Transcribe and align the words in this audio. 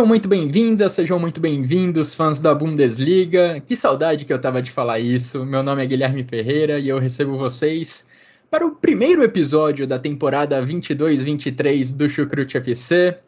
Sejam 0.00 0.08
muito 0.08 0.28
bem-vindas, 0.30 0.92
sejam 0.92 1.18
muito 1.18 1.42
bem-vindos, 1.42 2.14
fãs 2.14 2.38
da 2.38 2.54
Bundesliga. 2.54 3.60
Que 3.60 3.76
saudade 3.76 4.24
que 4.24 4.32
eu 4.32 4.40
tava 4.40 4.62
de 4.62 4.70
falar 4.70 4.98
isso. 4.98 5.44
Meu 5.44 5.62
nome 5.62 5.84
é 5.84 5.86
Guilherme 5.86 6.24
Ferreira 6.24 6.78
e 6.78 6.88
eu 6.88 6.98
recebo 6.98 7.36
vocês 7.36 8.08
para 8.50 8.66
o 8.66 8.70
primeiro 8.74 9.22
episódio 9.22 9.86
da 9.86 9.98
temporada 9.98 10.64
22-23 10.64 11.94
do 11.94 12.08
Chucrute 12.08 12.56
FC. 12.56 13.18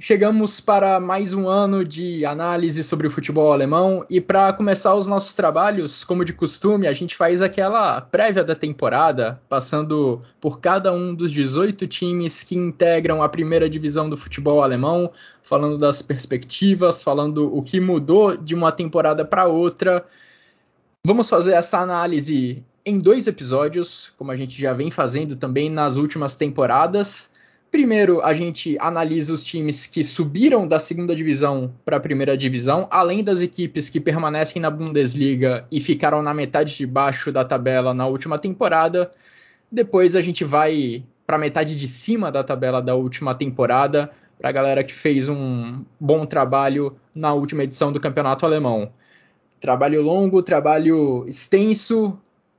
Chegamos 0.00 0.60
para 0.60 1.00
mais 1.00 1.34
um 1.34 1.48
ano 1.48 1.84
de 1.84 2.24
análise 2.24 2.84
sobre 2.84 3.08
o 3.08 3.10
futebol 3.10 3.52
alemão 3.52 4.06
e 4.08 4.20
para 4.20 4.52
começar 4.52 4.94
os 4.94 5.08
nossos 5.08 5.34
trabalhos, 5.34 6.04
como 6.04 6.24
de 6.24 6.32
costume, 6.32 6.86
a 6.86 6.92
gente 6.92 7.16
faz 7.16 7.42
aquela 7.42 8.00
prévia 8.00 8.44
da 8.44 8.54
temporada, 8.54 9.42
passando 9.48 10.22
por 10.40 10.60
cada 10.60 10.92
um 10.92 11.12
dos 11.12 11.32
18 11.32 11.88
times 11.88 12.44
que 12.44 12.54
integram 12.54 13.24
a 13.24 13.28
primeira 13.28 13.68
divisão 13.68 14.08
do 14.08 14.16
futebol 14.16 14.62
alemão, 14.62 15.10
falando 15.42 15.76
das 15.76 16.00
perspectivas, 16.00 17.02
falando 17.02 17.52
o 17.52 17.60
que 17.60 17.80
mudou 17.80 18.36
de 18.36 18.54
uma 18.54 18.70
temporada 18.70 19.24
para 19.24 19.48
outra. 19.48 20.06
Vamos 21.04 21.28
fazer 21.28 21.54
essa 21.54 21.80
análise 21.80 22.62
em 22.86 22.98
dois 22.98 23.26
episódios, 23.26 24.12
como 24.16 24.30
a 24.30 24.36
gente 24.36 24.60
já 24.60 24.72
vem 24.72 24.92
fazendo 24.92 25.34
também 25.34 25.68
nas 25.68 25.96
últimas 25.96 26.36
temporadas. 26.36 27.36
Primeiro, 27.70 28.22
a 28.22 28.32
gente 28.32 28.78
analisa 28.80 29.34
os 29.34 29.44
times 29.44 29.86
que 29.86 30.02
subiram 30.02 30.66
da 30.66 30.80
segunda 30.80 31.14
divisão 31.14 31.74
para 31.84 31.98
a 31.98 32.00
primeira 32.00 32.36
divisão, 32.36 32.88
além 32.90 33.22
das 33.22 33.42
equipes 33.42 33.90
que 33.90 34.00
permanecem 34.00 34.60
na 34.60 34.70
Bundesliga 34.70 35.66
e 35.70 35.78
ficaram 35.78 36.22
na 36.22 36.32
metade 36.32 36.76
de 36.76 36.86
baixo 36.86 37.30
da 37.30 37.44
tabela 37.44 37.92
na 37.92 38.06
última 38.06 38.38
temporada. 38.38 39.10
Depois 39.70 40.16
a 40.16 40.22
gente 40.22 40.44
vai 40.44 41.04
para 41.26 41.36
a 41.36 41.38
metade 41.38 41.76
de 41.76 41.86
cima 41.86 42.32
da 42.32 42.42
tabela 42.42 42.80
da 42.80 42.94
última 42.94 43.34
temporada, 43.34 44.10
para 44.38 44.48
a 44.48 44.52
galera 44.52 44.82
que 44.82 44.94
fez 44.94 45.28
um 45.28 45.84
bom 46.00 46.24
trabalho 46.24 46.96
na 47.14 47.34
última 47.34 47.64
edição 47.64 47.92
do 47.92 48.00
Campeonato 48.00 48.46
Alemão. 48.46 48.90
Trabalho 49.60 50.00
longo, 50.00 50.42
trabalho 50.42 51.26
extenso, 51.28 52.18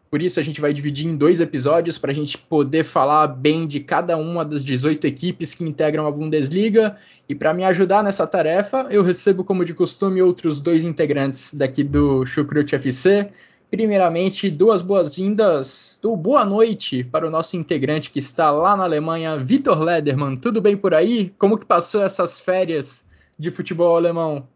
por 0.09 0.21
isso 0.23 0.39
a 0.39 0.43
gente 0.43 0.59
vai 0.59 0.73
dividir 0.73 1.05
em 1.05 1.15
dois 1.15 1.39
episódios 1.39 1.99
para 1.99 2.11
a 2.11 2.15
gente 2.15 2.35
poder 2.35 2.83
falar 2.83 3.27
bem 3.27 3.67
de 3.67 3.79
cada 3.79 4.17
uma 4.17 4.43
das 4.43 4.65
18 4.65 5.05
equipes 5.05 5.53
que 5.53 5.63
integram 5.63 6.07
a 6.07 6.11
Bundesliga. 6.11 6.97
E 7.27 7.35
para 7.35 7.53
me 7.53 7.63
ajudar 7.63 8.03
nessa 8.03 8.25
tarefa, 8.25 8.87
eu 8.89 9.03
recebo, 9.03 9.43
como 9.43 9.63
de 9.63 9.73
costume, 9.73 10.19
outros 10.19 10.59
dois 10.59 10.83
integrantes 10.83 11.53
daqui 11.53 11.83
do 11.83 12.25
Chucrute 12.25 12.73
FC. 12.73 13.29
Primeiramente, 13.69 14.49
duas 14.49 14.81
boas-vindas, 14.81 15.99
do 16.01 16.17
boa 16.17 16.43
noite 16.43 17.03
para 17.03 17.27
o 17.27 17.29
nosso 17.29 17.55
integrante 17.55 18.09
que 18.09 18.17
está 18.17 18.49
lá 18.49 18.75
na 18.75 18.85
Alemanha, 18.85 19.37
Vitor 19.37 19.79
Lederman. 19.79 20.37
Tudo 20.37 20.59
bem 20.59 20.75
por 20.75 20.95
aí? 20.95 21.31
Como 21.37 21.55
que 21.55 21.67
passou 21.67 22.01
essas 22.01 22.39
férias 22.39 23.07
de 23.37 23.51
futebol 23.51 23.95
alemão? 23.95 24.47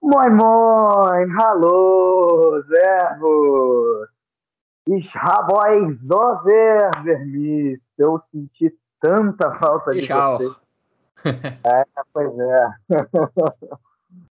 Moin, 0.00 0.30
moin, 0.30 1.26
hallo, 1.36 2.60
servus. 2.60 4.27
Ich 4.90 5.14
habe 5.14 5.52
euch 5.52 5.98
so 5.98 6.32
sehr 6.32 6.90
vermisst. 7.02 7.92
Eu 7.98 8.18
senti 8.20 8.74
tanta 8.98 9.54
falta 9.58 9.92
de 9.92 10.00
Tchau. 10.00 10.38
você. 10.38 10.56
É, 11.62 11.84
pois 12.10 12.32
é. 12.38 12.70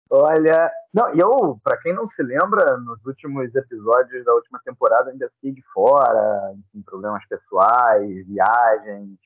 Olha, 0.09 0.69
não, 0.93 1.07
eu, 1.15 1.57
para 1.63 1.77
quem 1.77 1.93
não 1.93 2.05
se 2.05 2.21
lembra, 2.21 2.75
nos 2.79 2.99
últimos 3.05 3.55
episódios 3.55 4.25
da 4.25 4.33
última 4.33 4.59
temporada 4.65 5.09
ainda 5.09 5.31
fiquei 5.35 5.53
de 5.53 5.63
fora, 5.73 6.53
enfim, 6.53 6.81
problemas 6.81 7.25
pessoais, 7.27 8.27
viagens. 8.27 9.17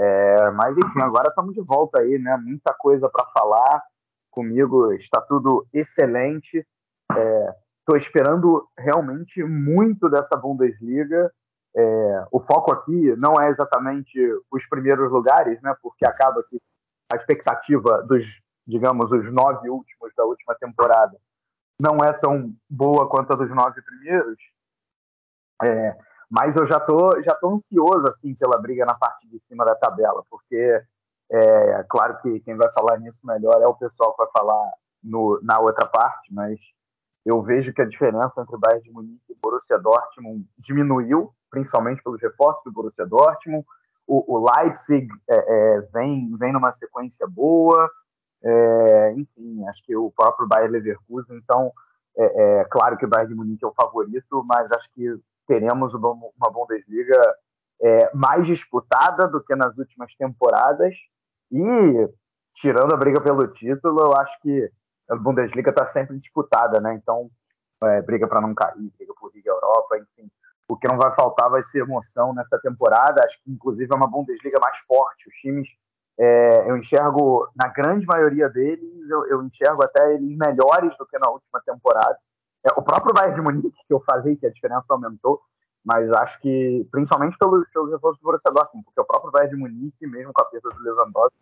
É, 0.00 0.50
mas 0.52 0.76
enfim, 0.76 1.02
agora 1.02 1.30
estamos 1.30 1.52
de 1.52 1.62
volta 1.62 1.98
aí, 1.98 2.16
né? 2.16 2.36
Muita 2.36 2.72
coisa 2.74 3.08
para 3.08 3.26
falar. 3.36 3.82
Comigo 4.30 4.92
está 4.92 5.20
tudo 5.20 5.66
excelente. 5.72 6.64
É, 7.12 7.63
Estou 7.84 7.96
esperando 7.96 8.66
realmente 8.78 9.44
muito 9.44 10.08
dessa 10.08 10.34
Bundesliga. 10.34 11.30
É, 11.76 12.26
o 12.32 12.40
foco 12.40 12.72
aqui 12.72 13.14
não 13.16 13.34
é 13.38 13.48
exatamente 13.48 14.18
os 14.50 14.66
primeiros 14.68 15.12
lugares, 15.12 15.60
né? 15.60 15.76
Porque 15.82 16.06
acaba 16.06 16.42
que 16.48 16.58
a 17.12 17.16
expectativa 17.16 18.02
dos, 18.02 18.24
digamos, 18.66 19.12
os 19.12 19.30
nove 19.30 19.68
últimos 19.68 20.14
da 20.16 20.24
última 20.24 20.54
temporada 20.54 21.18
não 21.78 21.98
é 21.98 22.10
tão 22.14 22.54
boa 22.70 23.06
quanto 23.06 23.34
a 23.34 23.36
dos 23.36 23.50
nove 23.50 23.82
primeiros. 23.82 24.38
É, 25.62 25.94
mas 26.30 26.56
eu 26.56 26.64
já 26.64 26.80
tô, 26.80 27.20
já 27.20 27.34
tô 27.34 27.50
ansioso 27.50 28.08
assim 28.08 28.34
pela 28.34 28.58
briga 28.58 28.86
na 28.86 28.94
parte 28.94 29.28
de 29.28 29.38
cima 29.40 29.62
da 29.62 29.74
tabela, 29.74 30.24
porque 30.30 30.82
é 31.30 31.84
claro 31.84 32.16
que 32.22 32.40
quem 32.40 32.56
vai 32.56 32.70
falar 32.72 32.98
nisso 32.98 33.26
melhor 33.26 33.60
é 33.60 33.66
o 33.66 33.74
pessoal 33.74 34.12
que 34.12 34.24
vai 34.24 34.32
falar 34.32 34.72
no, 35.02 35.38
na 35.42 35.58
outra 35.58 35.86
parte, 35.86 36.32
mas 36.32 36.58
eu 37.24 37.40
vejo 37.42 37.72
que 37.72 37.80
a 37.80 37.86
diferença 37.86 38.40
entre 38.40 38.58
Bayern 38.58 38.82
de 38.82 38.90
Munique 38.90 39.32
e 39.32 39.36
Borussia 39.42 39.78
Dortmund 39.78 40.46
diminuiu, 40.58 41.32
principalmente 41.50 42.02
pelos 42.02 42.20
reforços 42.20 42.62
do 42.64 42.72
Borussia 42.72 43.06
Dortmund. 43.06 43.64
O, 44.06 44.36
o 44.36 44.46
Leipzig 44.50 45.08
é, 45.28 45.36
é, 45.36 45.80
vem, 45.92 46.36
vem 46.36 46.52
numa 46.52 46.70
sequência 46.70 47.26
boa, 47.26 47.90
é, 48.42 49.14
enfim, 49.16 49.66
acho 49.66 49.82
que 49.84 49.96
o 49.96 50.10
próprio 50.10 50.46
Bayern 50.46 50.72
Leverkusen, 50.72 51.38
então, 51.38 51.72
é, 52.16 52.60
é, 52.60 52.64
claro 52.64 52.98
que 52.98 53.06
o 53.06 53.08
Bayern 53.08 53.32
de 53.32 53.34
Munique 53.34 53.64
é 53.64 53.68
o 53.68 53.72
favorito, 53.72 54.44
mas 54.46 54.70
acho 54.72 54.90
que 54.92 55.18
teremos 55.46 55.94
uma, 55.94 56.10
uma 56.10 56.50
Bundesliga 56.52 57.34
é, 57.80 58.14
mais 58.14 58.46
disputada 58.46 59.26
do 59.26 59.42
que 59.42 59.56
nas 59.56 59.76
últimas 59.78 60.14
temporadas 60.16 60.94
e, 61.50 62.08
tirando 62.52 62.92
a 62.92 62.96
briga 62.98 63.20
pelo 63.22 63.46
título, 63.48 64.00
eu 64.00 64.14
acho 64.20 64.38
que 64.42 64.70
a 65.10 65.16
Bundesliga 65.16 65.70
está 65.70 65.84
sempre 65.84 66.16
disputada, 66.16 66.80
né? 66.80 66.94
Então, 66.94 67.30
é, 67.82 68.02
briga 68.02 68.26
para 68.26 68.40
não 68.40 68.54
cair, 68.54 68.90
briga 68.96 69.12
por 69.18 69.32
Liga 69.34 69.50
Europa, 69.50 69.98
enfim. 69.98 70.30
O 70.68 70.76
que 70.76 70.88
não 70.88 70.96
vai 70.96 71.14
faltar 71.14 71.50
vai 71.50 71.62
ser 71.62 71.80
emoção 71.80 72.32
nessa 72.32 72.58
temporada. 72.58 73.22
Acho 73.22 73.36
que, 73.42 73.50
inclusive, 73.50 73.92
é 73.92 73.96
uma 73.96 74.10
Bundesliga 74.10 74.58
mais 74.60 74.78
forte. 74.78 75.28
Os 75.28 75.34
times, 75.36 75.68
é, 76.18 76.70
eu 76.70 76.76
enxergo, 76.76 77.48
na 77.54 77.68
grande 77.68 78.06
maioria 78.06 78.48
deles, 78.48 79.10
eu, 79.10 79.26
eu, 79.26 79.42
enxergo 79.42 79.84
até 79.84 80.14
eles 80.14 80.36
melhores 80.36 80.96
do 80.96 81.06
que 81.06 81.18
na 81.18 81.28
última 81.28 81.60
temporada. 81.66 82.16
É, 82.64 82.70
o 82.78 82.82
próprio 82.82 83.12
Bayern 83.12 83.34
de 83.34 83.42
Munique, 83.42 83.86
que 83.86 83.92
eu 83.92 84.00
falei 84.00 84.36
que 84.36 84.46
a 84.46 84.50
diferença 84.50 84.86
aumentou, 84.88 85.42
mas 85.84 86.10
acho 86.12 86.40
que, 86.40 86.88
principalmente 86.90 87.36
pelos, 87.36 87.68
pelos 87.68 87.90
reforços 87.90 88.18
do 88.20 88.24
Borussia 88.24 88.50
Dortmund, 88.50 88.86
porque 88.86 89.00
o 89.00 89.04
próprio 89.04 89.30
Bayern 89.30 89.54
de 89.54 89.60
Munique, 89.60 90.06
mesmo 90.06 90.32
com 90.32 90.40
a 90.40 90.46
perda 90.46 90.70
do 90.70 90.82
Lewandowski, 90.82 91.36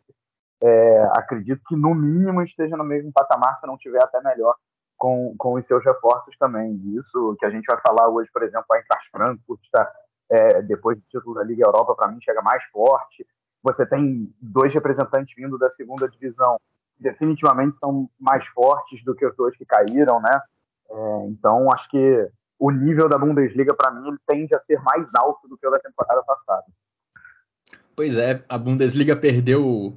é, 0.63 1.11
acredito 1.15 1.61
que 1.67 1.75
no 1.75 1.95
mínimo 1.95 2.41
esteja 2.43 2.77
no 2.77 2.85
mesmo 2.85 3.13
patamar, 3.13 3.57
se 3.57 3.67
não 3.67 3.77
tiver 3.77 4.03
até 4.03 4.23
melhor, 4.23 4.55
com, 4.97 5.35
com 5.37 5.55
os 5.55 5.67
seus 5.67 5.85
reforços 5.85 6.37
também. 6.39 6.81
Isso 6.97 7.37
que 7.39 7.45
a 7.45 7.51
gente 7.51 7.65
vai 7.65 7.81
falar 7.85 8.09
hoje, 8.09 8.31
por 8.33 8.43
exemplo, 8.45 8.67
a 8.73 8.79
Eintracht 8.79 9.11
Frankfurt 9.11 9.61
está, 9.65 9.93
é, 10.31 10.63
depois 10.63 10.97
do 10.97 11.05
título 11.05 11.35
da 11.35 11.43
Liga 11.43 11.67
Europa, 11.67 11.97
para 11.97 12.09
mim, 12.09 12.21
chega 12.21 12.41
mais 12.41 12.63
forte. 12.67 13.27
Você 13.65 13.85
tem 13.85 14.33
dois 14.41 14.73
representantes 14.73 15.35
vindo 15.37 15.59
da 15.59 15.69
segunda 15.69 16.09
divisão, 16.09 16.57
que 16.97 17.03
definitivamente 17.03 17.79
são 17.79 18.09
mais 18.19 18.47
fortes 18.47 19.03
do 19.05 19.15
que 19.17 19.27
os 19.27 19.35
dois 19.37 19.57
que 19.57 19.67
caíram, 19.67 20.21
né? 20.21 20.41
É, 20.89 21.27
então, 21.27 21.73
acho 21.73 21.89
que 21.91 22.31
o 22.57 22.71
nível 22.71 23.09
da 23.09 23.19
Bundesliga, 23.19 23.75
para 23.75 23.91
mim, 23.91 24.07
ele 24.07 24.19
tende 24.25 24.55
a 24.55 24.59
ser 24.61 24.81
mais 24.81 25.11
alto 25.17 25.49
do 25.49 25.59
que 25.59 25.67
o 25.67 25.71
da 25.71 25.81
temporada 25.81 26.23
passada. 26.23 26.67
Pois 27.97 28.17
é, 28.17 28.45
a 28.49 28.57
Bundesliga 28.57 29.17
perdeu 29.17 29.97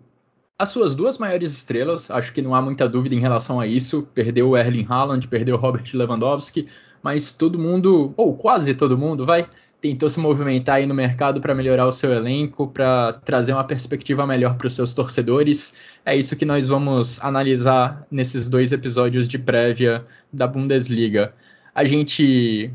as 0.58 0.70
suas 0.70 0.96
duas 0.96 1.18
maiores 1.18 1.52
estrelas, 1.52 2.10
acho 2.10 2.32
que 2.32 2.42
não 2.42 2.56
há 2.56 2.62
muita 2.62 2.88
dúvida 2.88 3.14
em 3.14 3.20
relação 3.20 3.60
a 3.60 3.68
isso. 3.68 4.08
Perdeu 4.14 4.50
o 4.50 4.58
Erling 4.58 4.86
Haaland, 4.88 5.28
perdeu 5.28 5.56
o 5.56 5.60
Robert 5.60 5.84
Lewandowski, 5.94 6.68
mas 7.04 7.32
todo 7.32 7.60
mundo, 7.60 8.14
ou 8.16 8.36
quase 8.36 8.74
todo 8.74 8.98
mundo, 8.98 9.26
vai, 9.26 9.48
tentou 9.82 10.10
se 10.10 10.20
movimentar 10.20 10.76
aí 10.76 10.86
no 10.86 10.94
mercado 10.94 11.42
para 11.42 11.54
melhorar 11.54 11.86
o 11.86 11.92
seu 11.92 12.14
elenco, 12.14 12.68
para 12.68 13.14
trazer 13.14 13.52
uma 13.52 13.66
perspectiva 13.66 14.26
melhor 14.26 14.56
para 14.56 14.68
os 14.68 14.74
seus 14.74 14.94
torcedores. 14.94 15.76
É 16.06 16.16
isso 16.16 16.38
que 16.38 16.46
nós 16.46 16.70
vamos 16.70 17.22
analisar 17.22 18.08
nesses 18.10 18.48
dois 18.48 18.72
episódios 18.72 19.28
de 19.28 19.38
prévia 19.38 20.06
da 20.32 20.48
Bundesliga. 20.48 21.34
A 21.74 21.84
gente 21.84 22.72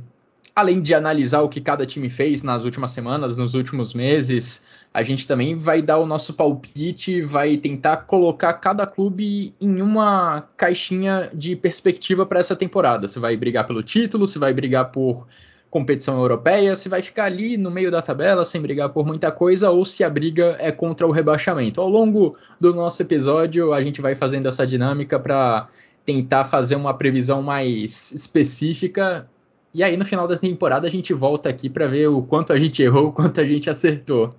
além 0.54 0.82
de 0.82 0.92
analisar 0.92 1.42
o 1.42 1.48
que 1.48 1.60
cada 1.60 1.86
time 1.86 2.10
fez 2.10 2.42
nas 2.42 2.64
últimas 2.64 2.90
semanas, 2.90 3.36
nos 3.36 3.54
últimos 3.54 3.94
meses, 3.94 4.66
a 4.92 5.02
gente 5.02 5.26
também 5.26 5.56
vai 5.56 5.80
dar 5.80 5.98
o 5.98 6.06
nosso 6.06 6.34
palpite, 6.34 7.22
vai 7.22 7.56
tentar 7.56 7.98
colocar 7.98 8.52
cada 8.54 8.84
clube 8.84 9.54
em 9.60 9.80
uma 9.80 10.48
caixinha 10.56 11.30
de 11.32 11.54
perspectiva 11.54 12.26
para 12.26 12.40
essa 12.40 12.56
temporada. 12.56 13.06
Você 13.06 13.20
vai 13.20 13.36
brigar 13.36 13.66
pelo 13.66 13.82
título, 13.84 14.26
você 14.26 14.38
vai 14.38 14.52
brigar 14.52 14.90
por 14.90 15.26
competição 15.70 16.18
europeia, 16.18 16.74
se 16.74 16.88
vai 16.88 17.00
ficar 17.00 17.26
ali 17.26 17.56
no 17.56 17.70
meio 17.70 17.92
da 17.92 18.02
tabela 18.02 18.44
sem 18.44 18.60
brigar 18.60 18.88
por 18.88 19.06
muita 19.06 19.30
coisa 19.30 19.70
ou 19.70 19.84
se 19.84 20.02
a 20.02 20.10
briga 20.10 20.56
é 20.58 20.72
contra 20.72 21.06
o 21.06 21.12
rebaixamento. 21.12 21.80
Ao 21.80 21.88
longo 21.88 22.36
do 22.60 22.74
nosso 22.74 23.00
episódio, 23.00 23.72
a 23.72 23.80
gente 23.80 24.00
vai 24.00 24.16
fazendo 24.16 24.48
essa 24.48 24.66
dinâmica 24.66 25.20
para 25.20 25.68
tentar 26.04 26.44
fazer 26.44 26.74
uma 26.74 26.92
previsão 26.92 27.40
mais 27.40 28.10
específica. 28.10 29.28
E 29.72 29.84
aí, 29.84 29.96
no 29.96 30.04
final 30.04 30.26
da 30.26 30.36
temporada, 30.36 30.88
a 30.88 30.90
gente 30.90 31.14
volta 31.14 31.48
aqui 31.48 31.70
para 31.70 31.86
ver 31.86 32.08
o 32.08 32.20
quanto 32.22 32.52
a 32.52 32.58
gente 32.58 32.82
errou, 32.82 33.06
o 33.06 33.12
quanto 33.12 33.40
a 33.40 33.44
gente 33.44 33.70
acertou. 33.70 34.34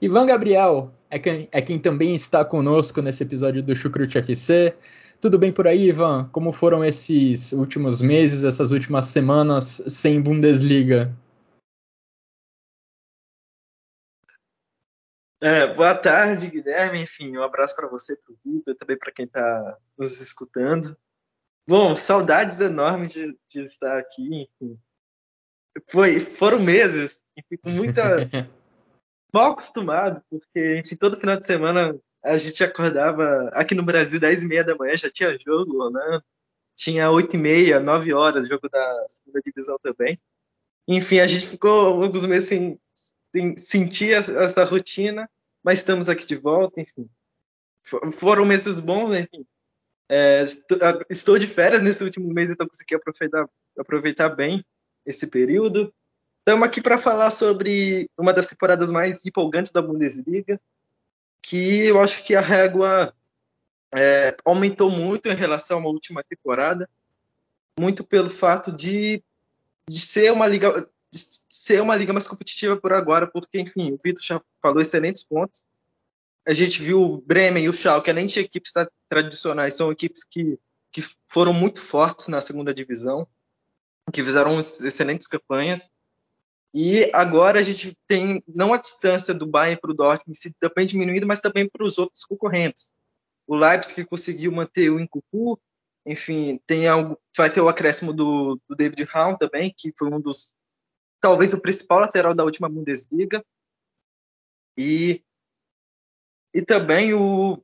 Ivan 0.00 0.26
Gabriel 0.26 0.92
é 1.08 1.18
quem, 1.18 1.48
é 1.50 1.62
quem 1.62 1.78
também 1.78 2.14
está 2.14 2.44
conosco 2.44 3.00
nesse 3.00 3.22
episódio 3.22 3.62
do 3.62 3.74
Chucrute 3.74 4.18
FC. 4.18 4.76
Tudo 5.20 5.38
bem 5.38 5.52
por 5.52 5.66
aí, 5.66 5.88
Ivan? 5.88 6.28
Como 6.30 6.52
foram 6.52 6.84
esses 6.84 7.52
últimos 7.52 8.02
meses, 8.02 8.44
essas 8.44 8.72
últimas 8.72 9.06
semanas 9.06 9.82
sem 9.86 10.20
Bundesliga? 10.20 11.16
É, 15.40 15.72
boa 15.72 15.94
tarde, 15.94 16.50
Guilherme. 16.50 17.00
Enfim, 17.00 17.36
um 17.36 17.42
abraço 17.42 17.74
para 17.74 17.88
você, 17.88 18.16
para 18.16 18.32
o 18.32 18.38
Vitor, 18.44 18.74
também 18.74 18.98
para 18.98 19.12
quem 19.12 19.24
está 19.24 19.78
nos 19.96 20.20
escutando. 20.20 20.96
Bom, 21.66 21.96
saudades 21.96 22.60
enormes 22.60 23.08
de, 23.08 23.38
de 23.48 23.60
estar 23.62 23.98
aqui. 23.98 24.48
Enfim. 24.60 24.78
Foi, 25.90 26.20
foram 26.20 26.60
meses, 26.60 27.24
enfim, 27.36 27.56
com 27.62 27.70
muita. 27.70 28.28
mal 29.32 29.52
acostumado, 29.52 30.22
porque, 30.30 30.78
enfim, 30.78 30.96
todo 30.96 31.16
final 31.16 31.36
de 31.36 31.44
semana 31.44 31.98
a 32.22 32.38
gente 32.38 32.62
acordava 32.64 33.48
aqui 33.52 33.74
no 33.74 33.84
Brasil 33.84 34.18
10 34.18 34.42
e 34.42 34.46
meia 34.46 34.64
da 34.64 34.74
manhã, 34.74 34.96
já 34.96 35.10
tinha 35.10 35.38
jogo, 35.38 35.90
né? 35.90 36.20
Tinha 36.74 37.10
8 37.10 37.36
e 37.36 37.38
meia, 37.38 37.80
9 37.80 38.12
horas, 38.12 38.48
jogo 38.48 38.68
da 38.68 39.06
segunda 39.08 39.40
divisão 39.40 39.78
também. 39.82 40.20
Enfim, 40.88 41.20
a 41.20 41.26
gente 41.26 41.46
ficou 41.46 42.02
alguns 42.02 42.24
meses 42.26 42.48
sem, 42.48 42.78
sem 43.32 43.56
sentir 43.56 44.12
essa, 44.12 44.64
rotina, 44.64 45.28
mas 45.62 45.78
estamos 45.78 46.08
aqui 46.08 46.26
de 46.26 46.36
volta, 46.36 46.80
enfim. 46.80 47.08
Foram 48.12 48.44
meses 48.44 48.80
bons, 48.80 49.16
enfim. 49.16 49.46
É, 50.08 50.44
estou 51.10 51.38
de 51.38 51.46
férias 51.46 51.82
nesse 51.82 52.02
último 52.02 52.32
mês, 52.32 52.50
então 52.50 52.66
consegui 52.66 52.94
aproveitar, 52.94 53.48
aproveitar 53.78 54.28
bem 54.28 54.64
esse 55.04 55.26
período. 55.28 55.92
Estamos 56.46 56.68
aqui 56.68 56.80
para 56.80 56.96
falar 56.96 57.32
sobre 57.32 58.08
uma 58.16 58.32
das 58.32 58.46
temporadas 58.46 58.92
mais 58.92 59.26
empolgantes 59.26 59.72
da 59.72 59.82
Bundesliga, 59.82 60.60
que 61.42 61.86
eu 61.86 62.00
acho 62.00 62.24
que 62.24 62.36
a 62.36 62.40
régua 62.40 63.12
é, 63.92 64.36
aumentou 64.44 64.88
muito 64.88 65.28
em 65.28 65.34
relação 65.34 65.80
à 65.80 65.86
última 65.88 66.22
temporada, 66.22 66.88
muito 67.76 68.04
pelo 68.04 68.30
fato 68.30 68.70
de, 68.70 69.20
de 69.90 69.98
ser 69.98 70.30
uma 70.32 70.46
liga 70.46 70.88
ser 71.10 71.82
uma 71.82 71.96
liga 71.96 72.12
mais 72.12 72.28
competitiva 72.28 72.76
por 72.76 72.92
agora, 72.92 73.26
porque 73.26 73.58
enfim, 73.58 73.90
o 73.90 73.98
Vitor 74.00 74.22
já 74.22 74.40
falou 74.62 74.80
excelentes 74.80 75.24
pontos. 75.24 75.64
A 76.46 76.52
gente 76.52 76.80
viu 76.80 77.02
o 77.02 77.20
Bremen 77.20 77.64
e 77.64 77.68
o 77.68 77.74
Schalke, 77.74 78.08
além 78.08 78.26
de 78.26 78.38
equipes 78.38 78.72
tradicionais, 79.08 79.74
são 79.74 79.90
equipes 79.90 80.22
que, 80.22 80.60
que 80.92 81.02
foram 81.26 81.52
muito 81.52 81.80
fortes 81.80 82.28
na 82.28 82.40
segunda 82.40 82.72
divisão, 82.72 83.26
que 84.12 84.22
fizeram 84.22 84.56
excelentes 84.60 85.26
campanhas. 85.26 85.90
E 86.74 87.10
agora 87.14 87.58
a 87.58 87.62
gente 87.62 87.96
tem 88.06 88.42
não 88.46 88.74
a 88.74 88.76
distância 88.76 89.32
do 89.32 89.46
Bayern 89.46 89.80
para 89.80 89.90
o 89.90 89.94
Dortmund 89.94 90.36
se 90.38 90.52
também 90.60 90.86
diminuindo, 90.86 91.26
mas 91.26 91.40
também 91.40 91.68
para 91.68 91.84
os 91.84 91.98
outros 91.98 92.24
concorrentes. 92.24 92.92
O 93.46 93.56
Leipzig 93.56 94.04
conseguiu 94.04 94.52
manter 94.52 94.90
o 94.90 95.00
Incupu, 95.00 95.58
enfim, 96.04 96.60
tem 96.66 96.86
algo, 96.86 97.18
vai 97.36 97.50
ter 97.50 97.60
o 97.60 97.68
acréscimo 97.68 98.12
do, 98.12 98.60
do 98.68 98.76
David 98.76 99.04
Raum 99.04 99.36
também, 99.36 99.74
que 99.76 99.92
foi 99.98 100.08
um 100.08 100.20
dos, 100.20 100.54
talvez 101.20 101.52
o 101.52 101.62
principal 101.62 102.00
lateral 102.00 102.34
da 102.34 102.44
última 102.44 102.68
Bundesliga. 102.68 103.44
E, 104.76 105.22
e 106.52 106.62
também 106.62 107.14
o 107.14 107.62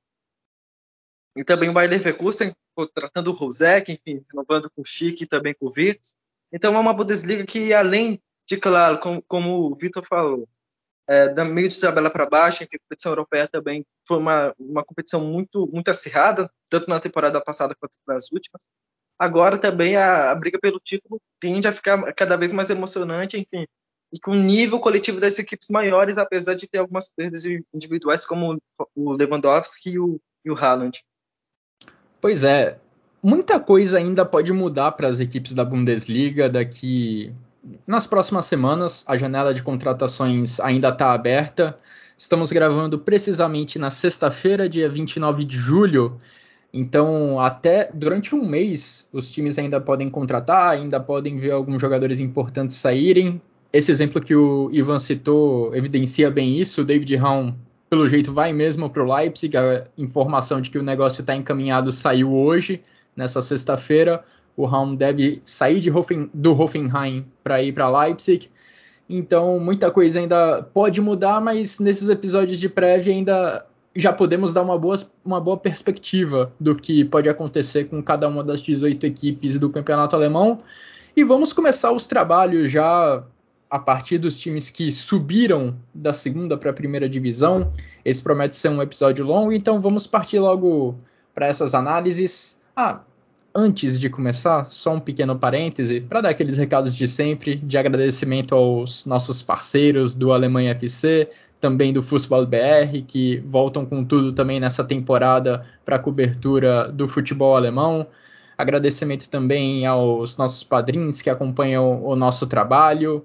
e 1.37 1.44
também 1.44 1.70
o 1.70 1.72
Bayer 1.72 1.90
Leverkusen 1.90 2.52
contratando 2.75 3.31
o 3.31 3.34
Rosek, 3.34 3.93
enfim, 3.93 4.25
renovando 4.31 4.70
com 4.70 4.82
o 4.82 4.84
Chic 4.84 5.22
e 5.22 5.26
também 5.26 5.54
com 5.54 5.66
o 5.66 5.70
Virtus. 5.70 6.16
Então 6.52 6.75
é 6.75 6.78
uma 6.78 6.93
Bundesliga 6.93 7.44
que 7.44 7.72
além 7.72 8.20
de 8.52 8.58
claro, 8.58 8.99
como, 8.99 9.22
como 9.22 9.72
o 9.72 9.75
Vitor 9.75 10.04
falou, 10.04 10.46
é, 11.08 11.28
da 11.31 11.43
meio 11.43 11.70
de 11.70 11.81
tabela 11.81 12.10
para 12.10 12.28
baixo, 12.28 12.62
a 12.62 12.66
competição 12.78 13.12
europeia 13.12 13.49
também 13.49 13.84
foi 14.06 14.19
uma, 14.19 14.54
uma 14.58 14.84
competição 14.84 15.25
muito, 15.25 15.66
muito 15.72 15.90
acirrada, 15.90 16.50
tanto 16.69 16.87
na 16.88 17.00
temporada 17.00 17.40
passada 17.40 17.75
quanto 17.75 17.96
nas 18.06 18.31
últimas. 18.31 18.66
Agora 19.19 19.56
também 19.56 19.96
a, 19.96 20.31
a, 20.31 20.34
briga 20.34 20.58
pelo 20.60 20.78
título 20.78 21.19
tende 21.40 21.66
a 21.66 21.72
ficar 21.72 22.12
cada 22.12 22.37
vez 22.37 22.52
mais 22.52 22.69
emocionante, 22.69 23.40
enfim, 23.40 23.66
e 24.12 24.20
com 24.20 24.32
o 24.32 24.43
nível 24.43 24.78
coletivo 24.78 25.19
das 25.19 25.38
equipes 25.38 25.70
maiores, 25.70 26.19
apesar 26.19 26.54
de 26.54 26.69
ter 26.69 26.78
algumas 26.78 27.10
perdas 27.10 27.44
individuais, 27.72 28.26
como 28.26 28.60
o 28.94 29.12
Lewandowski 29.12 29.93
e 29.93 29.99
o, 29.99 30.20
e 30.44 30.50
o 30.50 30.54
Haaland. 30.54 31.02
Pois 32.20 32.44
é, 32.44 32.78
muita 33.22 33.58
coisa 33.58 33.96
ainda 33.96 34.26
pode 34.26 34.52
mudar 34.52 34.93
para 34.93 35.08
as 35.08 35.20
equipes 35.20 35.54
da 35.54 35.64
Bundesliga 35.64 36.50
daqui 36.50 37.34
nas 37.87 38.06
próximas 38.06 38.47
semanas, 38.47 39.05
a 39.06 39.17
janela 39.17 39.55
de 39.55 39.62
contratações 39.62 40.59
ainda 40.59 40.88
está 40.88 41.12
aberta. 41.12 41.79
Estamos 42.19 42.50
gravando 42.50 42.99
precisamente 42.99 43.79
na 43.79 43.91
sexta-feira, 43.91 44.69
dia 44.69 44.88
29 44.88 45.44
de 45.44 45.56
julho. 45.56 46.20
Então, 46.73 47.38
até 47.38 47.91
durante 47.93 48.35
um 48.35 48.44
mês, 48.44 49.06
os 49.12 49.31
times 49.31 49.59
ainda 49.59 49.81
podem 49.81 50.09
contratar, 50.09 50.70
ainda 50.70 50.99
podem 50.99 51.38
ver 51.38 51.53
alguns 51.53 51.81
jogadores 51.81 52.19
importantes 52.19 52.76
saírem. 52.76 53.41
Esse 53.73 53.91
exemplo 53.93 54.20
que 54.20 54.35
o 54.35 54.69
Ivan 54.73 54.99
citou 54.99 55.75
evidencia 55.75 56.31
bem 56.31 56.59
isso. 56.59 56.82
O 56.82 56.85
David 56.85 57.14
Raum, 57.17 57.55
pelo 57.88 58.09
jeito, 58.09 58.32
vai 58.32 58.53
mesmo 58.53 58.91
para 58.91 59.03
o 59.03 59.14
Leipzig. 59.14 59.56
A 59.56 59.85
informação 59.97 60.61
de 60.61 60.70
que 60.70 60.79
o 60.79 60.82
negócio 60.82 61.20
está 61.20 61.35
encaminhado 61.35 61.93
saiu 61.93 62.32
hoje, 62.35 62.82
nessa 63.14 63.41
sexta-feira 63.41 64.25
o 64.56 64.64
Raum 64.64 64.94
deve 64.94 65.40
sair 65.44 65.81
de 65.81 65.90
Hoffen, 65.90 66.31
do 66.32 66.52
Hoffenheim 66.58 67.26
para 67.42 67.62
ir 67.62 67.73
para 67.73 67.88
Leipzig. 67.88 68.50
Então, 69.09 69.59
muita 69.59 69.90
coisa 69.90 70.21
ainda 70.21 70.62
pode 70.62 71.00
mudar, 71.00 71.40
mas 71.40 71.78
nesses 71.78 72.09
episódios 72.09 72.59
de 72.59 72.68
prévia 72.68 73.12
ainda 73.12 73.66
já 73.94 74.12
podemos 74.12 74.52
dar 74.52 74.62
uma 74.62 74.78
boa, 74.78 74.97
uma 75.25 75.40
boa 75.40 75.56
perspectiva 75.56 76.52
do 76.59 76.75
que 76.75 77.04
pode 77.04 77.28
acontecer 77.28 77.85
com 77.85 78.02
cada 78.02 78.26
uma 78.26 78.42
das 78.42 78.61
18 78.61 79.04
equipes 79.06 79.59
do 79.59 79.68
campeonato 79.71 80.16
alemão. 80.16 80.56
E 81.14 81.23
vamos 81.25 81.52
começar 81.52 81.92
os 81.92 82.06
trabalhos 82.06 82.71
já 82.71 83.23
a 83.68 83.78
partir 83.78 84.18
dos 84.18 84.38
times 84.38 84.71
que 84.71 84.90
subiram 84.90 85.76
da 85.94 86.12
segunda 86.12 86.56
para 86.56 86.71
a 86.71 86.75
primeira 86.75 87.09
divisão. 87.09 87.73
Esse 88.04 88.23
promete 88.23 88.56
ser 88.56 88.68
um 88.68 88.80
episódio 88.80 89.25
longo, 89.25 89.52
então 89.52 89.80
vamos 89.80 90.06
partir 90.06 90.38
logo 90.38 90.99
para 91.35 91.47
essas 91.47 91.75
análises. 91.75 92.61
Ah, 92.75 93.00
Antes 93.54 94.00
de 94.00 94.09
começar, 94.09 94.64
só 94.71 94.94
um 94.94 95.00
pequeno 95.00 95.38
parêntese 95.38 96.00
para 96.00 96.23
dar 96.23 96.30
aqueles 96.30 96.56
recados 96.56 96.94
de 96.94 97.06
sempre, 97.06 97.56
de 97.56 97.76
agradecimento 97.76 98.54
aos 98.54 99.04
nossos 99.04 99.42
parceiros 99.42 100.14
do 100.14 100.32
Alemanha 100.32 100.71
FC, 100.71 101.28
também 101.61 101.92
do 101.92 102.02
Futebol 102.02 102.47
BR, 102.47 103.02
que 103.06 103.40
voltam 103.40 103.85
com 103.85 104.02
tudo 104.06 104.32
também 104.32 104.59
nessa 104.59 104.82
temporada 104.82 105.66
para 105.85 105.97
a 105.97 105.99
cobertura 105.99 106.90
do 106.90 107.06
futebol 107.06 107.54
alemão. 107.54 108.06
Agradecimento 108.56 109.28
também 109.28 109.85
aos 109.85 110.38
nossos 110.38 110.64
padrinhos 110.64 111.21
que 111.21 111.28
acompanham 111.28 112.02
o 112.02 112.16
nosso 112.16 112.47
trabalho. 112.47 113.23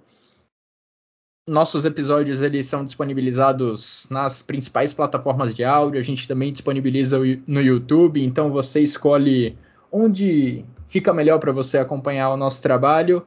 Nossos 1.47 1.85
episódios 1.85 2.41
eles 2.41 2.67
são 2.67 2.83
disponibilizados 2.83 4.05
nas 4.11 4.43
principais 4.43 4.93
plataformas 4.93 5.55
de 5.55 5.63
áudio. 5.63 6.01
A 6.01 6.03
gente 6.03 6.27
também 6.27 6.51
disponibiliza 6.51 7.17
no 7.47 7.61
YouTube, 7.61 8.21
então 8.21 8.51
você 8.51 8.81
escolhe 8.81 9.57
onde 9.91 10.65
fica 10.87 11.13
melhor 11.13 11.39
para 11.39 11.51
você 11.51 11.77
acompanhar 11.77 12.31
o 12.31 12.37
nosso 12.37 12.61
trabalho. 12.61 13.25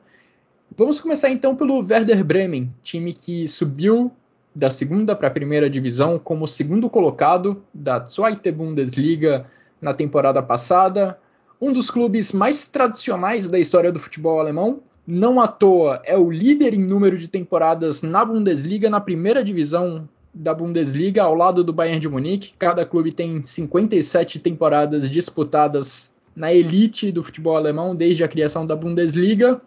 Vamos 0.76 1.00
começar 1.00 1.30
então 1.30 1.56
pelo 1.56 1.78
Werder 1.78 2.24
Bremen, 2.24 2.72
time 2.82 3.12
que 3.12 3.46
subiu 3.48 4.12
da 4.54 4.70
segunda 4.70 5.14
para 5.14 5.28
a 5.28 5.30
primeira 5.30 5.70
divisão 5.70 6.18
como 6.18 6.46
segundo 6.46 6.88
colocado 6.88 7.62
da 7.72 8.04
Zweite 8.04 8.50
Bundesliga 8.50 9.46
na 9.80 9.94
temporada 9.94 10.42
passada. 10.42 11.18
Um 11.60 11.72
dos 11.72 11.90
clubes 11.90 12.32
mais 12.32 12.66
tradicionais 12.66 13.48
da 13.48 13.58
história 13.58 13.92
do 13.92 14.00
futebol 14.00 14.40
alemão. 14.40 14.80
Não 15.06 15.40
à 15.40 15.48
toa 15.48 16.00
é 16.04 16.16
o 16.16 16.30
líder 16.30 16.74
em 16.74 16.84
número 16.84 17.18
de 17.18 17.28
temporadas 17.28 18.02
na 18.02 18.24
Bundesliga, 18.24 18.88
na 18.88 19.00
primeira 19.00 19.42
divisão 19.42 20.08
da 20.32 20.54
Bundesliga, 20.54 21.22
ao 21.22 21.34
lado 21.34 21.64
do 21.64 21.72
Bayern 21.72 22.00
de 22.00 22.08
Munique. 22.08 22.54
Cada 22.58 22.86
clube 22.86 23.12
tem 23.12 23.42
57 23.42 24.38
temporadas 24.38 25.10
disputadas 25.10 26.09
na 26.34 26.52
elite 26.52 27.12
do 27.12 27.22
futebol 27.22 27.56
alemão 27.56 27.94
desde 27.94 28.24
a 28.24 28.28
criação 28.28 28.66
da 28.66 28.76
Bundesliga. 28.76 29.60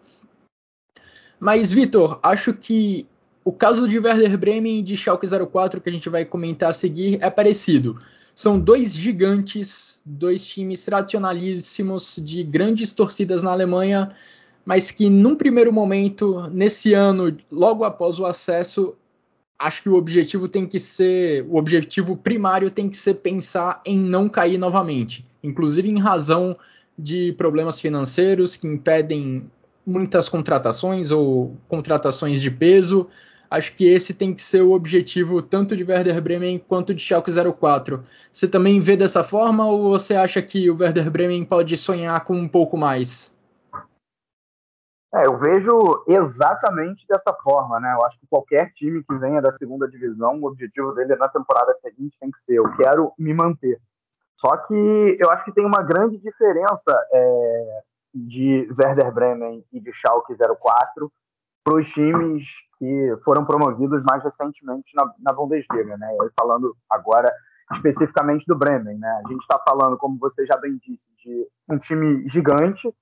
Mas, 1.38 1.72
Vitor, 1.72 2.18
acho 2.22 2.54
que 2.54 3.06
o 3.44 3.52
caso 3.52 3.86
de 3.86 3.98
Werder 3.98 4.38
Bremen 4.38 4.78
e 4.78 4.82
de 4.82 4.96
Schalke 4.96 5.26
04 5.26 5.80
que 5.80 5.88
a 5.88 5.92
gente 5.92 6.08
vai 6.08 6.24
comentar 6.24 6.70
a 6.70 6.72
seguir 6.72 7.18
é 7.20 7.28
parecido. 7.28 7.98
São 8.34 8.58
dois 8.58 8.94
gigantes, 8.94 10.00
dois 10.04 10.46
times 10.46 10.84
tradicionalíssimos 10.84 12.16
de 12.18 12.42
grandes 12.42 12.92
torcidas 12.92 13.42
na 13.42 13.52
Alemanha, 13.52 14.12
mas 14.64 14.90
que 14.90 15.08
num 15.10 15.36
primeiro 15.36 15.72
momento, 15.72 16.48
nesse 16.50 16.94
ano, 16.94 17.36
logo 17.50 17.84
após 17.84 18.18
o 18.18 18.24
acesso, 18.24 18.96
acho 19.64 19.82
que 19.82 19.88
o 19.88 19.94
objetivo 19.94 20.46
tem 20.46 20.66
que 20.66 20.78
ser, 20.78 21.42
o 21.48 21.56
objetivo 21.56 22.14
primário 22.14 22.70
tem 22.70 22.86
que 22.86 22.98
ser 22.98 23.14
pensar 23.14 23.80
em 23.86 23.98
não 23.98 24.28
cair 24.28 24.58
novamente, 24.58 25.24
inclusive 25.42 25.88
em 25.88 25.98
razão 25.98 26.54
de 26.98 27.32
problemas 27.32 27.80
financeiros 27.80 28.56
que 28.56 28.66
impedem 28.68 29.50
muitas 29.86 30.28
contratações 30.28 31.10
ou 31.10 31.56
contratações 31.66 32.42
de 32.42 32.50
peso. 32.50 33.08
Acho 33.50 33.74
que 33.74 33.86
esse 33.86 34.12
tem 34.12 34.34
que 34.34 34.42
ser 34.42 34.60
o 34.60 34.72
objetivo 34.72 35.40
tanto 35.40 35.74
de 35.74 35.82
Werder 35.82 36.20
Bremen 36.20 36.58
quanto 36.58 36.92
de 36.92 37.00
Schalke 37.00 37.30
04. 37.32 38.04
Você 38.30 38.46
também 38.46 38.80
vê 38.80 38.98
dessa 38.98 39.24
forma 39.24 39.66
ou 39.66 39.90
você 39.90 40.14
acha 40.14 40.42
que 40.42 40.68
o 40.68 40.76
Werder 40.76 41.10
Bremen 41.10 41.42
pode 41.42 41.74
sonhar 41.78 42.22
com 42.22 42.36
um 42.36 42.48
pouco 42.48 42.76
mais? 42.76 43.33
É, 45.14 45.26
eu 45.26 45.38
vejo 45.38 46.04
exatamente 46.08 47.06
dessa 47.06 47.32
forma, 47.34 47.78
né? 47.78 47.94
Eu 47.94 48.04
acho 48.04 48.18
que 48.18 48.26
qualquer 48.26 48.72
time 48.72 49.02
que 49.04 49.14
venha 49.16 49.40
da 49.40 49.52
segunda 49.52 49.88
divisão, 49.88 50.40
o 50.40 50.46
objetivo 50.46 50.92
dele 50.92 51.14
na 51.14 51.28
temporada 51.28 51.72
seguinte 51.74 52.18
tem 52.18 52.30
que 52.30 52.40
ser: 52.40 52.54
eu 52.54 52.70
quero 52.76 53.12
me 53.16 53.32
manter. 53.32 53.80
Só 54.36 54.56
que 54.56 55.16
eu 55.20 55.30
acho 55.30 55.44
que 55.44 55.52
tem 55.52 55.64
uma 55.64 55.82
grande 55.82 56.18
diferença 56.18 56.92
é, 57.12 57.80
de 58.12 58.68
Werder 58.76 59.12
Bremen 59.12 59.64
e 59.72 59.80
de 59.80 59.92
Schalke 59.92 60.34
04 60.34 61.12
para 61.62 61.76
os 61.76 61.88
times 61.90 62.44
que 62.78 63.16
foram 63.24 63.44
promovidos 63.44 64.02
mais 64.02 64.22
recentemente 64.22 64.94
na, 64.94 65.10
na 65.20 65.32
Bundesliga, 65.32 65.96
né? 65.96 66.08
E 66.12 66.30
falando 66.38 66.76
agora 66.90 67.32
especificamente 67.72 68.44
do 68.46 68.56
Bremen, 68.56 68.98
né? 68.98 69.22
A 69.24 69.28
gente 69.28 69.40
está 69.40 69.58
falando, 69.66 69.96
como 69.96 70.18
você 70.18 70.44
já 70.44 70.56
bem 70.56 70.76
disse, 70.76 71.08
de 71.24 71.48
um 71.68 71.78
time 71.78 72.26
gigante, 72.28 72.92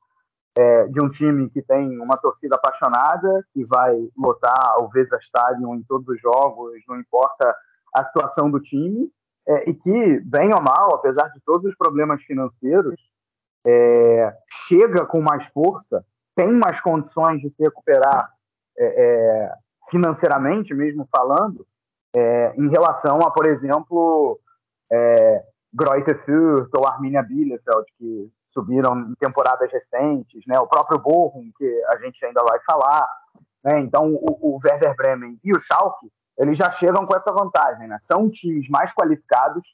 é, 0.56 0.86
de 0.86 1.00
um 1.00 1.08
time 1.08 1.48
que 1.50 1.62
tem 1.62 1.98
uma 1.98 2.16
torcida 2.16 2.56
apaixonada, 2.56 3.44
que 3.52 3.64
vai 3.64 3.96
lotar 4.16 4.82
o 4.82 4.88
Vesa 4.88 5.16
Stadium 5.18 5.74
em 5.74 5.82
todos 5.82 6.06
os 6.08 6.20
jogos, 6.20 6.80
não 6.88 6.98
importa 6.98 7.54
a 7.94 8.04
situação 8.04 8.50
do 8.50 8.60
time, 8.60 9.10
é, 9.46 9.70
e 9.70 9.74
que, 9.74 10.20
bem 10.20 10.54
ou 10.54 10.60
mal, 10.60 10.94
apesar 10.94 11.28
de 11.28 11.40
todos 11.44 11.70
os 11.70 11.76
problemas 11.76 12.22
financeiros, 12.22 13.00
é, 13.66 14.34
chega 14.68 15.06
com 15.06 15.20
mais 15.20 15.46
força, 15.46 16.04
tem 16.34 16.52
mais 16.52 16.80
condições 16.80 17.40
de 17.40 17.50
se 17.50 17.62
recuperar 17.62 18.30
é, 18.78 18.84
é, 18.84 19.54
financeiramente, 19.90 20.74
mesmo 20.74 21.08
falando, 21.10 21.66
é, 22.14 22.54
em 22.56 22.68
relação 22.68 23.18
a, 23.20 23.30
por 23.30 23.46
exemplo, 23.46 24.38
é, 24.90 25.44
Greuther 25.72 26.22
Fürth 26.24 26.70
ou 26.76 26.86
Arminia 26.86 27.22
Bielefeld, 27.22 27.86
que 27.98 28.30
subiram 28.52 28.98
em 29.00 29.14
temporadas 29.14 29.70
recentes, 29.72 30.44
né? 30.46 30.58
o 30.60 30.66
próprio 30.66 30.98
Bochum, 30.98 31.50
que 31.56 31.84
a 31.88 31.98
gente 31.98 32.24
ainda 32.24 32.42
vai 32.42 32.58
falar. 32.64 33.08
Né? 33.64 33.80
Então, 33.80 34.12
o, 34.14 34.56
o 34.56 34.60
Werder 34.62 34.94
Bremen 34.96 35.38
e 35.42 35.54
o 35.54 35.58
Schalke, 35.58 36.10
eles 36.38 36.56
já 36.56 36.70
chegam 36.70 37.06
com 37.06 37.16
essa 37.16 37.32
vantagem. 37.32 37.88
Né? 37.88 37.96
São 37.98 38.28
times 38.28 38.68
mais 38.68 38.92
qualificados. 38.92 39.64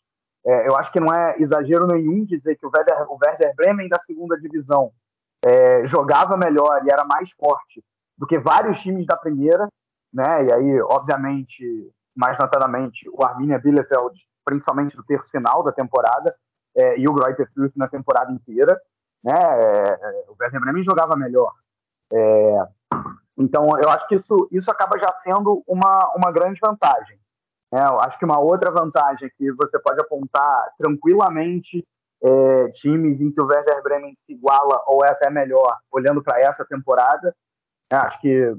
É, 0.46 0.68
eu 0.68 0.76
acho 0.76 0.92
que 0.92 1.00
não 1.00 1.12
é 1.12 1.36
exagero 1.38 1.86
nenhum 1.86 2.24
dizer 2.24 2.56
que 2.56 2.66
o 2.66 2.70
Werder, 2.74 3.10
o 3.10 3.18
Werder 3.22 3.54
Bremen 3.56 3.88
da 3.88 3.98
segunda 3.98 4.38
divisão 4.38 4.92
é, 5.44 5.84
jogava 5.84 6.36
melhor 6.36 6.82
e 6.84 6.90
era 6.90 7.04
mais 7.04 7.30
forte 7.32 7.82
do 8.16 8.26
que 8.26 8.38
vários 8.38 8.80
times 8.80 9.06
da 9.06 9.16
primeira. 9.16 9.68
Né? 10.12 10.44
E 10.46 10.52
aí, 10.52 10.82
obviamente, 10.82 11.92
mais 12.16 12.38
notadamente, 12.38 13.08
o 13.10 13.24
Arminia 13.24 13.58
Bielefeld, 13.58 14.20
principalmente 14.44 14.96
do 14.96 15.04
terço 15.04 15.30
final 15.30 15.62
da 15.62 15.72
temporada, 15.72 16.34
é, 16.76 16.98
e 16.98 17.08
o 17.08 17.12
Greuther 17.12 17.50
Fürth 17.52 17.72
na 17.76 17.88
temporada 17.88 18.32
inteira. 18.32 18.80
Né? 19.22 19.34
É, 19.34 20.24
o 20.28 20.36
Werder 20.40 20.60
Bremen 20.60 20.82
jogava 20.82 21.16
melhor. 21.16 21.52
É, 22.12 22.66
então, 23.36 23.68
eu 23.80 23.88
acho 23.90 24.06
que 24.08 24.16
isso, 24.16 24.48
isso 24.50 24.70
acaba 24.70 24.98
já 24.98 25.12
sendo 25.14 25.62
uma, 25.66 26.12
uma 26.16 26.32
grande 26.32 26.58
vantagem. 26.60 27.18
Né? 27.72 27.80
Eu 27.80 28.00
acho 28.00 28.18
que 28.18 28.24
uma 28.24 28.40
outra 28.40 28.70
vantagem 28.70 29.30
que 29.36 29.52
você 29.52 29.78
pode 29.78 30.00
apontar 30.00 30.72
tranquilamente 30.76 31.86
é, 32.22 32.68
times 32.70 33.20
em 33.20 33.30
que 33.30 33.40
o 33.40 33.46
Werder 33.46 33.82
Bremen 33.82 34.14
se 34.14 34.32
iguala 34.32 34.82
ou 34.86 35.04
é 35.04 35.10
até 35.10 35.30
melhor, 35.30 35.78
olhando 35.90 36.22
para 36.22 36.40
essa 36.40 36.64
temporada. 36.64 37.34
Né? 37.92 37.98
Acho 37.98 38.20
que 38.20 38.56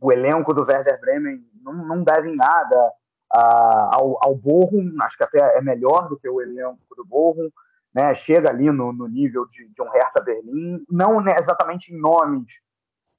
o 0.00 0.12
elenco 0.12 0.54
do 0.54 0.62
Werder 0.62 1.00
Bremen 1.00 1.44
não, 1.62 1.72
não 1.72 2.02
deve 2.04 2.30
em 2.30 2.36
nada 2.36 2.92
ao, 3.34 4.16
ao 4.24 4.34
Bochum, 4.34 4.94
acho 5.02 5.16
que 5.16 5.24
até 5.24 5.58
é 5.58 5.60
melhor 5.60 6.08
do 6.08 6.16
que 6.16 6.28
o 6.28 6.40
elenco 6.40 6.78
do 6.96 7.04
Bochum, 7.04 7.50
né? 7.92 8.14
chega 8.14 8.48
ali 8.48 8.70
no, 8.70 8.92
no 8.92 9.08
nível 9.08 9.46
de, 9.46 9.68
de, 9.68 9.82
um 9.82 9.90
Hertha 9.90 10.22
Berlim, 10.22 10.84
não 10.90 11.20
né, 11.20 11.34
exatamente 11.38 11.92
em 11.92 11.98
nomes, 11.98 12.46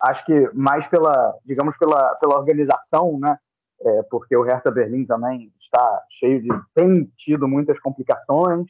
acho 0.02 0.26
que 0.26 0.50
mais 0.54 0.88
pela, 0.88 1.34
digamos, 1.46 1.78
pela, 1.78 2.16
pela 2.16 2.38
organização, 2.38 3.20
né? 3.20 3.38
É, 3.82 4.04
porque 4.04 4.36
o 4.38 4.44
Hertha 4.44 4.72
Berlim 4.72 5.06
também 5.06 5.52
está 5.60 6.02
cheio 6.10 6.42
de, 6.42 6.48
tem 6.74 7.12
tido 7.18 7.46
muitas 7.46 7.78
complicações, 7.82 8.68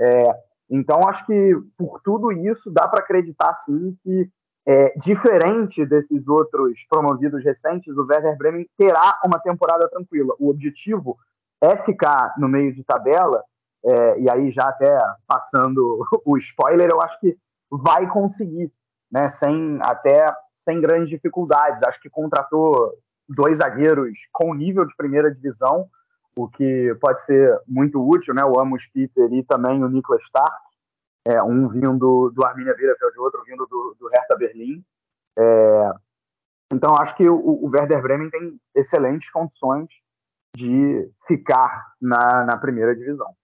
é, 0.00 0.22
então 0.70 1.08
acho 1.08 1.26
que 1.26 1.52
por 1.76 2.00
tudo 2.00 2.30
isso 2.30 2.70
dá 2.70 2.86
para 2.86 3.00
acreditar 3.00 3.52
sim 3.54 3.96
que 4.04 4.30
é, 4.66 4.92
diferente 4.96 5.86
desses 5.86 6.26
outros 6.26 6.84
promovidos 6.90 7.44
recentes, 7.44 7.96
o 7.96 8.04
Werder 8.04 8.36
Bremen 8.36 8.68
terá 8.76 9.20
uma 9.24 9.38
temporada 9.38 9.88
tranquila. 9.88 10.34
O 10.40 10.50
objetivo 10.50 11.16
é 11.60 11.76
ficar 11.84 12.34
no 12.36 12.48
meio 12.48 12.72
de 12.72 12.82
tabela, 12.82 13.44
é, 13.84 14.20
e 14.20 14.28
aí 14.28 14.50
já 14.50 14.64
até 14.68 14.98
passando 15.26 16.04
o 16.24 16.36
spoiler, 16.36 16.90
eu 16.90 17.00
acho 17.00 17.18
que 17.20 17.36
vai 17.70 18.08
conseguir, 18.08 18.72
né, 19.10 19.28
sem 19.28 19.78
até 19.82 20.26
sem 20.52 20.80
grandes 20.80 21.08
dificuldades. 21.08 21.82
Acho 21.84 22.00
que 22.00 22.10
contratou 22.10 22.92
dois 23.28 23.58
zagueiros 23.58 24.18
com 24.32 24.52
nível 24.52 24.84
de 24.84 24.96
primeira 24.96 25.32
divisão, 25.32 25.88
o 26.36 26.48
que 26.48 26.94
pode 27.00 27.22
ser 27.24 27.56
muito 27.66 28.04
útil, 28.04 28.34
né? 28.34 28.44
O 28.44 28.60
Amos 28.60 28.84
Peter 28.92 29.32
e 29.32 29.42
também 29.44 29.82
o 29.82 29.88
Niklas 29.88 30.22
Stark 30.22 30.54
é, 31.26 31.42
um 31.42 31.68
vindo 31.68 32.30
do 32.30 32.44
Arminia 32.44 32.74
Bielefeld, 32.74 33.18
outro 33.18 33.42
vindo 33.44 33.66
do, 33.66 33.96
do 33.98 34.08
Hertha 34.08 34.36
Berlim. 34.36 34.82
É, 35.36 35.90
então, 36.72 36.94
acho 36.96 37.16
que 37.16 37.28
o, 37.28 37.36
o, 37.36 37.68
Werder 37.68 38.00
Bremen 38.00 38.30
tem 38.30 38.58
excelentes 38.74 39.28
condições 39.30 39.88
de 40.56 41.08
ficar 41.26 41.94
na, 42.00 42.44
na 42.44 42.56
primeira 42.56 42.94
divisão. 42.94 43.34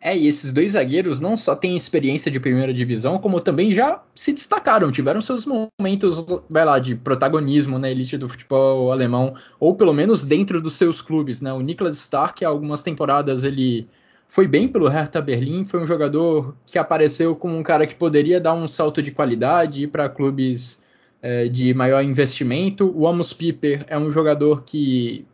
É, 0.00 0.16
e 0.16 0.26
esses 0.26 0.52
dois 0.52 0.72
zagueiros 0.72 1.18
não 1.18 1.36
só 1.36 1.56
têm 1.56 1.76
experiência 1.76 2.30
de 2.30 2.38
primeira 2.38 2.74
divisão, 2.74 3.18
como 3.18 3.40
também 3.40 3.72
já 3.72 4.02
se 4.14 4.32
destacaram, 4.32 4.92
tiveram 4.92 5.20
seus 5.20 5.46
momentos, 5.46 6.24
vai 6.48 6.64
lá, 6.64 6.78
de 6.78 6.94
protagonismo 6.94 7.78
na 7.78 7.90
elite 7.90 8.18
do 8.18 8.28
futebol 8.28 8.92
alemão, 8.92 9.34
ou 9.58 9.74
pelo 9.74 9.94
menos 9.94 10.22
dentro 10.22 10.60
dos 10.60 10.74
seus 10.74 11.00
clubes, 11.00 11.40
né? 11.40 11.52
O 11.52 11.60
Niklas 11.60 11.96
Stark, 11.96 12.44
há 12.44 12.48
algumas 12.48 12.82
temporadas, 12.82 13.44
ele 13.44 13.88
foi 14.34 14.48
bem 14.48 14.66
pelo 14.66 14.88
Hertha 14.88 15.22
Berlim, 15.22 15.64
foi 15.64 15.80
um 15.80 15.86
jogador 15.86 16.56
que 16.66 16.76
apareceu 16.76 17.36
como 17.36 17.56
um 17.56 17.62
cara 17.62 17.86
que 17.86 17.94
poderia 17.94 18.40
dar 18.40 18.52
um 18.52 18.66
salto 18.66 19.00
de 19.00 19.12
qualidade 19.12 19.86
para 19.86 20.08
clubes 20.08 20.82
é, 21.22 21.46
de 21.46 21.72
maior 21.72 22.02
investimento. 22.02 22.92
O 22.98 23.06
Amos 23.06 23.32
Piper 23.32 23.84
é 23.86 23.96
um 23.96 24.10
jogador 24.10 24.64
que 24.64 25.24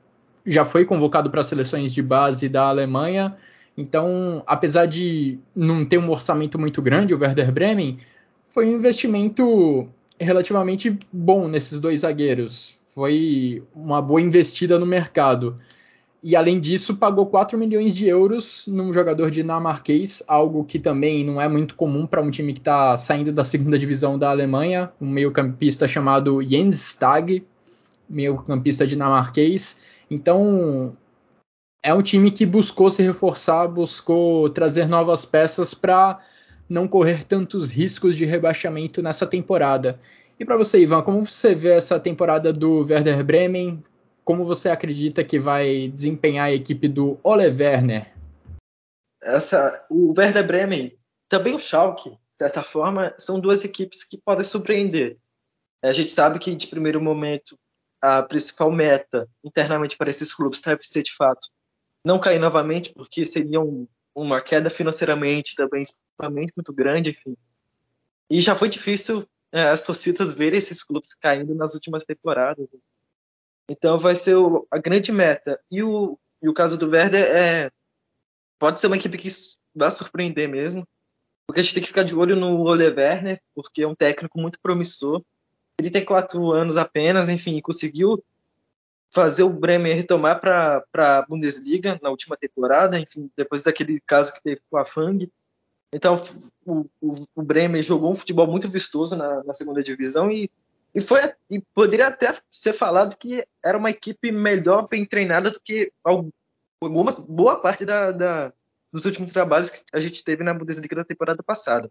já 0.45 0.67
foi 0.67 0.85
convocado 0.85 1.31
para 1.31 1.43
seleções 1.43 1.95
de 1.95 2.03
base 2.03 2.47
da 2.47 2.65
Alemanha, 2.65 3.35
então, 3.75 4.43
apesar 4.47 4.85
de 4.85 5.39
não 5.57 5.83
ter 5.83 5.97
um 5.97 6.11
orçamento 6.11 6.59
muito 6.59 6.83
grande, 6.83 7.15
o 7.15 7.19
Werder 7.19 7.51
Bremen 7.51 8.01
foi 8.51 8.67
um 8.67 8.77
investimento 8.77 9.89
relativamente 10.21 10.99
bom 11.11 11.49
nesses 11.49 11.81
dois 11.81 12.01
zagueiros. 12.01 12.79
Foi 12.89 13.63
uma 13.75 14.03
boa 14.03 14.21
investida 14.21 14.79
no 14.79 14.85
mercado. 14.85 15.57
E 16.23 16.37
além 16.37 16.61
disso, 16.61 16.97
pagou 16.97 17.27
4 17.27 17.57
milhões 17.57 17.95
de 17.95 18.07
euros 18.07 18.67
num 18.67 18.93
jogador 18.93 19.31
dinamarquês, 19.31 20.23
algo 20.29 20.65
que 20.65 20.79
também 20.79 21.25
não 21.25 21.41
é 21.41 21.49
muito 21.49 21.75
comum 21.75 22.07
para 22.07 22.21
um 22.21 22.31
time 22.31 22.53
que 22.53 22.61
está 22.61 22.95
saindo 22.97 23.33
da 23.33 23.43
segunda 23.43 23.79
divisão 23.79 24.19
da 24.19 24.31
Alemanha, 24.31 24.93
um 25.01 25.09
meio-campista 25.09 25.89
chamado 25.89 26.43
Jens 26.43 26.75
Stag, 26.75 27.43
meio-campista 28.09 28.87
dinamarquês. 28.87 29.83
Então, 30.11 30.95
é 31.83 31.95
um 31.95 32.03
time 32.03 32.31
que 32.31 32.45
buscou 32.45 32.91
se 32.91 33.03
reforçar, 33.03 33.67
buscou 33.69 34.51
trazer 34.51 34.87
novas 34.87 35.25
peças 35.25 35.73
para 35.73 36.19
não 36.69 36.87
correr 36.87 37.25
tantos 37.25 37.71
riscos 37.71 38.15
de 38.15 38.27
rebaixamento 38.27 39.03
nessa 39.03 39.27
temporada. 39.27 39.99
E 40.39 40.45
para 40.45 40.57
você, 40.57 40.83
Ivan, 40.83 41.03
como 41.03 41.25
você 41.25 41.55
vê 41.55 41.71
essa 41.71 41.99
temporada 41.99 42.53
do 42.53 42.85
Werder 42.85 43.25
Bremen? 43.25 43.83
Como 44.31 44.45
você 44.45 44.69
acredita 44.69 45.25
que 45.25 45.41
vai 45.41 45.89
desempenhar 45.89 46.47
a 46.47 46.53
equipe 46.53 46.87
do 46.87 47.19
Ole 47.21 47.49
Werner? 47.49 48.15
Essa, 49.21 49.85
o 49.91 50.15
Werder 50.17 50.47
Bremen, 50.47 50.97
também 51.29 51.53
o 51.53 51.59
Schalke, 51.59 52.11
de 52.11 52.17
certa 52.37 52.63
forma, 52.63 53.13
são 53.19 53.41
duas 53.41 53.65
equipes 53.65 54.05
que 54.05 54.17
podem 54.17 54.45
surpreender. 54.45 55.19
A 55.83 55.91
gente 55.91 56.13
sabe 56.13 56.39
que, 56.39 56.55
de 56.55 56.69
primeiro 56.69 57.01
momento, 57.01 57.59
a 58.01 58.23
principal 58.23 58.71
meta 58.71 59.29
internamente 59.43 59.97
para 59.97 60.11
esses 60.11 60.33
clubes 60.33 60.61
deve 60.61 60.85
ser, 60.85 61.03
de 61.03 61.17
fato, 61.17 61.49
não 62.07 62.21
cair 62.21 62.39
novamente, 62.39 62.95
porque 62.95 63.27
seria 63.27 63.61
um, 63.61 63.89
uma 64.15 64.41
queda 64.41 64.71
financeiramente 64.71 65.57
também 65.57 66.47
muito 66.57 66.73
grande, 66.73 67.11
enfim. 67.11 67.37
E 68.31 68.41
já 68.41 68.55
foi 68.55 68.69
difícil 68.69 69.27
é, 69.51 69.63
as 69.63 69.83
torcidas 69.83 70.33
verem 70.33 70.59
esses 70.59 70.85
clubes 70.85 71.17
caindo 71.17 71.53
nas 71.53 71.75
últimas 71.75 72.05
temporadas. 72.05 72.69
Então 73.71 74.01
vai 74.01 74.17
ser 74.17 74.35
o, 74.35 74.67
a 74.69 74.79
grande 74.79 75.13
meta. 75.13 75.61
E 75.71 75.81
o, 75.81 76.19
e 76.43 76.49
o 76.49 76.53
caso 76.53 76.77
do 76.77 76.91
Werder 76.91 77.25
é, 77.25 77.71
pode 78.59 78.81
ser 78.81 78.89
uma 78.89 78.97
equipe 78.97 79.17
que 79.17 79.29
vai 79.73 79.89
surpreender 79.93 80.49
mesmo, 80.49 80.85
porque 81.47 81.61
a 81.61 81.63
gente 81.63 81.75
tem 81.75 81.83
que 81.83 81.89
ficar 81.89 82.03
de 82.03 82.13
olho 82.13 82.35
no 82.35 82.63
Ole 82.63 82.89
Werner, 82.89 83.41
porque 83.55 83.83
é 83.83 83.87
um 83.87 83.95
técnico 83.95 84.41
muito 84.41 84.59
promissor. 84.61 85.23
34 85.77 86.51
anos 86.51 86.77
apenas, 86.77 87.29
enfim, 87.29 87.61
conseguiu 87.61 88.21
fazer 89.13 89.45
o 89.45 89.51
Bremen 89.51 89.95
retomar 89.95 90.41
para 90.41 90.85
a 90.95 91.23
Bundesliga 91.23 91.97
na 92.03 92.11
última 92.11 92.37
temporada, 92.37 92.99
enfim, 92.99 93.31
depois 93.37 93.63
daquele 93.63 94.01
caso 94.01 94.33
que 94.33 94.43
teve 94.43 94.61
com 94.69 94.79
a 94.79 94.85
Fang. 94.85 95.31
Então, 95.95 96.17
o, 96.67 96.87
o, 97.01 97.27
o 97.37 97.43
Bremen 97.43 97.83
jogou 97.83 98.11
um 98.11 98.17
futebol 98.17 98.49
muito 98.49 98.69
vistoso 98.69 99.17
na, 99.17 99.45
na 99.45 99.55
segunda 99.55 99.81
divisão 99.81 100.29
e, 100.29 100.51
e, 100.95 101.01
foi, 101.01 101.21
e 101.49 101.61
poderia 101.75 102.09
até 102.09 102.37
ser 102.51 102.73
falado 102.73 103.17
que 103.17 103.47
era 103.63 103.79
uma 103.79 103.91
equipe 103.91 104.33
melhor, 104.33 104.89
bem 104.89 105.05
treinada 105.05 105.51
do 105.51 105.61
que 105.61 105.93
algumas, 106.83 107.19
boa 107.27 107.61
parte 107.61 107.85
da, 107.85 108.11
da, 108.11 108.53
dos 108.93 109.05
últimos 109.05 109.33
trabalhos 109.33 109.71
que 109.71 109.83
a 109.93 110.01
gente 110.01 110.25
teve 110.25 110.43
na 110.43 110.55
Bundesliga 110.55 110.97
da 110.97 111.05
temporada 111.05 111.43
passada. 111.43 111.91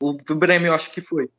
O, 0.00 0.10
o 0.10 0.34
Bremen, 0.34 0.68
eu 0.68 0.74
acho 0.74 0.90
que 0.90 1.00
foi. 1.00 1.30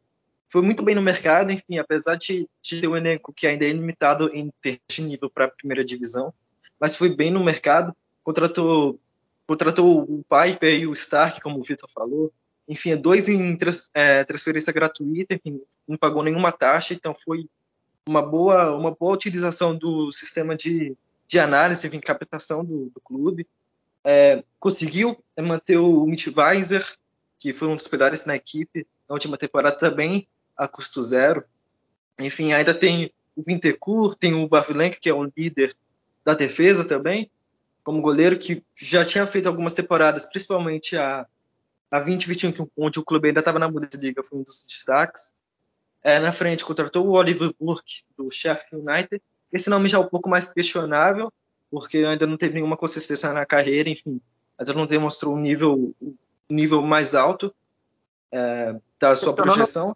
Foi 0.48 0.62
muito 0.62 0.84
bem 0.84 0.96
no 0.96 1.02
mercado, 1.02 1.52
enfim, 1.52 1.78
apesar 1.78 2.16
de, 2.16 2.48
de 2.62 2.82
ter 2.82 2.88
um 2.88 2.96
elenco 2.96 3.34
que 3.34 3.48
ainda 3.48 3.66
é 3.66 3.72
limitado 3.72 4.30
em 4.34 4.52
ter 4.62 4.80
de 4.88 5.02
nível 5.02 5.30
para 5.30 5.46
a 5.46 5.52
primeira 5.52 5.84
divisão, 5.84 6.34
mas 6.80 6.96
foi 6.96 7.10
bem 7.10 7.32
no 7.32 7.44
mercado, 7.44 7.96
contratou, 8.24 9.00
contratou 9.48 10.02
o 10.02 10.24
Piper 10.24 10.80
e 10.80 10.88
o 10.88 10.94
Stark, 10.94 11.42
como 11.42 11.60
o 11.60 11.64
Vitor 11.64 11.90
falou, 11.90 12.32
enfim, 12.68 12.92
é 12.92 12.96
dois 12.96 13.28
em 13.30 13.56
trans, 13.56 13.90
é, 13.94 14.24
transferência 14.24 14.74
gratuita, 14.74 15.36
enfim, 15.36 15.62
não 15.88 15.98
pagou 15.98 16.24
nenhuma 16.24 16.52
taxa, 16.52 16.94
então 16.94 17.14
foi 17.14 17.48
uma 18.08 18.22
boa, 18.22 18.76
uma 18.76 18.92
boa 18.92 19.14
utilização 19.14 19.76
do 19.76 20.12
sistema 20.12 20.56
de, 20.56 20.96
de 21.28 21.40
análise, 21.40 21.86
enfim, 21.86 22.00
captação 22.00 22.64
do, 22.64 22.92
do 22.94 23.02
clube. 23.02 23.48
É, 24.04 24.44
conseguiu 24.60 25.18
manter 25.40 25.78
o 25.78 26.06
Mitch 26.06 26.28
Weiser, 26.28 26.86
que 27.40 27.54
foi 27.54 27.68
um 27.68 27.76
dos 27.76 27.88
pilares 27.88 28.26
na 28.26 28.36
equipe 28.36 28.88
na 29.08 29.14
última 29.14 29.38
temporada 29.38 29.78
também, 29.78 30.28
a 30.58 30.68
custo 30.68 31.04
zero. 31.04 31.44
Enfim, 32.20 32.54
ainda 32.54 32.74
tem 32.74 33.12
o 33.36 33.44
Wintercourt, 33.46 34.18
tem 34.18 34.34
o 34.34 34.48
Bavilenka, 34.48 34.98
que 35.00 35.10
é 35.10 35.14
um 35.14 35.30
líder 35.36 35.76
da 36.24 36.34
defesa 36.34 36.86
também, 36.86 37.30
como 37.84 38.02
goleiro, 38.02 38.40
que 38.40 38.64
já 38.76 39.06
tinha 39.06 39.28
feito 39.28 39.48
algumas 39.48 39.74
temporadas, 39.74 40.26
principalmente 40.26 40.98
a, 40.98 41.28
a 41.96 42.00
2021, 42.00 42.68
onde 42.78 43.00
o 43.00 43.06
clube 43.06 43.30
ainda 43.30 43.40
estava 43.40 43.58
na 43.58 43.70
Bundesliga, 43.70 44.22
foi 44.22 44.40
um 44.40 44.44
dos 44.44 44.66
destaques. 44.66 45.34
É, 46.04 46.20
na 46.20 46.32
frente 46.34 46.66
contratou 46.66 47.08
o 47.08 47.12
Oliver 47.14 47.54
Burke, 47.60 48.04
do 48.18 48.30
Sheffield 48.30 48.86
United. 48.86 49.22
Esse 49.52 49.70
nome 49.70 49.88
já 49.88 49.98
é 49.98 50.02
um 50.02 50.08
pouco 50.08 50.30
mais 50.30 50.52
questionável, 50.52 51.32
porque 51.72 52.00
ainda 52.00 52.28
não 52.28 52.36
teve 52.36 52.56
nenhuma 52.56 52.76
consistência 52.76 53.32
na 53.32 53.46
carreira, 53.46 53.90
enfim, 53.90 54.20
ainda 54.58 54.74
não 54.74 54.86
demonstrou 54.86 55.36
um 55.36 55.40
nível, 55.40 55.96
um 56.02 56.16
nível 56.50 56.82
mais 56.82 57.16
alto 57.16 57.56
é, 58.30 58.76
da 59.00 59.16
sua 59.16 59.34
projeção. 59.34 59.96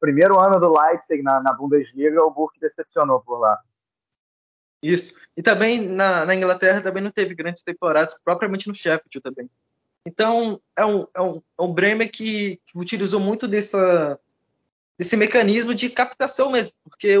Primeiro 0.00 0.40
ano 0.40 0.58
do 0.58 0.72
Leipzig 0.72 1.22
na, 1.22 1.40
na 1.40 1.52
Bundesliga, 1.52 2.24
o 2.24 2.30
Burke 2.30 2.58
decepcionou 2.58 3.20
por 3.20 3.38
lá. 3.38 3.60
Isso. 4.82 5.20
E 5.36 5.42
também 5.42 5.86
na, 5.86 6.24
na, 6.24 6.34
Inglaterra 6.34 6.80
também 6.80 7.02
não 7.02 7.10
teve 7.10 7.34
grandes 7.34 7.62
temporadas, 7.62 8.18
propriamente 8.24 8.68
no 8.68 8.74
Sheffield 8.74 9.20
também. 9.20 9.50
Então 10.06 10.60
é 10.76 10.84
um, 10.84 11.06
é 11.14 11.22
um, 11.22 11.42
é 11.58 11.62
um 11.62 11.72
Bremer 11.72 12.10
que, 12.10 12.60
que 12.66 12.78
utilizou 12.78 13.20
muito 13.20 13.46
dessa, 13.46 14.18
desse 14.98 15.16
mecanismo 15.16 15.74
de 15.74 15.90
captação 15.90 16.50
mesmo, 16.50 16.74
porque 16.84 17.14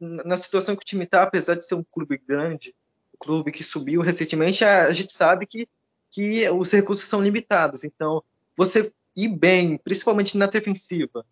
na 0.00 0.36
situação 0.36 0.74
que 0.74 0.82
o 0.82 0.86
time 0.86 1.04
está, 1.04 1.22
apesar 1.22 1.54
de 1.54 1.64
ser 1.64 1.76
um 1.76 1.84
clube 1.84 2.20
grande, 2.26 2.74
um 3.14 3.18
clube 3.18 3.52
que 3.52 3.62
subiu 3.62 4.00
recentemente, 4.00 4.64
a, 4.64 4.86
a 4.86 4.92
gente 4.92 5.12
sabe 5.12 5.46
que, 5.46 5.68
que 6.10 6.48
os 6.50 6.72
recursos 6.72 7.08
são 7.08 7.22
limitados. 7.22 7.84
Então 7.84 8.22
você 8.56 8.92
ir 9.16 9.28
bem, 9.28 9.78
principalmente 9.78 10.36
na 10.36 10.46
defensiva, 10.46 11.24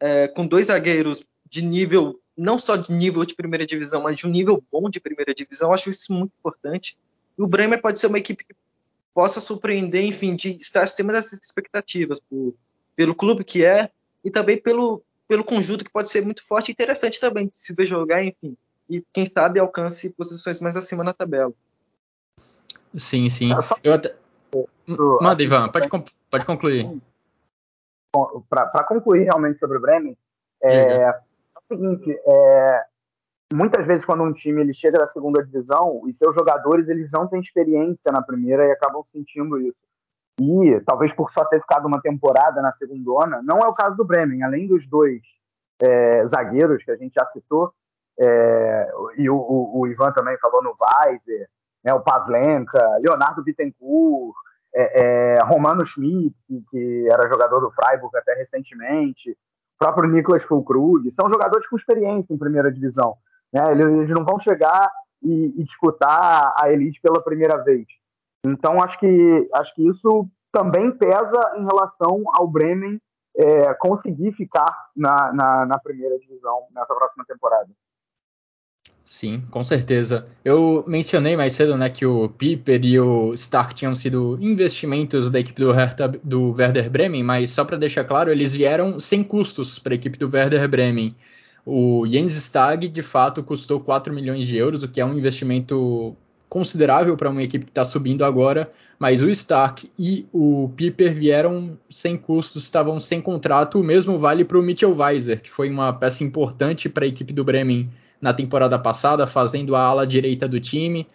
é, 0.00 0.28
com 0.28 0.46
dois 0.46 0.66
zagueiros 0.66 1.24
de 1.48 1.64
nível, 1.64 2.20
não 2.36 2.58
só 2.58 2.76
de 2.76 2.92
nível 2.92 3.24
de 3.24 3.34
primeira 3.34 3.66
divisão, 3.66 4.02
mas 4.02 4.16
de 4.16 4.26
um 4.26 4.30
nível 4.30 4.62
bom 4.70 4.88
de 4.90 4.98
primeira 4.98 5.32
divisão, 5.34 5.72
acho 5.72 5.90
isso 5.90 6.12
muito 6.12 6.32
importante. 6.38 6.98
E 7.38 7.42
o 7.42 7.46
Bremer 7.46 7.80
pode 7.80 8.00
ser 8.00 8.08
uma 8.08 8.18
equipe 8.18 8.44
que 8.44 8.54
possa 9.14 9.40
surpreender, 9.40 10.04
enfim, 10.04 10.34
de 10.34 10.56
estar 10.56 10.82
acima 10.82 11.12
dessas 11.12 11.38
expectativas, 11.42 12.20
por, 12.20 12.54
pelo 12.94 13.14
clube 13.14 13.44
que 13.44 13.64
é 13.64 13.90
e 14.24 14.30
também 14.30 14.56
pelo, 14.56 15.02
pelo 15.26 15.44
conjunto 15.44 15.84
que 15.84 15.90
pode 15.90 16.10
ser 16.10 16.24
muito 16.24 16.46
forte 16.46 16.68
e 16.68 16.72
interessante 16.72 17.20
também 17.20 17.50
se 17.52 17.74
ver 17.74 17.86
jogar, 17.86 18.22
enfim. 18.22 18.56
E 18.88 19.04
quem 19.12 19.26
sabe 19.26 19.60
alcance 19.60 20.12
posições 20.14 20.60
mais 20.60 20.76
acima 20.76 21.04
na 21.04 21.12
tabela. 21.12 21.52
Sim, 22.96 23.28
sim. 23.28 23.50
Eu 23.82 23.94
até... 23.94 24.14
Manda, 25.20 25.42
Ivan, 25.42 25.68
pode, 25.68 25.88
pode 26.28 26.44
concluir 26.44 27.00
para 28.48 28.84
concluir 28.84 29.24
realmente 29.24 29.58
sobre 29.58 29.78
o 29.78 29.80
Bremen, 29.80 30.16
é, 30.62 30.74
é, 30.74 31.10
o 31.10 31.74
seguinte, 31.74 32.18
é, 32.26 32.84
muitas 33.52 33.86
vezes 33.86 34.04
quando 34.04 34.22
um 34.22 34.32
time 34.32 34.60
ele 34.60 34.72
chega 34.72 34.98
da 34.98 35.06
segunda 35.06 35.42
divisão, 35.42 36.00
os 36.02 36.16
seus 36.16 36.34
jogadores 36.34 36.88
eles 36.88 37.10
não 37.10 37.26
têm 37.26 37.40
experiência 37.40 38.12
na 38.12 38.22
primeira 38.22 38.66
e 38.66 38.70
acabam 38.70 39.02
sentindo 39.02 39.58
isso. 39.58 39.84
E 40.40 40.80
talvez 40.86 41.12
por 41.12 41.28
só 41.28 41.44
ter 41.44 41.60
ficado 41.60 41.86
uma 41.86 42.00
temporada 42.00 42.62
na 42.62 42.72
segundona, 42.72 43.42
não 43.42 43.58
é 43.58 43.66
o 43.66 43.74
caso 43.74 43.96
do 43.96 44.04
Bremen. 44.04 44.42
Além 44.42 44.66
dos 44.66 44.86
dois 44.86 45.20
é, 45.82 46.24
zagueiros 46.26 46.82
que 46.82 46.90
a 46.90 46.96
gente 46.96 47.14
já 47.14 47.24
citou, 47.26 47.72
é, 48.18 48.90
e 49.16 49.28
o, 49.28 49.36
o, 49.36 49.80
o, 49.80 49.86
Ivan 49.86 50.12
também 50.12 50.36
falou 50.38 50.62
no 50.62 50.74
Weiser, 50.78 51.48
né, 51.82 51.92
o 51.92 52.00
Pavlenka, 52.00 52.78
Leonardo 52.98 53.42
Bittencourt, 53.42 54.34
é, 54.74 55.36
é, 55.36 55.42
Romano 55.44 55.84
Schmidt, 55.84 56.36
que, 56.70 57.08
era 57.10 57.28
jogador 57.28 57.60
do 57.60 57.70
Freiburg 57.70 58.16
até 58.16 58.34
recentemente, 58.34 59.30
o 59.32 59.78
próprio 59.78 60.10
Nicolas 60.10 60.42
Fulkrug, 60.42 61.10
são 61.10 61.28
jogadores 61.28 61.66
com 61.66 61.76
experiência 61.76 62.32
em 62.32 62.38
primeira 62.38 62.70
divisão. 62.70 63.16
Né? 63.52 63.62
Eles 63.72 64.10
não 64.10 64.24
vão 64.24 64.38
chegar 64.38 64.90
e, 65.22 65.54
e, 65.56 65.62
disputar 65.62 66.54
a 66.58 66.70
elite 66.70 67.00
pela 67.00 67.22
primeira 67.22 67.56
vez. 67.62 67.86
Então, 68.46 68.82
acho 68.82 68.98
que, 68.98 69.48
acho 69.54 69.74
que 69.74 69.86
isso 69.86 70.26
também 70.50 70.90
pesa 70.92 71.52
em 71.56 71.64
relação 71.64 72.22
ao 72.34 72.48
Bremen 72.48 73.00
é, 73.36 73.74
conseguir 73.74 74.32
ficar 74.32 74.74
na, 74.96 75.32
na, 75.32 75.66
na 75.66 75.78
primeira 75.78 76.18
divisão 76.18 76.66
nessa 76.74 76.94
próxima 76.94 77.24
temporada. 77.26 77.68
Sim, 79.04 79.42
com 79.50 79.64
certeza. 79.64 80.24
Eu 80.44 80.84
mencionei 80.86 81.36
mais 81.36 81.54
cedo 81.54 81.76
né, 81.76 81.90
que 81.90 82.06
o 82.06 82.28
Piper 82.28 82.84
e 82.84 83.00
o 83.00 83.34
Stark 83.34 83.74
tinham 83.74 83.92
sido 83.92 84.38
investimentos 84.40 85.30
da 85.32 85.40
equipe 85.40 85.60
do, 85.60 85.72
Hertha, 85.72 86.06
do 86.06 86.52
Werder 86.52 86.88
Bremen, 86.88 87.24
mas 87.24 87.50
só 87.50 87.64
para 87.64 87.76
deixar 87.76 88.04
claro, 88.04 88.30
eles 88.30 88.54
vieram 88.54 89.00
sem 89.00 89.24
custos 89.24 89.80
para 89.80 89.94
a 89.94 89.96
equipe 89.96 90.16
do 90.16 90.30
Werder 90.32 90.68
Bremen. 90.68 91.16
O 91.64 92.06
Jens 92.06 92.32
Stag, 92.32 92.88
de 92.88 93.02
fato, 93.02 93.42
custou 93.42 93.80
4 93.80 94.12
milhões 94.12 94.46
de 94.46 94.56
euros, 94.56 94.82
o 94.82 94.88
que 94.88 95.00
é 95.00 95.04
um 95.04 95.16
investimento 95.16 96.16
considerável 96.50 97.16
para 97.16 97.30
uma 97.30 97.42
equipe 97.42 97.64
que 97.64 97.70
está 97.70 97.84
subindo 97.84 98.24
agora, 98.24 98.70
mas 98.98 99.22
o 99.22 99.30
Stark 99.30 99.88
e 99.96 100.26
o 100.32 100.68
Piper 100.74 101.14
vieram 101.14 101.78
sem 101.88 102.16
custos, 102.16 102.64
estavam 102.64 102.98
sem 102.98 103.20
contrato. 103.20 103.78
O 103.78 103.84
mesmo 103.84 104.18
vale 104.18 104.44
para 104.44 104.58
o 104.58 104.62
Mitchell 104.62 104.94
Weiser, 104.94 105.40
que 105.40 105.48
foi 105.48 105.70
uma 105.70 105.92
peça 105.92 106.24
importante 106.24 106.88
para 106.88 107.04
a 107.04 107.08
equipe 107.08 107.32
do 107.32 107.44
Bremen 107.44 107.88
na 108.20 108.34
temporada 108.34 108.78
passada, 108.78 109.26
fazendo 109.28 109.76
a 109.76 109.80
ala 109.80 110.06
direita 110.06 110.48
do 110.48 110.58
time. 110.58 111.06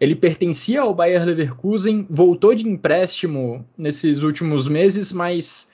Ele 0.00 0.14
pertencia 0.14 0.82
ao 0.82 0.94
Bayer 0.94 1.24
Leverkusen, 1.24 2.06
voltou 2.08 2.54
de 2.54 2.66
empréstimo 2.66 3.66
nesses 3.76 4.22
últimos 4.22 4.68
meses, 4.68 5.12
mas 5.12 5.70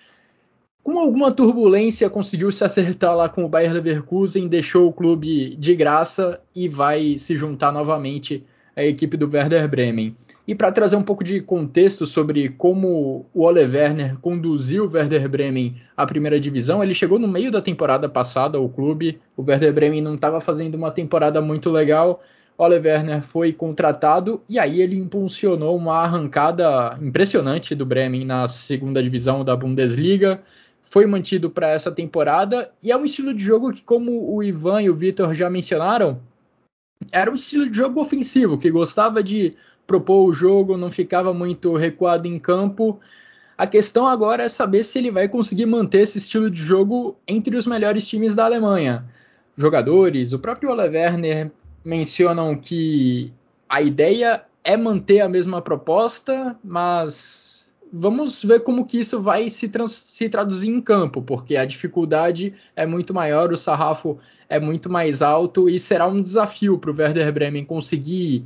com 0.82 0.98
alguma 0.98 1.30
turbulência 1.30 2.08
conseguiu 2.08 2.50
se 2.50 2.64
acertar 2.64 3.14
lá 3.16 3.28
com 3.28 3.44
o 3.44 3.48
Bayer 3.48 3.72
Leverkusen, 3.72 4.48
deixou 4.48 4.88
o 4.88 4.92
clube 4.92 5.54
de 5.56 5.74
graça 5.74 6.40
e 6.54 6.68
vai 6.68 7.18
se 7.18 7.36
juntar 7.36 7.70
novamente 7.70 8.44
à 8.74 8.82
equipe 8.82 9.16
do 9.16 9.30
Werder 9.30 9.68
Bremen. 9.68 10.16
E 10.48 10.54
para 10.54 10.72
trazer 10.72 10.96
um 10.96 11.02
pouco 11.02 11.22
de 11.22 11.40
contexto 11.40 12.06
sobre 12.06 12.48
como 12.48 13.26
o 13.32 13.42
Ole 13.42 13.60
Werner 13.60 14.16
conduziu 14.18 14.86
o 14.86 14.90
Werder 14.90 15.28
Bremen 15.28 15.76
à 15.96 16.04
primeira 16.06 16.40
divisão, 16.40 16.82
ele 16.82 16.94
chegou 16.94 17.18
no 17.18 17.28
meio 17.28 17.52
da 17.52 17.62
temporada 17.62 18.08
passada 18.08 18.58
ao 18.58 18.68
clube. 18.68 19.20
O 19.36 19.42
Werder 19.42 19.72
Bremen 19.72 20.00
não 20.00 20.14
estava 20.16 20.40
fazendo 20.40 20.74
uma 20.74 20.90
temporada 20.90 21.40
muito 21.40 21.70
legal. 21.70 22.20
Ole 22.58 22.76
Werner 22.76 23.22
foi 23.22 23.52
contratado 23.52 24.42
e 24.48 24.58
aí 24.58 24.80
ele 24.80 24.96
impulsionou 24.96 25.76
uma 25.76 25.98
arrancada 25.98 26.98
impressionante 27.00 27.74
do 27.74 27.86
Bremen 27.86 28.24
na 28.24 28.48
segunda 28.48 29.02
divisão 29.02 29.44
da 29.44 29.54
Bundesliga. 29.54 30.42
Foi 30.90 31.06
mantido 31.06 31.48
para 31.48 31.70
essa 31.70 31.92
temporada 31.92 32.70
e 32.82 32.90
é 32.90 32.96
um 32.96 33.04
estilo 33.04 33.32
de 33.32 33.42
jogo 33.42 33.72
que, 33.72 33.82
como 33.82 34.34
o 34.34 34.42
Ivan 34.42 34.82
e 34.82 34.90
o 34.90 34.96
Vitor 34.96 35.32
já 35.34 35.48
mencionaram, 35.48 36.20
era 37.12 37.30
um 37.30 37.34
estilo 37.34 37.70
de 37.70 37.76
jogo 37.76 38.00
ofensivo 38.00 38.58
que 38.58 38.70
gostava 38.72 39.22
de 39.22 39.54
propor 39.86 40.28
o 40.28 40.32
jogo, 40.32 40.76
não 40.76 40.90
ficava 40.90 41.32
muito 41.32 41.76
recuado 41.76 42.26
em 42.26 42.40
campo. 42.40 42.98
A 43.56 43.68
questão 43.68 44.06
agora 44.06 44.42
é 44.42 44.48
saber 44.48 44.82
se 44.82 44.98
ele 44.98 45.12
vai 45.12 45.28
conseguir 45.28 45.64
manter 45.64 46.00
esse 46.00 46.18
estilo 46.18 46.50
de 46.50 46.60
jogo 46.60 47.16
entre 47.26 47.56
os 47.56 47.66
melhores 47.66 48.06
times 48.06 48.34
da 48.34 48.44
Alemanha. 48.44 49.04
Jogadores, 49.56 50.32
o 50.32 50.40
próprio 50.40 50.70
Ole 50.70 50.88
Werner 50.88 51.52
mencionam 51.84 52.56
que 52.56 53.32
a 53.68 53.80
ideia 53.80 54.44
é 54.64 54.76
manter 54.76 55.20
a 55.20 55.28
mesma 55.28 55.62
proposta, 55.62 56.58
mas 56.64 57.49
vamos 57.92 58.42
ver 58.42 58.60
como 58.60 58.86
que 58.86 59.00
isso 59.00 59.20
vai 59.20 59.50
se, 59.50 59.70
se, 59.88 60.28
traduzir 60.28 60.68
em 60.68 60.80
campo, 60.80 61.22
porque 61.22 61.56
a 61.56 61.64
dificuldade 61.64 62.54
é 62.74 62.86
muito 62.86 63.12
maior, 63.12 63.52
o 63.52 63.56
sarrafo 63.56 64.18
é 64.48 64.60
muito 64.60 64.90
mais 64.90 65.22
alto 65.22 65.68
e 65.68 65.78
será 65.78 66.06
um 66.06 66.22
desafio 66.22 66.78
para 66.78 66.90
o 66.90 66.96
Werder 66.96 67.32
Bremen 67.32 67.64
conseguir 67.64 68.44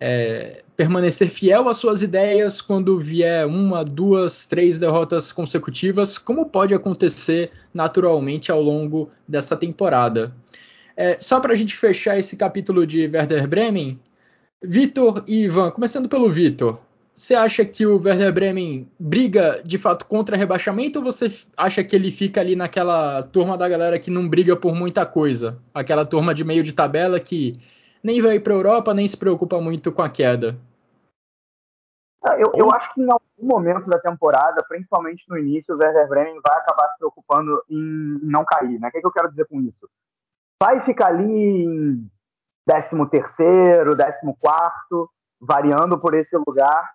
é, 0.00 0.62
permanecer 0.76 1.28
fiel 1.28 1.68
às 1.68 1.76
suas 1.76 2.02
ideias 2.02 2.60
quando 2.60 2.98
vier 2.98 3.46
uma, 3.46 3.84
duas, 3.84 4.46
três 4.46 4.78
derrotas 4.78 5.30
consecutivas, 5.32 6.18
como 6.18 6.46
pode 6.46 6.74
acontecer 6.74 7.50
naturalmente 7.72 8.50
ao 8.50 8.60
longo 8.60 9.10
dessa 9.28 9.56
temporada. 9.56 10.34
É, 10.96 11.18
só 11.20 11.40
para 11.40 11.52
a 11.52 11.56
gente 11.56 11.76
fechar 11.76 12.18
esse 12.18 12.36
capítulo 12.36 12.86
de 12.86 13.06
Werder 13.06 13.46
Bremen, 13.46 13.98
Vitor 14.62 15.24
e 15.26 15.44
Ivan, 15.44 15.70
começando 15.70 16.08
pelo 16.08 16.30
Vitor. 16.30 16.78
Você 17.14 17.34
acha 17.34 17.64
que 17.64 17.84
o 17.84 18.02
Werder 18.02 18.32
Bremen 18.32 18.90
briga 18.98 19.62
de 19.62 19.76
fato 19.76 20.06
contra 20.06 20.36
rebaixamento 20.36 20.98
ou 20.98 21.04
você 21.04 21.26
acha 21.56 21.84
que 21.84 21.94
ele 21.94 22.10
fica 22.10 22.40
ali 22.40 22.56
naquela 22.56 23.22
turma 23.22 23.56
da 23.56 23.68
galera 23.68 23.98
que 23.98 24.10
não 24.10 24.28
briga 24.28 24.56
por 24.56 24.74
muita 24.74 25.04
coisa? 25.04 25.58
Aquela 25.74 26.06
turma 26.06 26.34
de 26.34 26.42
meio 26.42 26.62
de 26.62 26.72
tabela 26.72 27.20
que 27.20 27.58
nem 28.02 28.22
vai 28.22 28.40
para 28.40 28.54
a 28.54 28.56
Europa, 28.56 28.94
nem 28.94 29.06
se 29.06 29.16
preocupa 29.16 29.60
muito 29.60 29.92
com 29.92 30.00
a 30.00 30.08
queda? 30.08 30.56
Ah, 32.24 32.36
eu, 32.38 32.50
eu, 32.54 32.72
acho 32.72 32.92
que 32.94 33.02
em 33.02 33.10
algum 33.10 33.22
momento 33.40 33.90
da 33.90 33.98
temporada, 33.98 34.64
principalmente 34.68 35.24
no 35.28 35.36
início, 35.36 35.74
o 35.74 35.78
Werder 35.78 36.08
Bremen 36.08 36.40
vai 36.44 36.56
acabar 36.56 36.88
se 36.88 36.96
preocupando 36.96 37.62
em 37.68 38.18
não 38.22 38.44
cair. 38.44 38.78
Né? 38.80 38.88
O 38.88 38.90
que, 38.90 38.98
é 38.98 39.00
que 39.00 39.06
eu 39.06 39.12
quero 39.12 39.28
dizer 39.28 39.46
com 39.46 39.60
isso? 39.60 39.88
Vai 40.62 40.80
ficar 40.80 41.08
ali 41.08 41.64
em 41.64 42.10
13 42.64 42.90
terceiro, 43.10 43.96
14 43.96 44.20
quarto, 44.40 45.10
variando 45.40 45.98
por 45.98 46.14
esse 46.14 46.36
lugar, 46.36 46.92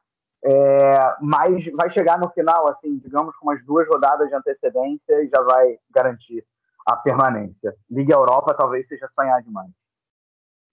é, 0.49 1.15
mas 1.19 1.65
vai 1.73 1.89
chegar 1.89 2.17
no 2.17 2.29
final, 2.29 2.69
assim, 2.69 2.97
digamos, 2.99 3.35
com 3.35 3.47
umas 3.47 3.61
duas 3.65 3.85
rodadas 3.85 4.29
de 4.29 4.35
antecedência 4.35 5.21
e 5.21 5.27
já 5.27 5.41
vai 5.41 5.77
garantir 5.89 6.45
a 6.85 6.95
permanência. 6.95 7.75
Liga 7.91 8.13
Europa 8.13 8.53
talvez 8.53 8.87
seja 8.87 9.07
sonhar 9.07 9.43
demais. 9.43 9.69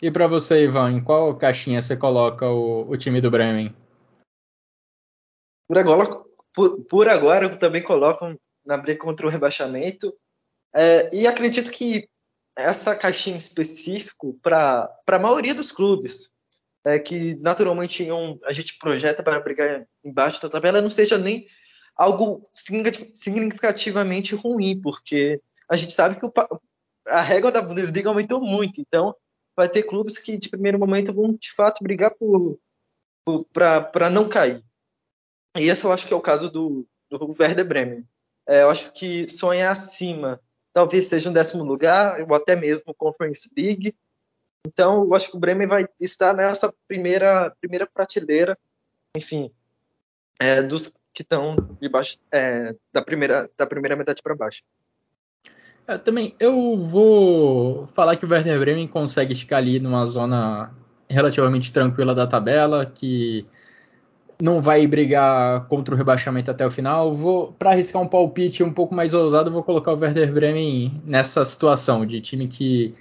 E 0.00 0.12
para 0.12 0.28
você, 0.28 0.62
Ivan, 0.62 0.92
em 0.92 1.02
qual 1.02 1.36
caixinha 1.36 1.82
você 1.82 1.96
coloca 1.96 2.46
o, 2.48 2.88
o 2.88 2.96
time 2.96 3.20
do 3.20 3.32
Bremen? 3.32 3.74
Por 5.66 5.78
agora, 5.78 6.22
por, 6.54 6.84
por, 6.84 7.08
agora 7.08 7.46
eu 7.46 7.58
também 7.58 7.82
coloco 7.82 8.32
na 8.64 8.76
briga 8.76 9.00
contra 9.00 9.26
o 9.26 9.30
rebaixamento. 9.30 10.14
É, 10.72 11.10
e 11.12 11.26
acredito 11.26 11.72
que 11.72 12.08
essa 12.56 12.94
caixinha 12.94 13.38
específico 13.38 14.38
para 14.40 14.88
a 15.08 15.18
maioria 15.18 15.54
dos 15.54 15.72
clubes 15.72 16.30
é, 16.84 16.98
que 16.98 17.34
naturalmente 17.36 18.06
a 18.44 18.52
gente 18.52 18.78
projeta 18.78 19.22
para 19.22 19.40
brigar 19.40 19.86
embaixo 20.04 20.40
da 20.42 20.48
tabela 20.48 20.82
não 20.82 20.90
seja 20.90 21.16
nem 21.16 21.46
algo 21.96 22.48
significativamente 22.52 24.34
ruim, 24.34 24.80
porque 24.80 25.40
a 25.68 25.76
gente 25.76 25.92
sabe 25.92 26.18
que 26.18 26.26
o, 26.26 26.32
a 27.06 27.20
régua 27.20 27.50
da 27.50 27.62
Bundesliga 27.62 28.08
aumentou 28.08 28.40
muito, 28.40 28.80
então 28.80 29.14
vai 29.56 29.68
ter 29.68 29.84
clubes 29.84 30.18
que 30.18 30.36
de 30.36 30.48
primeiro 30.48 30.78
momento 30.78 31.12
vão 31.12 31.32
de 31.32 31.52
fato 31.52 31.82
brigar 31.82 32.12
para 33.52 34.10
não 34.10 34.28
cair. 34.28 34.62
E 35.56 35.68
esse 35.68 35.84
eu 35.84 35.92
acho 35.92 36.06
que 36.06 36.12
é 36.12 36.16
o 36.16 36.20
caso 36.20 36.50
do, 36.50 36.86
do 37.08 37.28
Werder 37.40 37.66
Bremen. 37.66 38.04
É, 38.46 38.62
eu 38.62 38.70
acho 38.70 38.92
que 38.92 39.28
sonhar 39.28 39.72
acima 39.72 40.40
talvez 40.74 41.06
seja 41.06 41.30
um 41.30 41.32
décimo 41.32 41.62
lugar, 41.62 42.20
ou 42.20 42.34
até 42.34 42.56
mesmo 42.56 42.92
Conference 42.92 43.48
League. 43.56 43.94
Então, 44.66 45.04
eu 45.04 45.14
acho 45.14 45.30
que 45.30 45.36
o 45.36 45.40
Bremen 45.40 45.66
vai 45.66 45.86
estar 46.00 46.34
nessa 46.34 46.72
primeira, 46.88 47.54
primeira 47.60 47.86
prateleira, 47.86 48.56
enfim, 49.16 49.50
é, 50.40 50.62
dos 50.62 50.92
que 51.12 51.22
estão 51.22 51.54
debaixo 51.80 52.18
é, 52.32 52.74
da, 52.92 53.00
primeira, 53.00 53.48
da 53.56 53.66
primeira 53.66 53.94
metade 53.94 54.22
para 54.22 54.34
baixo. 54.34 54.62
Eu 55.86 55.98
também, 55.98 56.34
eu 56.40 56.76
vou 56.76 57.86
falar 57.88 58.16
que 58.16 58.24
o 58.24 58.28
Werder 58.28 58.58
Bremen 58.58 58.88
consegue 58.88 59.34
ficar 59.34 59.58
ali 59.58 59.78
numa 59.78 60.06
zona 60.06 60.74
relativamente 61.08 61.72
tranquila 61.72 62.14
da 62.14 62.26
tabela, 62.26 62.86
que 62.86 63.46
não 64.42 64.60
vai 64.60 64.86
brigar 64.86 65.68
contra 65.68 65.94
o 65.94 65.98
rebaixamento 65.98 66.50
até 66.50 66.66
o 66.66 66.70
final. 66.70 67.14
Vou 67.14 67.52
para 67.52 67.70
arriscar 67.70 68.02
um 68.02 68.08
palpite 68.08 68.62
um 68.62 68.72
pouco 68.72 68.94
mais 68.94 69.12
ousado, 69.14 69.52
vou 69.52 69.62
colocar 69.62 69.92
o 69.92 69.98
Werder 69.98 70.32
Bremen 70.32 70.96
nessa 71.08 71.44
situação 71.44 72.04
de 72.06 72.20
time 72.20 72.48
que 72.48 72.94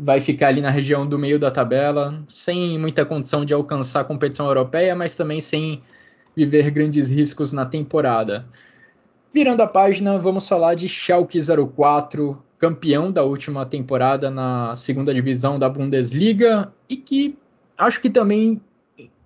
vai 0.00 0.20
ficar 0.20 0.48
ali 0.48 0.60
na 0.60 0.70
região 0.70 1.06
do 1.06 1.18
meio 1.18 1.38
da 1.38 1.50
tabela, 1.50 2.22
sem 2.28 2.78
muita 2.78 3.04
condição 3.04 3.44
de 3.44 3.52
alcançar 3.52 4.00
a 4.00 4.04
competição 4.04 4.46
europeia, 4.46 4.94
mas 4.94 5.16
também 5.16 5.40
sem 5.40 5.82
viver 6.36 6.70
grandes 6.70 7.10
riscos 7.10 7.50
na 7.50 7.66
temporada. 7.66 8.46
Virando 9.34 9.60
a 9.60 9.66
página, 9.66 10.18
vamos 10.18 10.48
falar 10.48 10.74
de 10.74 10.88
Schalke 10.88 11.38
04, 11.40 12.40
campeão 12.58 13.10
da 13.10 13.24
última 13.24 13.66
temporada 13.66 14.30
na 14.30 14.74
segunda 14.76 15.12
divisão 15.12 15.58
da 15.58 15.68
Bundesliga 15.68 16.72
e 16.88 16.96
que 16.96 17.36
acho 17.76 18.00
que 18.00 18.08
também 18.08 18.60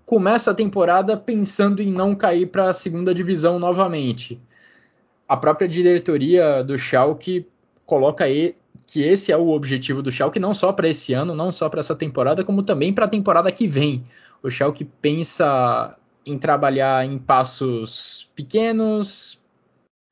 começa 0.07 0.51
a 0.51 0.55
temporada 0.55 1.17
pensando 1.17 1.81
em 1.81 1.91
não 1.91 2.15
cair 2.15 2.47
para 2.47 2.71
a 2.71 2.75
segunda 2.75 3.15
divisão 3.15 3.59
novamente. 3.59 4.41
A 5.29 5.37
própria 5.37 5.69
diretoria 5.69 6.63
do 6.63 6.77
Schalke 6.77 7.47
coloca 7.87 8.25
que 8.93 9.03
esse 9.03 9.33
é 9.33 9.37
o 9.39 9.49
objetivo 9.49 10.03
do 10.03 10.13
Schalke 10.13 10.39
não 10.39 10.53
só 10.53 10.71
para 10.71 10.87
esse 10.87 11.15
ano, 11.15 11.35
não 11.35 11.51
só 11.51 11.67
para 11.71 11.81
essa 11.81 11.97
temporada, 11.97 12.45
como 12.45 12.63
também 12.63 12.93
para 12.93 13.07
a 13.07 13.09
temporada 13.09 13.51
que 13.51 13.67
vem. 13.67 14.05
O 14.43 14.51
Schalke 14.51 14.85
pensa 14.85 15.97
em 16.27 16.37
trabalhar 16.37 17.07
em 17.07 17.17
passos 17.17 18.31
pequenos, 18.37 19.41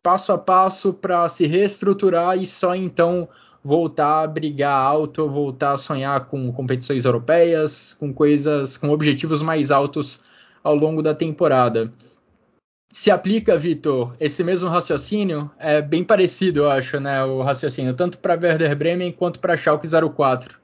passo 0.03 0.33
a 0.33 0.39
passo 0.39 0.95
para 0.95 1.29
se 1.29 1.47
reestruturar 1.47 2.39
e 2.39 2.47
só 2.47 2.75
então 2.75 3.29
voltar 3.63 4.23
a 4.23 4.27
brigar 4.27 4.75
alto, 4.75 5.29
voltar 5.29 5.73
a 5.73 5.79
sonhar 5.79 6.25
com 6.25 6.51
competições 6.51 7.05
europeias, 7.05 7.93
com 8.01 8.15
coisas, 8.15 8.79
com 8.79 8.89
objetivos 8.89 9.43
mais 9.43 9.71
altos 9.71 10.23
ao 10.65 10.75
longo 10.75 11.03
da 11.03 11.15
temporada. 11.15 11.93
Se 12.93 13.09
aplica, 13.09 13.57
Vitor, 13.57 14.17
esse 14.19 14.43
mesmo 14.43 14.69
raciocínio 14.69 15.49
é 15.59 15.81
bem 15.81 16.05
parecido, 16.05 16.61
eu 16.61 16.71
acho, 16.71 16.99
né, 16.99 17.25
o 17.25 17.41
raciocínio 17.41 17.95
tanto 17.95 18.19
para 18.19 18.35
Werder 18.35 18.77
Bremen 18.77 19.13
quanto 19.13 19.39
para 19.39 19.57
Schalke 19.57 19.87
04. 19.87 20.59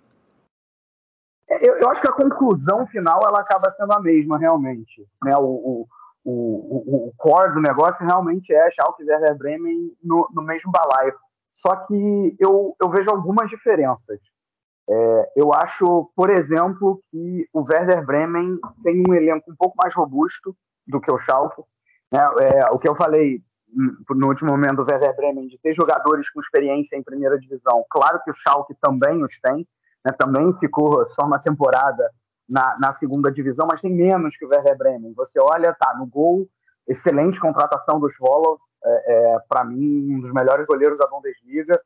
É, 1.49 1.69
eu, 1.69 1.77
eu, 1.77 1.89
acho 1.89 2.01
que 2.01 2.09
a 2.09 2.13
conclusão 2.13 2.85
final 2.89 3.21
ela 3.25 3.41
acaba 3.41 3.71
sendo 3.71 3.93
a 3.93 4.01
mesma, 4.01 4.37
realmente. 4.37 5.07
Né? 5.23 5.37
O, 5.37 5.45
o, 5.45 5.89
o, 6.25 7.07
o, 7.07 7.13
core 7.17 7.55
do 7.55 7.61
negócio 7.61 8.05
realmente 8.05 8.53
é 8.53 8.71
Schalke 8.71 9.05
e 9.05 9.09
Werder 9.09 9.39
Bremen 9.39 9.93
no, 10.03 10.29
no 10.35 10.43
mesmo 10.43 10.73
balaio. 10.73 11.15
Só 11.49 11.77
que 11.77 12.37
eu, 12.41 12.75
eu 12.83 12.91
vejo 12.91 13.09
algumas 13.09 13.49
diferenças. 13.49 14.19
É, 14.89 15.33
eu 15.37 15.53
acho, 15.55 16.11
por 16.17 16.31
exemplo, 16.31 17.01
que 17.11 17.49
o 17.53 17.63
Werder 17.63 18.05
Bremen 18.05 18.59
tem 18.83 19.05
um 19.09 19.15
elenco 19.15 19.51
um 19.51 19.57
pouco 19.57 19.77
mais 19.81 19.95
robusto 19.95 20.57
do 20.87 21.01
que 21.01 21.11
o 21.11 21.19
Schalke. 21.19 21.63
Né? 22.13 22.21
É, 22.41 22.71
o 22.71 22.79
que 22.79 22.89
eu 22.89 22.95
falei 22.95 23.43
no 24.11 24.29
último 24.29 24.51
momento 24.51 24.85
do 24.85 24.91
Werder 24.91 25.15
Bremen 25.17 25.49
de 25.49 25.59
ter 25.59 25.73
jogadores 25.73 26.31
com 26.31 26.41
experiência 26.41 26.97
em 26.97 27.03
primeira 27.03 27.39
divisão. 27.39 27.85
Claro 27.91 28.21
que 28.23 28.31
o 28.31 28.35
Schalke 28.35 28.75
também 28.81 29.23
os 29.23 29.39
tem, 29.41 29.67
né? 30.05 30.13
também 30.13 30.57
ficou 30.59 31.05
só 31.07 31.27
uma 31.27 31.39
temporada 31.39 32.11
na, 32.49 32.77
na, 32.79 32.93
segunda 32.93 33.31
divisão, 33.31 33.67
mas 33.69 33.81
tem 33.81 33.93
menos 33.93 34.37
que 34.37 34.45
o 34.45 34.49
Werder 34.49 34.79
Bremen. 34.79 35.13
Você 35.15 35.39
olha, 35.41 35.75
tá, 35.75 35.95
no 35.99 36.07
gol, 36.07 36.49
excelente 36.87 37.41
contratação 37.41 37.99
dos 37.99 38.17
Volov, 38.19 38.59
é, 38.85 39.35
é 39.35 39.39
para 39.49 39.65
mim, 39.65 40.15
um 40.15 40.21
dos 40.21 40.33
melhores 40.33 40.65
goleiros 40.67 40.97
da 40.97 41.09
Bundesliga. 41.09 41.79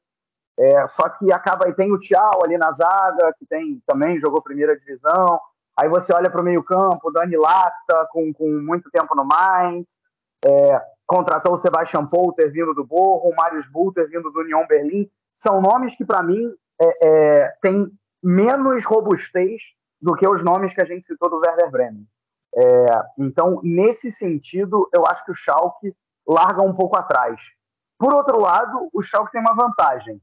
É, 0.58 0.84
só 0.84 1.08
que 1.08 1.32
acaba 1.32 1.68
e 1.68 1.72
tem 1.72 1.90
o 1.90 1.98
Thiago 1.98 2.44
ali 2.44 2.58
na 2.58 2.70
zaga, 2.72 3.32
que 3.38 3.46
tem 3.46 3.82
também 3.86 4.20
jogou 4.20 4.42
primeira 4.42 4.78
divisão. 4.78 5.40
Aí 5.80 5.88
você 5.88 6.12
olha 6.12 6.28
para 6.28 6.42
o 6.42 6.44
meio-campo, 6.44 7.10
Dani 7.10 7.36
Lasta, 7.36 8.06
com, 8.10 8.30
com 8.34 8.46
muito 8.60 8.90
tempo 8.90 9.16
no 9.16 9.24
Mainz. 9.24 9.98
É, 10.44 10.82
contratou 11.06 11.54
o 11.54 11.58
Sebastian 11.58 12.06
Polter 12.06 12.50
vindo 12.50 12.72
do 12.74 12.84
Borro, 12.84 13.30
o 13.30 13.34
Marius 13.34 13.66
Bulter 13.66 14.08
vindo 14.08 14.30
do 14.30 14.40
Union 14.40 14.66
Berlim. 14.66 15.10
São 15.32 15.60
nomes 15.60 15.94
que, 15.96 16.04
para 16.04 16.22
mim, 16.22 16.54
é, 16.80 17.06
é, 17.06 17.48
têm 17.60 17.90
menos 18.22 18.84
robustez 18.84 19.60
do 20.00 20.14
que 20.14 20.26
os 20.26 20.42
nomes 20.42 20.72
que 20.72 20.80
a 20.80 20.84
gente 20.84 21.06
citou 21.06 21.28
do 21.28 21.40
Werder 21.40 21.70
Bremen. 21.70 22.06
É, 22.54 22.86
então, 23.18 23.60
nesse 23.62 24.10
sentido, 24.10 24.88
eu 24.94 25.06
acho 25.06 25.24
que 25.24 25.30
o 25.30 25.34
Schalke 25.34 25.94
larga 26.26 26.62
um 26.62 26.74
pouco 26.74 26.96
atrás. 26.96 27.40
Por 27.98 28.14
outro 28.14 28.40
lado, 28.40 28.88
o 28.92 29.02
Schalke 29.02 29.32
tem 29.32 29.40
uma 29.40 29.54
vantagem, 29.54 30.20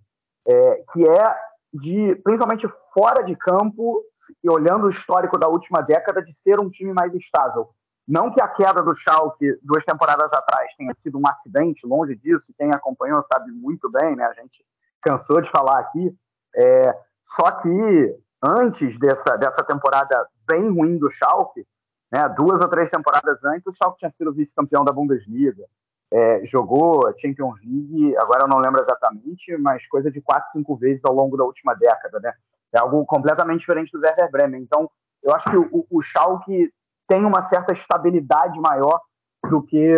é, 0.48 0.84
que 0.92 1.08
é 1.08 1.36
de, 1.74 2.16
principalmente 2.24 2.68
fora 2.94 3.24
de 3.24 3.36
campo, 3.36 4.04
e 4.44 4.50
olhando 4.50 4.86
o 4.86 4.90
histórico 4.90 5.38
da 5.38 5.48
última 5.48 5.82
década, 5.82 6.22
de 6.22 6.34
ser 6.34 6.60
um 6.60 6.70
time 6.70 6.92
mais 6.92 7.14
estável. 7.14 7.70
Não 8.08 8.32
que 8.32 8.42
a 8.42 8.48
queda 8.48 8.82
do 8.82 8.94
Schalke 8.94 9.60
duas 9.62 9.84
temporadas 9.84 10.32
atrás 10.32 10.74
tenha 10.78 10.94
sido 10.96 11.20
um 11.20 11.28
acidente, 11.28 11.86
longe 11.86 12.16
disso, 12.16 12.54
quem 12.58 12.72
acompanhou 12.72 13.22
sabe 13.24 13.52
muito 13.52 13.92
bem, 13.92 14.16
né? 14.16 14.24
A 14.26 14.34
gente 14.34 14.66
cansou 15.02 15.42
de 15.42 15.50
falar 15.50 15.80
aqui. 15.80 16.16
É, 16.56 16.98
só 17.22 17.52
que 17.52 18.16
antes 18.42 18.98
dessa, 18.98 19.36
dessa 19.36 19.64
temporada 19.64 20.26
bem 20.48 20.70
ruim 20.70 20.98
do 20.98 21.10
Schalke, 21.10 21.68
né, 22.10 22.30
duas 22.30 22.62
ou 22.62 22.70
três 22.70 22.90
temporadas 22.90 23.44
antes, 23.44 23.68
o 23.68 23.76
Schalke 23.76 24.00
tinha 24.00 24.12
sido 24.12 24.34
vice-campeão 24.34 24.86
da 24.86 24.94
Bundesliga. 24.94 25.66
É, 26.10 26.46
jogou 26.46 27.06
a 27.06 27.14
Champions 27.14 27.60
League, 27.62 28.16
agora 28.18 28.44
eu 28.44 28.48
não 28.48 28.60
lembro 28.60 28.82
exatamente, 28.82 29.58
mas 29.58 29.86
coisa 29.88 30.10
de 30.10 30.22
quatro, 30.22 30.50
cinco 30.52 30.78
vezes 30.78 31.04
ao 31.04 31.14
longo 31.14 31.36
da 31.36 31.44
última 31.44 31.74
década, 31.74 32.22
né? 32.22 32.34
É 32.74 32.80
algo 32.80 33.06
completamente 33.06 33.60
diferente 33.60 33.92
do 33.92 34.00
Werder 34.00 34.32
Bremen. 34.32 34.62
Então, 34.62 34.90
eu 35.22 35.34
acho 35.34 35.50
que 35.50 35.58
o, 35.58 35.86
o 35.90 36.02
Schalke 36.02 36.72
tem 37.08 37.26
uma 37.26 37.42
certa 37.44 37.74
estabilidade 37.74 38.60
maior 38.60 39.00
do 39.50 39.62
que, 39.62 39.96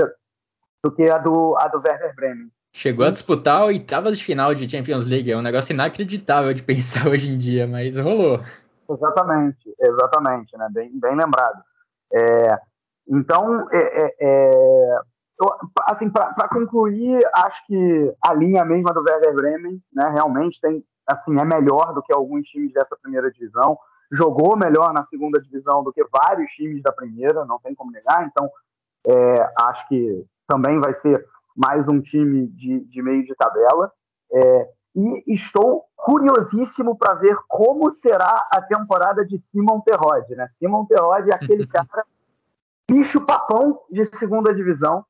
do 0.84 0.92
que 0.92 1.10
a, 1.10 1.18
do, 1.18 1.56
a 1.58 1.68
do 1.68 1.78
Werder 1.78 2.16
Bremen. 2.16 2.52
Chegou 2.72 3.06
a 3.06 3.10
disputar 3.10 3.62
a 3.62 3.66
oitava 3.66 4.12
de 4.12 4.24
final 4.24 4.54
de 4.54 4.70
Champions 4.70 5.06
League. 5.06 5.32
É 5.32 5.38
um 5.38 5.42
negócio 5.42 5.74
inacreditável 5.74 6.54
de 6.54 6.62
pensar 6.64 7.08
hoje 7.08 7.32
em 7.32 7.38
dia, 7.38 7.68
mas 7.68 7.98
rolou. 7.98 8.40
Exatamente, 8.90 9.76
exatamente, 9.80 10.58
né? 10.58 10.68
Bem, 10.72 10.92
bem 11.00 11.16
lembrado. 11.16 11.62
É, 12.14 12.58
então, 13.08 13.68
é, 13.72 14.06
é, 14.06 14.16
é 14.20 15.00
assim, 15.88 16.10
para 16.10 16.50
concluir, 16.50 17.20
acho 17.36 17.66
que 17.66 18.14
a 18.24 18.34
linha 18.34 18.66
mesma 18.66 18.94
do 18.94 19.02
Werder 19.02 19.34
Bremen, 19.34 19.82
né, 19.94 20.10
realmente 20.14 20.60
tem, 20.60 20.84
assim, 21.08 21.40
é 21.40 21.46
melhor 21.46 21.94
do 21.94 22.02
que 22.02 22.14
alguns 22.14 22.48
times 22.48 22.74
dessa 22.74 22.98
primeira 23.02 23.32
divisão 23.32 23.78
jogou 24.12 24.58
melhor 24.58 24.94
na 24.94 25.04
segunda 25.04 25.40
divisão 25.40 25.84
do 25.84 25.94
que 25.94 26.04
vários 26.12 26.50
times 26.52 26.82
da 26.82 26.92
primeira, 26.92 27.46
não 27.46 27.60
tem 27.60 27.76
como 27.76 27.92
negar. 27.92 28.26
Então, 28.26 28.50
é, 29.08 29.54
acho 29.60 29.88
que 29.88 30.26
também 30.48 30.80
vai 30.80 30.94
ser 30.94 31.26
mais 31.56 31.88
um 31.88 32.02
time 32.02 32.48
de, 32.48 32.80
de 32.82 33.02
meio 33.02 33.22
de 33.22 33.36
tabela. 33.36 33.92
É, 34.32 34.70
e 34.96 35.34
estou 35.34 35.86
curiosíssimo 35.96 36.98
para 36.98 37.14
ver 37.14 37.38
como 37.48 37.90
será 37.92 38.48
a 38.52 38.62
temporada 38.62 39.26
de 39.26 39.38
Simon 39.38 39.80
Terrode. 39.82 40.36
Né? 40.36 40.48
Simon 40.50 40.86
Terrode 40.86 41.30
é 41.30 41.36
aquele 41.36 41.68
cara, 41.70 42.06
bicho 42.90 43.24
papão 43.26 43.80
de 43.90 44.04
segunda 44.06 44.54
divisão, 44.54 45.06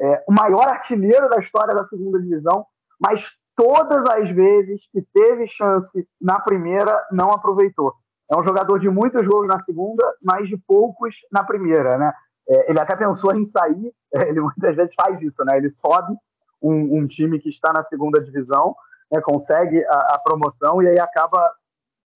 é, 0.00 0.24
o 0.28 0.32
maior 0.32 0.68
artilheiro 0.68 1.28
da 1.28 1.38
história 1.38 1.74
da 1.74 1.84
segunda 1.84 2.20
divisão, 2.20 2.66
mas 3.00 3.30
todas 3.56 4.04
as 4.10 4.28
vezes 4.30 4.86
que 4.92 5.00
teve 5.14 5.46
chance 5.46 6.06
na 6.20 6.40
primeira, 6.40 7.00
não 7.10 7.30
aproveitou 7.30 7.94
é 8.30 8.36
um 8.36 8.42
jogador 8.42 8.78
de 8.78 8.88
muitos 8.88 9.26
gols 9.26 9.46
na 9.46 9.58
segunda, 9.58 10.04
mas 10.22 10.48
de 10.48 10.56
poucos 10.56 11.14
na 11.30 11.44
primeira, 11.44 11.98
né? 11.98 12.12
É, 12.48 12.70
ele 12.70 12.80
até 12.80 12.94
pensou 12.96 13.34
em 13.34 13.44
sair, 13.44 13.92
ele 14.12 14.40
muitas 14.40 14.76
vezes 14.76 14.94
faz 14.94 15.20
isso, 15.20 15.44
né? 15.44 15.56
Ele 15.56 15.70
sobe 15.70 16.14
um, 16.62 16.98
um 16.98 17.06
time 17.06 17.38
que 17.38 17.48
está 17.48 17.72
na 17.72 17.82
segunda 17.82 18.20
divisão, 18.20 18.74
né? 19.10 19.20
consegue 19.20 19.84
a, 19.86 20.14
a, 20.14 20.18
promoção 20.18 20.82
e 20.82 20.88
aí 20.88 20.98
acaba 20.98 21.50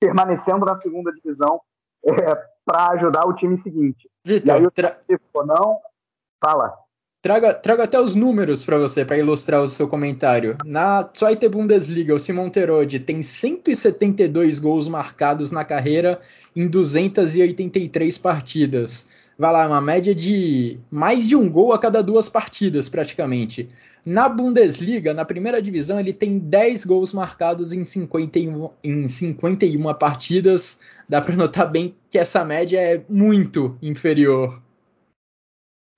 permanecendo 0.01 0.65
na 0.65 0.75
segunda 0.77 1.13
divisão 1.13 1.61
é, 2.05 2.35
para 2.65 2.93
ajudar 2.93 3.27
o 3.27 3.35
time 3.35 3.57
seguinte. 3.57 4.09
Vitor, 4.25 4.49
e 4.49 4.51
aí 4.51 4.67
o 4.67 4.71
tra... 4.71 4.99
não, 5.47 5.79
fala. 6.43 6.75
Traga, 7.21 7.83
até 7.83 8.01
os 8.01 8.15
números 8.15 8.65
para 8.65 8.79
você, 8.79 9.05
para 9.05 9.19
ilustrar 9.19 9.61
o 9.61 9.67
seu 9.67 9.89
comentário. 9.89 10.57
Na 10.65 11.03
Zweite 11.17 11.49
Bundesliga, 11.49 12.15
o 12.15 12.19
Simon 12.19 12.49
Terode 12.49 13.01
tem 13.01 13.25
172 13.25 14.61
gols 14.61 14.89
marcados 14.89 15.51
na 15.51 15.65
carreira 15.65 16.21
em 16.55 16.69
283 16.69 18.17
partidas. 18.19 19.09
Vai 19.37 19.53
lá, 19.53 19.67
uma 19.67 19.81
média 19.81 20.15
de 20.15 20.79
mais 20.91 21.29
de 21.29 21.35
um 21.35 21.51
gol 21.51 21.73
a 21.73 21.79
cada 21.79 22.03
duas 22.03 22.29
partidas, 22.29 22.89
praticamente. 22.89 23.69
Na 24.07 24.29
Bundesliga, 24.29 25.13
na 25.13 25.25
primeira 25.25 25.61
divisão, 25.61 25.99
ele 25.99 26.13
tem 26.13 26.39
10 26.39 26.85
gols 26.85 27.13
marcados 27.13 27.73
em 27.73 27.83
51, 27.83 28.71
em 28.83 29.09
51 29.09 29.93
partidas. 29.95 30.81
Dá 31.09 31.21
para 31.21 31.35
notar 31.35 31.69
bem 31.69 31.97
que 32.11 32.19
essa 32.19 32.45
média 32.45 32.81
é 32.81 33.05
muito 33.09 33.77
inferior. 33.83 34.63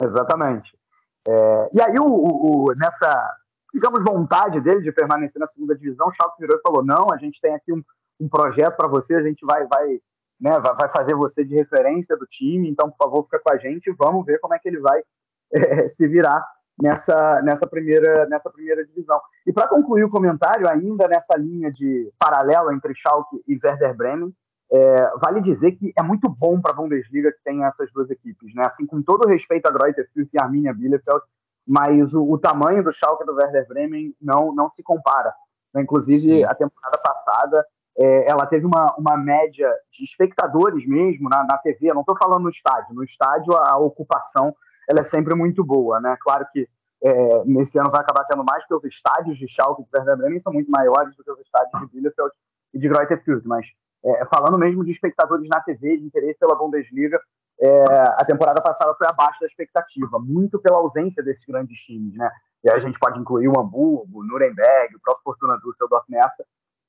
Exatamente. 0.02 0.79
É, 1.28 1.70
e 1.74 1.80
aí, 1.80 1.98
o, 1.98 2.06
o, 2.06 2.74
nessa, 2.74 3.36
digamos, 3.72 4.02
vontade 4.02 4.60
dele 4.60 4.82
de 4.82 4.92
permanecer 4.92 5.38
na 5.38 5.46
segunda 5.46 5.76
divisão, 5.76 6.08
o 6.08 6.12
Schalke 6.12 6.40
virou 6.40 6.58
e 6.58 6.62
falou: 6.62 6.84
não, 6.84 7.06
a 7.12 7.16
gente 7.16 7.40
tem 7.40 7.54
aqui 7.54 7.72
um, 7.72 7.82
um 8.20 8.28
projeto 8.28 8.76
para 8.76 8.88
você, 8.88 9.14
a 9.14 9.22
gente 9.22 9.44
vai, 9.44 9.66
vai, 9.66 10.00
né, 10.40 10.58
vai, 10.60 10.88
fazer 10.90 11.14
você 11.14 11.44
de 11.44 11.54
referência 11.54 12.16
do 12.16 12.26
time, 12.26 12.68
então, 12.68 12.90
por 12.90 12.96
favor, 13.04 13.24
fica 13.24 13.40
com 13.44 13.52
a 13.52 13.58
gente, 13.58 13.94
vamos 13.98 14.24
ver 14.24 14.38
como 14.40 14.54
é 14.54 14.58
que 14.58 14.68
ele 14.68 14.80
vai 14.80 15.02
é, 15.52 15.86
se 15.86 16.06
virar 16.06 16.44
nessa, 16.80 17.42
nessa, 17.42 17.66
primeira, 17.66 18.26
nessa 18.26 18.50
primeira 18.50 18.84
divisão. 18.84 19.20
E 19.46 19.52
para 19.52 19.68
concluir 19.68 20.04
o 20.04 20.10
comentário, 20.10 20.68
ainda 20.68 21.06
nessa 21.06 21.36
linha 21.36 21.70
de 21.70 22.10
paralelo 22.18 22.72
entre 22.72 22.94
Schalke 22.94 23.42
e 23.46 23.58
Werder 23.62 23.94
Bremen, 23.94 24.34
é, 24.72 25.10
vale 25.20 25.40
dizer 25.40 25.72
que 25.72 25.92
é 25.98 26.02
muito 26.02 26.28
bom 26.28 26.60
para 26.60 26.72
a 26.72 26.74
Bundesliga 26.74 27.32
que 27.32 27.42
tem 27.42 27.64
essas 27.64 27.90
duas 27.92 28.08
equipes, 28.10 28.54
né? 28.54 28.62
Assim, 28.66 28.86
com 28.86 29.02
todo 29.02 29.28
respeito 29.28 29.66
a 29.66 29.70
Greuther 29.70 30.08
Fürth 30.14 30.30
e 30.32 30.40
Arminia 30.40 30.72
Bielefeld, 30.72 31.22
mas 31.66 32.14
o, 32.14 32.22
o, 32.22 32.38
tamanho 32.38 32.82
do 32.82 32.92
Schalke 32.92 33.24
do 33.24 33.34
Werder 33.34 33.66
Bremen 33.66 34.14
não, 34.20 34.54
não 34.54 34.68
se 34.68 34.82
compara. 34.82 35.32
Né? 35.74 35.82
Inclusive, 35.82 36.20
Sim. 36.20 36.44
a 36.44 36.54
temporada 36.54 36.98
passada, 36.98 37.66
é, 37.98 38.30
ela 38.30 38.46
teve 38.46 38.64
uma, 38.64 38.94
uma 38.96 39.16
média 39.16 39.68
de 39.90 40.04
espectadores 40.04 40.86
mesmo 40.86 41.28
na, 41.28 41.44
na 41.44 41.58
TV, 41.58 41.90
eu 41.90 41.94
não 41.94 42.02
estou 42.02 42.16
falando 42.16 42.44
no 42.44 42.50
estádio, 42.50 42.94
no 42.94 43.02
estádio 43.02 43.54
a, 43.54 43.72
a, 43.72 43.78
ocupação 43.78 44.54
ela 44.88 45.00
é 45.00 45.02
sempre 45.02 45.34
muito 45.34 45.62
boa, 45.64 46.00
né? 46.00 46.16
Claro 46.20 46.46
que 46.52 46.68
é, 47.02 47.44
nesse 47.44 47.78
ano 47.78 47.90
vai 47.90 48.00
acabar 48.00 48.24
tendo 48.24 48.44
mais, 48.44 48.64
porque 48.66 48.86
os 48.86 48.94
estádios 48.94 49.36
de 49.36 49.46
Schalke 49.48 49.82
e 49.82 49.84
de 49.84 49.90
Werder 49.96 50.16
Bremen 50.16 50.38
são 50.38 50.52
muito 50.52 50.70
maiores 50.70 51.14
do 51.16 51.22
que 51.22 51.30
os 51.30 51.40
estádios 51.40 51.80
de 51.80 51.86
Bielefeld 51.92 52.32
e 52.74 52.78
de 52.78 52.88
Greuther 52.88 53.22
Fürth, 53.22 53.44
mas 53.44 53.66
é, 54.04 54.24
falando 54.26 54.58
mesmo 54.58 54.84
de 54.84 54.90
espectadores 54.90 55.48
na 55.48 55.60
TV, 55.60 55.96
de 55.98 56.04
interesse 56.04 56.38
pela 56.38 56.56
Bundesliga, 56.56 57.20
é, 57.60 57.84
a 58.16 58.24
temporada 58.24 58.62
passada 58.62 58.94
foi 58.94 59.06
abaixo 59.06 59.40
da 59.40 59.46
expectativa, 59.46 60.18
muito 60.18 60.58
pela 60.58 60.78
ausência 60.78 61.22
desses 61.22 61.44
grandes 61.44 61.78
times, 61.80 62.14
né? 62.16 62.30
E 62.64 62.70
a 62.70 62.78
gente 62.78 62.98
pode 62.98 63.18
incluir 63.18 63.48
o 63.48 63.58
Hamburgo, 63.58 64.20
o 64.20 64.24
Nuremberg, 64.24 64.96
o 64.96 65.00
próprio 65.00 65.24
Fortuna 65.24 65.58
Düsseldorf 65.58 66.04
nessa, 66.08 66.44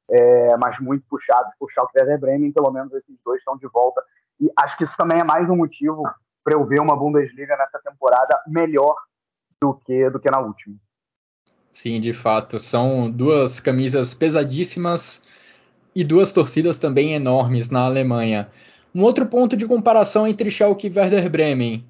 é, 0.09 0.57
mas 0.57 0.79
muito 0.79 1.05
puxados 1.09 1.53
por 1.59 1.69
Schalke 1.71 1.97
Werder 1.97 2.19
Bremen, 2.19 2.51
pelo 2.51 2.71
menos 2.71 2.93
esses 2.93 3.17
dois 3.23 3.39
estão 3.39 3.57
de 3.57 3.67
volta. 3.67 4.01
E 4.39 4.49
acho 4.57 4.77
que 4.77 4.83
isso 4.83 4.95
também 4.97 5.19
é 5.19 5.23
mais 5.23 5.49
um 5.49 5.55
motivo 5.55 6.03
para 6.43 6.53
eu 6.53 6.65
ver 6.65 6.81
uma 6.81 6.97
Bundesliga 6.97 7.55
nessa 7.57 7.79
temporada 7.79 8.41
melhor 8.47 8.95
do 9.61 9.73
que, 9.73 10.09
do 10.09 10.19
que 10.19 10.31
na 10.31 10.39
última. 10.39 10.75
Sim, 11.71 12.01
de 12.01 12.13
fato. 12.13 12.59
São 12.59 13.09
duas 13.09 13.59
camisas 13.59 14.13
pesadíssimas 14.13 15.25
e 15.95 16.03
duas 16.03 16.31
torcidas 16.33 16.79
também 16.79 17.13
enormes 17.13 17.69
na 17.69 17.81
Alemanha. 17.81 18.49
Um 18.93 19.03
outro 19.03 19.25
ponto 19.25 19.55
de 19.55 19.65
comparação 19.65 20.27
entre 20.27 20.49
Schalke 20.49 20.87
e 20.87 20.91
Werder 20.93 21.29
Bremen. 21.29 21.85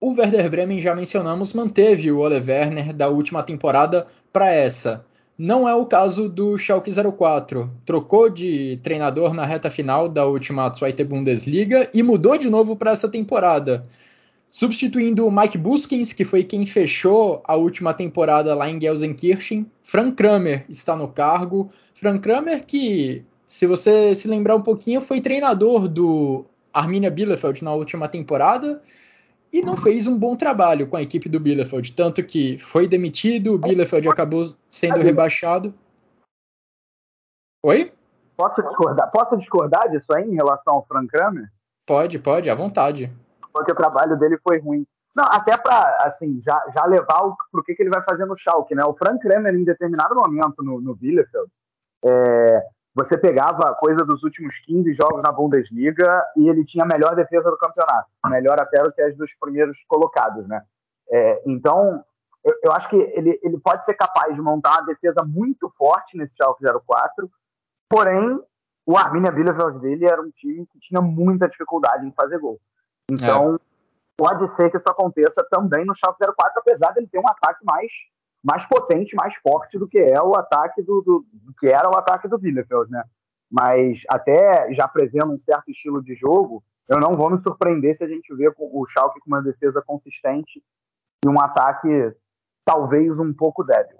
O 0.00 0.12
Werder 0.12 0.50
Bremen, 0.50 0.80
já 0.80 0.94
mencionamos, 0.94 1.52
manteve 1.52 2.10
o 2.10 2.18
Ole 2.18 2.36
Werner 2.36 2.94
da 2.94 3.08
última 3.08 3.42
temporada 3.42 4.06
para 4.32 4.50
essa. 4.50 5.04
Não 5.36 5.68
é 5.68 5.74
o 5.74 5.86
caso 5.86 6.28
do 6.28 6.58
Schalke 6.58 6.90
04. 6.90 7.70
Trocou 7.84 8.28
de 8.28 8.78
treinador 8.82 9.32
na 9.32 9.46
reta 9.46 9.70
final 9.70 10.08
da 10.08 10.26
última 10.26 10.68
Zweite 10.74 11.02
Bundesliga 11.02 11.88
e 11.94 12.02
mudou 12.02 12.36
de 12.36 12.50
novo 12.50 12.76
para 12.76 12.90
essa 12.90 13.08
temporada. 13.08 13.84
Substituindo 14.50 15.26
o 15.26 15.30
Mike 15.30 15.56
Buskins, 15.56 16.12
que 16.12 16.24
foi 16.24 16.44
quem 16.44 16.66
fechou 16.66 17.40
a 17.44 17.54
última 17.54 17.94
temporada 17.94 18.54
lá 18.54 18.68
em 18.68 18.80
Gelsenkirchen, 18.80 19.64
Frank 19.82 20.12
Kramer 20.12 20.64
está 20.68 20.96
no 20.96 21.08
cargo. 21.08 21.70
Frank 21.94 22.20
Kramer 22.20 22.64
que 22.66 23.24
se 23.50 23.66
você 23.66 24.14
se 24.14 24.28
lembrar 24.28 24.54
um 24.54 24.62
pouquinho, 24.62 25.00
foi 25.00 25.20
treinador 25.20 25.88
do 25.88 26.46
Arminia 26.72 27.10
Bielefeld 27.10 27.64
na 27.64 27.74
última 27.74 28.08
temporada 28.08 28.80
e 29.52 29.60
não 29.60 29.76
fez 29.76 30.06
um 30.06 30.16
bom 30.16 30.36
trabalho 30.36 30.88
com 30.88 30.96
a 30.96 31.02
equipe 31.02 31.28
do 31.28 31.40
Bielefeld, 31.40 31.92
tanto 31.94 32.22
que 32.22 32.56
foi 32.60 32.86
demitido, 32.86 33.54
o 33.54 33.58
Bielefeld 33.58 34.08
acabou 34.08 34.54
sendo 34.68 35.00
rebaixado. 35.00 35.74
Oi? 37.66 37.92
Posso 38.36 38.62
discordar, 38.62 39.10
posso 39.10 39.36
discordar 39.36 39.90
disso 39.90 40.06
aí 40.14 40.24
em 40.24 40.36
relação 40.36 40.74
ao 40.74 40.86
Frank 40.86 41.08
Kramer? 41.08 41.50
Pode, 41.84 42.20
pode, 42.20 42.48
à 42.48 42.54
vontade. 42.54 43.12
Porque 43.52 43.72
o 43.72 43.74
trabalho 43.76 44.16
dele 44.16 44.38
foi 44.44 44.60
ruim. 44.60 44.86
Não, 45.14 45.24
até 45.24 45.56
para 45.56 45.98
assim, 46.02 46.40
já, 46.46 46.62
já 46.72 46.86
levar 46.86 47.24
o 47.24 47.36
pro 47.50 47.64
que, 47.64 47.74
que 47.74 47.82
ele 47.82 47.90
vai 47.90 48.02
fazer 48.04 48.26
no 48.26 48.36
Schalke, 48.36 48.76
né? 48.76 48.84
O 48.84 48.94
Frank 48.94 49.18
Kramer, 49.18 49.52
em 49.52 49.64
determinado 49.64 50.14
momento 50.14 50.62
no, 50.62 50.80
no 50.80 50.94
Bielefeld, 50.94 51.50
é, 52.04 52.64
você 52.94 53.16
pegava 53.16 53.74
coisa 53.76 54.04
dos 54.04 54.22
últimos 54.22 54.58
15 54.64 54.94
jogos 54.94 55.22
na 55.22 55.30
Bundesliga 55.30 56.24
e 56.36 56.48
ele 56.48 56.64
tinha 56.64 56.84
a 56.84 56.88
melhor 56.88 57.14
defesa 57.14 57.50
do 57.50 57.56
campeonato, 57.56 58.08
melhor 58.26 58.60
até 58.60 58.82
do 58.82 58.92
que 58.92 59.00
as 59.00 59.16
dos 59.16 59.32
primeiros 59.40 59.82
colocados, 59.86 60.46
né? 60.48 60.62
É, 61.10 61.42
então, 61.46 62.04
eu, 62.44 62.54
eu, 62.64 62.72
acho 62.72 62.88
que 62.88 62.96
ele, 62.96 63.38
ele 63.42 63.58
pode 63.58 63.84
ser 63.84 63.94
capaz 63.94 64.34
de 64.34 64.40
montar 64.40 64.78
uma 64.78 64.86
defesa 64.86 65.24
muito 65.24 65.72
forte 65.76 66.16
nesse 66.16 66.36
Schalke 66.36 66.64
04, 66.64 67.30
porém, 67.88 68.40
o 68.86 68.96
Arminia 68.96 69.30
Bielefeld 69.30 69.78
dele 69.80 70.06
era 70.06 70.20
um 70.20 70.30
time 70.30 70.66
que 70.66 70.78
tinha 70.78 71.00
muita 71.00 71.48
dificuldade 71.48 72.06
em 72.06 72.12
fazer 72.12 72.38
gol. 72.38 72.60
Então, 73.10 73.56
é. 73.56 73.58
pode 74.16 74.48
ser 74.54 74.70
que 74.70 74.76
isso 74.76 74.88
aconteça 74.88 75.46
também 75.50 75.84
no 75.84 75.94
Schalke 75.94 76.24
04, 76.24 76.60
apesar 76.60 76.92
dele 76.92 77.08
ter 77.10 77.18
um 77.18 77.28
ataque 77.28 77.64
mais, 77.64 77.92
mais 78.42 78.64
potente, 78.66 79.14
mais 79.14 79.34
forte 79.36 79.78
do 79.78 79.86
que 79.86 79.98
é 79.98 80.20
o 80.20 80.34
ataque 80.34 80.82
do, 80.82 81.00
do, 81.02 81.26
do 81.32 81.54
que 81.58 81.66
era 81.66 81.88
o 81.88 81.96
ataque 81.96 82.28
do 82.28 82.38
Bielefeld, 82.38 82.90
né? 82.90 83.02
Mas 83.50 84.02
até 84.08 84.72
já 84.72 84.86
prevendo 84.86 85.32
um 85.32 85.38
certo 85.38 85.70
estilo 85.70 86.02
de 86.02 86.14
jogo, 86.14 86.62
eu 86.88 86.98
não 86.98 87.16
vou 87.16 87.30
me 87.30 87.36
surpreender 87.36 87.94
se 87.94 88.02
a 88.02 88.08
gente 88.08 88.34
vê 88.34 88.52
o 88.56 88.86
Schalke 88.86 89.20
com 89.20 89.26
uma 89.26 89.42
defesa 89.42 89.82
consistente 89.84 90.62
e 91.24 91.28
um 91.28 91.40
ataque 91.40 92.12
talvez 92.64 93.18
um 93.18 93.32
pouco 93.32 93.62
débil. 93.62 93.98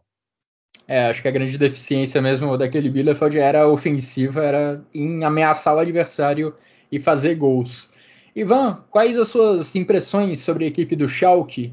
É, 0.87 1.07
acho 1.07 1.23
que 1.23 1.29
a 1.29 1.33
grande 1.33 1.57
deficiência 1.57 2.21
mesmo 2.21 2.57
daquele 2.57 2.91
Bielefeld 2.91 3.39
era 3.39 3.69
ofensiva, 3.69 4.43
era 4.43 4.83
em 4.93 5.23
ameaçar 5.25 5.75
o 5.77 5.79
adversário 5.79 6.55
e 6.91 6.99
fazer 6.99 7.37
gols. 7.37 7.93
Ivan, 8.35 8.83
quais 8.91 9.17
as 9.17 9.29
suas 9.29 9.75
impressões 9.77 10.41
sobre 10.41 10.65
a 10.65 10.69
equipe 10.69 10.97
do 10.97 11.09
Schalke? 11.09 11.73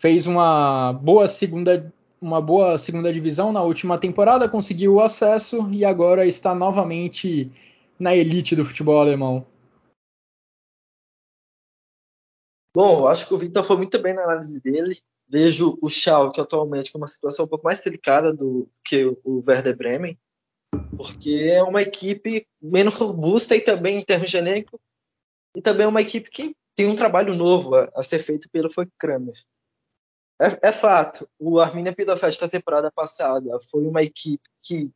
Fez 0.00 0.26
uma 0.26 0.94
boa 0.94 1.28
segunda 1.28 1.92
uma 2.20 2.40
boa 2.40 2.76
segunda 2.76 3.12
divisão 3.12 3.52
na 3.52 3.62
última 3.62 3.98
temporada, 3.98 4.48
conseguiu 4.48 4.94
o 4.94 5.00
acesso 5.00 5.70
e 5.70 5.84
agora 5.84 6.26
está 6.26 6.54
novamente 6.54 7.50
na 7.98 8.14
elite 8.14 8.56
do 8.56 8.64
futebol 8.64 9.00
alemão. 9.00 9.46
Bom, 12.74 13.06
acho 13.08 13.26
que 13.26 13.34
o 13.34 13.38
Victor 13.38 13.64
foi 13.64 13.76
muito 13.76 13.98
bem 13.98 14.14
na 14.14 14.22
análise 14.22 14.60
dele. 14.60 14.98
Vejo 15.28 15.78
o 15.80 15.88
Schalke 15.88 16.40
atualmente 16.40 16.92
com 16.92 16.98
uma 16.98 17.06
situação 17.06 17.44
um 17.44 17.48
pouco 17.48 17.64
mais 17.64 17.80
delicada 17.80 18.32
do 18.32 18.68
que 18.84 19.04
o 19.24 19.42
Werder 19.46 19.76
Bremen, 19.76 20.18
porque 20.96 21.50
é 21.52 21.62
uma 21.62 21.82
equipe 21.82 22.46
menos 22.60 22.94
robusta 22.94 23.56
e 23.56 23.60
também 23.60 23.98
em 23.98 24.02
termos 24.02 24.30
genéricos, 24.30 24.78
e 25.56 25.62
também 25.62 25.84
é 25.84 25.88
uma 25.88 26.02
equipe 26.02 26.30
que 26.30 26.56
tem 26.74 26.88
um 26.88 26.96
trabalho 26.96 27.34
novo 27.34 27.74
a, 27.74 27.90
a 27.94 28.02
ser 28.02 28.18
feito 28.18 28.48
pelo 28.50 28.70
Frank 28.70 28.90
Kramer. 28.98 29.34
É, 30.40 30.68
é, 30.68 30.72
fato, 30.72 31.28
o 31.38 31.60
Arminia 31.60 31.94
Bielefeld 31.94 32.40
da 32.40 32.48
temporada 32.48 32.90
passada 32.90 33.60
foi 33.70 33.86
uma 33.86 34.02
equipe 34.02 34.48
que, 34.62 34.90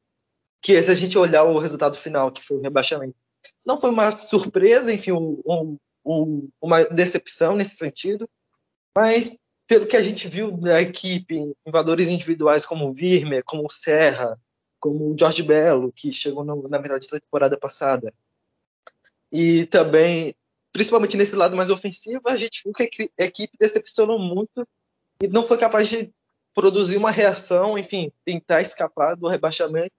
que, 0.63 0.83
se 0.83 0.91
a 0.91 0.95
gente 0.95 1.19
olhar 1.19 1.45
o 1.45 1.59
resultado 1.59 1.99
final, 1.99 2.33
que 2.33 2.43
foi 2.43 2.57
o 2.57 2.63
rebaixamento, 2.63 3.15
não 3.65 3.77
foi 3.77 3.91
uma 3.91 4.11
surpresa, 4.11 4.91
enfim, 4.91 5.13
um, 5.13 5.79
um, 6.03 6.49
uma 6.59 6.85
decepção 6.85 7.55
nesse 7.55 7.77
sentido, 7.77 8.27
mas 8.97 9.37
pelo 9.67 9.87
que 9.87 9.99
a 9.99 10.03
gente 10.03 10.27
viu 10.29 10.51
da 10.51 10.81
equipe 10.81 11.37
em 11.37 11.71
valores 11.71 12.09
individuais 12.09 12.65
como 12.65 12.89
o 12.89 12.95
Virmer, 12.95 13.45
como 13.45 13.67
o 13.67 13.71
Serra, 13.71 14.41
como 14.81 15.13
o 15.13 15.19
Jorge 15.19 15.43
Belo, 15.43 15.93
que 15.93 16.11
chegou 16.11 16.43
no, 16.43 16.67
na 16.69 16.79
metade 16.79 17.07
da 17.11 17.21
temporada 17.21 17.59
passada, 17.59 18.15
e 19.31 19.67
também, 19.67 20.35
principalmente 20.73 21.19
nesse 21.19 21.37
lado 21.37 21.55
mais 21.55 21.69
ofensivo, 21.69 22.23
a 22.27 22.37
gente 22.37 22.63
viu 22.65 22.73
que 22.73 23.11
a 23.21 23.25
equipe 23.25 23.59
decepcionou 23.59 24.19
muito 24.19 24.67
e 25.25 25.29
não 25.29 25.43
foi 25.43 25.59
capaz 25.59 25.89
de 25.89 26.13
produzir 26.55 26.97
uma 26.97 27.11
reação, 27.11 27.77
enfim, 27.77 28.13
tentar 28.25 28.61
escapar 28.61 29.17
do 29.17 29.29
rebaixamento 29.29 29.93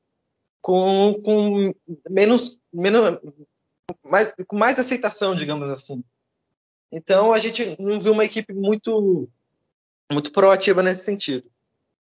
com, 0.61 1.21
com 1.23 1.73
menos, 2.09 2.59
menos 2.71 3.19
mais, 4.03 4.33
com 4.47 4.57
mais 4.57 4.79
aceitação, 4.79 5.35
digamos 5.35 5.69
assim. 5.69 6.03
Então 6.91 7.33
a 7.33 7.39
gente 7.39 7.75
não 7.79 7.99
viu 7.99 8.13
uma 8.13 8.25
equipe 8.25 8.53
muito 8.53 9.29
muito 10.11 10.31
proativa 10.31 10.83
nesse 10.83 11.03
sentido. 11.03 11.49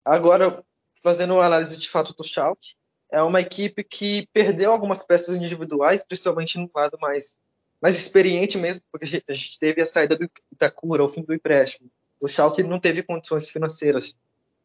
Agora, 0.05 0.63
fazendo 1.03 1.33
uma 1.33 1.45
análise 1.45 1.77
de 1.77 1.89
fato 1.89 2.13
do 2.13 2.23
Schalke, 2.23 2.75
é 3.11 3.21
uma 3.21 3.41
equipe 3.41 3.83
que 3.83 4.27
perdeu 4.31 4.71
algumas 4.71 5.01
peças 5.01 5.35
individuais, 5.35 6.03
principalmente 6.03 6.59
no 6.59 6.69
lado 6.73 6.97
mais, 7.01 7.39
mais 7.81 7.95
experiente 7.95 8.57
mesmo, 8.57 8.83
porque 8.91 9.23
a 9.27 9.33
gente 9.33 9.59
teve 9.59 9.81
a 9.81 9.85
saída 9.85 10.15
do 10.15 10.29
Itakura, 10.51 11.03
o 11.03 11.07
fim 11.07 11.23
do 11.23 11.33
empréstimo. 11.33 11.89
O 12.19 12.27
Schalke 12.27 12.63
não 12.63 12.79
teve 12.79 13.03
condições 13.03 13.49
financeiras 13.49 14.15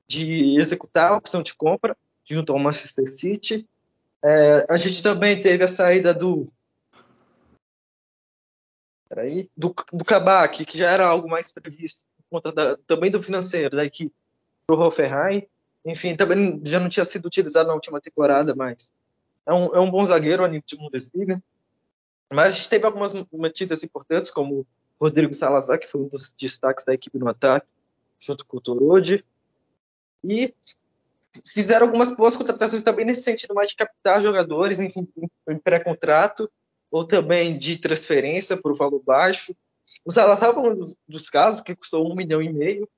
de 0.07 0.59
executar 0.59 1.13
a 1.13 1.17
opção 1.17 1.43
de 1.43 1.55
compra 1.55 1.97
junto 2.25 2.53
ao 2.53 2.59
Manchester 2.59 3.09
City. 3.09 3.67
É, 4.23 4.67
a 4.69 4.77
gente 4.77 5.03
também 5.03 5.41
teve 5.41 5.65
a 5.65 5.69
saída 5.69 6.13
do 6.13 6.51
peraí, 9.09 9.49
do, 9.57 9.75
do 9.93 10.05
Kabak, 10.05 10.65
que 10.65 10.77
já 10.79 10.91
era 10.91 11.07
algo 11.07 11.29
mais 11.29 11.53
previsto 11.53 12.05
por 12.17 12.41
conta 12.41 12.53
da, 12.53 12.77
também 12.87 13.11
do 13.11 13.23
financeiro 13.23 13.77
da 13.77 13.85
equipe 13.85 14.15
para 14.67 14.77
o 14.77 14.81
Hoffenheim. 14.81 15.47
Enfim, 15.85 16.17
também 16.17 16.61
já 16.65 16.81
não 16.81 16.89
tinha 16.89 17.05
sido 17.05 17.27
utilizado 17.27 17.69
na 17.69 17.75
última 17.75 18.01
temporada, 18.01 18.55
mas 18.55 18.91
é 19.47 19.53
um, 19.53 19.75
é 19.75 19.81
um 19.81 19.91
bom 19.91 20.03
zagueiro 20.03 20.45
a 20.45 20.49
nível 20.49 20.65
de 20.67 20.77
Bundesliga. 20.77 21.43
Mas 22.33 22.55
a 22.55 22.57
gente 22.57 22.71
teve 22.71 22.87
algumas 22.87 23.13
metidas 23.33 23.85
importantes, 23.85 24.31
como 24.31 24.67
Rodrigo 25.01 25.35
Salazar, 25.35 25.79
que 25.79 25.89
foi 25.89 26.01
um 26.01 26.09
dos 26.09 26.33
destaques 26.33 26.85
da 26.85 26.95
equipe 26.95 27.19
no 27.19 27.29
ataque, 27.29 27.73
junto 28.19 28.45
com 28.47 28.57
o 28.57 28.61
Torode. 28.61 29.25
E 30.23 30.55
fizeram 31.47 31.87
algumas 31.87 32.17
boas 32.17 32.37
contratações 32.37 32.83
também 32.83 33.05
nesse 33.05 33.23
sentido, 33.23 33.55
mais 33.55 33.69
de 33.71 33.77
captar 33.77 34.23
jogadores, 34.23 34.79
enfim, 34.79 35.07
em 35.49 35.59
pré-contrato, 35.59 36.51
ou 36.91 37.05
também 37.05 37.59
de 37.59 37.77
transferência 37.79 38.57
por 38.57 38.75
valor 38.77 39.03
baixo. 39.05 39.55
O 40.05 40.11
Salazar 40.11 40.55
falando 40.55 40.79
dos, 40.79 40.97
dos 41.09 41.29
casos 41.29 41.61
que 41.61 41.75
custou 41.75 42.11
um 42.11 42.15
milhão 42.15 42.41
e 42.41 42.53
meio 42.53 42.89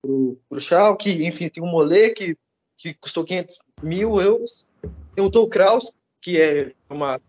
para 0.00 0.58
o 0.58 0.60
Schalke, 0.60 1.24
enfim, 1.24 1.48
tem 1.48 1.62
o 1.62 1.66
Molê 1.66 2.10
que, 2.10 2.36
que 2.76 2.94
custou 2.94 3.24
500 3.24 3.58
mil 3.82 4.20
euros, 4.20 4.66
tem 5.14 5.24
o 5.24 5.30
Tou 5.30 5.48
Kraus, 5.48 5.90
que 6.20 6.40
é 6.40 6.74
uma 6.88 7.20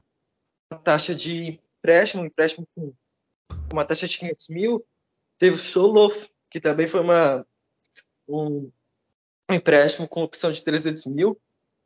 taxa 0.84 1.16
de 1.16 1.60
empréstimo, 1.80 2.24
um 2.24 2.26
empréstimo 2.26 2.68
com 2.76 2.94
uma 3.72 3.86
taxa 3.86 4.08
de 4.08 4.18
500 4.18 4.50
mil, 4.50 4.86
teve 5.38 5.56
o 5.56 5.60
Solof, 5.60 6.30
que 6.50 6.60
também 6.60 6.88
foi 6.88 7.02
uma, 7.02 7.46
um, 8.28 8.72
empréstimo 9.52 10.08
com 10.08 10.24
opção 10.24 10.52
de 10.52 10.64
300 10.64 11.06
mil, 11.08 11.40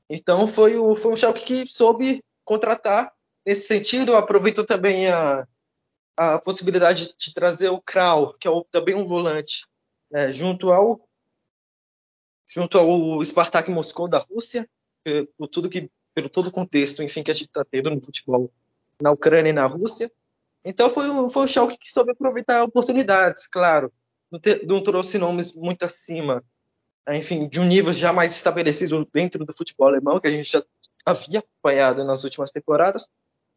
então 0.09 0.47
foi 0.47 0.75
o, 0.77 0.95
foi 0.95 1.13
um 1.13 1.15
Schalke 1.15 1.43
que 1.43 1.71
soube 1.71 2.23
contratar 2.43 3.13
Nesse 3.45 3.65
sentido, 3.65 4.15
aproveitou 4.15 4.65
também 4.65 5.07
a, 5.07 5.47
a 6.15 6.37
possibilidade 6.37 7.15
de 7.17 7.33
trazer 7.33 7.69
o 7.69 7.81
Kral, 7.81 8.33
que 8.35 8.47
é 8.47 8.51
o, 8.51 8.63
também 8.63 8.93
um 8.93 9.03
volante, 9.03 9.65
né, 10.11 10.31
junto 10.31 10.71
ao 10.71 11.01
junto 12.47 12.77
ao 12.77 13.23
Spartak 13.23 13.71
Moscou 13.71 14.07
da 14.07 14.19
Rússia, 14.19 14.69
por 15.37 15.47
tudo 15.47 15.69
que 15.69 15.89
pelo 16.13 16.29
todo 16.29 16.47
o 16.47 16.51
contexto, 16.51 17.01
enfim, 17.01 17.23
que 17.23 17.31
a 17.31 17.33
gente 17.33 17.47
está 17.47 17.63
tendo 17.63 17.89
no 17.89 18.03
futebol 18.03 18.51
na 19.01 19.11
Ucrânia 19.11 19.49
e 19.49 19.53
na 19.53 19.65
Rússia. 19.65 20.11
Então 20.63 20.89
foi, 20.89 21.07
foi 21.29 21.43
o 21.43 21.47
Schalke 21.47 21.77
que 21.77 21.89
soube 21.89 22.11
aproveitar 22.11 22.63
oportunidades, 22.63 23.47
claro. 23.47 23.91
Não, 24.31 24.39
te, 24.39 24.65
não 24.65 24.83
trouxe 24.83 25.17
nomes 25.17 25.55
muito 25.55 25.83
acima, 25.83 26.43
enfim, 27.09 27.47
de 27.47 27.59
um 27.59 27.65
nível 27.65 27.91
já 27.91 28.13
mais 28.13 28.35
estabelecido 28.35 29.07
dentro 29.11 29.43
do 29.43 29.53
futebol 29.53 29.87
alemão, 29.87 30.19
que 30.19 30.27
a 30.27 30.31
gente 30.31 30.51
já 30.51 30.63
havia 31.05 31.39
acompanhado 31.39 32.03
nas 32.03 32.23
últimas 32.23 32.51
temporadas, 32.51 33.07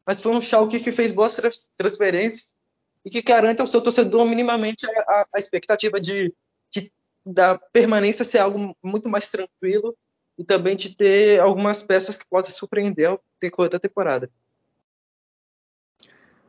mas 0.07 0.21
foi 0.21 0.33
um 0.33 0.41
Schalke 0.41 0.81
que 0.81 0.93
fez 0.93 1.13
boas 1.13 1.39
transferências 1.77 2.57
e 3.05 3.11
que 3.11 3.21
garante 3.21 3.61
ao 3.61 3.67
seu 3.67 3.83
torcedor 3.83 4.25
minimamente 4.25 4.87
a, 4.87 4.91
a, 4.91 5.27
a 5.35 5.39
expectativa 5.39 6.01
de, 6.01 6.33
de, 6.73 6.93
da 7.27 7.59
permanência 7.59 8.25
ser 8.25 8.39
algo 8.39 8.77
muito 8.83 9.09
mais 9.09 9.31
tranquilo 9.31 9.97
e 10.39 10.45
também 10.45 10.77
de 10.77 10.97
ter 10.97 11.41
algumas 11.41 11.83
peças 11.83 12.17
que 12.17 12.27
podem 12.29 12.51
surpreender 12.51 13.09
ao 13.09 13.23
decorrer 13.41 13.71
da 13.71 13.79
temporada. 13.79 14.31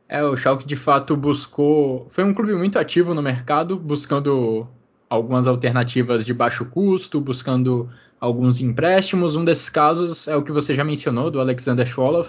É, 0.08 0.22
o 0.22 0.36
Schalke 0.36 0.66
de 0.66 0.76
fato 0.76 1.16
buscou, 1.16 2.06
foi 2.10 2.24
um 2.24 2.34
clube 2.34 2.54
muito 2.54 2.78
ativo 2.78 3.14
no 3.14 3.22
mercado, 3.22 3.76
buscando 3.76 4.66
algumas 5.08 5.46
alternativas 5.46 6.26
de 6.26 6.34
baixo 6.34 6.66
custo, 6.66 7.20
buscando 7.20 7.88
alguns 8.20 8.60
empréstimos. 8.60 9.34
Um 9.34 9.44
desses 9.44 9.68
casos 9.68 10.28
é 10.28 10.36
o 10.36 10.42
que 10.42 10.52
você 10.52 10.74
já 10.74 10.84
mencionou, 10.84 11.30
do 11.30 11.40
Alexander 11.40 11.86
Schwolow, 11.86 12.26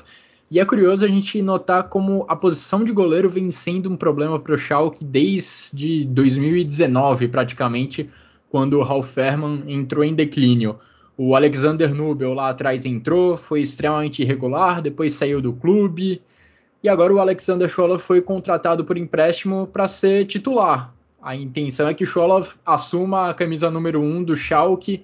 e 0.49 0.59
é 0.59 0.65
curioso 0.65 1.03
a 1.03 1.07
gente 1.07 1.41
notar 1.41 1.89
como 1.89 2.25
a 2.29 2.35
posição 2.35 2.83
de 2.83 2.91
goleiro 2.91 3.27
vem 3.27 3.49
sendo 3.49 3.91
um 3.91 3.97
problema 3.97 4.39
para 4.39 4.53
o 4.53 4.57
Schalke 4.57 5.03
desde 5.03 6.05
2019, 6.05 7.27
praticamente, 7.27 8.09
quando 8.49 8.77
o 8.77 8.83
Ralf 8.83 9.11
Fährmann 9.11 9.63
entrou 9.67 10.03
em 10.03 10.13
declínio. 10.13 10.79
O 11.17 11.35
Alexander 11.35 11.93
Nubel 11.93 12.33
lá 12.33 12.49
atrás 12.49 12.85
entrou, 12.85 13.35
foi 13.35 13.61
extremamente 13.61 14.21
irregular, 14.21 14.81
depois 14.81 15.13
saiu 15.13 15.41
do 15.41 15.51
clube. 15.53 16.21
E 16.85 16.87
agora 16.87 17.11
o 17.11 17.17
Alexander 17.17 17.67
Scholov 17.67 17.99
foi 17.99 18.21
contratado 18.21 18.85
por 18.85 18.95
empréstimo 18.95 19.65
para 19.65 19.87
ser 19.87 20.27
titular. 20.27 20.93
A 21.19 21.35
intenção 21.35 21.89
é 21.89 21.95
que 21.95 22.05
Scholov 22.05 22.53
assuma 22.63 23.31
a 23.31 23.33
camisa 23.33 23.71
número 23.71 23.99
1 23.99 24.05
um 24.05 24.23
do 24.23 24.35
Schalke 24.35 25.03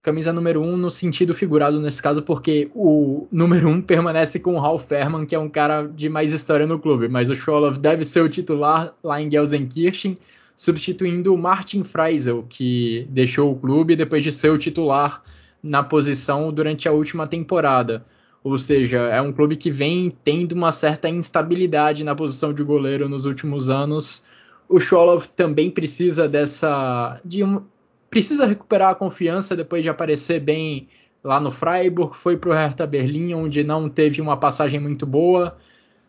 camisa 0.00 0.32
número 0.32 0.64
1 0.64 0.72
um 0.72 0.76
no 0.76 0.88
sentido 0.88 1.34
figurado 1.34 1.80
nesse 1.80 2.00
caso, 2.00 2.22
porque 2.22 2.70
o 2.72 3.26
número 3.32 3.68
1 3.68 3.72
um 3.72 3.82
permanece 3.82 4.38
com 4.38 4.54
o 4.54 4.60
Ralf 4.60 4.86
Fährmann, 4.86 5.26
que 5.26 5.34
é 5.34 5.38
um 5.40 5.48
cara 5.48 5.88
de 5.88 6.08
mais 6.08 6.32
história 6.32 6.68
no 6.68 6.78
clube, 6.78 7.08
mas 7.08 7.28
o 7.28 7.34
Scholov 7.34 7.76
deve 7.76 8.04
ser 8.04 8.20
o 8.20 8.28
titular 8.28 8.94
lá 9.02 9.20
em 9.20 9.28
Gelsenkirchen, 9.28 10.16
substituindo 10.56 11.34
o 11.34 11.36
Martin 11.36 11.82
Freisel, 11.82 12.46
que 12.48 13.08
deixou 13.10 13.50
o 13.50 13.58
clube 13.58 13.96
depois 13.96 14.22
de 14.22 14.30
ser 14.30 14.50
o 14.50 14.56
titular 14.56 15.20
na 15.60 15.82
posição 15.82 16.52
durante 16.52 16.88
a 16.88 16.92
última 16.92 17.26
temporada. 17.26 18.06
Ou 18.42 18.56
seja, 18.56 18.98
é 18.98 19.20
um 19.20 19.32
clube 19.32 19.56
que 19.56 19.70
vem 19.70 20.14
tendo 20.24 20.52
uma 20.52 20.72
certa 20.72 21.08
instabilidade 21.08 22.02
na 22.02 22.14
posição 22.14 22.52
de 22.52 22.62
goleiro 22.62 23.08
nos 23.08 23.26
últimos 23.26 23.68
anos. 23.68 24.26
O 24.68 24.80
Cholov 24.80 25.26
também 25.36 25.70
precisa 25.70 26.28
dessa. 26.28 27.20
De 27.24 27.44
um, 27.44 27.62
precisa 28.08 28.46
recuperar 28.46 28.90
a 28.90 28.94
confiança 28.94 29.54
depois 29.54 29.82
de 29.82 29.90
aparecer 29.90 30.40
bem 30.40 30.88
lá 31.22 31.38
no 31.38 31.50
Freiburg. 31.50 32.16
Foi 32.16 32.36
para 32.36 32.50
o 32.50 32.52
Hertha 32.54 32.86
Berlim, 32.86 33.34
onde 33.34 33.62
não 33.62 33.88
teve 33.88 34.22
uma 34.22 34.36
passagem 34.36 34.80
muito 34.80 35.06
boa. 35.06 35.56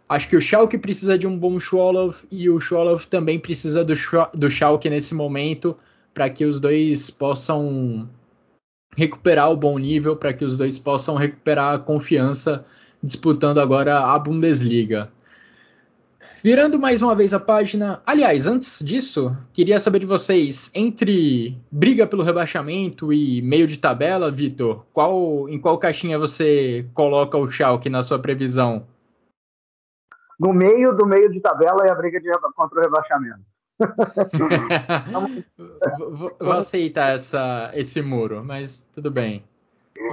Acho 0.08 0.28
que 0.28 0.36
o 0.36 0.42
Schalke 0.42 0.78
precisa 0.78 1.18
de 1.18 1.26
um 1.26 1.38
bom 1.38 1.60
Cholov 1.60 2.18
e 2.30 2.50
o 2.50 2.60
Cholov 2.60 3.06
também 3.06 3.40
precisa 3.40 3.84
do, 3.84 3.94
do 4.34 4.50
Schalke 4.50 4.90
nesse 4.90 5.14
momento 5.14 5.76
para 6.14 6.30
que 6.30 6.46
os 6.46 6.60
dois 6.60 7.10
possam 7.10 8.10
recuperar 8.96 9.52
o 9.52 9.58
bom 9.58 9.78
nível 9.78 10.16
para 10.16 10.34
que 10.34 10.46
os 10.46 10.58
dois 10.58 10.78
possam 10.78 11.16
recuperar 11.16 11.76
a 11.76 11.80
confiança 11.80 12.66
disputando 13.02 13.60
agora 13.60 14.00
a 14.00 14.20
Bundesliga. 14.20 15.10
Virando 16.44 16.80
mais 16.80 17.04
uma 17.04 17.16
vez 17.16 17.34
a 17.34 17.40
página. 17.40 18.02
Aliás, 18.06 18.48
antes 18.48 18.84
disso, 18.84 19.36
queria 19.54 19.80
saber 19.80 20.00
de 20.00 20.08
vocês, 20.08 20.72
entre 20.74 21.56
briga 21.72 22.08
pelo 22.08 22.24
rebaixamento 22.24 23.14
e 23.14 23.42
meio 23.44 23.68
de 23.68 23.78
tabela, 23.78 24.32
Vitor, 24.32 24.84
qual, 24.92 25.48
em 25.48 25.60
qual 25.60 25.78
caixinha 25.78 26.18
você 26.18 26.88
coloca 26.96 27.38
o 27.38 27.50
Schalke 27.50 27.90
na 27.90 28.02
sua 28.02 28.18
previsão? 28.18 28.88
No 30.40 30.52
meio 30.52 30.96
do 30.96 31.06
meio 31.06 31.30
de 31.30 31.40
tabela 31.40 31.86
é 31.86 31.92
a 31.92 31.96
briga 31.96 32.20
de, 32.20 32.28
contra 32.56 32.80
o 32.80 32.82
rebaixamento 32.82 33.51
vou, 35.98 36.36
vou, 36.40 36.52
aceitar 36.54 37.14
essa, 37.14 37.72
esse 37.74 38.02
muro, 38.02 38.44
mas 38.44 38.88
tudo 38.94 39.12
bem. 39.12 39.44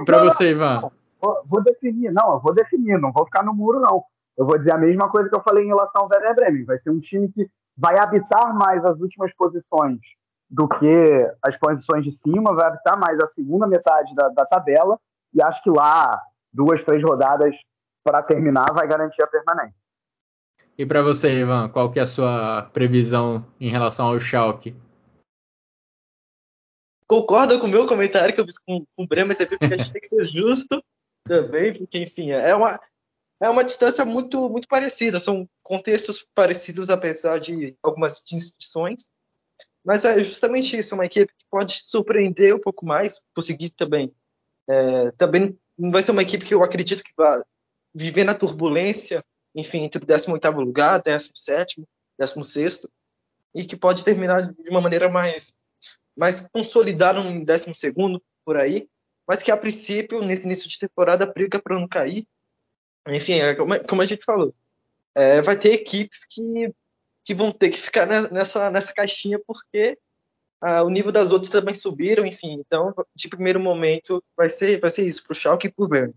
Para 0.05 0.23
você, 0.23 0.51
Ivan? 0.51 0.81
Não, 0.81 0.91
vou, 1.21 1.41
vou, 1.45 1.63
definir, 1.63 2.11
não, 2.11 2.33
eu 2.33 2.39
vou 2.39 2.53
definir, 2.53 2.99
não 2.99 3.11
vou 3.11 3.25
ficar 3.25 3.43
no 3.43 3.53
muro, 3.53 3.79
não. 3.79 4.03
Eu 4.37 4.45
vou 4.45 4.57
dizer 4.57 4.73
a 4.73 4.77
mesma 4.77 5.09
coisa 5.09 5.29
que 5.29 5.35
eu 5.35 5.43
falei 5.43 5.65
em 5.65 5.67
relação 5.67 6.01
ao 6.01 6.09
Werder 6.09 6.35
Bremen. 6.35 6.65
Vai 6.65 6.77
ser 6.77 6.89
um 6.89 6.99
time 6.99 7.29
que 7.29 7.49
vai 7.77 7.97
habitar 7.97 8.53
mais 8.53 8.83
as 8.85 8.99
últimas 8.99 9.33
posições 9.35 9.99
do 10.49 10.67
que 10.67 11.31
as 11.43 11.55
posições 11.57 12.03
de 12.03 12.11
cima, 12.11 12.55
vai 12.55 12.67
habitar 12.67 12.99
mais 12.99 13.19
a 13.19 13.25
segunda 13.25 13.67
metade 13.67 14.15
da, 14.15 14.29
da 14.29 14.45
tabela, 14.45 14.99
e 15.33 15.43
acho 15.43 15.61
que 15.61 15.69
lá, 15.69 16.19
duas, 16.51 16.81
três 16.81 17.03
rodadas 17.03 17.55
para 18.03 18.23
terminar, 18.23 18.73
vai 18.73 18.87
garantir 18.87 19.21
a 19.21 19.27
permanência. 19.27 19.78
E 20.79 20.85
para 20.85 21.01
você, 21.01 21.41
Ivan, 21.41 21.67
qual 21.67 21.91
que 21.91 21.99
é 21.99 22.03
a 22.03 22.07
sua 22.07 22.61
previsão 22.71 23.45
em 23.59 23.69
relação 23.69 24.07
ao 24.07 24.17
Schalke? 24.17 24.73
Concorda 27.05 27.59
com 27.59 27.67
o 27.67 27.69
meu 27.69 27.85
comentário 27.85 28.33
que 28.33 28.39
eu 28.39 28.45
fiz 28.45 28.57
com, 28.57 28.85
com 28.95 29.03
o 29.03 29.05
Bremer 29.05 29.35
TV, 29.35 29.57
porque 29.57 29.73
a 29.73 29.77
gente 29.77 29.91
tem 29.91 30.01
que 30.01 30.07
ser 30.07 30.23
justo 30.23 30.81
também, 31.27 31.73
porque, 31.73 31.97
enfim, 31.97 32.31
é 32.31 32.55
uma, 32.55 32.79
é 33.41 33.49
uma 33.49 33.65
distância 33.65 34.05
muito, 34.05 34.49
muito 34.49 34.69
parecida, 34.69 35.19
são 35.19 35.49
contextos 35.61 36.25
parecidos, 36.33 36.89
apesar 36.89 37.41
de 37.41 37.75
algumas 37.83 38.23
distinções, 38.25 39.09
mas 39.83 40.05
é 40.05 40.23
justamente 40.23 40.77
isso, 40.77 40.95
uma 40.95 41.07
equipe 41.07 41.33
que 41.37 41.45
pode 41.51 41.73
surpreender 41.73 42.55
um 42.55 42.61
pouco 42.61 42.85
mais, 42.85 43.21
conseguir 43.35 43.71
também. 43.71 44.15
É, 44.65 45.11
também 45.17 45.59
não 45.77 45.91
vai 45.91 46.01
ser 46.01 46.11
uma 46.11 46.21
equipe 46.21 46.45
que 46.45 46.53
eu 46.53 46.63
acredito 46.63 47.03
que 47.03 47.11
vai 47.17 47.41
viver 47.93 48.23
na 48.23 48.33
turbulência 48.33 49.21
enfim, 49.55 49.83
entre 49.83 50.03
o 50.03 50.07
18º 50.07 50.55
lugar, 50.57 51.01
17º, 51.01 51.85
16º, 52.19 52.89
e 53.53 53.65
que 53.65 53.75
pode 53.75 54.03
terminar 54.03 54.53
de 54.53 54.69
uma 54.69 54.81
maneira 54.81 55.09
mais, 55.09 55.53
mais 56.15 56.39
consolidada 56.49 57.23
no 57.23 57.45
12º, 57.45 58.21
por 58.45 58.57
aí, 58.57 58.87
mas 59.27 59.43
que 59.43 59.51
a 59.51 59.57
princípio, 59.57 60.21
nesse 60.21 60.45
início 60.45 60.67
de 60.67 60.79
temporada, 60.79 61.25
briga 61.25 61.59
para 61.61 61.79
não 61.79 61.87
cair. 61.87 62.27
Enfim, 63.07 63.33
é 63.33 63.53
como, 63.53 63.79
como, 63.85 64.01
a 64.01 64.05
gente 64.05 64.23
falou, 64.23 64.53
é, 65.13 65.41
vai 65.41 65.57
ter 65.57 65.73
equipes 65.73 66.25
que, 66.25 66.73
que 67.23 67.35
vão 67.35 67.51
ter 67.51 67.69
que 67.69 67.77
ficar 67.77 68.07
nessa, 68.31 68.69
nessa 68.69 68.93
caixinha 68.93 69.39
porque 69.45 69.97
ah, 70.61 70.83
o 70.83 70.89
nível 70.89 71.11
das 71.11 71.31
outras 71.31 71.51
também 71.51 71.73
subiram, 71.73 72.25
enfim. 72.25 72.53
Então, 72.53 72.93
de 73.15 73.29
primeiro 73.29 73.59
momento, 73.59 74.23
vai 74.35 74.49
ser, 74.49 74.79
vai 74.79 74.89
ser 74.89 75.07
isso, 75.07 75.23
para 75.23 75.31
o 75.31 75.35
Schalke 75.35 75.67
e 75.67 75.71
para 75.71 75.85
o 75.85 75.87
Bern. 75.87 76.13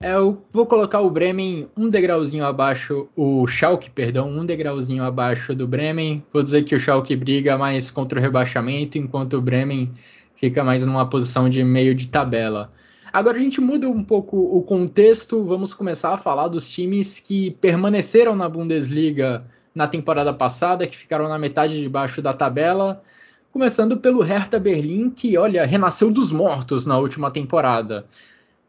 É, 0.00 0.14
eu 0.14 0.46
vou 0.52 0.64
colocar 0.64 1.00
o 1.00 1.10
Bremen 1.10 1.68
um 1.76 1.88
degrauzinho 1.88 2.44
abaixo, 2.44 3.08
o 3.16 3.44
Schalke, 3.48 3.90
perdão, 3.90 4.30
um 4.30 4.46
degrauzinho 4.46 5.02
abaixo 5.02 5.56
do 5.56 5.66
Bremen. 5.66 6.24
Vou 6.32 6.40
dizer 6.40 6.62
que 6.62 6.72
o 6.72 6.78
Schalke 6.78 7.16
briga 7.16 7.58
mais 7.58 7.90
contra 7.90 8.16
o 8.16 8.22
rebaixamento, 8.22 8.96
enquanto 8.96 9.32
o 9.36 9.42
Bremen 9.42 9.92
fica 10.36 10.62
mais 10.62 10.86
numa 10.86 11.10
posição 11.10 11.48
de 11.48 11.64
meio 11.64 11.96
de 11.96 12.06
tabela. 12.06 12.72
Agora 13.12 13.38
a 13.38 13.40
gente 13.40 13.60
muda 13.60 13.88
um 13.88 14.04
pouco 14.04 14.36
o 14.36 14.62
contexto, 14.62 15.42
vamos 15.42 15.74
começar 15.74 16.14
a 16.14 16.18
falar 16.18 16.46
dos 16.46 16.70
times 16.70 17.18
que 17.18 17.50
permaneceram 17.60 18.36
na 18.36 18.48
Bundesliga 18.48 19.44
na 19.74 19.88
temporada 19.88 20.32
passada, 20.32 20.86
que 20.86 20.96
ficaram 20.96 21.28
na 21.28 21.40
metade 21.40 21.80
de 21.80 21.88
baixo 21.88 22.22
da 22.22 22.32
tabela. 22.32 23.02
Começando 23.50 23.96
pelo 23.96 24.22
Hertha 24.22 24.60
Berlim, 24.60 25.10
que, 25.10 25.36
olha, 25.36 25.66
renasceu 25.66 26.08
dos 26.08 26.30
mortos 26.30 26.86
na 26.86 26.96
última 26.96 27.32
temporada 27.32 28.06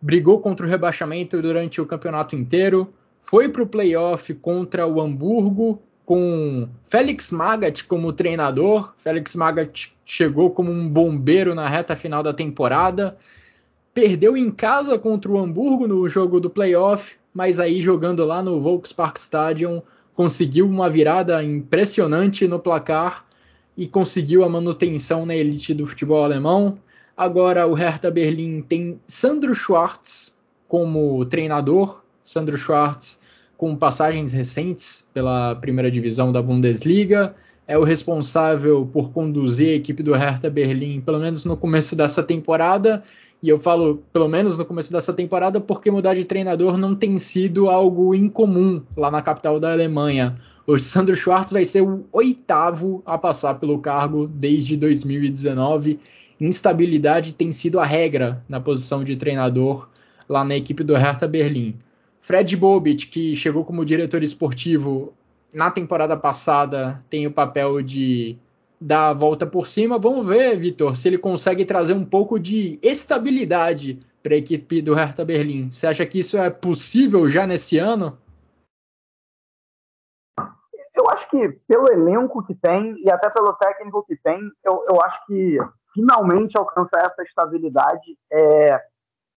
brigou 0.02 0.39
contra 0.39 0.66
o 0.66 0.70
rebaixamento 0.70 1.41
durante 1.41 1.82
o 1.82 1.86
campeonato 1.86 2.36
inteiro, 2.36 2.93
foi 3.22 3.50
para 3.50 3.64
o 3.64 3.68
playoff 3.68 4.34
contra 4.36 4.88
o 4.88 5.02
Hamburgo 5.02 5.82
com 6.06 6.68
Félix 6.88 7.32
Magath 7.32 7.84
como 7.88 8.12
treinador. 8.12 8.93
Félix 8.97 9.36
Magath 9.36 9.91
chegou 10.04 10.50
como 10.50 10.72
um 10.72 10.89
bombeiro 10.89 11.54
na 11.54 11.70
reta 11.70 11.95
final 11.95 12.24
da 12.24 12.34
temporada, 12.34 13.16
perdeu 13.93 14.36
em 14.36 14.50
casa 14.50 14.97
contra 14.97 15.32
o 15.32 15.38
Hamburgo 15.38 15.88
no 15.88 16.10
jogo 16.10 16.39
do 16.39 16.50
playoff, 16.50 17.16
mas 17.32 17.60
aí 17.60 17.80
jogando 17.80 18.26
lá 18.26 18.41
no 18.41 18.60
Volkspark 18.60 19.18
Stadium 19.18 19.84
conseguiu 20.16 20.66
uma 20.66 20.89
virada 20.89 21.43
impressionante 21.43 22.47
no 22.47 22.58
placar 22.60 23.24
e 23.78 23.88
conseguiu 23.88 24.43
a 24.43 24.50
manutenção 24.50 25.26
na 25.26 25.36
elite 25.36 25.74
do 25.74 25.86
futebol 25.86 26.24
alemão. 26.24 26.80
Agora 27.20 27.67
o 27.67 27.74
Hertha 27.74 28.09
Berlim 28.09 28.61
tem 28.61 28.97
Sandro 29.05 29.53
Schwartz 29.53 30.34
como 30.70 31.26
treinador. 31.26 32.01
Sandro 32.24 32.57
Schwartz 32.57 33.20
com 33.57 33.76
passagens 33.76 34.32
recentes 34.32 35.05
pela 35.13 35.53
primeira 35.53 35.91
divisão 35.91 36.32
da 36.32 36.41
Bundesliga. 36.41 37.36
É 37.67 37.78
o 37.78 37.84
responsável 37.84 38.89
por 38.93 39.11
conduzir 39.11 39.67
a 39.67 39.76
equipe 39.76 40.01
do 40.01 40.13
Hertha 40.13 40.49
Berlim, 40.49 41.01
pelo 41.01 41.20
menos 41.20 41.43
no 41.43 41.57
começo 41.57 41.93
dessa 41.93 42.24
temporada. 42.24 43.03
E 43.43 43.49
eu 43.49 43.59
falo 43.59 44.01
pelo 44.13 44.30
menos 44.30 44.57
no 44.57 44.63
começo 44.63 44.89
dessa 44.89 45.11
temporada 45.11 45.59
porque 45.59 45.91
mudar 45.91 46.13
de 46.13 46.24
treinador 46.24 46.78
não 46.78 46.95
tem 46.95 47.17
sido 47.17 47.70
algo 47.70 48.15
incomum 48.15 48.82
lá 48.95 49.11
na 49.11 49.22
capital 49.22 49.59
da 49.59 49.74
Alemanha. 49.74 50.39
O 50.65 50.80
Sandro 50.80 51.17
Schwartz 51.17 51.51
vai 51.51 51.65
ser 51.65 51.82
o 51.82 52.05
oitavo 52.13 53.03
a 53.05 53.17
passar 53.17 53.55
pelo 53.55 53.78
cargo 53.80 54.26
desde 54.26 54.78
2019 54.78 55.99
instabilidade 56.40 57.34
tem 57.34 57.52
sido 57.52 57.80
a 57.80 57.86
regra 57.86 58.44
na 58.48 58.60
posição 58.60 59.04
de 59.04 59.16
treinador 59.16 59.90
lá 60.28 60.44
na 60.44 60.56
equipe 60.56 60.84
do 60.84 60.96
Hertha 60.96 61.28
Berlim. 61.28 61.78
Fred 62.22 62.56
Bobit, 62.56 63.08
que 63.08 63.36
chegou 63.36 63.66
como 63.66 63.86
diretor 63.86 64.22
esportivo 64.22 65.14
na 65.54 65.72
temporada 65.72 66.16
passada, 66.16 67.04
tem 67.10 67.26
o 67.26 67.32
papel 67.32 67.82
de 67.82 68.38
dar 68.80 69.10
a 69.10 69.14
volta 69.14 69.46
por 69.46 69.68
cima. 69.68 69.98
Vamos 69.98 70.26
ver, 70.26 70.58
Vitor, 70.58 70.96
se 70.96 71.08
ele 71.08 71.18
consegue 71.18 71.66
trazer 71.66 71.94
um 71.94 72.06
pouco 72.06 72.40
de 72.40 72.80
estabilidade 72.82 74.00
para 74.22 74.36
a 74.36 74.38
equipe 74.38 74.82
do 74.82 74.94
Hertha 74.94 75.26
Berlim. 75.26 75.72
Você 75.72 75.88
acha 75.88 76.06
que 76.06 76.20
isso 76.20 76.38
é 76.38 76.50
possível 76.50 77.28
já 77.28 77.48
nesse 77.48 77.78
ano? 77.78 78.18
Eu 80.96 81.10
acho 81.10 81.30
que 81.30 81.50
pelo 81.68 81.92
elenco 81.92 82.44
que 82.46 82.54
tem 82.54 82.96
e 83.04 83.10
até 83.10 83.30
pelo 83.30 83.54
técnico 83.54 84.04
que 84.06 84.18
tem, 84.18 84.38
eu, 84.64 84.86
eu 84.90 85.02
acho 85.02 85.26
que 85.26 85.58
finalmente 85.94 86.58
alcançar 86.58 87.06
essa 87.06 87.24
estabilidade 87.24 88.18
é, 88.32 88.84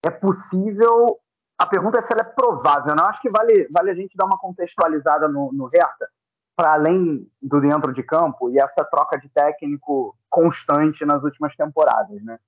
é 0.06 0.10
possível. 0.10 1.20
A 1.60 1.66
pergunta 1.66 1.99
é 1.99 2.02
se 2.02 2.12
ela 2.12 2.22
é 2.22 2.26
provável. 2.26 2.95
Né? 2.95 3.02
Eu 3.02 3.06
acho 3.06 3.22
que 3.22 3.30
vale, 3.30 3.68
vale 3.72 3.91
a 3.91 3.95
gente 3.95 4.16
dar 4.16 4.26
uma 4.26 4.38
contextualizada 4.38 5.28
no, 5.28 5.52
no 5.54 5.66
Hertha, 5.66 6.10
para 6.56 6.74
além 6.74 7.30
do 7.41 7.62
dentro 7.62 7.91
de 7.91 8.04
campo 8.04 8.49
e 8.49 8.60
essa 8.60 8.84
troca 8.84 9.18
de 9.18 9.30
técnico 9.30 10.16
constante 10.30 11.06
nas 11.06 11.24
últimas 11.24 11.56
temporadas. 11.56 12.22
Né? 12.24 12.39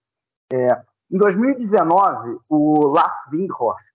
É, 0.52 0.82
em 1.12 1.18
2019, 1.18 2.40
o 2.50 2.88
Lars 2.88 3.18
Windhorst, 3.32 3.94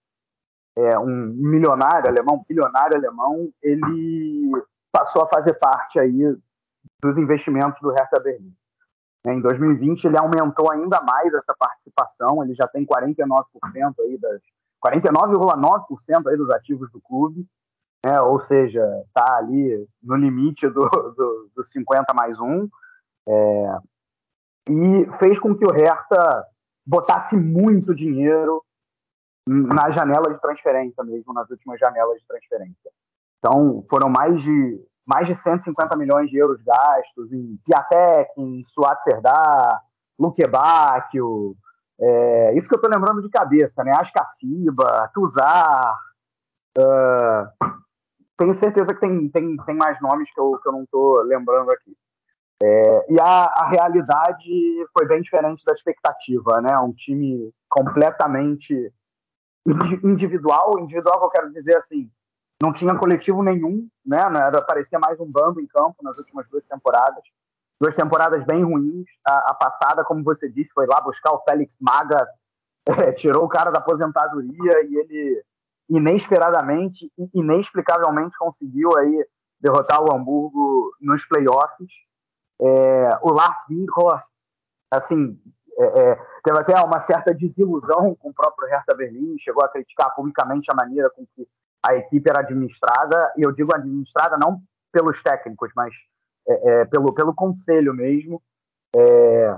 é, 0.77 0.99
um 0.99 1.33
milionário 1.35 2.09
alemão, 2.09 2.45
bilionário 2.49 2.97
alemão, 2.97 3.51
ele 3.61 4.53
passou 4.93 5.23
a 5.23 5.29
fazer 5.29 5.55
parte 5.55 5.99
aí 5.99 6.37
dos 7.03 7.17
investimentos 7.17 7.81
do 7.81 7.91
Hertha 7.91 8.21
Berlim. 8.21 8.55
Em 9.33 9.41
2020 9.41 10.05
ele 10.05 10.19
aumentou 10.19 10.71
ainda 10.71 11.01
mais 11.03 11.33
essa 11.35 11.55
participação, 11.59 12.43
ele 12.43 12.55
já 12.55 12.67
tem 12.69 12.87
49% 12.87 13.45
aí 14.01 14.19
das 14.19 14.41
49,9% 14.85 16.27
aí 16.29 16.37
dos 16.37 16.51
ativos 16.51 16.91
do 16.93 17.01
clube. 17.01 17.47
né? 18.05 18.21
ou 18.21 18.39
seja, 18.39 18.83
está 19.07 19.37
ali 19.37 19.87
no 20.03 20.15
limite 20.15 20.69
do, 20.69 20.89
do, 20.89 21.51
do 21.55 21.65
50 21.65 22.15
mais 22.15 22.39
um, 22.39 22.69
é, 23.29 23.79
e 24.71 25.13
fez 25.19 25.39
com 25.39 25.55
que 25.55 25.67
o 25.67 25.73
Hertha 25.73 26.47
botasse 26.87 27.37
muito 27.37 27.95
dinheiro 27.95 28.63
na 29.47 29.91
janela 29.91 30.31
de 30.31 30.41
transferência 30.41 31.03
mesmo, 31.05 31.33
nas 31.33 31.49
últimas 31.51 31.79
janelas 31.79 32.19
de 32.19 32.27
transferência. 32.27 32.91
Então, 33.39 33.85
foram 33.89 34.09
mais 34.09 34.41
de 34.43 34.81
mais 35.09 35.27
de 35.27 35.35
150 35.35 35.97
milhões 35.97 36.29
de 36.31 36.37
euros 36.37 36.63
gastos 36.63 37.33
em 37.33 37.59
Piatek, 37.65 38.31
em 38.37 38.63
Suat 38.63 39.03
Serdar, 39.03 39.83
é, 42.01 42.55
isso 42.55 42.69
que 42.69 42.75
eu 42.75 42.77
estou 42.77 42.91
lembrando 42.93 43.23
de 43.23 43.31
cabeça, 43.31 43.83
né? 43.83 43.93
Ascaciba, 43.99 45.11
Tuzar, 45.15 45.99
uh, 46.79 47.75
tenho 48.37 48.53
certeza 48.53 48.95
que 48.95 49.01
tem, 49.01 49.29
tem, 49.31 49.57
tem 49.57 49.75
mais 49.75 50.01
nomes 50.01 50.33
que 50.33 50.41
eu, 50.41 50.59
que 50.63 50.69
eu 50.69 50.73
não 50.73 50.83
estou 50.83 51.23
lembrando 51.23 51.71
aqui. 51.73 51.97
É, 52.63 53.13
e 53.13 53.21
a, 53.21 53.45
a, 53.45 53.69
realidade 53.69 54.87
foi 54.93 55.07
bem 55.07 55.21
diferente 55.21 55.65
da 55.65 55.73
expectativa, 55.73 56.61
né? 56.61 56.77
Um 56.79 56.93
time 56.93 57.53
completamente 57.69 58.93
individual, 60.05 60.79
individual 60.79 61.19
que 61.19 61.25
eu 61.25 61.31
quero 61.31 61.53
dizer 61.53 61.77
assim, 61.77 62.11
não 62.63 62.73
tinha 62.73 62.97
coletivo 62.97 63.43
nenhum, 63.43 63.89
né? 64.05 64.19
Era, 64.19 64.61
parecia 64.63 64.99
mais 64.99 65.21
um 65.21 65.31
bando 65.31 65.61
em 65.61 65.67
campo 65.67 65.97
nas 66.03 66.19
últimas 66.19 66.49
duas 66.49 66.65
temporadas. 66.65 67.23
Duas 67.81 67.95
temporadas 67.95 68.45
bem 68.45 68.65
ruins. 68.65 69.07
A, 69.25 69.51
a 69.51 69.55
passada, 69.55 70.05
como 70.05 70.25
você 70.25 70.49
disse, 70.49 70.73
foi 70.73 70.87
lá 70.87 71.01
buscar 71.01 71.33
o 71.33 71.43
Félix 71.43 71.77
Maga, 71.81 72.27
é, 72.89 73.13
tirou 73.13 73.45
o 73.45 73.49
cara 73.49 73.71
da 73.71 73.79
aposentadoria 73.79 74.85
e 74.87 74.97
ele 74.97 75.45
inesperadamente 75.89 77.11
inexplicavelmente 77.33 78.37
conseguiu 78.37 78.91
aí 78.99 79.27
derrotar 79.61 80.03
o 80.03 80.13
Hamburgo 80.13 80.93
nos 81.01 81.25
playoffs. 81.27 81.91
É, 82.61 83.19
o 83.23 83.33
Lars 83.33 83.57
Windhorst, 83.71 84.29
assim, 84.91 85.41
é, 85.79 85.85
é, 85.85 86.15
teve 86.43 86.59
até 86.59 86.79
uma 86.81 86.99
certa 86.99 87.33
desilusão 87.33 88.15
com 88.17 88.31
o 88.31 88.35
próprio 88.35 88.69
Hertha 88.69 88.95
Berlim, 88.95 89.39
chegou 89.39 89.65
a 89.65 89.69
criticar 89.69 90.13
publicamente 90.15 90.71
a 90.71 90.75
maneira 90.75 91.09
com 91.11 91.25
que 91.25 91.47
a 91.89 91.97
equipe 91.97 92.29
era 92.29 92.41
administrada, 92.41 93.33
e 93.37 93.43
eu 93.43 93.51
digo 93.51 93.75
administrada 93.75 94.37
não 94.37 94.61
pelos 94.93 95.23
técnicos, 95.23 95.71
mas 95.75 95.95
é, 96.47 96.71
é, 96.71 96.85
pelo, 96.85 97.13
pelo 97.13 97.35
conselho 97.35 97.95
mesmo. 97.95 98.43
É, 98.97 99.57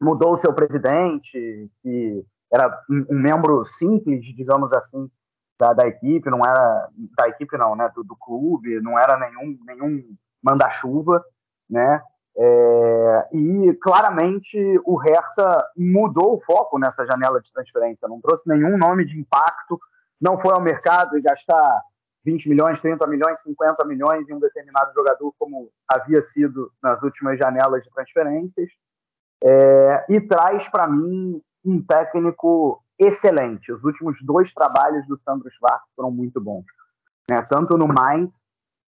mudou 0.00 0.32
o 0.32 0.36
seu 0.36 0.52
presidente, 0.52 1.70
que 1.82 2.24
era 2.52 2.82
um, 2.88 3.06
um, 3.10 3.18
membro 3.18 3.62
simples, 3.64 4.24
digamos 4.34 4.72
assim, 4.72 5.10
da, 5.58 5.72
da, 5.72 5.86
equipe, 5.86 6.30
não 6.30 6.40
era 6.46 6.88
da 7.16 7.28
equipe 7.28 7.56
não, 7.56 7.74
né, 7.74 7.90
do, 7.94 8.04
do 8.04 8.16
clube, 8.16 8.80
não 8.80 8.98
era 8.98 9.18
nenhum 9.18 9.58
nenhum 9.66 10.16
manda-chuva, 10.42 11.24
né? 11.68 12.00
É, 12.40 13.28
e 13.32 13.74
claramente 13.82 14.56
o 14.84 14.96
Hertha 14.96 15.64
mudou 15.76 16.36
o 16.36 16.40
foco 16.40 16.78
nessa 16.78 17.04
janela 17.04 17.40
de 17.40 17.52
transferência, 17.52 18.06
não 18.06 18.20
trouxe 18.20 18.48
nenhum 18.48 18.78
nome 18.78 19.04
de 19.04 19.18
impacto, 19.18 19.78
não 20.20 20.38
foi 20.38 20.52
ao 20.52 20.60
mercado 20.60 21.16
e 21.16 21.22
gastar 21.22 21.82
20 22.24 22.48
milhões, 22.48 22.80
30 22.80 23.06
milhões, 23.06 23.40
50 23.40 23.84
milhões 23.86 24.28
em 24.28 24.34
um 24.34 24.40
determinado 24.40 24.92
jogador, 24.92 25.32
como 25.38 25.70
havia 25.88 26.20
sido 26.20 26.70
nas 26.82 27.02
últimas 27.02 27.38
janelas 27.38 27.82
de 27.82 27.90
transferências, 27.90 28.70
é, 29.44 30.04
e 30.08 30.20
traz 30.20 30.68
para 30.68 30.88
mim 30.88 31.40
um 31.64 31.82
técnico 31.82 32.82
excelente. 32.98 33.72
Os 33.72 33.84
últimos 33.84 34.20
dois 34.22 34.52
trabalhos 34.52 35.06
do 35.06 35.16
Sandro 35.18 35.48
Schwartz 35.50 35.86
foram 35.94 36.10
muito 36.10 36.40
bons. 36.40 36.64
Né? 37.30 37.40
Tanto 37.42 37.78
no 37.78 37.86
Mainz, 37.86 38.48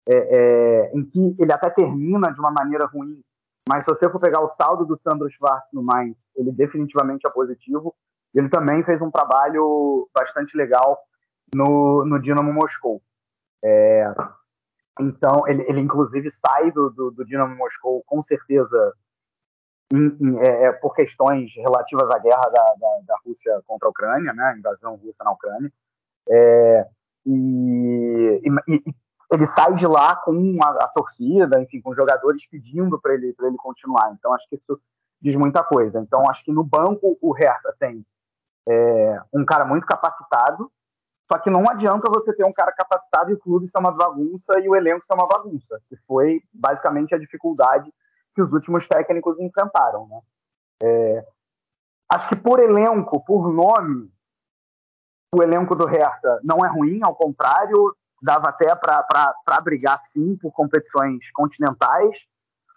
é, 0.07 0.15
é, 0.15 0.91
em 0.93 1.03
que 1.03 1.35
ele 1.37 1.51
até 1.51 1.69
termina 1.69 2.31
de 2.31 2.39
uma 2.39 2.51
maneira 2.51 2.85
ruim, 2.85 3.21
mas 3.67 3.83
se 3.83 3.89
você 3.89 4.09
for 4.09 4.19
pegar 4.19 4.41
o 4.41 4.49
saldo 4.49 4.85
do 4.85 4.97
Sandro 4.97 5.29
Schwartz 5.29 5.67
no 5.73 5.83
Mainz, 5.83 6.29
ele 6.35 6.53
definitivamente 6.53 7.27
é 7.27 7.29
positivo. 7.29 7.93
Ele 8.33 8.47
também 8.47 8.83
fez 8.83 9.01
um 9.01 9.11
trabalho 9.11 10.07
bastante 10.13 10.55
legal 10.55 10.97
no, 11.53 12.05
no 12.05 12.19
Dinamo 12.19 12.53
Moscou. 12.53 13.01
É, 13.63 14.13
então, 14.99 15.47
ele, 15.47 15.63
ele 15.67 15.81
inclusive 15.81 16.29
sai 16.29 16.71
do, 16.71 16.89
do, 16.89 17.11
do 17.11 17.25
Dinamo 17.25 17.55
Moscou 17.55 18.03
com 18.05 18.21
certeza 18.21 18.93
é, 19.93 20.65
é, 20.65 20.71
por 20.73 20.93
questões 20.93 21.51
relativas 21.55 22.09
à 22.13 22.19
guerra 22.19 22.49
da, 22.49 22.63
da, 22.77 22.99
da, 23.05 23.17
Rússia 23.25 23.61
contra 23.65 23.87
a 23.87 23.91
Ucrânia, 23.91 24.33
né, 24.33 24.43
a 24.43 24.57
invasão 24.57 24.95
russa 24.95 25.23
na 25.23 25.31
Ucrânia. 25.31 25.71
É, 26.29 26.87
e, 27.25 28.41
e, 28.43 28.75
e, 28.75 28.83
ele 29.31 29.47
sai 29.47 29.73
de 29.75 29.85
lá 29.85 30.15
com 30.15 30.57
a, 30.61 30.69
a 30.83 30.87
torcida, 30.89 31.61
enfim, 31.61 31.81
com 31.81 31.91
os 31.91 31.95
jogadores 31.95 32.45
pedindo 32.47 32.99
para 32.99 33.13
ele, 33.13 33.33
ele 33.39 33.57
continuar. 33.57 34.11
Então, 34.13 34.33
acho 34.33 34.47
que 34.49 34.55
isso 34.55 34.79
diz 35.21 35.35
muita 35.35 35.63
coisa. 35.63 35.99
Então, 35.99 36.23
acho 36.29 36.43
que 36.43 36.51
no 36.51 36.63
banco 36.63 37.17
o 37.21 37.31
Hertha 37.31 37.73
tem 37.79 38.05
é, 38.67 39.21
um 39.33 39.45
cara 39.45 39.65
muito 39.65 39.85
capacitado, 39.85 40.71
só 41.29 41.37
que 41.37 41.49
não 41.49 41.69
adianta 41.69 42.09
você 42.09 42.33
ter 42.33 42.45
um 42.45 42.53
cara 42.53 42.71
capacitado 42.71 43.29
e 43.31 43.33
o 43.33 43.39
clube 43.39 43.67
ser 43.67 43.79
uma 43.79 43.91
bagunça 43.91 44.59
e 44.59 44.69
o 44.69 44.75
elenco 44.75 45.05
ser 45.05 45.13
uma 45.13 45.27
bagunça, 45.27 45.79
que 45.89 45.97
foi 46.07 46.41
basicamente 46.53 47.13
a 47.13 47.17
dificuldade 47.17 47.93
que 48.33 48.41
os 48.41 48.53
últimos 48.53 48.87
técnicos 48.87 49.37
enfrentaram. 49.39 50.07
Né? 50.07 50.21
É, 50.83 51.25
acho 52.11 52.29
que 52.29 52.35
por 52.35 52.59
elenco, 52.59 53.23
por 53.25 53.51
nome, 53.51 54.09
o 55.35 55.43
elenco 55.43 55.75
do 55.75 55.85
Hertha 55.85 56.39
não 56.43 56.65
é 56.65 56.69
ruim, 56.69 57.01
ao 57.03 57.13
contrário, 57.13 57.93
dava 58.21 58.49
até 58.49 58.73
para 58.75 59.61
brigar 59.61 59.99
sim 59.99 60.37
por 60.37 60.51
competições 60.51 61.29
continentais, 61.31 62.17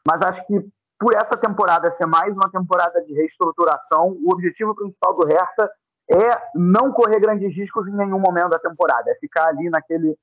mas 0.07 0.21
acho 0.23 0.45
que 0.47 0.69
por 0.99 1.15
essa 1.15 1.37
temporada 1.37 1.91
ser 1.91 2.07
mais 2.07 2.35
uma 2.35 2.51
temporada 2.51 3.01
de 3.05 3.15
reestruturação, 3.15 4.19
o 4.23 4.33
objetivo 4.33 4.75
principal 4.75 5.15
do 5.15 5.27
Hertha 5.27 5.71
é 6.11 6.51
não 6.55 6.93
correr 6.93 7.21
grandes 7.21 7.55
riscos 7.55 7.87
em 7.87 7.95
nenhum 7.95 8.19
momento 8.19 8.51
da 8.51 8.59
temporada, 8.59 9.11
é 9.11 9.15
ficar 9.15 9.47
ali 9.47 9.71
naquele 9.71 10.19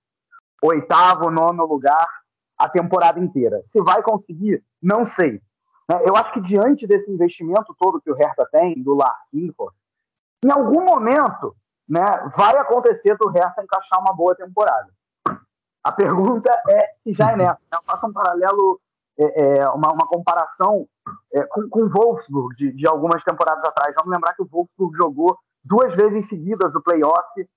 oitavo, 0.61 1.31
nono 1.31 1.65
lugar 1.65 2.07
a 2.57 2.67
temporada 2.67 3.19
inteira. 3.19 3.61
Se 3.63 3.81
vai 3.81 4.01
conseguir, 4.01 4.63
não 4.81 5.05
sei. 5.05 5.41
Né? 5.87 6.01
Eu 6.05 6.15
acho 6.15 6.33
que 6.33 6.41
diante 6.41 6.85
desse 6.85 7.09
investimento 7.09 7.75
todo 7.79 8.01
que 8.01 8.11
o 8.11 8.15
Hertha 8.15 8.47
tem, 8.51 8.81
do 8.81 8.95
Lars 8.95 9.23
Kinfors, 9.31 9.73
em 10.43 10.51
algum 10.51 10.83
momento 10.83 11.55
né, 11.87 12.03
vai 12.35 12.57
acontecer 12.57 13.15
do 13.17 13.29
Hertha 13.29 13.63
encaixar 13.63 13.99
uma 13.99 14.13
boa 14.13 14.35
temporada. 14.35 14.89
A 15.83 15.91
pergunta 15.91 16.51
é 16.67 16.91
se 16.93 17.13
já 17.13 17.31
é 17.31 17.37
nessa. 17.37 17.59
Eu 17.71 17.79
faço 17.85 18.07
um 18.07 18.11
paralelo, 18.11 18.81
é, 19.17 19.59
é, 19.59 19.69
uma, 19.69 19.93
uma, 19.93 20.05
comparação 20.05 20.85
é, 21.33 21.43
com, 21.43 21.69
com 21.69 21.83
o 21.83 21.89
Wolfsburg 21.89 22.53
de, 22.55 22.73
de, 22.73 22.85
algumas 22.85 23.23
temporadas 23.23 23.63
atrás. 23.63 23.95
Vamos 23.95 24.13
lembrar 24.13 24.33
que 24.33 24.41
o 24.41 24.49
Wolfsburg 24.51 24.97
jogou 24.97 25.37
duas 25.67 25.93
vezes 25.93 26.27
seguidas 26.27 26.73
o 26.73 26.81
playoff 26.81 27.47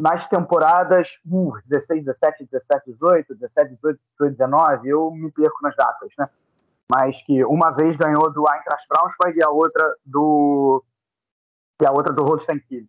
nas 0.00 0.26
temporadas 0.28 1.08
uh, 1.26 1.52
16, 1.66 2.04
17, 2.04 2.44
17, 2.50 2.92
18, 2.92 3.34
17, 3.34 3.70
18, 3.70 4.00
18, 4.20 4.32
19, 4.36 4.88
eu 4.88 5.10
me 5.10 5.30
perco 5.32 5.58
nas 5.62 5.74
datas, 5.74 6.10
né? 6.16 6.26
Mas 6.90 7.20
que 7.22 7.44
uma 7.44 7.70
vez 7.72 7.96
ganhou 7.96 8.32
do 8.32 8.44
Eintracht 8.48 8.86
Braunschweig 8.88 9.38
e 9.38 9.42
a 9.42 9.50
outra 9.50 9.94
do 10.06 10.82
e 11.82 11.86
a 11.86 11.90
outra 11.90 12.12
do 12.12 12.24
Holstein 12.24 12.60
Kiel. 12.60 12.84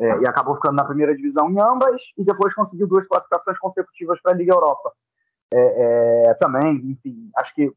É, 0.00 0.18
e 0.20 0.26
acabou 0.26 0.56
ficando 0.56 0.74
na 0.74 0.84
primeira 0.84 1.14
divisão 1.14 1.48
em 1.50 1.60
ambas 1.60 2.00
e 2.16 2.24
depois 2.24 2.52
conseguiu 2.54 2.86
duas 2.86 3.06
classificações 3.06 3.56
consecutivas 3.58 4.20
para 4.20 4.32
a 4.32 4.34
Liga 4.34 4.52
Europa. 4.52 4.92
É, 5.52 6.30
é, 6.30 6.34
também, 6.34 6.76
enfim, 6.90 7.30
acho 7.36 7.54
que 7.54 7.72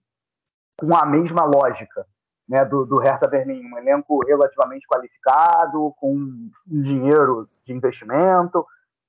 com 0.79 0.95
a 0.95 1.05
mesma 1.05 1.43
lógica 1.43 2.07
né, 2.47 2.63
do, 2.63 2.85
do 2.85 2.99
Hertha 2.99 3.27
Berlim, 3.27 3.61
um 3.65 3.77
elenco 3.77 4.19
relativamente 4.25 4.87
qualificado, 4.87 5.93
com 5.99 6.49
dinheiro 6.65 7.47
de 7.65 7.73
investimento. 7.73 8.65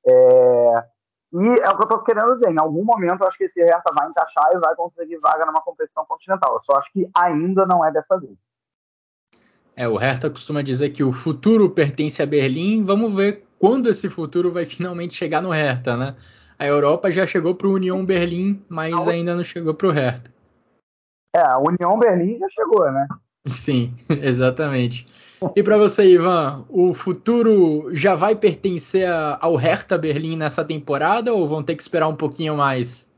É, 0.06 0.84
e 1.32 1.60
é 1.60 1.70
o 1.70 1.76
que 1.76 1.82
eu 1.82 1.88
estou 1.88 2.02
querendo 2.02 2.34
dizer, 2.34 2.50
em 2.50 2.58
algum 2.58 2.84
momento 2.84 3.20
eu 3.20 3.26
acho 3.26 3.36
que 3.36 3.44
esse 3.44 3.60
Hertha 3.60 3.92
vai 3.96 4.08
encaixar 4.08 4.50
e 4.54 4.58
vai 4.58 4.74
conseguir 4.74 5.18
vaga 5.18 5.44
numa 5.46 5.60
competição 5.60 6.04
continental. 6.06 6.54
Eu 6.54 6.58
só 6.60 6.72
acho 6.78 6.90
que 6.92 7.08
ainda 7.16 7.66
não 7.66 7.84
é 7.84 7.92
dessa 7.92 8.18
vez. 8.18 8.36
É, 9.76 9.86
o 9.86 9.96
Hertha 9.96 10.28
costuma 10.30 10.62
dizer 10.62 10.90
que 10.90 11.04
o 11.04 11.12
futuro 11.12 11.70
pertence 11.70 12.20
a 12.20 12.26
Berlim. 12.26 12.84
Vamos 12.84 13.14
ver 13.14 13.44
quando 13.60 13.88
esse 13.88 14.08
futuro 14.08 14.50
vai 14.50 14.66
finalmente 14.66 15.14
chegar 15.14 15.40
no 15.40 15.50
Hertha, 15.50 15.96
né? 15.96 16.16
A 16.58 16.66
Europa 16.66 17.12
já 17.12 17.24
chegou 17.24 17.54
para 17.54 17.68
o 17.68 17.74
União 17.74 18.04
Berlim, 18.04 18.64
mas 18.68 19.06
ainda 19.06 19.36
não 19.36 19.44
chegou 19.44 19.74
para 19.74 19.86
o 19.86 19.92
Hertha. 19.92 20.32
É, 21.36 21.40
a 21.40 21.58
União 21.58 21.96
Berlim 21.96 22.38
já 22.38 22.48
chegou, 22.48 22.90
né? 22.90 23.06
Sim, 23.48 23.94
exatamente. 24.08 25.06
E 25.54 25.62
para 25.62 25.78
você, 25.78 26.10
Ivan, 26.10 26.66
o 26.68 26.92
futuro 26.92 27.94
já 27.94 28.16
vai 28.16 28.34
pertencer 28.34 29.08
ao 29.40 29.54
Hertha 29.54 29.96
Berlim 29.96 30.36
nessa 30.36 30.64
temporada 30.64 31.32
ou 31.32 31.46
vão 31.46 31.62
ter 31.62 31.76
que 31.76 31.82
esperar 31.82 32.08
um 32.08 32.16
pouquinho 32.16 32.56
mais? 32.56 33.08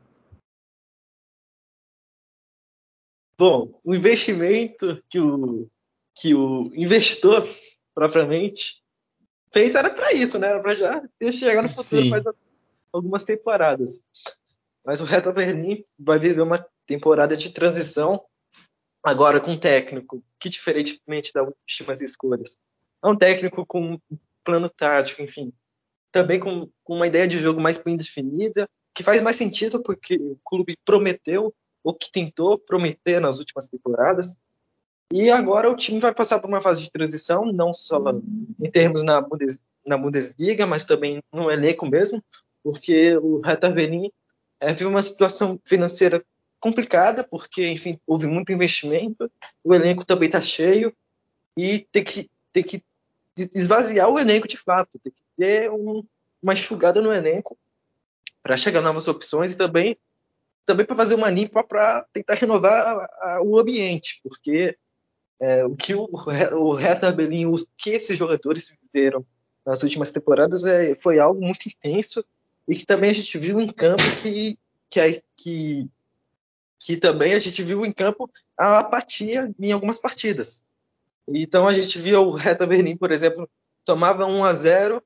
Bom, 3.39 3.81
o 3.83 3.95
investimento 3.95 5.03
que 5.09 5.19
o, 5.19 5.67
que 6.15 6.35
o 6.35 6.71
investidor 6.75 7.43
propriamente 7.95 8.83
fez 9.51 9.75
era 9.75 9.89
para 9.89 10.13
isso, 10.13 10.39
né? 10.39 10.49
Era 10.49 10.61
para 10.61 10.75
já 10.75 11.03
ter 11.19 11.33
chegado 11.33 11.65
no 11.65 11.71
futuro. 11.71 12.07
Mas 12.11 12.23
algumas 12.93 13.25
temporadas. 13.25 14.03
Mas 14.85 15.01
o 15.01 15.05
Hertha 15.05 15.33
Berlim 15.33 15.83
vai 15.99 16.19
viver 16.19 16.43
uma 16.43 16.59
temporada 16.87 17.35
de 17.35 17.51
transição 17.51 18.23
agora 19.03 19.41
com 19.41 19.53
um 19.53 19.59
técnico 19.59 20.23
que, 20.39 20.49
diferentemente 20.49 21.33
das 21.33 21.47
últimas 21.47 22.01
escolhas, 22.01 22.57
é 23.03 23.07
um 23.07 23.17
técnico 23.17 23.65
com 23.65 23.99
plano 24.45 24.69
tático, 24.69 25.23
enfim, 25.23 25.53
também 26.13 26.41
com, 26.41 26.69
com 26.85 26.97
uma 26.97 27.07
ideia 27.07 27.27
de 27.27 27.39
jogo 27.39 27.61
mais 27.61 27.79
bem 27.79 27.97
definida, 27.97 28.69
que 28.95 29.03
faz 29.03 29.23
mais 29.23 29.37
sentido 29.37 29.83
porque 29.83 30.17
o 30.17 30.39
clube 30.45 30.77
prometeu, 30.85 31.55
ou 31.83 31.95
que 31.95 32.13
tentou 32.13 32.59
prometer 32.59 33.21
nas 33.21 33.39
últimas 33.39 33.69
temporadas, 33.69 34.37
e 35.13 35.31
agora 35.31 35.69
o 35.71 35.77
time 35.77 35.99
vai 35.99 36.15
passar 36.15 36.39
por 36.39 36.49
uma 36.49 36.61
fase 36.61 36.83
de 36.83 36.91
transição, 36.91 37.47
não 37.47 37.73
só 37.73 38.01
em 38.61 38.71
termos 38.71 39.03
na, 39.03 39.21
Bundes, 39.21 39.61
na 39.85 39.99
Bundesliga, 39.99 40.67
mas 40.67 40.85
também 40.85 41.21
no 41.33 41.51
elenco 41.51 41.85
mesmo, 41.87 42.23
porque 42.63 43.17
o 43.17 43.41
Hertha 43.41 43.71
Berlin 43.71 44.11
é, 44.61 44.73
vive 44.73 44.87
uma 44.87 45.03
situação 45.03 45.59
financeira 45.65 46.25
complicada, 46.61 47.25
porque, 47.25 47.67
enfim, 47.69 47.99
houve 48.07 48.27
muito 48.27 48.53
investimento, 48.53 49.31
o 49.65 49.75
elenco 49.75 50.05
também 50.05 50.27
está 50.27 50.41
cheio, 50.41 50.95
e 51.57 51.87
tem 51.91 52.05
que, 52.05 52.31
tem 52.53 52.63
que 52.63 52.85
esvaziar 53.55 54.09
o 54.09 54.19
elenco 54.19 54.47
de 54.47 54.57
fato, 54.57 54.99
tem 54.99 55.13
que 55.13 55.23
ter 55.37 55.71
um, 55.71 56.05
uma 56.43 56.53
enxugada 56.53 57.01
no 57.01 57.13
elenco 57.13 57.59
para 58.43 58.57
chegar 58.57 58.81
novas 58.81 59.09
opções 59.09 59.55
e 59.55 59.59
também 59.59 59.97
também 60.65 60.87
para 60.87 60.95
fazer 60.95 61.15
uma 61.15 61.31
limpa 61.31 61.65
para 61.65 62.07
tentar 62.13 62.35
renovar 62.35 62.73
a, 62.73 63.35
a, 63.37 63.43
o 63.43 63.59
ambiente, 63.59 64.21
porque 64.23 64.77
é, 65.41 65.65
o 65.65 65.75
que 65.75 65.95
o, 65.95 66.09
o 66.13 66.73
Hertha 66.75 67.11
Berlin, 67.11 67.47
o 67.47 67.57
que 67.77 67.91
esses 67.91 68.17
jogadores 68.17 68.77
viveram 68.93 69.27
nas 69.67 69.83
últimas 69.83 70.13
temporadas 70.13 70.65
é, 70.65 70.95
foi 70.95 71.19
algo 71.19 71.41
muito 71.41 71.67
intenso 71.67 72.25
e 72.69 72.77
que 72.77 72.87
também 72.87 73.11
a 73.11 73.15
gente 73.15 73.37
viu 73.37 73.61
em 73.61 73.73
campo 73.73 74.03
que, 74.23 74.59
que, 74.89 75.23
que, 75.37 75.89
que 76.81 76.97
também 76.97 77.35
a 77.35 77.39
gente 77.39 77.63
viu 77.63 77.85
em 77.85 77.93
campo 77.93 78.29
a 78.59 78.79
apatia 78.79 79.53
em 79.59 79.71
algumas 79.71 79.99
partidas. 79.99 80.65
Então 81.29 81.69
a 81.69 81.75
gente 81.75 81.99
viu 81.99 82.29
o 82.29 82.35
Hertha 82.35 82.67
Berlim, 82.67 82.97
por 82.97 83.13
exemplo, 83.13 83.49
tomava 83.85 84.27
1 84.27 84.45
a 84.45 84.53
0 84.53 85.03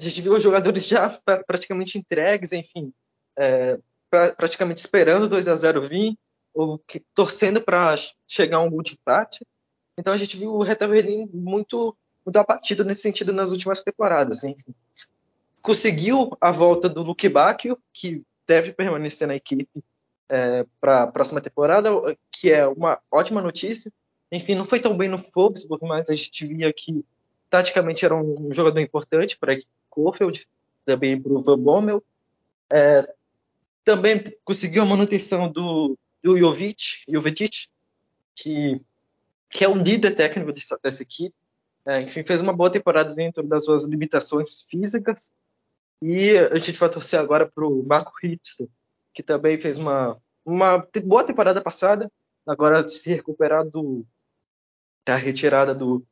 a 0.00 0.08
gente 0.08 0.20
viu 0.20 0.34
os 0.34 0.42
jogadores 0.42 0.86
já 0.86 1.08
praticamente 1.46 1.96
entregues, 1.96 2.52
enfim, 2.52 2.92
é, 3.38 3.78
pra, 4.10 4.32
praticamente 4.32 4.80
esperando 4.80 5.28
2 5.28 5.46
a 5.46 5.54
0 5.54 5.88
vir, 5.88 6.18
ou 6.52 6.78
que, 6.78 7.00
torcendo 7.14 7.60
para 7.60 7.94
chegar 8.26 8.60
um 8.60 8.70
gol 8.70 8.82
de 8.82 8.94
empate. 8.94 9.46
Então 9.96 10.12
a 10.12 10.16
gente 10.16 10.36
viu 10.36 10.54
o 10.54 10.62
Hertha 10.62 10.88
Berlim 10.88 11.30
muito, 11.32 11.96
muito 12.26 12.36
abatido 12.36 12.84
nesse 12.84 13.02
sentido 13.02 13.32
nas 13.32 13.50
últimas 13.50 13.82
temporadas. 13.82 14.42
Enfim. 14.42 14.74
Conseguiu 15.60 16.36
a 16.40 16.50
volta 16.50 16.88
do 16.88 17.02
Luke 17.02 17.28
Bacchio, 17.28 17.78
que 17.92 18.24
deve 18.46 18.72
permanecer 18.72 19.28
na 19.28 19.36
equipe 19.36 19.68
é, 20.32 20.64
para 20.80 21.02
a 21.02 21.06
próxima 21.06 21.42
temporada, 21.42 21.90
que 22.30 22.50
é 22.50 22.66
uma 22.66 22.98
ótima 23.10 23.42
notícia. 23.42 23.92
Enfim, 24.30 24.54
não 24.54 24.64
foi 24.64 24.80
tão 24.80 24.96
bem 24.96 25.06
no 25.06 25.18
Wolfsburg, 25.18 25.86
mas 25.86 26.08
a 26.08 26.14
gente 26.14 26.46
via 26.46 26.72
que 26.72 27.04
taticamente 27.50 28.02
era 28.02 28.16
um 28.16 28.50
jogador 28.50 28.80
importante 28.80 29.36
para 29.36 29.60
Kofeld, 29.90 30.48
também 30.86 31.20
para 31.20 31.32
o 31.34 31.38
Van 31.38 31.58
Bommel. 31.58 32.02
É, 32.72 33.14
também 33.84 34.24
conseguiu 34.42 34.84
a 34.84 34.86
manutenção 34.86 35.52
do, 35.52 35.98
do 36.22 36.38
Jovic, 36.38 37.04
Jovetic, 37.06 37.68
que, 38.34 38.80
que 39.50 39.62
é 39.62 39.68
o 39.68 39.76
líder 39.76 40.14
técnico 40.14 40.50
dessa, 40.50 40.80
dessa 40.82 41.02
equipe. 41.02 41.36
É, 41.84 42.00
enfim, 42.00 42.22
fez 42.22 42.40
uma 42.40 42.54
boa 42.54 42.70
temporada 42.70 43.14
dentro 43.14 43.42
das 43.42 43.66
suas 43.66 43.84
limitações 43.84 44.62
físicas. 44.62 45.30
E 46.00 46.38
a 46.38 46.56
gente 46.56 46.78
vai 46.78 46.88
torcer 46.88 47.20
agora 47.20 47.46
para 47.46 47.66
o 47.66 47.84
Marco 47.84 48.12
Hitler, 48.22 48.70
que 49.12 49.22
também 49.22 49.58
fez 49.58 49.76
uma, 49.76 50.18
uma 50.44 50.86
boa 51.04 51.24
temporada 51.24 51.62
passada, 51.62 52.10
agora 52.46 52.86
se 52.86 53.10
recuperar 53.10 53.64
do, 53.64 54.04
da 55.06 55.16
retirada 55.16 55.74
do, 55.74 56.04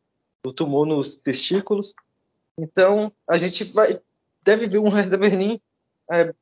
do 0.43 0.53
tumor 0.53 0.87
nos 0.87 1.17
testículos. 1.17 1.95
Então, 2.59 3.13
a 3.29 3.37
gente 3.37 3.65
vai 3.65 4.01
deve 4.45 4.67
ver 4.67 4.79
um 4.79 4.89
Hertha 4.89 5.17
Berlim 5.17 5.61
é, 6.11 6.35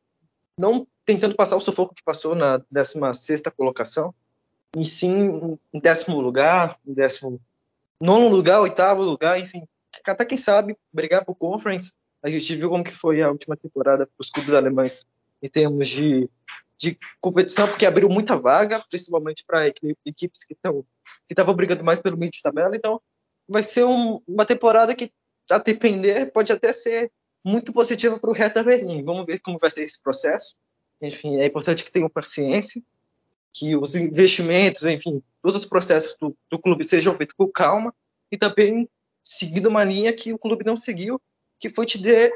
não 0.59 0.87
tentando 1.05 1.35
passar 1.35 1.57
o 1.57 1.61
sufoco 1.61 1.95
que 1.95 2.03
passou 2.03 2.35
na 2.35 2.63
16 2.71 3.43
colocação, 3.57 4.15
e 4.77 4.85
sim 4.85 5.59
em 5.73 5.81
décimo 5.81 6.21
lugar, 6.21 6.79
em 6.87 6.93
décimo 6.93 7.41
nono 8.01 8.29
lugar, 8.29 8.61
oitavo 8.61 9.03
lugar, 9.03 9.41
enfim, 9.41 9.67
até 10.07 10.25
quem 10.25 10.39
sabe 10.39 10.77
brigar 10.93 11.25
por 11.25 11.35
Conference. 11.35 11.93
A 12.23 12.29
gente 12.29 12.55
viu 12.55 12.69
como 12.69 12.85
que 12.85 12.91
foi 12.91 13.23
a 13.23 13.31
última 13.31 13.57
temporada 13.57 14.07
para 14.07 14.21
os 14.21 14.31
clubes 14.31 14.53
alemães 14.53 15.07
em 15.43 15.49
termos 15.49 15.89
de, 15.89 16.29
de 16.79 16.97
competição, 17.21 17.67
porque 17.67 17.85
abriu 17.85 18.09
muita 18.09 18.37
vaga, 18.37 18.83
principalmente 18.89 19.45
para 19.45 19.67
equipes 19.67 20.45
que 20.45 20.55
estão 20.55 20.85
que 21.27 21.33
estavam 21.33 21.55
brigando 21.55 21.85
mais 21.85 21.99
pelo 21.99 22.17
meio 22.17 22.31
de 22.31 22.41
tabela. 22.41 22.77
Então, 22.77 23.01
vai 23.49 23.63
ser 23.63 23.85
um, 23.85 24.21
uma 24.27 24.47
temporada 24.47 24.95
que, 24.95 25.11
a 25.51 25.59
depender, 25.59 26.31
pode 26.33 26.53
até 26.53 26.73
ser 26.73 27.11
muito 27.45 27.73
positiva 27.73 28.19
para 28.19 28.31
o 28.31 28.33
Hertha 28.33 28.63
Berlim. 28.63 29.03
Vamos 29.03 29.27
ver 29.27 29.41
como 29.41 29.59
vai 29.59 29.71
ser 29.71 29.83
esse 29.83 30.03
processo. 30.03 30.55
Enfim, 31.03 31.37
é 31.41 31.47
importante 31.47 31.85
que 31.85 31.93
tenham 31.93 32.09
paciência, 32.09 32.83
que 33.53 33.77
os 33.77 33.95
investimentos, 33.95 34.85
enfim, 34.85 35.23
todos 35.43 35.63
os 35.63 35.69
processos 35.69 36.17
do, 36.21 36.37
do 36.51 36.59
clube 36.59 36.85
sejam 36.85 37.15
feitos 37.15 37.35
com 37.37 37.49
calma 37.49 37.95
e 38.31 38.37
também 38.37 38.89
seguindo 39.23 39.67
uma 39.67 39.85
linha 39.85 40.13
que 40.13 40.33
o 40.33 40.39
clube 40.39 40.65
não 40.65 40.77
seguiu, 40.77 41.21
que 41.61 41.69
foi 41.69 41.87
dar, 41.87 42.31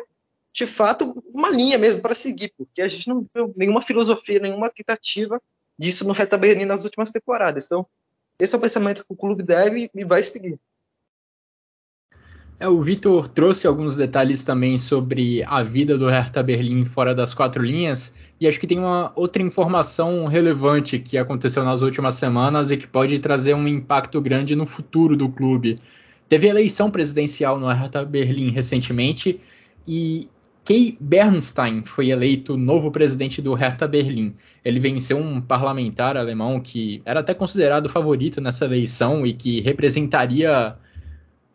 de 0.53 0.67
fato, 0.67 1.23
uma 1.33 1.49
linha 1.49 1.79
mesmo 1.79 2.03
para 2.03 2.15
seguir, 2.15 2.53
porque 2.57 2.83
a 2.83 2.87
gente 2.87 3.09
não 3.09 3.27
viu 3.35 3.53
nenhuma 3.57 3.81
filosofia, 3.81 4.39
nenhuma 4.39 4.69
tentativa 4.69 5.41
disso 5.79 6.07
no 6.07 6.13
Hertha 6.13 6.37
Berlim 6.37 6.67
nas 6.67 6.85
últimas 6.85 7.11
temporadas. 7.11 7.65
Então, 7.65 7.87
esse 8.39 8.55
é 8.55 8.59
o 8.59 8.61
pensamento 8.61 9.05
que 9.05 9.13
o 9.13 9.17
clube 9.17 9.43
deve 9.43 9.91
e 9.95 10.05
vai 10.05 10.23
seguir. 10.23 10.59
É, 12.61 12.69
o 12.69 12.81
Vitor 12.81 13.27
trouxe 13.27 13.67
alguns 13.67 13.97
detalhes 13.97 14.45
também 14.45 14.79
sobre 14.79 15.43
a 15.45 15.65
vida 15.65 15.99
do 15.99 16.09
Hertha 16.09 16.43
Berlim 16.43 16.85
fora 16.85 17.15
das 17.15 17.35
quatro 17.35 17.61
linhas, 17.61 18.15
e 18.39 18.47
acho 18.47 18.61
que 18.61 18.67
tem 18.67 18.79
uma 18.79 19.11
outra 19.17 19.43
informação 19.43 20.27
relevante 20.27 20.99
que 20.99 21.19
aconteceu 21.19 21.65
nas 21.65 21.83
últimas 21.83 22.15
semanas 22.15 22.71
e 22.71 22.77
que 22.77 22.87
pode 22.87 23.19
trazer 23.19 23.55
um 23.55 23.67
impacto 23.67 24.21
grande 24.21 24.55
no 24.55 24.67
futuro 24.67 25.17
do 25.17 25.29
clube. 25.29 25.81
Teve 26.29 26.47
eleição 26.47 26.91
presidencial 26.91 27.59
no 27.59 27.67
Hertha 27.67 28.05
Berlim 28.05 28.51
recentemente 28.51 29.41
e 29.87 30.29
Kay 30.65 30.97
Bernstein 31.01 31.83
foi 31.85 32.11
eleito 32.11 32.57
novo 32.57 32.91
presidente 32.93 33.43
do 33.43 33.53
Hertha 33.53 33.89
Berlim. 33.89 34.35
Ele 34.65 34.79
venceu 34.79 35.19
um 35.19 35.41
parlamentar 35.41 36.17
alemão 36.17 36.61
que 36.61 37.03
era 37.05 37.21
até 37.21 37.35
considerado 37.35 37.89
favorito 37.89 38.41
nessa 38.41 38.65
eleição 38.65 39.27
e 39.27 39.33
que 39.33 39.61
representaria 39.61 40.77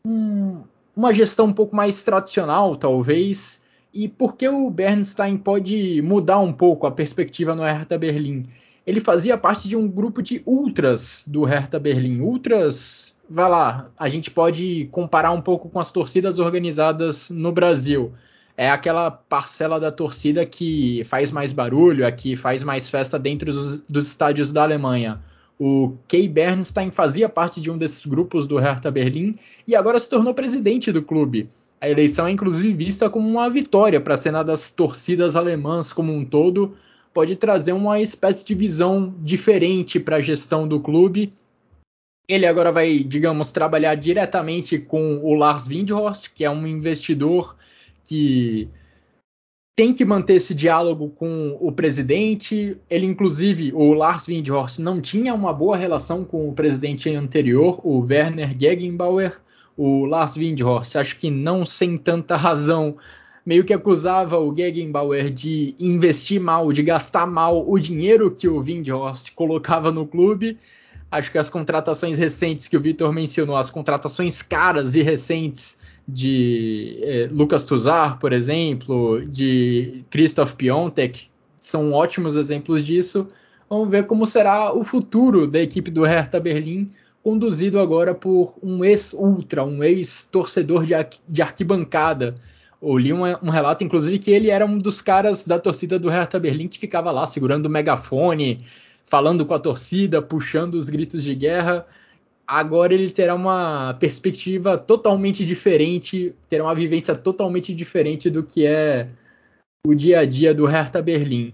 um, 0.06 0.66
uma 0.94 1.14
gestão 1.14 1.46
um 1.46 1.54
pouco 1.54 1.74
mais 1.74 2.04
tradicional, 2.04 2.76
talvez. 2.76 3.64
E 3.94 4.10
por 4.10 4.36
que 4.36 4.48
o 4.50 4.70
Bernstein 4.70 5.38
pode 5.38 6.02
mudar 6.02 6.40
um 6.40 6.52
pouco 6.52 6.86
a 6.86 6.92
perspectiva 6.92 7.56
no 7.56 7.64
Hertha 7.64 7.98
Berlim? 7.98 8.46
Ele 8.86 9.00
fazia 9.00 9.38
parte 9.38 9.70
de 9.70 9.76
um 9.78 9.88
grupo 9.88 10.22
de 10.22 10.42
ultras 10.46 11.24
do 11.26 11.46
Hertha 11.46 11.80
Berlim. 11.80 12.20
Ultras, 12.20 13.16
vai 13.30 13.50
lá, 13.50 13.90
a 13.98 14.10
gente 14.10 14.30
pode 14.30 14.90
comparar 14.92 15.32
um 15.32 15.42
pouco 15.42 15.70
com 15.70 15.80
as 15.80 15.94
torcidas 15.94 16.40
organizadas 16.40 17.30
no 17.30 17.54
Brasil 17.54 18.14
é 18.58 18.72
aquela 18.72 19.12
parcela 19.12 19.80
da 19.80 19.92
torcida 19.92 20.44
que 20.44 21.04
faz 21.06 21.32
mais 21.32 21.54
barulho, 21.54 22.08
a 22.08 22.12
que 22.12 22.36
faz 22.36 22.64
mais 22.64 22.90
festa 22.90 23.20
dentro 23.20 23.52
dos, 23.52 23.82
dos 23.82 24.08
estádios 24.08 24.52
da 24.52 24.64
Alemanha. 24.64 25.22
O 25.60 25.96
Kay 26.08 26.28
Bernstein 26.28 26.90
fazia 26.90 27.30
parte 27.30 27.62
de 27.62 27.70
um 27.70 27.78
desses 27.78 28.04
grupos 28.04 28.48
do 28.48 28.58
Hertha 28.58 28.90
Berlim 28.90 29.38
e 29.68 29.76
agora 29.76 30.00
se 30.00 30.10
tornou 30.10 30.34
presidente 30.34 30.92
do 30.92 31.04
clube. 31.04 31.48
A 31.80 31.88
eleição 31.88 32.26
é 32.26 32.32
inclusive 32.32 32.74
vista 32.74 33.08
como 33.12 33.30
uma 33.30 33.48
vitória 33.48 34.02
para 34.02 34.16
a 34.16 34.18
cena 34.18 34.44
das 34.44 34.72
torcidas 34.72 35.36
alemãs 35.36 35.94
como 35.94 36.12
um 36.12 36.26
todo, 36.26 36.76
pode 37.14 37.36
trazer 37.36 37.74
uma 37.74 38.02
espécie 38.02 38.44
de 38.44 38.56
visão 38.56 39.14
diferente 39.20 40.00
para 40.00 40.18
a 40.18 40.22
gestão 40.22 40.68
do 40.68 40.80
clube. 40.80 41.32
Ele 42.28 42.46
agora 42.46 42.72
vai, 42.72 43.00
digamos, 43.00 43.52
trabalhar 43.52 43.96
diretamente 43.96 44.80
com 44.80 45.20
o 45.24 45.36
Lars 45.36 45.68
Windhorst, 45.68 46.30
que 46.34 46.44
é 46.44 46.50
um 46.50 46.66
investidor 46.66 47.56
que 48.08 48.70
tem 49.76 49.94
que 49.94 50.04
manter 50.04 50.36
esse 50.36 50.56
diálogo 50.56 51.10
com 51.10 51.56
o 51.60 51.72
presidente. 51.72 52.78
Ele, 52.90 53.06
inclusive, 53.06 53.72
o 53.74 53.94
Lars 53.94 54.26
Windhorst, 54.26 54.80
não 54.80 55.00
tinha 55.00 55.36
uma 55.36 55.54
boa 55.54 55.78
relação 55.78 56.26
com 56.26 56.50
o 56.50 56.54
presidente 56.54 57.14
anterior, 57.14 57.80
o 57.84 58.00
Werner 58.00 58.56
Gegenbauer. 58.58 59.40
O 59.78 60.06
Lars 60.06 60.36
Windhorst, 60.36 60.96
acho 60.96 61.20
que 61.20 61.30
não 61.30 61.64
sem 61.64 61.96
tanta 61.96 62.36
razão, 62.36 62.98
meio 63.46 63.64
que 63.64 63.74
acusava 63.74 64.40
o 64.40 64.56
Gegenbauer 64.56 65.30
de 65.30 65.76
investir 65.80 66.42
mal, 66.42 66.74
de 66.74 66.82
gastar 66.82 67.28
mal 67.28 67.64
o 67.70 67.78
dinheiro 67.78 68.32
que 68.32 68.48
o 68.48 68.60
Windhorst 68.60 69.32
colocava 69.36 69.92
no 69.92 70.08
clube. 70.08 70.58
Acho 71.12 71.32
que 71.32 71.38
as 71.38 71.52
contratações 71.52 72.18
recentes 72.18 72.68
que 72.68 72.76
o 72.76 72.82
Vitor 72.82 73.14
mencionou, 73.14 73.56
as 73.56 73.70
contratações 73.70 74.42
caras 74.42 74.96
e 74.96 75.04
recentes 75.04 75.78
de 76.08 77.00
eh, 77.02 77.30
Lucas 77.32 77.66
Tuzar, 77.66 78.18
por 78.18 78.32
exemplo, 78.32 79.26
de 79.28 80.06
Christoph 80.10 80.54
Piontek, 80.54 81.30
são 81.60 81.92
ótimos 81.92 82.36
exemplos 82.36 82.84
disso. 82.84 83.28
Vamos 83.70 83.90
ver 83.90 84.06
como 84.06 84.26
será 84.26 84.74
o 84.74 84.84
futuro 84.84 85.48
da 85.48 85.60
equipe 85.60 85.92
do 85.92 86.04
Hertha 86.06 86.40
Berlim, 86.40 86.90
conduzido 87.22 87.78
agora 87.78 88.16
por 88.16 88.54
um 88.64 88.86
ex-ultra, 88.86 89.66
um 89.66 89.84
ex-torcedor 89.84 90.86
de, 90.86 90.94
de, 91.28 91.42
arquibancada. 91.42 92.36
Eu 92.82 92.98
li 92.98 93.12
um, 93.12 93.24
um, 93.26 93.50
relato, 93.50 93.84
inclusive, 93.84 94.18
que 94.18 94.32
ele 94.32 94.50
era 94.50 94.66
um 94.66 94.78
dos 94.78 95.02
caras 95.02 95.44
da 95.44 95.60
torcida 95.60 96.00
do 96.00 96.08
Hertha 96.08 96.40
Berlim 96.40 96.70
que 96.70 96.80
ficava 96.80 97.12
lá 97.12 97.26
segurando 97.26 97.66
o 97.66 97.70
megafone, 97.70 98.64
falando 99.06 99.46
com 99.46 99.54
a 99.54 99.60
torcida, 99.60 100.22
puxando 100.22 100.76
os 100.76 100.88
gritos 100.88 101.22
de 101.22 101.36
guerra. 101.36 101.86
Agora 102.48 102.94
ele 102.94 103.10
terá 103.10 103.36
uma 103.36 103.94
perspectiva 103.96 104.78
totalmente 104.78 105.46
diferente, 105.46 106.34
terá 106.48 106.64
uma 106.64 106.74
vivência 106.74 107.14
totalmente 107.14 107.74
diferente 107.74 108.30
do 108.30 108.42
que 108.42 108.66
é 108.66 109.10
o 109.86 109.94
dia 109.94 110.20
a 110.20 110.26
dia 110.26 110.54
do 110.54 110.66
Hertha 110.66 111.02
Berlim. 111.02 111.54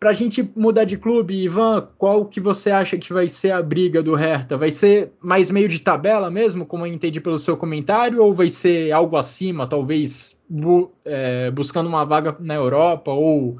Para 0.00 0.10
a 0.10 0.12
gente 0.12 0.46
mudar 0.56 0.84
de 0.84 0.98
clube, 0.98 1.44
Ivan, 1.44 1.88
qual 1.96 2.26
que 2.26 2.40
você 2.40 2.70
acha 2.70 2.98
que 2.98 3.12
vai 3.12 3.28
ser 3.28 3.52
a 3.52 3.62
briga 3.62 4.02
do 4.02 4.14
Hertha? 4.14 4.56
Vai 4.56 4.70
ser 4.70 5.12
mais 5.20 5.50
meio 5.52 5.68
de 5.68 5.78
tabela 5.78 6.28
mesmo, 6.30 6.66
como 6.66 6.84
eu 6.84 6.92
entendi 6.92 7.20
pelo 7.20 7.38
seu 7.38 7.56
comentário, 7.56 8.22
ou 8.22 8.34
vai 8.34 8.48
ser 8.48 8.90
algo 8.90 9.16
acima, 9.16 9.68
talvez 9.68 10.38
bu 10.48 10.90
é, 11.04 11.50
buscando 11.52 11.88
uma 11.88 12.04
vaga 12.04 12.36
na 12.40 12.54
Europa, 12.54 13.12
ou 13.12 13.58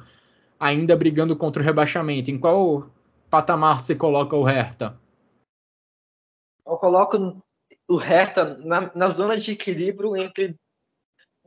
ainda 0.58 0.96
brigando 0.96 1.36
contra 1.36 1.62
o 1.62 1.64
rebaixamento? 1.64 2.30
Em 2.30 2.36
qual 2.36 2.90
patamar 3.30 3.80
você 3.80 3.94
coloca 3.94 4.36
o 4.36 4.42
Hertha? 4.42 4.94
Eu 6.66 6.76
coloco 6.76 7.42
o 7.88 7.96
Hertha 7.96 8.56
na, 8.58 8.90
na 8.94 9.08
zona 9.08 9.36
de 9.36 9.52
equilíbrio 9.52 10.16
entre 10.16 10.56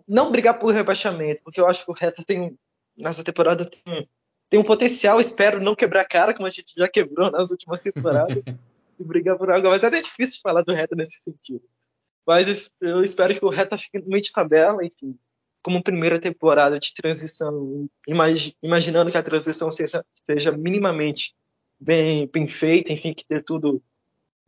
não 0.07 0.31
brigar 0.31 0.57
por 0.57 0.73
rebaixamento, 0.73 1.41
porque 1.43 1.59
eu 1.59 1.67
acho 1.67 1.83
que 1.83 1.91
o 1.91 1.93
Hertha 1.93 2.23
tem 2.23 2.57
nessa 2.95 3.23
temporada 3.23 3.65
tem 3.69 4.07
tem 4.49 4.59
um 4.59 4.63
potencial, 4.63 5.19
espero 5.19 5.61
não 5.61 5.75
quebrar 5.75 6.01
a 6.01 6.07
cara, 6.07 6.33
como 6.33 6.47
a 6.47 6.49
gente 6.49 6.73
já 6.77 6.87
quebrou 6.87 7.29
nas 7.31 7.51
últimas 7.51 7.81
temporadas, 7.81 8.37
de 8.97 9.03
brigar 9.03 9.37
por 9.37 9.51
algo. 9.51 9.69
Mas 9.69 9.83
é 9.83 9.87
até 9.87 10.01
difícil 10.01 10.39
falar 10.41 10.61
do 10.61 10.73
Reta 10.73 10.95
nesse 10.95 11.19
sentido. 11.19 11.63
Mas 12.25 12.69
eu 12.81 13.03
espero 13.03 13.37
que 13.37 13.45
o 13.45 13.49
Reta 13.49 13.77
fique 13.77 13.99
no 13.99 14.07
meio 14.07 14.21
de 14.21 14.31
tabela, 14.31 14.83
enfim, 14.85 15.17
como 15.61 15.83
primeira 15.83 16.19
temporada 16.19 16.79
de 16.79 16.93
transição, 16.93 17.89
imag 18.07 18.55
imaginando 18.61 19.11
que 19.11 19.17
a 19.17 19.23
transição 19.23 19.71
seja, 19.71 20.03
seja 20.25 20.51
minimamente 20.51 21.35
bem, 21.79 22.29
bem 22.31 22.47
feita, 22.47 22.91
enfim, 22.91 23.13
que 23.13 23.25
dê 23.29 23.41
tudo 23.41 23.81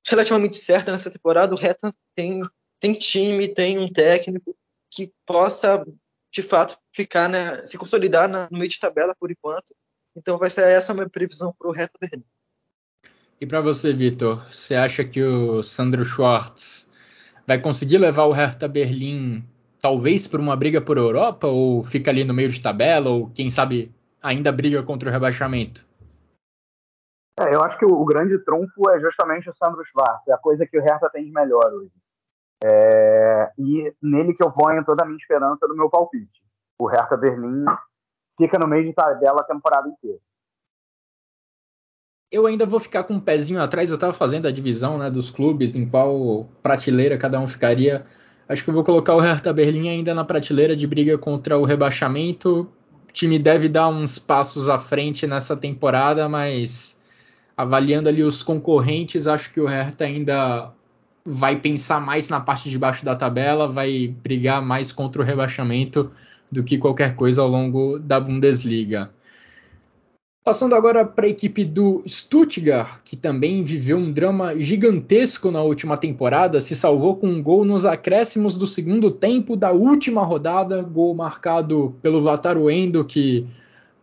relativamente 0.08 0.58
certo 0.58 0.91
nessa 0.91 1.12
temporada. 1.12 1.54
O 1.54 1.58
Reta 1.58 1.93
tem, 2.16 2.41
tem 2.80 2.93
time, 2.93 3.54
tem 3.54 3.78
um 3.78 3.91
técnico 3.91 4.56
que 4.91 5.12
possa, 5.26 5.86
de 6.32 6.41
fato, 6.41 6.78
ficar, 6.93 7.30
né, 7.30 7.66
se 7.66 7.78
consolidar 7.78 8.28
no 8.28 8.58
meio 8.58 8.70
de 8.70 8.80
tabela 8.80 9.16
por 9.20 9.32
enquanto 9.32 9.74
então 10.16 10.38
vai 10.38 10.50
ser 10.50 10.68
essa 10.68 10.91
a 10.91 10.95
minha 10.95 11.10
previsão 11.10 11.54
para 11.58 11.70
o 11.70 11.72
Hertha 11.72 11.97
Berlim. 12.00 12.24
E 13.39 13.45
para 13.45 13.62
você, 13.62 13.93
Vitor, 13.93 14.45
você 14.52 14.76
acha 14.76 15.04
que 15.04 15.24
o 15.24 15.64
Sandro 15.64 16.04
Schwartz 16.04 16.91
vai 17.47 17.60
conseguir 17.60 17.97
levar 17.97 18.26
o 18.26 18.34
Hertha 18.34 18.68
Berlim 18.68 19.43
talvez 19.82 20.28
por 20.28 20.41
uma 20.41 20.58
briga 20.58 20.82
por 20.82 20.97
Europa 20.97 21.47
ou 21.47 21.84
fica 21.86 22.12
ali 22.12 22.26
no 22.26 22.34
meio 22.34 22.50
de 22.50 22.62
tabela 22.62 23.10
ou 23.10 23.30
quem 23.30 23.50
sabe 23.50 23.93
ainda 24.22 24.52
briga 24.52 24.84
contra 24.84 25.10
o 25.10 25.12
rebaixamento? 25.12 25.88
É, 27.40 27.56
eu 27.56 27.64
acho 27.64 27.78
que 27.78 27.86
o, 27.86 27.94
o, 27.94 28.06
grande 28.06 28.38
trunfo 28.40 28.90
é 28.90 29.00
justamente 29.00 29.50
o 29.50 29.54
Sandro 29.54 29.82
Schwartz, 29.86 30.28
é 30.28 30.34
a 30.34 30.38
coisa 30.38 30.68
que 30.68 30.78
o 30.78 30.82
Hertha 30.82 31.10
tem 31.10 31.24
de 31.24 31.32
melhor 31.32 31.72
hoje. 31.72 31.94
É, 32.62 33.52
e 33.58 33.96
nele 34.02 34.34
que 34.34 34.44
eu 34.44 34.52
ponho 34.52 34.84
toda 34.84 35.04
a 35.04 35.06
minha 35.06 35.16
esperança 35.16 35.66
do 35.66 35.76
meu 35.76 35.90
palpite. 35.90 36.42
O 36.78 36.86
Hertha 36.86 37.16
Berlim 37.16 37.64
fica 38.38 38.60
no 38.60 38.68
meio 38.68 38.84
de 38.84 38.94
tabela 38.94 39.40
a 39.40 39.46
temporada 39.46 39.88
inteira. 39.88 40.20
Eu 42.30 42.46
ainda 42.46 42.66
vou 42.66 42.80
ficar 42.80 43.06
com 43.06 43.14
um 43.14 43.20
pezinho 43.20 43.62
atrás. 43.62 43.90
Eu 43.90 43.96
estava 43.96 44.14
fazendo 44.14 44.48
a 44.48 44.52
divisão 44.52 44.98
né, 44.98 45.10
dos 45.10 45.30
clubes, 45.30 45.76
em 45.76 45.90
qual 45.90 46.48
prateleira 46.62 47.18
cada 47.18 47.40
um 47.40 47.48
ficaria. 47.48 48.06
Acho 48.48 48.64
que 48.64 48.70
eu 48.70 48.74
vou 48.74 48.84
colocar 48.84 49.16
o 49.16 49.20
Hertha 49.20 49.54
Berlim 49.54 49.90
ainda 49.90 50.14
na 50.14 50.26
prateleira 50.26 50.76
de 50.76 50.86
briga 50.86 51.18
contra 51.18 51.58
o 51.58 51.64
rebaixamento. 51.64 52.70
O 53.08 53.12
time 53.12 53.40
deve 53.40 53.70
dar 53.70 53.88
uns 53.88 54.20
passos 54.20 54.70
à 54.70 54.78
frente 54.78 55.26
nessa 55.26 55.56
temporada, 55.56 56.30
mas 56.30 56.99
avaliando 57.60 58.07
ali 58.07 58.24
os 58.24 58.41
concorrentes, 58.41 59.28
acho 59.28 59.51
que 59.51 59.60
o 59.60 59.66
Hertha 59.66 60.05
ainda 60.05 60.72
vai 61.26 61.57
pensar 61.57 61.99
mais 61.99 62.30
na 62.30 62.39
parte 62.39 62.70
de 62.70 62.80
baixo 62.80 63.03
da 63.03 63.18
tabela, 63.18 63.68
vai 63.68 64.07
brigar 64.24 64.62
mais 64.62 64.93
contra 64.93 65.22
o 65.22 65.26
rebaixamento 65.26 66.10
do 66.49 66.64
que 66.64 66.78
qualquer 66.78 67.18
coisa 67.18 67.41
ao 67.41 67.49
longo 67.49 67.99
da 67.99 68.18
Bundesliga. 68.18 69.10
Passando 70.41 70.74
agora 70.74 71.03
para 71.03 71.26
a 71.26 71.30
equipe 71.30 71.66
do 71.66 72.01
Stuttgart, 72.07 73.01
que 73.03 73.18
também 73.18 73.62
viveu 73.62 73.97
um 73.97 74.10
drama 74.10 74.57
gigantesco 74.57 75.51
na 75.51 75.62
última 75.62 75.97
temporada, 75.97 76.62
se 76.62 76.74
salvou 76.74 77.18
com 77.18 77.28
um 77.28 77.43
gol 77.43 77.66
nos 77.66 77.84
acréscimos 77.84 78.55
do 78.55 78.66
segundo 78.66 79.12
tempo 79.12 79.57
da 79.57 79.74
última 79.74 80.24
rodada, 80.24 80.82
gol 80.82 81.14
marcado 81.14 81.93
pelo 82.01 82.22
Wataru 82.22 82.72
Endo, 82.72 83.03
que 83.03 83.45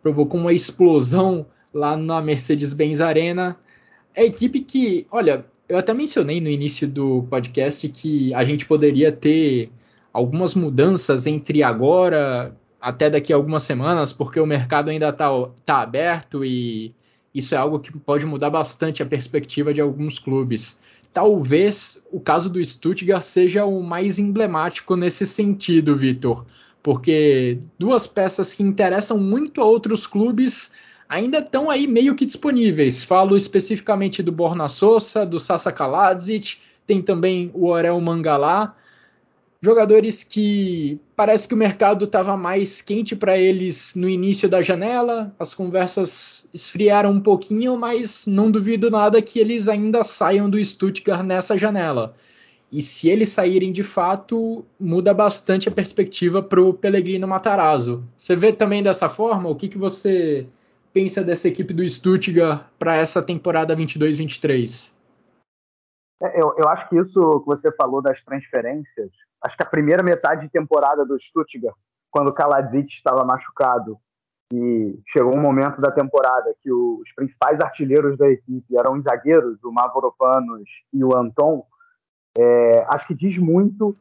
provocou 0.03 0.39
uma 0.39 0.53
explosão 0.53 1.47
lá 1.77 1.95
na 1.95 2.21
Mercedes-Benz 2.21 2.99
Arena. 2.99 3.55
É 4.13 4.23
a 4.23 4.25
equipe 4.25 4.61
que, 4.61 5.05
olha, 5.11 5.45
eu 5.69 5.77
até 5.77 5.93
mencionei 5.93 6.41
no 6.41 6.49
início 6.49 6.87
do 6.87 7.23
podcast 7.29 7.87
que 7.89 8.33
a 8.33 8.43
gente 8.43 8.65
poderia 8.65 9.11
ter 9.11 9.69
algumas 10.11 10.55
mudanças 10.55 11.27
entre 11.27 11.61
agora 11.61 12.55
até 12.81 13.09
daqui 13.09 13.31
a 13.31 13.35
algumas 13.35 13.63
semanas, 13.63 14.11
porque 14.11 14.39
o 14.39 14.45
mercado 14.45 14.89
ainda 14.89 15.09
está 15.09 15.29
tá 15.65 15.81
aberto 15.81 16.43
e 16.43 16.93
isso 17.33 17.53
é 17.53 17.57
algo 17.57 17.79
que 17.79 17.91
pode 17.99 18.25
mudar 18.25 18.49
bastante 18.49 19.03
a 19.03 19.05
perspectiva 19.05 19.73
de 19.73 19.81
alguns 19.81 20.17
clubes. 20.17 20.81
Talvez 21.13 22.03
o 22.11 22.19
caso 22.19 22.49
do 22.49 22.63
Stuttgart 22.63 23.23
seja 23.23 23.65
o 23.65 23.83
mais 23.83 24.17
emblemático 24.17 24.95
nesse 24.95 25.27
sentido, 25.27 25.95
Vitor, 25.95 26.45
porque 26.81 27.59
duas 27.77 28.07
peças 28.07 28.53
que 28.53 28.63
interessam 28.63 29.19
muito 29.19 29.61
a 29.61 29.65
outros 29.65 30.07
clubes 30.07 30.71
ainda 31.07 31.39
estão 31.39 31.69
aí 31.69 31.87
meio 31.87 32.15
que 32.15 32.25
disponíveis. 32.25 33.03
Falo 33.03 33.35
especificamente 33.35 34.21
do 34.21 34.31
Borna 34.31 34.67
Sosa, 34.69 35.25
do 35.25 35.39
Sasa 35.39 35.71
Kaladzic, 35.71 36.57
tem 36.85 37.01
também 37.01 37.51
o 37.53 37.67
Orel 37.67 37.99
Mangalá, 37.99 38.75
jogadores 39.61 40.23
que 40.23 40.99
parece 41.15 41.47
que 41.47 41.53
o 41.53 41.57
mercado 41.57 42.05
estava 42.05 42.37
mais 42.37 42.81
quente 42.81 43.15
para 43.15 43.37
eles 43.37 43.93
no 43.95 44.07
início 44.07 44.47
da 44.47 44.61
janela, 44.61 45.33
as 45.39 45.53
conversas 45.53 46.47
esfriaram 46.53 47.11
um 47.11 47.19
pouquinho, 47.19 47.75
mas 47.75 48.25
não 48.27 48.51
duvido 48.51 48.89
nada 48.89 49.21
que 49.21 49.39
eles 49.39 49.67
ainda 49.67 50.03
saiam 50.03 50.49
do 50.49 50.63
Stuttgart 50.63 51.23
nessa 51.23 51.57
janela. 51.57 52.15
E 52.71 52.81
se 52.81 53.09
eles 53.09 53.29
saírem 53.29 53.71
de 53.71 53.81
fato, 53.81 54.65
muda 54.79 55.13
bastante 55.13 55.69
a 55.69 55.71
perspectiva 55.71 56.43
para 56.43 56.61
o 56.61 56.73
Pellegrino 56.73 57.27
Matarazzo. 57.27 58.03
Você 58.17 58.35
vê 58.35 58.51
também 58.51 58.83
dessa 58.83 59.07
forma? 59.07 59.49
O 59.49 59.55
que, 59.55 59.69
que 59.69 59.77
você 59.77 60.45
pensa 60.97 61.23
dessa 61.23 61.47
equipe 61.47 61.75
do 61.75 61.87
Stuttgart 61.87 62.65
para 62.79 62.95
essa 62.95 63.21
temporada 63.21 63.75
22-23? 63.75 64.91
É, 66.19 66.41
eu, 66.41 66.55
eu 66.57 66.67
acho 66.67 66.89
que 66.89 66.97
isso 66.97 67.39
que 67.41 67.45
você 67.45 67.71
falou 67.71 68.01
das 68.01 68.19
transferências 68.23 69.11
acho 69.43 69.55
que 69.55 69.61
a 69.61 69.69
primeira 69.69 70.01
metade 70.01 70.41
de 70.41 70.49
temporada 70.49 71.05
do 71.05 71.19
Stuttgart, 71.19 71.75
quando 72.09 72.29
o 72.29 72.33
Kaladzic 72.33 72.91
estava 72.91 73.23
machucado 73.23 73.99
e 74.51 74.99
chegou 75.05 75.35
um 75.35 75.39
momento 75.39 75.79
da 75.79 75.91
temporada 75.91 76.55
que 76.63 76.71
os 76.71 77.13
principais 77.13 77.59
artilheiros 77.59 78.17
da 78.17 78.27
equipe 78.27 78.75
eram 78.75 78.93
os 78.93 79.03
zagueiros, 79.03 79.63
o 79.63 79.71
Mavropanos 79.71 80.67
e 80.91 81.03
o 81.03 81.15
Anton, 81.15 81.63
é, 82.35 82.83
acho 82.89 83.05
que 83.05 83.13
diz 83.13 83.37
muito 83.37 83.93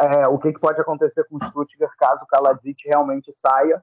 é, 0.00 0.28
o 0.28 0.38
que, 0.38 0.52
que, 0.52 0.60
pode 0.60 0.80
acontecer 0.80 1.24
com 1.24 1.36
o 1.36 1.44
Stuttgart 1.44 1.92
caso 1.98 2.22
o 2.22 2.26
Kaladzic 2.28 2.86
realmente 2.86 3.32
saia. 3.32 3.82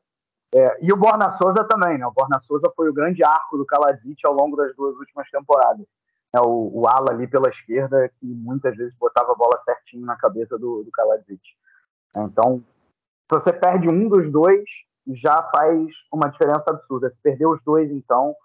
É, 0.54 0.78
e 0.82 0.92
o 0.92 0.98
Borna 0.98 1.30
Souza 1.30 1.64
também, 1.64 1.98
né? 1.98 2.06
O 2.06 2.12
Borna 2.12 2.40
Souza 2.40 2.72
foi 2.76 2.90
o 2.90 2.94
grande 2.94 3.24
arco 3.24 3.58
do 3.58 3.66
Kaladzic 3.66 4.26
ao 4.26 4.34
longo 4.34 4.58
das 4.58 4.76
duas 4.76 4.96
últimas 4.98 5.30
temporadas 5.30 5.88
né, 6.34 6.42
o, 6.42 6.82
o 6.82 6.88
ala 6.88 7.12
ali 7.12 7.28
pela 7.28 7.50
esquerda, 7.50 8.10
que 8.20 8.26
muitas 8.26 8.76
vezes 8.76 8.96
botava 8.96 9.32
a 9.32 9.36
bola 9.36 9.60
certinho 9.60 10.06
na 10.06 10.16
cabeça 10.16 10.58
do, 10.58 10.84
do 10.84 10.92
Kaladzic. 10.92 11.42
Então, 12.16 12.64
se 13.30 13.40
você 13.40 13.54
perde 13.54 13.90
um 13.90 14.08
dos 14.08 14.30
dois, 14.32 14.64
já 15.08 15.50
faz 15.56 15.92
uma 16.12 16.30
diferença 16.30 16.70
absurda. 16.70 17.10
Se 17.10 17.20
perder 17.22 17.48
os 17.48 17.62
dois, 17.64 17.92
então, 17.92 18.36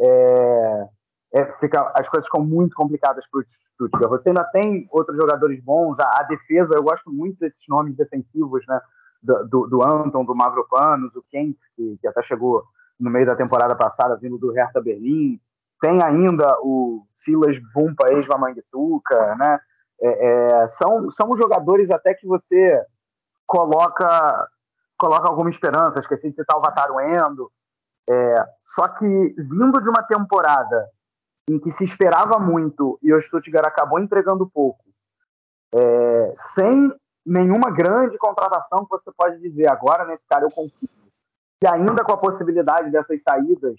é, 0.00 0.88
é, 1.34 1.44
fica, 1.58 1.92
as 1.94 2.08
coisas 2.08 2.26
ficam 2.26 2.44
muito 2.44 2.74
complicadas 2.74 3.26
para 3.26 3.40
o 3.40 3.44
Stuttgart. 3.44 4.10
Você 4.10 4.30
ainda 4.30 4.44
tem 4.44 4.86
outros 4.90 5.16
jogadores 5.16 5.62
bons, 5.62 5.98
a, 5.98 6.20
a, 6.20 6.22
defesa, 6.24 6.74
eu 6.74 6.82
gosto 6.82 7.10
muito 7.10 7.38
desses 7.38 7.64
nomes 7.68 7.96
defensivos, 7.96 8.64
né? 8.66 8.80
Do, 9.22 9.66
do, 9.66 9.82
Anton, 9.84 10.24
do 10.24 10.34
Mavropanos, 10.34 11.14
o 11.14 11.22
Kent, 11.30 11.56
que, 11.76 11.98
que, 12.00 12.08
até 12.08 12.22
chegou 12.22 12.64
no 12.98 13.10
meio 13.10 13.26
da 13.26 13.36
temporada 13.36 13.76
passada 13.76 14.16
vindo 14.16 14.38
do 14.38 14.50
Hertha 14.50 14.80
Berlim, 14.80 15.38
tem 15.80 16.02
ainda 16.02 16.56
o 16.62 17.06
Silas 17.12 17.56
Bumpa, 17.74 18.10
ex-Mamanguituca, 18.12 19.34
né? 19.36 19.58
É, 20.02 20.62
é, 20.62 20.66
são, 20.68 21.10
são 21.10 21.36
jogadores 21.36 21.90
até 21.90 22.14
que 22.14 22.26
você 22.26 22.82
coloca 23.46 24.48
coloca 25.00 25.28
alguma 25.28 25.48
esperança. 25.48 25.98
Esqueci 25.98 26.30
de 26.30 26.36
citar 26.36 26.58
o 26.58 26.60
Vataruendo. 26.60 27.50
É, 28.08 28.34
só 28.60 28.86
que 28.88 29.06
vindo 29.38 29.80
de 29.80 29.88
uma 29.88 30.02
temporada 30.02 30.88
em 31.48 31.58
que 31.58 31.70
se 31.70 31.84
esperava 31.84 32.38
muito 32.38 32.98
e 33.02 33.12
o 33.12 33.20
Stuttgart 33.20 33.66
acabou 33.66 33.98
entregando 33.98 34.48
pouco, 34.48 34.84
é, 35.74 36.32
sem 36.54 36.92
nenhuma 37.24 37.70
grande 37.70 38.16
contratação 38.18 38.84
que 38.84 38.90
você 38.90 39.10
pode 39.16 39.40
dizer 39.40 39.68
agora 39.68 40.06
nesse 40.06 40.26
cara 40.26 40.44
eu 40.44 40.50
confio. 40.50 40.88
E 41.62 41.66
ainda 41.66 42.02
com 42.02 42.12
a 42.12 42.16
possibilidade 42.16 42.90
dessas 42.90 43.22
saídas 43.22 43.76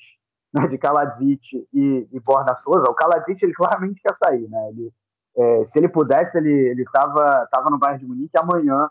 né, 0.54 0.68
de 0.68 0.78
Kaladzic 0.78 1.68
e, 1.74 2.08
e 2.12 2.20
Borna 2.20 2.54
Souza, 2.56 2.90
o 2.90 2.94
Kaladzic 2.94 3.44
ele 3.44 3.54
claramente 3.54 4.02
quer 4.02 4.14
sair, 4.14 4.48
né? 4.50 4.70
Ele, 4.70 4.94
é, 5.36 5.64
se 5.64 5.80
ele 5.80 5.88
pudesse, 5.88 6.38
ele 6.38 6.82
estava 6.82 7.48
tava 7.50 7.70
no 7.70 7.80
Bayern 7.80 8.00
de 8.00 8.06
Munique 8.06 8.38
amanhã 8.38 8.90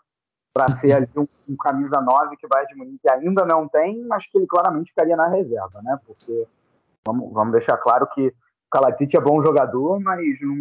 para 0.52 0.70
ser 0.72 0.92
ali 0.92 1.08
um, 1.16 1.24
um, 1.48 1.56
camisa 1.56 2.00
9 2.00 2.36
que 2.36 2.46
o 2.46 2.48
Bayern 2.48 2.72
de 2.72 2.78
Munique 2.78 3.08
ainda 3.08 3.44
não 3.44 3.68
tem, 3.68 4.04
mas 4.06 4.26
que 4.26 4.38
ele 4.38 4.46
claramente 4.46 4.88
ficaria 4.88 5.16
na 5.16 5.28
reserva, 5.28 5.80
né? 5.82 5.98
Porque 6.04 6.46
vamos, 7.06 7.32
vamos 7.32 7.52
deixar 7.52 7.76
claro 7.76 8.08
que 8.08 8.28
o 8.28 8.32
Kaladzic 8.70 9.16
é 9.16 9.20
bom 9.20 9.42
jogador, 9.42 10.00
mas 10.00 10.40
não, 10.40 10.56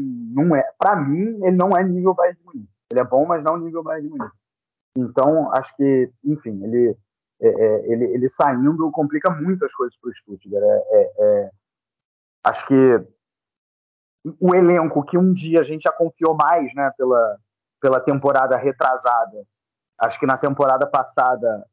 não 0.46 0.56
é, 0.56 0.64
para 0.78 0.96
mim, 0.98 1.40
ele 1.44 1.56
não 1.56 1.72
é 1.72 1.84
nível 1.84 2.14
Bayern 2.14 2.38
de 2.38 2.46
Munique. 2.46 2.79
Ele 2.92 3.00
é 3.00 3.04
bom, 3.04 3.26
mas 3.26 3.44
não 3.44 3.58
nível 3.58 3.84
Bayern 3.84 4.08
de 4.08 4.18
Munique. 4.18 4.38
Então, 4.96 5.52
acho 5.54 5.76
que, 5.76 6.12
enfim, 6.24 6.64
ele, 6.64 6.98
é, 7.42 7.48
é, 7.48 7.92
ele, 7.92 8.06
ele 8.06 8.28
saindo 8.28 8.92
complica 8.92 9.30
muito 9.30 9.64
as 9.64 9.74
coisas 9.74 9.98
para 10.00 10.10
o 10.10 10.14
Stuttgart. 10.14 10.64
É, 10.64 10.68
é, 10.68 11.12
é, 11.20 11.52
acho 12.44 12.68
que 12.68 13.08
o 14.40 14.54
elenco 14.54 15.04
que 15.04 15.18
um 15.18 15.32
dia 15.32 15.60
a 15.60 15.64
gente 15.64 15.84
já 15.84 15.92
confiou 15.92 16.36
mais 16.36 16.74
né, 16.74 16.92
pela, 16.98 17.38
pela 17.80 18.00
temporada 18.00 18.58
retrasada, 18.58 19.46
acho 19.98 20.20
que 20.20 20.26
na 20.26 20.38
temporada 20.38 20.86
passada 20.88 21.66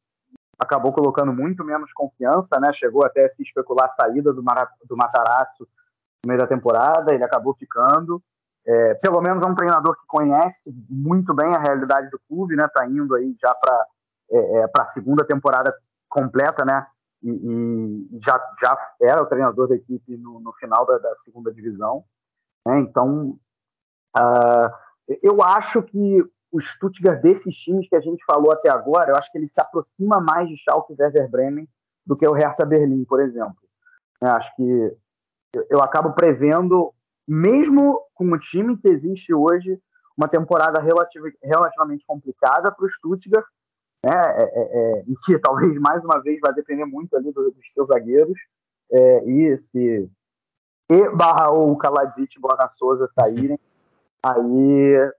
acabou 0.59 0.93
colocando 0.93 1.33
muito 1.33 1.64
menos 1.64 1.93
confiança, 1.93 2.59
né? 2.59 2.73
Chegou 2.73 3.05
até 3.05 3.25
a 3.25 3.29
se 3.29 3.43
especular 3.43 3.87
a 3.87 3.91
saída 3.91 4.33
do, 4.33 4.43
Mara, 4.43 4.69
do 4.85 4.97
Matarazzo 4.97 5.69
no 6.25 6.29
meio 6.29 6.41
da 6.41 6.47
temporada, 6.47 7.12
ele 7.12 7.25
acabou 7.25 7.55
ficando. 7.55 8.23
É, 8.69 8.95
pelo 8.95 9.21
menos 9.21 9.45
é 9.45 9.49
um 9.49 9.55
treinador 9.55 9.95
que 9.95 10.07
conhece 10.09 10.75
muito 10.91 11.33
bem 11.33 11.55
a 11.55 11.61
realidade 11.61 12.11
do 12.11 12.21
clube, 12.29 12.57
né? 12.57 12.67
Tá 12.75 12.87
indo 12.87 13.14
aí 13.14 13.35
já 13.41 13.55
para 13.55 13.87
é, 14.31 14.59
é, 14.59 14.67
para 14.67 14.83
a 14.83 14.87
segunda 14.87 15.25
temporada 15.25 15.75
completa, 16.09 16.64
né? 16.64 16.87
E, 17.23 17.31
e, 17.31 18.21
já, 18.25 18.41
já 18.61 18.77
era 19.01 19.23
o 19.23 19.27
treinador 19.27 19.69
da 19.69 19.77
equipe 19.77 20.17
no, 20.17 20.41
no 20.41 20.53
final 20.55 20.85
da, 20.85 20.99
da, 20.99 21.17
segunda 21.17 21.53
divisão. 21.53 22.05
Né? 22.67 22.81
Então, 22.81 23.39
uh, 24.17 25.17
eu 25.23 25.43
acho 25.43 25.83
que 25.83 26.23
o 26.51 26.61
Stuttgart 26.61 27.21
desses 27.23 27.55
times 27.55 27.89
que 27.89 27.97
a 27.97 28.01
gente 28.01 28.25
falou 28.25 28.53
até 28.53 28.71
agora, 28.71 29.11
eu 29.11 29.17
acho 29.17 29.31
que 29.31 29.39
ele 29.39 29.47
se 29.47 29.61
aproxima 29.61 30.21
mais 30.21 30.49
de 30.49 30.57
Schalke 30.57 30.93
e 30.93 30.97
Werder 31.01 31.31
Bremen 31.31 31.69
do 32.05 32.17
que 32.17 32.27
o 32.27 32.33
Hertha 32.33 32.64
Berlim, 32.64 33.05
por 33.05 33.21
exemplo. 33.21 33.57
Eu 34.21 34.31
acho 34.31 34.55
que 34.57 34.97
eu, 35.55 35.67
eu 35.71 35.83
acabo 35.83 36.12
prevendo, 36.12 36.93
mesmo 37.27 38.01
com 38.14 38.31
o 38.31 38.39
time 38.39 38.77
que 38.77 38.89
existe 38.89 39.35
hoje, 39.35 39.79
uma 40.16 40.29
temporada 40.29 40.81
relativ 40.81 41.22
relativamente 41.43 42.05
complicada 42.07 42.72
para 42.72 42.85
o 42.85 42.89
Stuttgart, 42.89 43.45
né, 44.05 44.12
é, 44.12 44.43
é, 44.43 44.99
é, 44.99 45.05
em 45.07 45.14
que 45.24 45.39
talvez 45.41 45.79
mais 45.79 46.05
uma 46.05 46.20
vez 46.22 46.39
vai 46.41 46.55
depender 46.55 46.85
muito 46.85 47.16
ali 47.16 47.33
dos, 47.33 47.53
dos 47.55 47.72
seus 47.72 47.89
zagueiros, 47.89 48.39
é, 48.91 49.24
e 49.24 49.57
se 49.59 50.11
e 50.89 51.09
barra 51.16 51.51
ou 51.51 51.77
Kaladzic 51.77 52.33
e 52.37 52.41
Borna 52.41 52.68
Souza 52.68 53.09
saírem, 53.09 53.59
aí 54.24 55.12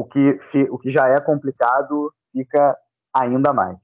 o 0.00 0.04
que, 0.04 0.40
o 0.70 0.78
que 0.78 0.88
já 0.88 1.08
é 1.08 1.20
complicado 1.20 2.10
fica 2.32 2.74
ainda 3.14 3.52
mais. 3.52 3.76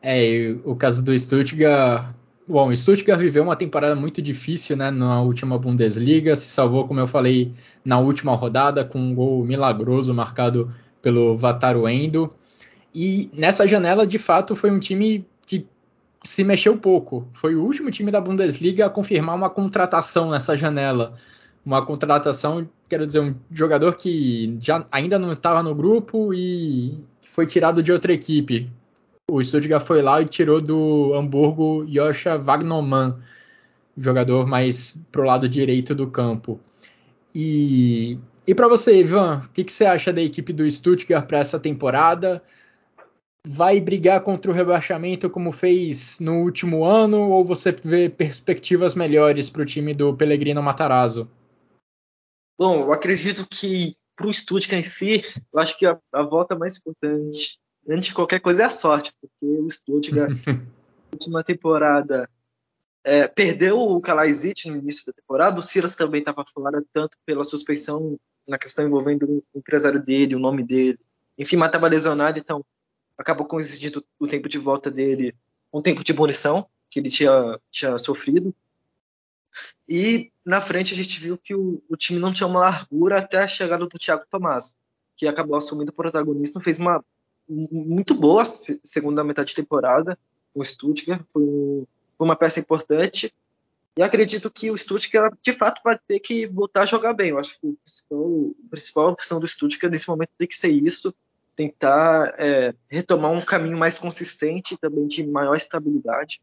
É, 0.00 0.56
o 0.64 0.74
caso 0.74 1.04
do 1.04 1.16
Stuttgart. 1.16 2.14
Bom, 2.48 2.68
o 2.68 2.76
Stuttgart 2.76 3.20
viveu 3.20 3.44
uma 3.44 3.54
temporada 3.54 3.94
muito 3.94 4.20
difícil 4.20 4.76
né, 4.76 4.90
na 4.90 5.22
última 5.22 5.56
Bundesliga, 5.56 6.34
se 6.34 6.48
salvou, 6.50 6.88
como 6.88 6.98
eu 6.98 7.06
falei, 7.06 7.52
na 7.84 8.00
última 8.00 8.34
rodada, 8.34 8.84
com 8.84 8.98
um 8.98 9.14
gol 9.14 9.44
milagroso 9.44 10.12
marcado 10.12 10.74
pelo 11.00 11.36
Vataru 11.36 11.88
Endo. 11.88 12.32
E 12.92 13.30
nessa 13.32 13.66
janela, 13.66 14.04
de 14.04 14.18
fato, 14.18 14.56
foi 14.56 14.72
um 14.72 14.80
time 14.80 15.24
que 15.46 15.66
se 16.24 16.42
mexeu 16.42 16.76
pouco. 16.76 17.28
Foi 17.32 17.54
o 17.54 17.62
último 17.62 17.92
time 17.92 18.10
da 18.10 18.20
Bundesliga 18.20 18.86
a 18.86 18.90
confirmar 18.90 19.36
uma 19.36 19.48
contratação 19.48 20.30
nessa 20.30 20.56
janela. 20.56 21.14
Uma 21.64 21.86
contratação, 21.86 22.68
quero 22.88 23.06
dizer, 23.06 23.20
um 23.20 23.36
jogador 23.52 23.94
que 23.94 24.56
já 24.60 24.84
ainda 24.90 25.16
não 25.16 25.32
estava 25.32 25.62
no 25.62 25.76
grupo 25.76 26.34
e 26.34 26.98
foi 27.22 27.46
tirado 27.46 27.84
de 27.84 27.92
outra 27.92 28.12
equipe. 28.12 28.68
O 29.32 29.42
Stuttgart 29.42 29.82
foi 29.82 30.02
lá 30.02 30.20
e 30.20 30.26
tirou 30.26 30.60
do 30.60 31.14
Hamburgo 31.14 31.86
Joscha 31.88 32.36
Wagnermann, 32.36 33.16
jogador 33.96 34.46
mais 34.46 35.02
pro 35.10 35.22
lado 35.22 35.48
direito 35.48 35.94
do 35.94 36.06
campo. 36.10 36.60
E 37.34 38.18
e 38.46 38.54
para 38.54 38.68
você, 38.68 39.00
Ivan, 39.00 39.42
o 39.42 39.48
que, 39.48 39.64
que, 39.64 39.72
você 39.72 39.86
acha 39.86 40.12
da 40.12 40.20
equipe 40.20 40.52
do 40.52 40.70
Stuttgart 40.70 41.26
para 41.26 41.38
essa 41.38 41.58
temporada? 41.58 42.42
Vai 43.46 43.80
brigar 43.80 44.20
contra 44.20 44.50
o 44.50 44.54
rebaixamento 44.54 45.30
como 45.30 45.50
fez 45.50 46.20
no 46.20 46.42
último 46.42 46.84
ano 46.84 47.30
ou 47.30 47.42
você 47.42 47.72
vê 47.72 48.10
perspectivas 48.10 48.94
melhores 48.94 49.48
para 49.48 49.62
o 49.62 49.66
time 49.66 49.94
do 49.94 50.14
Pellegrino 50.14 50.62
Matarazzo? 50.62 51.26
Bom, 52.60 52.82
eu 52.82 52.92
acredito 52.92 53.46
que 53.48 53.96
para 54.14 54.26
o 54.26 54.34
Stuttgart 54.34 54.84
em 54.84 54.86
si, 54.86 55.24
eu 55.50 55.58
acho 55.58 55.78
que 55.78 55.86
a, 55.86 55.98
a 56.12 56.22
volta 56.22 56.54
mais 56.54 56.76
importante 56.76 57.62
antes 57.88 58.08
de 58.08 58.14
qualquer 58.14 58.40
coisa 58.40 58.62
é 58.62 58.66
a 58.66 58.70
sorte, 58.70 59.14
porque 59.20 59.46
o 59.46 59.70
Stuttgart 59.70 60.30
na 60.46 60.60
última 61.12 61.44
temporada 61.44 62.28
é, 63.04 63.26
perdeu 63.26 63.78
o 63.80 64.00
Kalaizic 64.00 64.68
no 64.68 64.76
início 64.76 65.06
da 65.06 65.12
temporada, 65.12 65.58
o 65.58 65.62
Silas 65.62 65.96
também 65.96 66.20
estava 66.20 66.44
fora, 66.52 66.82
tanto 66.92 67.16
pela 67.26 67.44
suspeição 67.44 68.18
na 68.46 68.58
questão 68.58 68.86
envolvendo 68.86 69.44
o 69.52 69.58
empresário 69.58 70.02
dele, 70.02 70.34
o 70.34 70.40
nome 70.40 70.62
dele. 70.64 70.98
Enfim, 71.38 71.56
mas 71.56 71.68
estava 71.68 71.88
lesionado, 71.88 72.38
então 72.38 72.64
acabou 73.16 73.46
coincidindo 73.46 74.04
o 74.18 74.26
tempo 74.26 74.48
de 74.48 74.58
volta 74.58 74.90
dele 74.90 75.34
o 75.72 75.80
tempo 75.80 76.04
de 76.04 76.12
munição 76.12 76.68
que 76.90 77.00
ele 77.00 77.08
tinha, 77.08 77.58
tinha 77.70 77.96
sofrido. 77.96 78.54
E 79.88 80.30
na 80.44 80.60
frente 80.60 80.92
a 80.92 80.96
gente 80.96 81.18
viu 81.18 81.38
que 81.38 81.54
o, 81.54 81.82
o, 81.88 81.96
time 81.96 82.20
não 82.20 82.32
tinha 82.32 82.46
uma 82.46 82.60
largura 82.60 83.18
até 83.18 83.38
a 83.38 83.48
chegada 83.48 83.86
do 83.86 83.98
Thiago 83.98 84.26
Tomás, 84.28 84.76
que 85.16 85.26
acabou 85.26 85.56
assumindo 85.56 85.90
o 85.90 85.94
protagonismo, 85.94 86.60
fez 86.60 86.78
uma 86.78 87.02
muito 87.52 88.14
boa 88.14 88.44
segunda 88.44 89.22
metade 89.22 89.50
de 89.50 89.56
temporada. 89.56 90.18
O 90.54 90.64
Stuttgart 90.64 91.22
foi, 91.32 91.84
uma 92.18 92.36
peça 92.36 92.60
importante 92.60 93.32
e 93.96 94.02
acredito 94.02 94.50
que 94.50 94.70
o 94.70 94.78
Stuttgart, 94.78 95.34
de 95.42 95.52
fato, 95.52 95.82
vai 95.84 95.98
ter 95.98 96.20
que 96.20 96.46
voltar 96.46 96.82
a 96.82 96.86
jogar 96.86 97.12
bem. 97.12 97.30
Eu 97.30 97.38
acho 97.38 97.60
que 97.60 97.76
principal, 97.84 98.54
a 98.66 98.70
principal 98.70 99.08
opção 99.10 99.40
do 99.40 99.46
Stuttgart 99.46 99.90
nesse 99.90 100.08
momento 100.08 100.30
tem 100.38 100.48
que 100.48 100.56
ser 100.56 100.70
isso, 100.70 101.14
tentar 101.54 102.34
é, 102.38 102.74
retomar 102.88 103.32
um 103.32 103.40
caminho 103.40 103.76
mais 103.76 103.98
consistente 103.98 104.78
também 104.78 105.06
de 105.06 105.26
maior 105.26 105.54
estabilidade, 105.54 106.40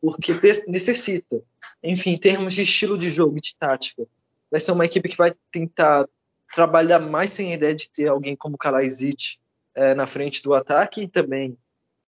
porque 0.00 0.32
necessita. 0.68 1.42
Enfim, 1.82 2.10
em 2.10 2.18
termos 2.18 2.54
de 2.54 2.62
estilo 2.62 2.96
de 2.96 3.10
jogo, 3.10 3.40
de 3.40 3.56
tática, 3.58 4.06
vai 4.50 4.60
ser 4.60 4.70
uma 4.70 4.84
equipe 4.84 5.08
que 5.08 5.16
vai 5.16 5.34
tentar 5.50 6.08
trabalhar 6.54 7.00
mais 7.00 7.30
sem 7.30 7.50
a 7.50 7.54
ideia 7.54 7.74
de 7.74 7.90
ter 7.90 8.06
alguém 8.08 8.36
como 8.36 8.54
o 8.54 8.58
Kalaizic 8.58 9.38
é, 9.74 9.94
na 9.94 10.06
frente 10.06 10.42
do 10.42 10.54
ataque 10.54 11.08
também 11.08 11.56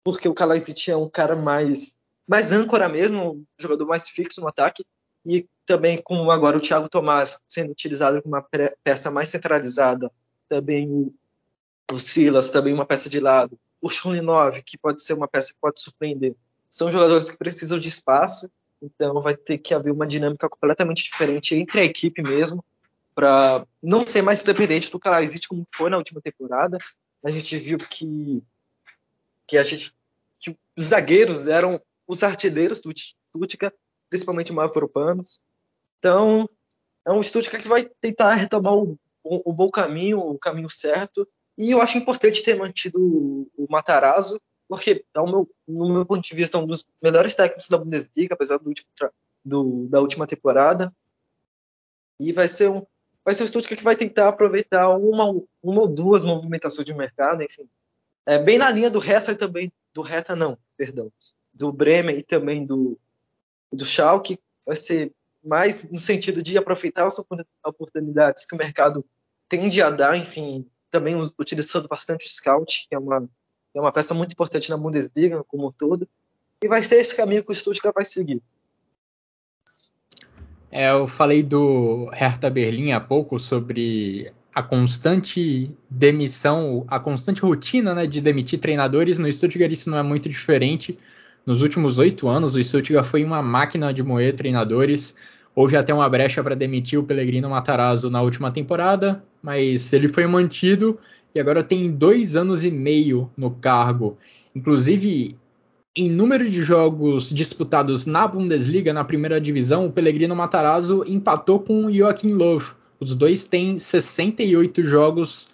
porque 0.05 0.29
o 0.29 0.35
Kalaizic 0.35 0.91
é 0.91 0.95
um 0.95 1.09
cara 1.09 1.35
mais 1.35 1.95
mais 2.27 2.51
âncora 2.51 2.87
mesmo, 2.87 3.33
um 3.33 3.45
jogador 3.59 3.85
mais 3.85 4.09
fixo 4.09 4.41
no 4.41 4.47
ataque, 4.47 4.83
e 5.25 5.47
também 5.63 6.01
com 6.01 6.31
agora 6.31 6.57
o 6.57 6.61
Thiago 6.61 6.89
Tomás 6.89 7.39
sendo 7.47 7.71
utilizado 7.71 8.21
como 8.21 8.35
uma 8.35 8.47
peça 8.83 9.11
mais 9.11 9.29
centralizada, 9.29 10.11
também 10.49 10.89
o, 10.89 11.13
o 11.91 11.99
Silas, 11.99 12.49
também 12.49 12.73
uma 12.73 12.85
peça 12.85 13.09
de 13.09 13.19
lado, 13.19 13.59
o 13.79 13.89
Chulinov, 13.89 14.59
que 14.63 14.75
pode 14.75 15.03
ser 15.03 15.13
uma 15.13 15.27
peça 15.27 15.53
que 15.53 15.59
pode 15.61 15.79
surpreender. 15.79 16.35
São 16.67 16.91
jogadores 16.91 17.29
que 17.29 17.37
precisam 17.37 17.77
de 17.77 17.89
espaço, 17.89 18.49
então 18.81 19.21
vai 19.21 19.35
ter 19.35 19.59
que 19.59 19.73
haver 19.73 19.91
uma 19.91 20.07
dinâmica 20.07 20.49
completamente 20.49 21.03
diferente 21.03 21.55
entre 21.55 21.81
a 21.81 21.83
equipe 21.83 22.23
mesmo, 22.23 22.65
para 23.13 23.65
não 23.81 24.05
ser 24.05 24.23
mais 24.23 24.41
dependente 24.41 24.91
do 24.91 24.99
Kalajdzic 24.99 25.47
como 25.47 25.65
foi 25.75 25.91
na 25.91 25.97
última 25.97 26.21
temporada. 26.21 26.79
A 27.25 27.31
gente 27.31 27.57
viu 27.57 27.79
que, 27.79 28.43
que, 29.47 29.57
a 29.57 29.63
gente, 29.63 29.91
que 30.39 30.55
os 30.77 30.85
zagueiros 30.85 31.47
eram 31.47 31.81
os 32.07 32.21
artilheiros 32.21 32.81
do 32.81 32.93
Stuttgart, 32.95 33.73
principalmente 34.07 34.51
o 34.51 34.55
Mavropanos. 34.55 35.39
Então, 35.97 36.47
é 37.03 37.11
um 37.11 37.23
Stuttgart 37.23 37.63
que 37.63 37.67
vai 37.67 37.89
tentar 37.99 38.35
retomar 38.35 38.75
o, 38.75 38.91
o, 39.23 39.49
o, 39.49 39.53
bom 39.53 39.71
caminho, 39.71 40.19
o 40.19 40.37
caminho 40.37 40.69
certo. 40.69 41.27
E 41.57 41.71
eu 41.71 41.81
acho 41.81 41.97
importante 41.97 42.43
ter 42.43 42.55
mantido 42.55 43.01
o, 43.01 43.49
o 43.57 43.65
Matarazzo, 43.71 44.39
porque, 44.67 45.03
ao 45.15 45.25
meu, 45.25 45.49
no 45.67 45.91
meu 45.91 46.05
ponto 46.05 46.21
de 46.21 46.35
vista, 46.35 46.59
é 46.59 46.61
um 46.61 46.67
dos 46.67 46.85
melhores 47.01 47.33
técnicos 47.33 47.67
da 47.67 47.79
Bundesliga, 47.79 48.35
apesar 48.35 48.59
do 48.59 48.67
último, 48.67 48.87
do, 49.43 49.87
da 49.87 49.99
última 49.99 50.27
temporada. 50.27 50.93
E 52.19 52.31
vai 52.31 52.47
ser 52.47 52.69
um, 52.69 52.85
vai 53.25 53.33
ser 53.33 53.43
um 53.43 53.47
Stuttgart 53.47 53.79
que 53.79 53.83
vai 53.83 53.95
tentar 53.95 54.27
aproveitar 54.27 54.87
uma, 54.89 55.25
uma 55.63 55.81
ou 55.81 55.87
duas 55.87 56.23
movimentações 56.23 56.85
de 56.85 56.93
mercado, 56.93 57.41
enfim. 57.41 57.67
É 58.23 58.37
bem 58.37 58.59
na 58.59 58.69
linha 58.69 58.89
do 58.89 58.99
Hertha 58.99 59.35
também, 59.35 59.73
do 59.91 60.03
Hertha 60.03 60.35
não, 60.35 60.57
perdão, 60.77 61.11
do 61.51 61.73
Bremen 61.73 62.17
e 62.17 62.23
também 62.23 62.63
do, 62.63 62.97
do 63.73 63.83
Schalke, 63.83 64.39
vai 64.65 64.75
ser 64.75 65.11
mais 65.43 65.89
no 65.89 65.97
sentido 65.97 66.41
de 66.41 66.57
aproveitar 66.57 67.07
as 67.07 67.19
oportunidades 67.63 68.45
que 68.45 68.55
o 68.55 68.57
mercado 68.57 69.03
tende 69.49 69.81
a 69.81 69.89
dar, 69.89 70.17
enfim, 70.17 70.67
também 70.89 71.15
utilizando 71.39 71.87
bastante 71.87 72.25
o 72.25 72.29
scout, 72.29 72.87
que 72.87 72.95
é 72.95 72.99
uma, 72.99 73.27
é 73.73 73.79
uma 73.79 73.91
peça 73.91 74.13
muito 74.13 74.33
importante 74.33 74.69
na 74.69 74.77
Bundesliga 74.77 75.43
como 75.43 75.67
um 75.67 75.71
todo, 75.71 76.07
e 76.61 76.67
vai 76.67 76.81
ser 76.81 76.97
esse 76.97 77.15
caminho 77.15 77.43
que 77.43 77.51
o 77.51 77.55
Stuttgart 77.55 77.93
vai 77.93 78.05
seguir. 78.05 78.41
É, 80.77 80.91
eu 80.91 81.07
falei 81.07 81.41
do 81.41 82.09
Hertha 82.11 82.49
Berlim 82.49 82.91
há 82.91 82.99
pouco 82.99 83.39
sobre 83.39 84.29
a 84.53 84.61
constante 84.61 85.71
demissão, 85.89 86.83
a 86.89 86.99
constante 86.99 87.39
rotina 87.39 87.95
né, 87.95 88.05
de 88.05 88.19
demitir 88.19 88.59
treinadores. 88.59 89.17
No 89.17 89.31
Stuttgart 89.31 89.71
isso 89.71 89.89
não 89.89 89.97
é 89.97 90.03
muito 90.03 90.27
diferente. 90.27 90.99
Nos 91.45 91.61
últimos 91.61 91.97
oito 91.97 92.27
anos, 92.27 92.55
o 92.55 92.61
Stuttgart 92.61 93.05
foi 93.05 93.23
uma 93.23 93.41
máquina 93.41 93.93
de 93.93 94.03
moer 94.03 94.35
treinadores. 94.35 95.15
Houve 95.55 95.77
até 95.77 95.93
uma 95.93 96.09
brecha 96.09 96.43
para 96.43 96.57
demitir 96.57 96.99
o 96.99 97.03
Pellegrino 97.03 97.49
Matarazzo 97.49 98.09
na 98.09 98.21
última 98.21 98.51
temporada, 98.51 99.23
mas 99.41 99.93
ele 99.93 100.09
foi 100.09 100.27
mantido 100.27 100.99
e 101.33 101.39
agora 101.39 101.63
tem 101.63 101.89
dois 101.89 102.35
anos 102.35 102.65
e 102.65 102.69
meio 102.69 103.31
no 103.37 103.49
cargo. 103.49 104.17
Inclusive, 104.53 105.37
em 105.95 106.09
número 106.09 106.49
de 106.49 106.61
jogos 106.61 107.29
disputados 107.29 108.05
na 108.05 108.27
Bundesliga, 108.27 108.91
na 108.91 109.05
primeira 109.05 109.39
divisão, 109.39 109.85
o 109.85 109.91
Pellegrino 109.91 110.35
Matarazzo 110.35 111.05
empatou 111.07 111.59
com 111.59 111.85
o 111.85 111.93
Joachim 111.93 112.33
Löw. 112.33 112.61
Os 112.99 113.15
dois 113.15 113.47
têm 113.47 113.79
68 113.79 114.83
jogos 114.83 115.53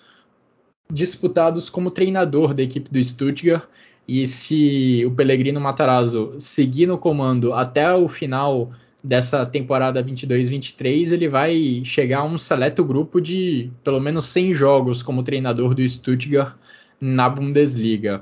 disputados 0.92 1.70
como 1.70 1.92
treinador 1.92 2.56
da 2.56 2.64
equipe 2.64 2.90
do 2.90 3.04
Stuttgart. 3.04 3.64
E 4.08 4.26
se 4.26 5.04
o 5.06 5.12
Pellegrino 5.12 5.62
Matarazzo 5.62 6.34
seguir 6.40 6.88
no 6.88 6.98
comando 6.98 7.54
até 7.54 7.94
o 7.94 8.08
final 8.08 8.72
dessa 9.04 9.46
temporada 9.46 10.04
22-23, 10.04 11.12
ele 11.12 11.30
vai 11.30 11.82
chegar 11.86 12.20
a 12.20 12.24
um 12.24 12.38
seleto 12.38 12.84
grupo 12.84 13.22
de 13.22 13.70
pelo 13.84 14.00
menos 14.00 14.26
100 14.26 14.56
jogos 14.56 15.04
como 15.04 15.22
treinador 15.22 15.76
do 15.76 15.88
Stuttgart 15.88 16.56
na 17.00 17.30
Bundesliga. 17.30 18.22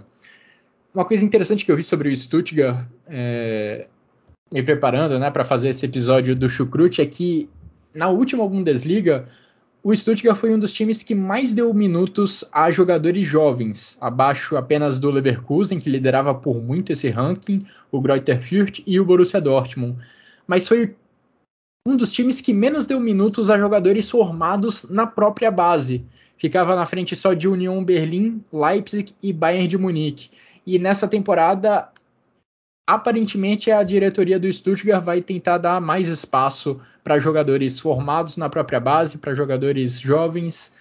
Uma 0.94 1.06
coisa 1.06 1.24
interessante 1.24 1.64
que 1.64 1.72
eu 1.72 1.76
vi 1.76 1.84
sobre 1.84 2.10
o 2.10 2.18
Stuttgart, 2.18 2.86
é, 3.08 3.88
me 4.52 4.64
preparando 4.64 5.20
né, 5.20 5.30
para 5.30 5.46
fazer 5.46 5.70
esse 5.70 5.86
episódio 5.86 6.36
do 6.36 6.50
Chucrute, 6.50 7.02
é 7.02 7.06
que 7.06 7.50
na 7.94 8.10
última 8.10 8.48
Bundesliga, 8.48 9.28
o 9.84 9.96
Stuttgart 9.96 10.38
foi 10.38 10.54
um 10.54 10.60
dos 10.60 10.74
times 10.74 11.04
que 11.04 11.16
mais 11.16 11.52
deu 11.52 11.74
minutos 11.74 12.44
a 12.52 12.70
jogadores 12.70 13.26
jovens, 13.26 13.98
abaixo 14.02 14.58
apenas 14.58 15.00
do 15.00 15.10
Leverkusen, 15.10 15.80
que 15.80 15.90
liderava 15.90 16.34
por 16.34 16.62
muito 16.62 16.92
esse 16.92 17.10
ranking, 17.10 17.66
o 17.92 18.02
Greuther 18.02 18.42
Fürth 18.42 18.84
e 18.86 19.00
o 19.00 19.06
Borussia 19.06 19.40
Dortmund. 19.40 19.98
Mas 20.46 20.68
foi 20.68 20.96
um 21.88 21.96
dos 21.96 22.12
times 22.12 22.42
que 22.42 22.52
menos 22.52 22.86
deu 22.86 23.00
minutos 23.00 23.50
a 23.50 23.58
jogadores 23.58 24.10
formados 24.10 24.90
na 24.90 25.08
própria 25.08 25.50
base. 25.50 26.04
Ficava 26.38 26.76
na 26.76 26.86
frente 26.86 27.16
só 27.16 27.34
de 27.34 27.48
Union 27.48 27.84
Berlim, 27.84 28.44
Leipzig 28.52 29.14
e 29.22 29.32
Bayern 29.32 29.68
de 29.68 29.78
Munique. 29.78 30.30
E 30.72 30.78
nessa 30.78 31.08
temporada, 31.08 31.90
aparentemente, 32.86 33.72
a 33.72 33.82
diretoria 33.82 34.40
do 34.40 34.54
Stuttgart 34.54 35.04
vai 35.04 35.20
tentar 35.20 35.58
dar 35.58 35.82
mais 35.82 36.08
espaço 36.08 36.80
para 37.04 37.18
jogadores 37.18 37.80
formados 37.80 38.38
na 38.38 38.48
própria 38.50 38.80
base, 38.80 39.18
para 39.18 39.34
jogadores 39.34 40.00
jovens. 40.00 40.76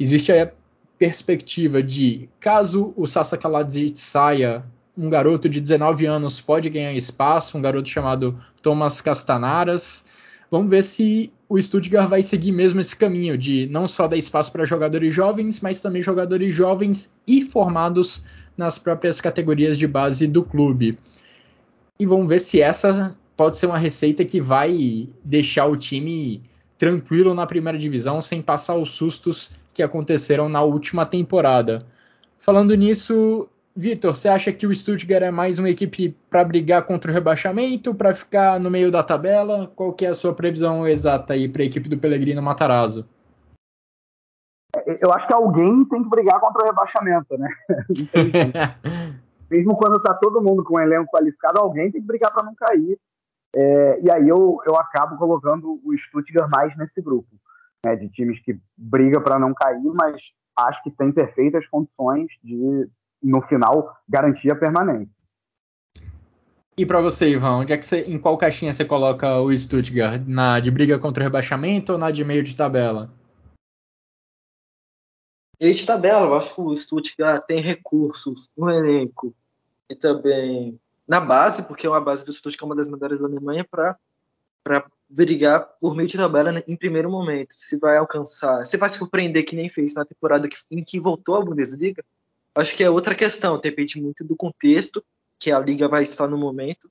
Existe 0.00 0.32
a 0.32 0.50
perspectiva 0.98 1.82
de, 1.82 2.26
caso 2.40 2.94
o 2.96 3.04
Sasa 3.06 3.36
Kaladzic 3.36 4.00
saia, 4.00 4.64
um 4.96 5.10
garoto 5.10 5.46
de 5.46 5.60
19 5.60 6.06
anos 6.06 6.40
pode 6.40 6.70
ganhar 6.70 6.94
espaço, 6.94 7.58
um 7.58 7.60
garoto 7.60 7.90
chamado 7.90 8.42
Thomas 8.62 9.02
Castanaras. 9.02 10.06
Vamos 10.50 10.70
ver 10.70 10.82
se 10.82 11.30
o 11.50 11.60
Stuttgart 11.60 12.08
vai 12.08 12.22
seguir 12.22 12.52
mesmo 12.52 12.80
esse 12.80 12.96
caminho 12.96 13.36
de 13.36 13.66
não 13.66 13.86
só 13.86 14.08
dar 14.08 14.16
espaço 14.16 14.50
para 14.50 14.64
jogadores 14.64 15.14
jovens, 15.14 15.60
mas 15.60 15.82
também 15.82 16.00
jogadores 16.00 16.54
jovens 16.54 17.14
e 17.26 17.42
formados 17.42 18.24
nas 18.56 18.78
próprias 18.78 19.20
categorias 19.20 19.78
de 19.78 19.86
base 19.86 20.26
do 20.26 20.42
clube. 20.42 20.98
E 21.98 22.06
vamos 22.06 22.28
ver 22.28 22.40
se 22.40 22.60
essa 22.60 23.16
pode 23.36 23.58
ser 23.58 23.66
uma 23.66 23.78
receita 23.78 24.24
que 24.24 24.40
vai 24.40 25.08
deixar 25.24 25.66
o 25.66 25.76
time 25.76 26.42
tranquilo 26.78 27.34
na 27.34 27.46
primeira 27.46 27.78
divisão, 27.78 28.20
sem 28.20 28.42
passar 28.42 28.76
os 28.76 28.90
sustos 28.90 29.50
que 29.72 29.82
aconteceram 29.82 30.48
na 30.48 30.62
última 30.62 31.06
temporada. 31.06 31.84
Falando 32.38 32.74
nisso, 32.74 33.48
Vitor, 33.76 34.14
você 34.14 34.28
acha 34.28 34.52
que 34.52 34.66
o 34.66 34.74
Stuttgart 34.74 35.22
é 35.22 35.30
mais 35.32 35.58
uma 35.58 35.68
equipe 35.68 36.14
para 36.30 36.44
brigar 36.44 36.82
contra 36.84 37.10
o 37.10 37.14
rebaixamento, 37.14 37.92
para 37.92 38.14
ficar 38.14 38.60
no 38.60 38.70
meio 38.70 38.90
da 38.90 39.02
tabela? 39.02 39.70
Qual 39.74 39.92
que 39.92 40.06
é 40.06 40.10
a 40.10 40.14
sua 40.14 40.32
previsão 40.32 40.86
exata 40.86 41.34
aí 41.34 41.48
para 41.48 41.62
a 41.62 41.66
equipe 41.66 41.88
do 41.88 41.98
Pellegrino 41.98 42.40
Matarazzo? 42.40 43.04
Eu 44.86 45.12
acho 45.12 45.26
que 45.26 45.32
alguém 45.32 45.84
tem 45.86 46.02
que 46.02 46.08
brigar 46.08 46.40
contra 46.40 46.62
o 46.62 46.66
rebaixamento, 46.66 47.38
né? 47.38 47.48
Mesmo 49.50 49.76
quando 49.76 49.96
está 49.96 50.14
todo 50.14 50.42
mundo 50.42 50.64
com 50.64 50.76
um 50.76 50.80
elenco 50.80 51.10
qualificado, 51.10 51.60
alguém 51.60 51.90
tem 51.90 52.00
que 52.00 52.06
brigar 52.06 52.32
para 52.32 52.44
não 52.44 52.54
cair. 52.54 52.98
É, 53.54 54.00
e 54.02 54.10
aí 54.10 54.28
eu, 54.28 54.58
eu 54.66 54.76
acabo 54.76 55.16
colocando 55.16 55.80
o 55.84 55.96
Stuttgart 55.96 56.50
mais 56.50 56.76
nesse 56.76 57.00
grupo, 57.00 57.28
né, 57.84 57.94
de 57.94 58.08
times 58.08 58.40
que 58.40 58.58
briga 58.76 59.20
para 59.20 59.38
não 59.38 59.54
cair, 59.54 59.92
mas 59.94 60.20
acho 60.56 60.82
que 60.82 60.90
tem 60.90 61.12
perfeitas 61.12 61.66
condições 61.68 62.26
de, 62.42 62.88
no 63.22 63.40
final, 63.42 63.96
garantir 64.08 64.50
a 64.50 64.56
permanência. 64.56 65.14
E 66.76 66.84
para 66.84 67.00
você, 67.00 67.30
Ivan, 67.30 67.58
onde 67.58 67.72
é 67.72 67.78
que 67.78 67.86
você, 67.86 68.00
em 68.00 68.18
qual 68.18 68.36
caixinha 68.36 68.72
você 68.72 68.84
coloca 68.84 69.38
o 69.38 69.56
Stuttgart? 69.56 70.20
Na 70.26 70.58
de 70.58 70.72
briga 70.72 70.98
contra 70.98 71.22
o 71.22 71.24
rebaixamento 71.24 71.92
ou 71.92 71.98
na 71.98 72.10
de 72.10 72.24
meio 72.24 72.42
de 72.42 72.56
tabela? 72.56 73.10
E 75.60 75.72
de 75.72 75.86
tabela, 75.86 76.26
eu 76.26 76.34
acho 76.34 76.54
que 76.54 76.60
o 76.60 76.76
Stuttgart 76.76 77.44
tem 77.46 77.60
recursos 77.60 78.48
no 78.56 78.70
elenco 78.70 79.34
e 79.88 79.94
também 79.94 80.78
na 81.06 81.20
base, 81.20 81.64
porque 81.68 81.86
é 81.86 81.90
uma 81.90 82.00
base 82.00 82.24
do 82.24 82.32
Stuttgart 82.32 82.62
é 82.62 82.64
uma 82.64 82.74
das 82.74 82.88
melhores 82.88 83.20
da 83.20 83.26
Alemanha, 83.26 83.64
para 83.64 83.98
brigar 85.08 85.60
por 85.80 85.94
meio 85.94 86.08
de 86.08 86.16
tabela 86.16 86.62
em 86.66 86.76
primeiro 86.76 87.10
momento. 87.10 87.54
Se 87.54 87.78
vai 87.78 87.96
alcançar, 87.96 88.64
se 88.64 88.76
vai 88.76 88.88
surpreender 88.88 89.44
que 89.44 89.54
nem 89.54 89.68
fez 89.68 89.94
na 89.94 90.04
temporada 90.04 90.48
que, 90.48 90.56
em 90.70 90.82
que 90.82 90.98
voltou 90.98 91.36
à 91.36 91.44
Bundesliga, 91.44 92.04
acho 92.54 92.74
que 92.74 92.82
é 92.82 92.90
outra 92.90 93.14
questão. 93.14 93.60
Depende 93.60 94.00
muito 94.00 94.24
do 94.24 94.34
contexto 94.34 95.04
que 95.38 95.52
a 95.52 95.60
liga 95.60 95.86
vai 95.86 96.02
estar 96.02 96.26
no 96.26 96.38
momento. 96.38 96.90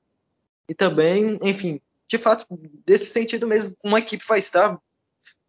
E 0.70 0.76
também, 0.76 1.38
enfim, 1.42 1.82
de 2.08 2.18
fato, 2.18 2.46
desse 2.86 3.08
sentido 3.08 3.48
mesmo, 3.48 3.76
uma 3.84 4.00
equipe 4.00 4.24
vai 4.28 4.40
estar. 4.40 4.80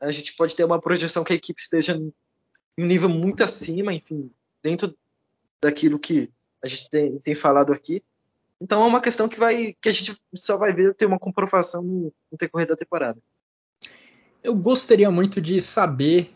A 0.00 0.10
gente 0.10 0.34
pode 0.34 0.56
ter 0.56 0.64
uma 0.64 0.80
projeção 0.80 1.22
que 1.22 1.32
a 1.32 1.36
equipe 1.36 1.60
esteja 1.60 2.00
um 2.78 2.86
nível 2.86 3.08
muito 3.08 3.42
acima, 3.44 3.92
enfim, 3.92 4.30
dentro 4.62 4.94
daquilo 5.62 5.98
que 5.98 6.30
a 6.62 6.66
gente 6.66 6.90
tem, 6.90 7.18
tem 7.18 7.34
falado 7.34 7.72
aqui. 7.72 8.02
Então 8.60 8.82
é 8.82 8.86
uma 8.86 9.00
questão 9.00 9.28
que 9.28 9.38
vai 9.38 9.74
que 9.80 9.88
a 9.88 9.92
gente 9.92 10.14
só 10.34 10.56
vai 10.56 10.72
ver 10.72 10.94
ter 10.94 11.06
uma 11.06 11.18
comprovação 11.18 11.82
no, 11.82 12.12
no 12.30 12.38
decorrer 12.38 12.66
da 12.66 12.76
temporada. 12.76 13.18
Eu 14.42 14.54
gostaria 14.54 15.10
muito 15.10 15.40
de 15.40 15.60
saber 15.60 16.30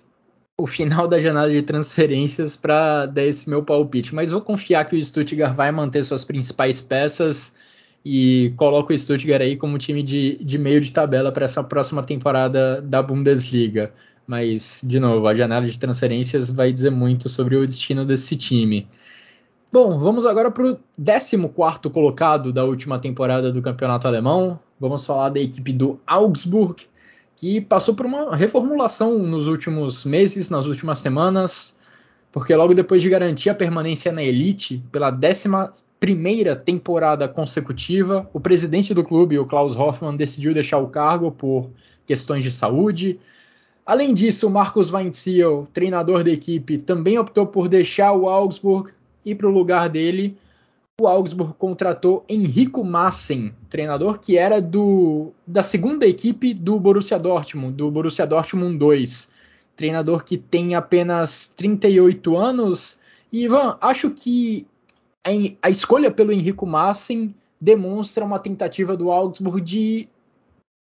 o 0.60 0.66
final 0.66 1.06
da 1.06 1.20
janela 1.20 1.50
de 1.50 1.62
transferências 1.62 2.56
para 2.56 3.06
dar 3.06 3.24
esse 3.24 3.48
meu 3.48 3.62
palpite, 3.62 4.14
mas 4.14 4.32
vou 4.32 4.40
confiar 4.40 4.84
que 4.84 4.96
o 4.96 5.04
Stuttgart 5.04 5.54
vai 5.54 5.70
manter 5.70 6.02
suas 6.02 6.24
principais 6.24 6.80
peças 6.80 7.54
e 8.04 8.52
coloco 8.56 8.92
o 8.92 8.98
Stuttgart 8.98 9.42
aí 9.42 9.56
como 9.56 9.78
time 9.78 10.02
de, 10.02 10.36
de 10.42 10.58
meio 10.58 10.80
de 10.80 10.90
tabela 10.90 11.30
para 11.30 11.44
essa 11.44 11.62
próxima 11.62 12.02
temporada 12.02 12.82
da 12.82 13.02
Bundesliga. 13.02 13.92
Mas, 14.28 14.82
de 14.84 15.00
novo, 15.00 15.26
a 15.26 15.34
janela 15.34 15.64
de 15.64 15.78
transferências 15.78 16.50
vai 16.50 16.70
dizer 16.70 16.90
muito 16.90 17.30
sobre 17.30 17.56
o 17.56 17.66
destino 17.66 18.04
desse 18.04 18.36
time. 18.36 18.86
Bom, 19.72 19.98
vamos 19.98 20.26
agora 20.26 20.50
para 20.50 20.70
o 20.70 20.78
14 21.02 21.38
colocado 21.88 22.52
da 22.52 22.62
última 22.62 22.98
temporada 22.98 23.50
do 23.50 23.62
campeonato 23.62 24.06
alemão. 24.06 24.60
Vamos 24.78 25.06
falar 25.06 25.30
da 25.30 25.40
equipe 25.40 25.72
do 25.72 25.98
Augsburg, 26.06 26.86
que 27.36 27.62
passou 27.62 27.94
por 27.94 28.04
uma 28.04 28.36
reformulação 28.36 29.18
nos 29.18 29.46
últimos 29.46 30.04
meses, 30.04 30.50
nas 30.50 30.66
últimas 30.66 30.98
semanas, 30.98 31.78
porque 32.30 32.54
logo 32.54 32.74
depois 32.74 33.00
de 33.00 33.08
garantir 33.08 33.48
a 33.48 33.54
permanência 33.54 34.12
na 34.12 34.22
elite 34.22 34.84
pela 34.92 35.10
11 35.10 36.64
temporada 36.66 37.26
consecutiva, 37.26 38.28
o 38.34 38.40
presidente 38.40 38.92
do 38.92 39.02
clube, 39.02 39.38
o 39.38 39.46
Klaus 39.46 39.74
Hoffmann, 39.74 40.18
decidiu 40.18 40.52
deixar 40.52 40.76
o 40.80 40.88
cargo 40.88 41.32
por 41.32 41.70
questões 42.06 42.44
de 42.44 42.52
saúde. 42.52 43.18
Além 43.88 44.12
disso, 44.12 44.50
Marcos 44.50 44.92
Weinziel, 44.92 45.66
treinador 45.72 46.22
da 46.22 46.30
equipe, 46.30 46.76
também 46.76 47.18
optou 47.18 47.46
por 47.46 47.70
deixar 47.70 48.12
o 48.12 48.28
Augsburg 48.28 48.92
e 49.24 49.34
para 49.34 49.48
o 49.48 49.50
lugar 49.50 49.88
dele 49.88 50.36
o 51.00 51.08
Augsburg 51.08 51.54
contratou 51.56 52.22
Enrico 52.28 52.84
Massen, 52.84 53.50
treinador 53.70 54.18
que 54.18 54.36
era 54.36 54.60
do 54.60 55.32
da 55.46 55.62
segunda 55.62 56.06
equipe 56.06 56.52
do 56.52 56.78
Borussia 56.78 57.18
Dortmund, 57.18 57.76
do 57.76 57.90
Borussia 57.90 58.26
Dortmund 58.26 58.76
2. 58.76 59.30
Treinador 59.74 60.22
que 60.22 60.36
tem 60.36 60.74
apenas 60.74 61.46
38 61.56 62.36
anos. 62.36 63.00
E 63.32 63.44
Ivan, 63.44 63.78
acho 63.80 64.10
que 64.10 64.66
a, 65.62 65.70
escolha 65.70 66.10
pelo 66.10 66.30
Enrico 66.30 66.66
Massen 66.66 67.34
demonstra 67.58 68.22
uma 68.22 68.38
tentativa 68.38 68.94
do 68.94 69.10
Augsburg 69.10 69.62
de 69.62 70.08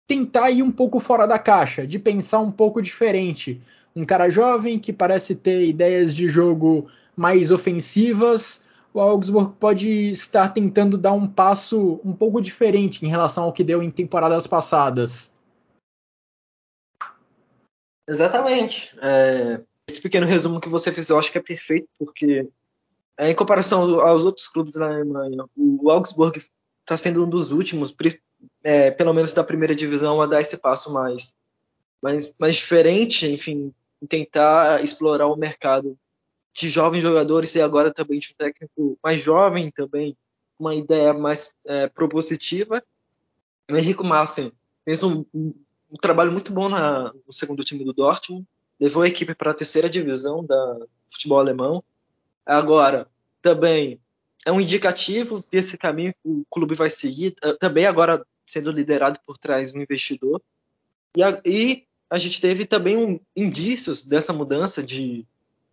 tentar 0.08 0.52
ir 0.52 0.64
um 0.64 0.72
pouco 0.72 1.00
fora 1.00 1.26
da 1.26 1.40
caixa, 1.40 1.86
de 1.86 1.98
pensar 1.98 2.40
um 2.40 2.52
pouco 2.52 2.82
diferente. 2.82 3.62
Um 3.96 4.06
cara 4.06 4.30
jovem 4.30 4.80
que 4.80 4.94
parece 4.94 5.36
ter 5.36 5.68
ideias 5.68 6.14
de 6.14 6.28
jogo 6.28 6.90
mais 7.16 7.52
ofensivas, 7.52 8.66
o 8.94 9.00
Augsburg 9.02 9.56
pode 9.60 9.90
estar 10.10 10.54
tentando 10.54 10.98
dar 10.98 11.12
um 11.12 11.28
passo 11.28 12.00
um 12.04 12.14
pouco 12.14 12.42
diferente 12.42 13.06
em 13.06 13.10
relação 13.10 13.44
ao 13.44 13.54
que 13.54 13.64
deu 13.64 13.84
em 13.84 13.92
temporadas 13.92 14.48
passadas. 14.48 15.34
Exatamente. 18.08 18.98
É, 19.02 19.62
esse 19.90 20.02
pequeno 20.02 20.26
resumo 20.26 20.62
que 20.62 20.70
você 20.70 20.92
fez 20.92 21.10
eu 21.10 21.20
acho 21.20 21.32
que 21.32 21.38
é 21.38 21.42
perfeito, 21.42 21.90
porque 22.00 22.48
é, 23.18 23.32
em 23.32 23.36
comparação 23.36 24.00
aos 24.00 24.24
outros 24.24 24.48
clubes 24.48 24.76
da 24.76 24.88
Alemanha, 24.88 25.44
o 25.58 25.90
Augsburg 25.90 26.38
está 26.38 26.96
sendo 26.96 27.26
um 27.26 27.30
dos 27.30 27.52
últimos, 27.52 27.92
é, 28.64 28.92
pelo 28.92 29.14
menos 29.14 29.34
da 29.34 29.44
primeira 29.44 29.76
divisão, 29.76 30.22
a 30.22 30.26
dar 30.26 30.42
esse 30.42 30.58
passo 30.58 30.92
mais, 30.94 31.36
mais, 32.02 32.34
mais 32.38 32.56
diferente, 32.56 33.28
enfim, 33.28 33.74
tentar 34.08 34.84
explorar 34.84 35.28
o 35.28 35.36
mercado 35.36 35.98
de 36.54 36.70
jovens 36.70 37.02
jogadores 37.02 37.54
e 37.56 37.62
agora 37.62 37.94
também 37.94 38.20
de 38.20 38.30
um 38.32 38.36
técnico 38.38 38.98
mais 39.04 39.22
jovem 39.22 39.70
também, 39.72 40.18
uma 40.58 40.74
ideia 40.74 41.14
mais 41.14 41.54
é, 41.66 41.88
propositiva. 41.88 42.82
O 43.70 43.76
Henrico 43.76 44.04
Massen 44.04 44.52
fez 44.86 45.04
um, 45.04 45.26
um, 45.34 45.54
um, 45.92 45.96
trabalho 46.02 46.32
muito 46.32 46.54
bom 46.54 46.70
na, 46.70 47.12
no 47.26 47.34
segundo 47.34 47.64
time 47.64 47.84
do 47.84 47.94
Dortmund, 47.94 48.46
levou 48.80 49.04
a 49.04 49.08
equipe 49.08 49.36
para 49.36 49.52
a 49.52 49.56
terceira 49.56 49.90
divisão 49.90 50.46
da 50.46 50.78
futebol 51.12 51.40
alemão. 51.40 51.84
Agora, 52.46 53.08
também 53.42 54.00
é 54.46 54.52
um 54.52 54.62
indicativo 54.62 55.44
desse 55.52 55.78
caminho 55.78 56.14
que 56.14 56.30
o 56.30 56.46
clube 56.50 56.76
vai 56.76 56.90
seguir, 56.90 57.32
também 57.60 57.86
agora 57.86 58.24
sendo 58.46 58.72
liderado 58.72 59.20
por 59.26 59.38
trás 59.38 59.74
um 59.74 59.82
investidor. 59.82 60.42
E 61.16 61.24
a, 61.24 61.42
e 61.46 61.86
a 62.10 62.18
gente 62.18 62.40
teve 62.40 62.66
também 62.66 62.98
um, 62.98 63.20
indícios 63.36 64.04
dessa 64.04 64.32
mudança 64.34 64.84
de, 64.84 65.26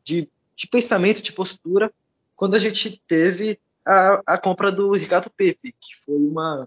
de 0.05 0.29
de 0.63 0.67
pensamento, 0.69 1.23
de 1.23 1.33
postura, 1.33 1.93
quando 2.37 2.55
a 2.55 2.59
gente 2.59 3.01
teve 3.07 3.59
a, 3.85 4.23
a 4.27 4.39
compra 4.39 4.71
do 4.71 4.93
Ricardo 4.93 5.31
Pepe, 5.31 5.75
que 5.81 5.97
foi 6.05 6.17
uma 6.17 6.67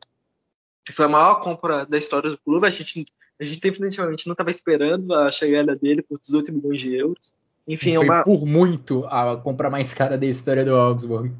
que 0.86 0.92
foi 0.92 1.06
a 1.06 1.10
maior 1.10 1.42
compra 1.42 1.86
da 1.86 1.98
história 1.98 2.30
do 2.30 2.38
clube. 2.38 2.68
A 2.68 2.70
gente, 2.70 3.06
a 3.40 3.44
gente 3.44 3.60
definitivamente 3.60 4.28
não 4.28 4.34
estava 4.34 4.52
esperando 4.52 5.16
a 5.16 5.32
chegada 5.32 5.76
dele 5.76 6.04
por 6.04 6.20
18 6.20 6.54
milhões 6.54 6.80
de 6.80 6.96
euros. 6.96 7.34
Enfim, 7.68 7.94
é 7.94 7.96
foi 7.96 8.06
é 8.06 8.10
uma... 8.10 8.24
por 8.24 8.46
muito 8.46 9.04
a 9.08 9.36
compra 9.38 9.68
mais 9.68 9.96
cara 9.96 10.16
da 10.16 10.28
história 10.28 10.64
do 10.64 10.76
Augsburg. 10.76 11.34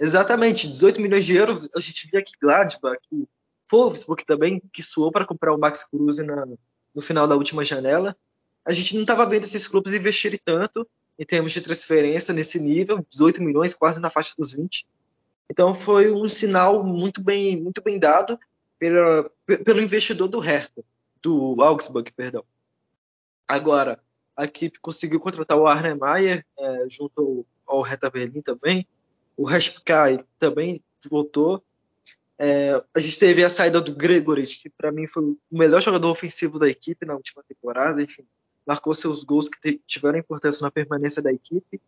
Exatamente, 0.00 0.66
18 0.66 1.00
milhões 1.00 1.26
de 1.26 1.36
euros. 1.36 1.68
A 1.76 1.80
gente 1.80 2.08
via 2.10 2.22
que 2.22 2.32
Gladbach, 2.40 2.98
que 3.10 3.28
Wolfsburg 3.70 4.24
também, 4.24 4.62
que 4.72 4.82
suou 4.82 5.10
para 5.10 5.26
comprar 5.26 5.54
o 5.54 5.58
Max 5.58 5.84
Cruz 5.84 6.18
na, 6.18 6.46
no 6.94 7.02
final 7.02 7.26
da 7.26 7.36
última 7.36 7.64
janela. 7.64 8.16
A 8.64 8.72
gente 8.72 8.94
não 8.94 9.02
estava 9.02 9.26
vendo 9.26 9.44
esses 9.44 9.66
clubes 9.66 9.92
investirem 9.92 10.38
tanto 10.44 10.86
em 11.18 11.24
termos 11.24 11.52
de 11.52 11.60
transferência 11.60 12.32
nesse 12.32 12.60
nível, 12.60 13.04
18 13.10 13.42
milhões, 13.42 13.74
quase 13.74 14.00
na 14.00 14.10
faixa 14.10 14.34
dos 14.38 14.52
20. 14.52 14.86
Então 15.50 15.74
foi 15.74 16.12
um 16.12 16.26
sinal 16.26 16.84
muito 16.84 17.22
bem, 17.22 17.60
muito 17.60 17.82
bem 17.82 17.98
dado 17.98 18.38
pela, 18.78 19.30
pelo 19.64 19.80
investidor 19.80 20.28
do 20.28 20.38
Hertha, 20.38 20.84
do 21.22 21.56
Augsburg, 21.60 22.12
perdão. 22.12 22.44
Agora, 23.46 23.98
a 24.36 24.44
equipe 24.44 24.78
conseguiu 24.78 25.18
contratar 25.18 25.56
o 25.58 25.66
Arne 25.66 25.98
Meyer, 25.98 26.46
é, 26.56 26.86
junto 26.88 27.44
ao, 27.66 27.82
Hertha 27.82 28.08
Berlim 28.08 28.40
também. 28.40 28.86
O 29.36 29.44
Raskai 29.44 30.24
também 30.38 30.82
voltou. 31.10 31.64
É, 32.38 32.82
a 32.94 32.98
gente 32.98 33.18
teve 33.18 33.44
a 33.44 33.50
saída 33.50 33.80
do 33.80 33.94
Gregory, 33.94 34.46
que 34.46 34.70
para 34.70 34.92
mim 34.92 35.06
foi 35.06 35.24
o 35.24 35.38
melhor 35.50 35.82
jogador 35.82 36.10
ofensivo 36.10 36.58
da 36.58 36.68
equipe 36.68 37.04
na 37.04 37.14
última 37.14 37.42
temporada. 37.42 38.02
Enfim, 38.02 38.24
marcou 38.66 38.94
seus 38.94 39.24
gols 39.24 39.48
que 39.48 39.80
tiveram 39.86 40.18
importância 40.18 40.62
na 40.62 40.70
permanência 40.70 41.22
da 41.22 41.32
equipe. 41.32 41.80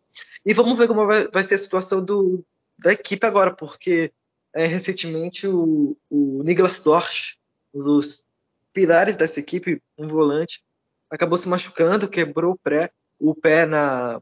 E 0.45 0.53
vamos 0.53 0.77
ver 0.77 0.87
como 0.87 1.05
vai, 1.05 1.27
vai 1.27 1.43
ser 1.43 1.55
a 1.55 1.59
situação 1.59 2.03
do, 2.03 2.43
da 2.77 2.91
equipe 2.91 3.25
agora, 3.25 3.53
porque 3.53 4.11
é, 4.53 4.65
recentemente 4.65 5.47
o, 5.47 5.95
o 6.09 6.43
Niklas 6.43 6.79
Dorsch, 6.79 7.37
um 7.73 7.81
dos 7.81 8.25
pilares 8.73 9.15
dessa 9.15 9.39
equipe, 9.39 9.81
um 9.97 10.07
volante, 10.07 10.63
acabou 11.09 11.37
se 11.37 11.47
machucando, 11.47 12.07
quebrou 12.07 12.53
o, 12.53 12.57
pré, 12.57 12.91
o 13.19 13.35
pé 13.35 13.65
na, 13.65 14.21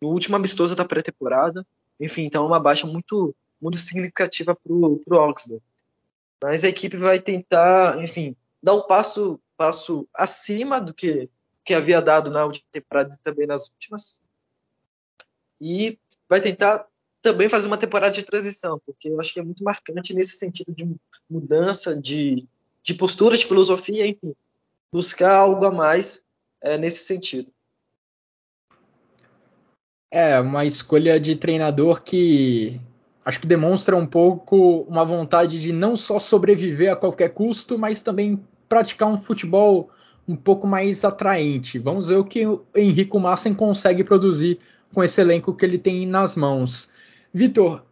no 0.00 0.08
último 0.08 0.36
amistoso 0.36 0.74
da 0.74 0.84
pré-temporada. 0.84 1.66
Enfim, 1.98 2.24
então 2.24 2.44
é 2.44 2.46
uma 2.46 2.60
baixa 2.60 2.86
muito, 2.86 3.34
muito 3.60 3.78
significativa 3.78 4.54
para 4.54 4.72
o 4.72 5.02
Augsburg. 5.12 5.62
Mas 6.42 6.64
a 6.64 6.68
equipe 6.68 6.96
vai 6.96 7.20
tentar, 7.20 8.02
enfim, 8.02 8.34
dar 8.62 8.74
um 8.74 8.86
passo, 8.86 9.38
passo 9.56 10.08
acima 10.14 10.80
do 10.80 10.94
que 10.94 11.28
que 11.64 11.74
havia 11.74 12.00
dado 12.00 12.30
na 12.30 12.44
última 12.44 12.66
temporada 12.72 13.14
e 13.14 13.18
também 13.18 13.46
nas 13.46 13.68
últimas. 13.68 14.20
E 15.60 15.98
vai 16.28 16.40
tentar 16.40 16.86
também 17.22 17.48
fazer 17.48 17.66
uma 17.66 17.78
temporada 17.78 18.12
de 18.12 18.22
transição, 18.22 18.80
porque 18.84 19.08
eu 19.08 19.20
acho 19.20 19.32
que 19.32 19.40
é 19.40 19.42
muito 19.42 19.62
marcante 19.62 20.14
nesse 20.14 20.36
sentido 20.36 20.74
de 20.74 20.88
mudança 21.28 21.94
de, 21.94 22.46
de 22.82 22.94
postura, 22.94 23.36
de 23.36 23.46
filosofia, 23.46 24.06
enfim, 24.06 24.34
buscar 24.92 25.36
algo 25.36 25.64
a 25.64 25.70
mais 25.70 26.24
é, 26.60 26.78
nesse 26.78 27.04
sentido. 27.04 27.52
É, 30.10 30.40
uma 30.40 30.64
escolha 30.64 31.20
de 31.20 31.36
treinador 31.36 32.02
que 32.02 32.80
acho 33.24 33.40
que 33.40 33.46
demonstra 33.46 33.96
um 33.96 34.06
pouco 34.06 34.82
uma 34.88 35.04
vontade 35.04 35.60
de 35.60 35.72
não 35.72 35.96
só 35.96 36.18
sobreviver 36.18 36.92
a 36.92 36.96
qualquer 36.96 37.30
custo, 37.30 37.78
mas 37.78 38.00
também 38.00 38.40
praticar 38.68 39.08
um 39.08 39.18
futebol 39.18 39.90
um 40.26 40.36
pouco 40.36 40.66
mais 40.66 41.04
atraente. 41.04 41.78
Vamos 41.78 42.08
ver 42.08 42.16
o 42.16 42.24
que 42.24 42.46
o 42.46 42.62
Henrico 42.74 43.18
Massen 43.18 43.54
consegue 43.54 44.04
produzir 44.04 44.58
com 44.94 45.02
esse 45.02 45.20
elenco 45.20 45.54
que 45.54 45.64
ele 45.64 45.78
tem 45.78 46.06
nas 46.06 46.36
mãos. 46.36 46.92
Vitor, 47.32 47.82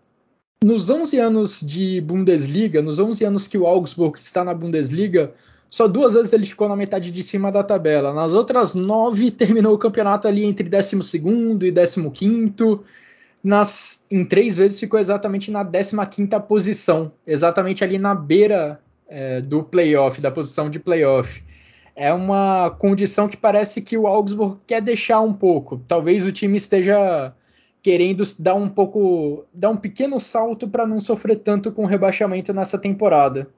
nos 0.63 0.91
11 0.91 1.19
anos 1.19 1.61
de 1.61 2.01
Bundesliga, 2.01 2.83
nos 2.83 2.99
11 2.99 3.25
anos 3.25 3.49
que 3.49 3.59
o 3.59 3.67
Augsburg 3.67 4.19
está 4.19 4.43
na 4.43 4.55
Bundesliga, 4.55 5.33
só 5.71 5.87
duas 5.87 6.15
vezes 6.15 6.33
ele 6.33 6.47
ficou 6.47 6.69
na 6.69 6.77
metade 6.77 7.11
de 7.11 7.23
cima 7.23 7.53
da 7.53 7.63
tabela. 7.63 8.13
Nas 8.13 8.35
outras 8.35 8.75
nove, 8.75 9.31
terminou 9.31 9.75
o 9.75 9.79
campeonato 9.79 10.27
ali 10.27 10.45
entre 10.45 10.69
12 10.69 10.97
e 10.97 12.11
15. 12.11 12.81
Nas, 13.43 14.07
em 14.11 14.27
três 14.27 14.57
vezes 14.57 14.81
ficou 14.81 14.99
exatamente 14.99 15.51
na 15.51 15.65
15 15.65 15.95
posição, 16.47 17.13
exatamente 17.27 17.85
ali 17.85 17.97
na 17.97 18.15
beira 18.15 18.81
é, 19.09 19.41
do 19.41 19.63
playoff, 19.63 20.21
da 20.21 20.31
posição 20.31 20.69
de 20.69 20.79
playoff 20.79 21.43
é 21.99 22.15
uma 22.15 22.71
condição 22.71 23.29
que 23.29 23.37
parece 23.37 23.83
que 23.83 23.99
o 23.99 24.07
Augsburg 24.07 24.61
quer 24.65 24.81
deixar 24.81 25.21
um 25.21 25.35
pouco. 25.35 25.79
Talvez 25.89 26.25
o 26.25 26.31
time 26.31 26.57
esteja 26.57 27.35
querendo 27.83 28.23
dar 28.39 28.55
um 28.55 28.69
pouco, 28.69 29.45
dar 29.53 29.71
um 29.71 29.77
pequeno 29.77 30.21
salto 30.21 30.69
para 30.69 30.87
não 30.87 31.01
sofrer 31.01 31.41
tanto 31.41 31.73
com 31.73 31.83
o 31.83 31.89
rebaixamento 31.89 32.53
nessa 32.53 32.81
temporada. 32.81 33.51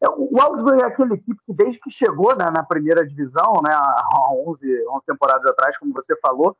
É, 0.00 0.08
o 0.08 0.40
Augsburg 0.40 0.84
é 0.84 0.86
aquele 0.86 1.14
equipe 1.14 1.40
que 1.44 1.52
desde 1.52 1.80
que 1.80 1.90
chegou 1.90 2.36
né, 2.36 2.48
na 2.48 2.62
primeira 2.62 3.04
divisão, 3.04 3.54
né, 3.66 3.74
há 3.74 4.32
11, 4.46 4.86
11 4.88 5.04
temporadas 5.04 5.44
atrás, 5.46 5.76
como 5.78 5.92
você 5.92 6.14
falou, 6.20 6.56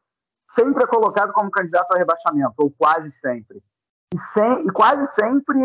sempre 0.54 0.84
é 0.84 0.86
colocado 0.86 1.32
como 1.32 1.50
candidato 1.50 1.90
ao 1.92 1.98
rebaixamento, 1.98 2.54
ou 2.56 2.70
quase 2.70 3.10
sempre. 3.10 3.62
E, 4.14 4.18
sem, 4.18 4.66
e 4.66 4.72
quase 4.72 5.06
sempre 5.12 5.58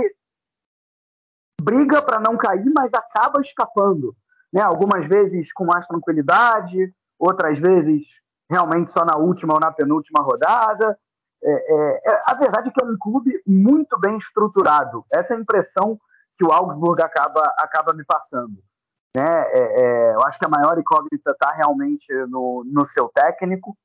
briga 1.62 2.02
para 2.02 2.20
não 2.20 2.38
cair, 2.38 2.72
mas 2.76 2.94
acaba 2.94 3.42
escapando. 3.42 4.16
Né? 4.52 4.62
Algumas 4.62 5.06
vezes 5.06 5.52
com 5.54 5.66
mais 5.66 5.86
tranquilidade, 5.86 6.94
outras 7.18 7.60
vezes 7.60 8.06
realmente 8.50 8.90
só 8.90 9.06
na 9.06 9.18
última 9.18 9.54
ou 9.54 9.60
na 9.60 9.72
penúltima 9.72 10.24
rodada. 10.24 10.98
É, 11.42 11.52
é, 11.52 12.02
é, 12.12 12.24
a 12.26 12.34
verdade 12.34 12.70
é 12.70 12.72
que 12.72 12.84
é 12.84 12.88
um 12.88 12.98
clube 12.98 13.32
muito 13.46 13.98
bem 14.00 14.18
estruturado. 14.18 15.06
Essa 15.14 15.34
é 15.34 15.38
a 15.38 15.40
impressão 15.40 16.00
que 16.38 16.46
o 16.46 16.52
Augsburg 16.52 17.02
acaba, 17.02 17.42
acaba 17.58 17.94
me 17.94 18.04
passando. 18.04 18.58
Né? 19.16 19.26
É, 19.26 19.82
é 19.82 20.16
eu 20.16 20.22
acho 20.26 20.40
que 20.40 20.46
a 20.46 20.50
maior 20.50 20.78
incógnita 20.80 21.32
está 21.32 21.54
realmente 21.54 22.12
no, 22.28 22.64
no 22.66 22.86
seu 22.86 23.10
técnico. 23.10 23.78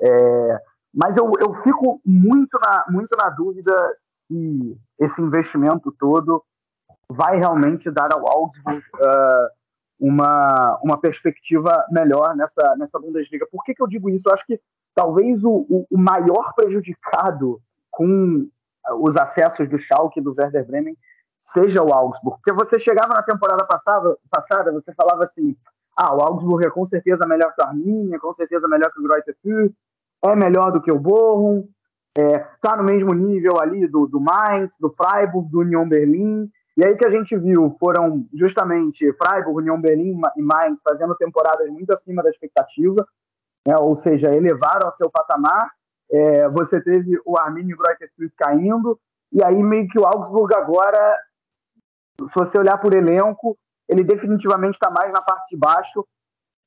É, 0.00 0.60
mas 0.94 1.16
eu, 1.16 1.30
eu 1.40 1.54
fico 1.54 2.00
muito 2.04 2.58
na, 2.58 2.84
muito 2.88 3.16
na 3.16 3.30
dúvida 3.30 3.92
se 3.94 4.78
esse 4.98 5.20
investimento 5.20 5.90
todo 5.98 6.44
vai 7.08 7.38
realmente 7.38 7.90
dar 7.90 8.12
ao 8.12 8.26
Augsburg 8.28 8.78
uh, 8.78 9.48
uma, 9.98 10.78
uma 10.82 11.00
perspectiva 11.00 11.84
melhor 11.90 12.34
nessa, 12.36 12.76
nessa 12.76 12.98
Bundesliga. 12.98 13.46
Por 13.50 13.62
que, 13.64 13.74
que 13.74 13.82
eu 13.82 13.86
digo 13.86 14.10
isso? 14.10 14.22
Eu 14.26 14.32
acho 14.32 14.44
que 14.46 14.60
talvez 14.94 15.44
o, 15.44 15.66
o, 15.68 15.86
o 15.90 15.98
maior 15.98 16.52
prejudicado 16.54 17.60
com 17.90 18.48
os 19.00 19.16
acessos 19.16 19.68
do 19.68 19.78
Schalke 19.78 20.20
e 20.20 20.22
do 20.22 20.34
Werder 20.36 20.66
Bremen 20.66 20.96
seja 21.38 21.82
o 21.82 21.92
Augsburg. 21.92 22.38
Porque 22.38 22.52
você 22.52 22.78
chegava 22.78 23.14
na 23.14 23.22
temporada 23.22 23.64
passada, 23.64 24.16
passada 24.30 24.72
você 24.72 24.92
falava 24.94 25.24
assim, 25.24 25.56
ah, 25.96 26.14
o 26.14 26.20
Augsburg 26.20 26.66
é 26.66 26.70
com 26.70 26.84
certeza 26.84 27.26
melhor 27.26 27.54
que 27.54 27.62
o 27.62 27.66
Arminia, 27.66 28.18
com 28.18 28.32
certeza 28.32 28.66
melhor 28.68 28.90
que 28.90 29.00
o 29.00 29.02
Greuther 29.02 29.36
Fürth, 29.42 29.74
é 30.24 30.36
melhor 30.36 30.70
do 30.70 30.80
que 30.80 30.90
o 30.90 30.98
Bochum, 30.98 31.68
está 32.16 32.74
é, 32.74 32.76
no 32.76 32.84
mesmo 32.84 33.12
nível 33.14 33.60
ali 33.60 33.86
do, 33.86 34.06
do 34.06 34.20
Mainz, 34.20 34.76
do 34.78 34.90
Freiburg, 34.90 35.50
do 35.50 35.60
Union 35.60 35.88
Berlin. 35.88 36.50
E 36.76 36.84
aí 36.84 36.96
que 36.96 37.04
a 37.04 37.10
gente 37.10 37.36
viu 37.36 37.76
foram 37.78 38.26
justamente 38.32 39.12
Freiburg, 39.14 39.58
Union 39.58 39.80
Berlin 39.80 40.18
e 40.36 40.42
Mainz 40.42 40.80
fazendo 40.82 41.14
temporadas 41.16 41.68
muito 41.70 41.92
acima 41.92 42.22
da 42.22 42.28
expectativa, 42.28 43.06
né, 43.66 43.76
ou 43.76 43.94
seja, 43.94 44.34
elevaram 44.34 44.86
ao 44.86 44.92
seu 44.92 45.10
patamar. 45.10 45.70
É, 46.10 46.48
você 46.48 46.80
teve 46.80 47.18
o 47.24 47.38
Arminia 47.38 47.72
e 47.72 47.74
o 47.74 47.78
Greuther 47.78 48.10
Fürth 48.16 48.32
caindo, 48.36 48.98
e 49.32 49.42
aí 49.42 49.62
meio 49.62 49.88
que 49.88 49.98
o 49.98 50.04
Augsburg 50.04 50.54
agora, 50.54 51.18
se 52.22 52.34
você 52.34 52.58
olhar 52.58 52.76
por 52.78 52.92
elenco, 52.92 53.56
ele 53.88 54.04
definitivamente 54.04 54.74
está 54.74 54.90
mais 54.90 55.12
na 55.12 55.20
parte 55.20 55.50
de 55.50 55.56
baixo 55.56 56.06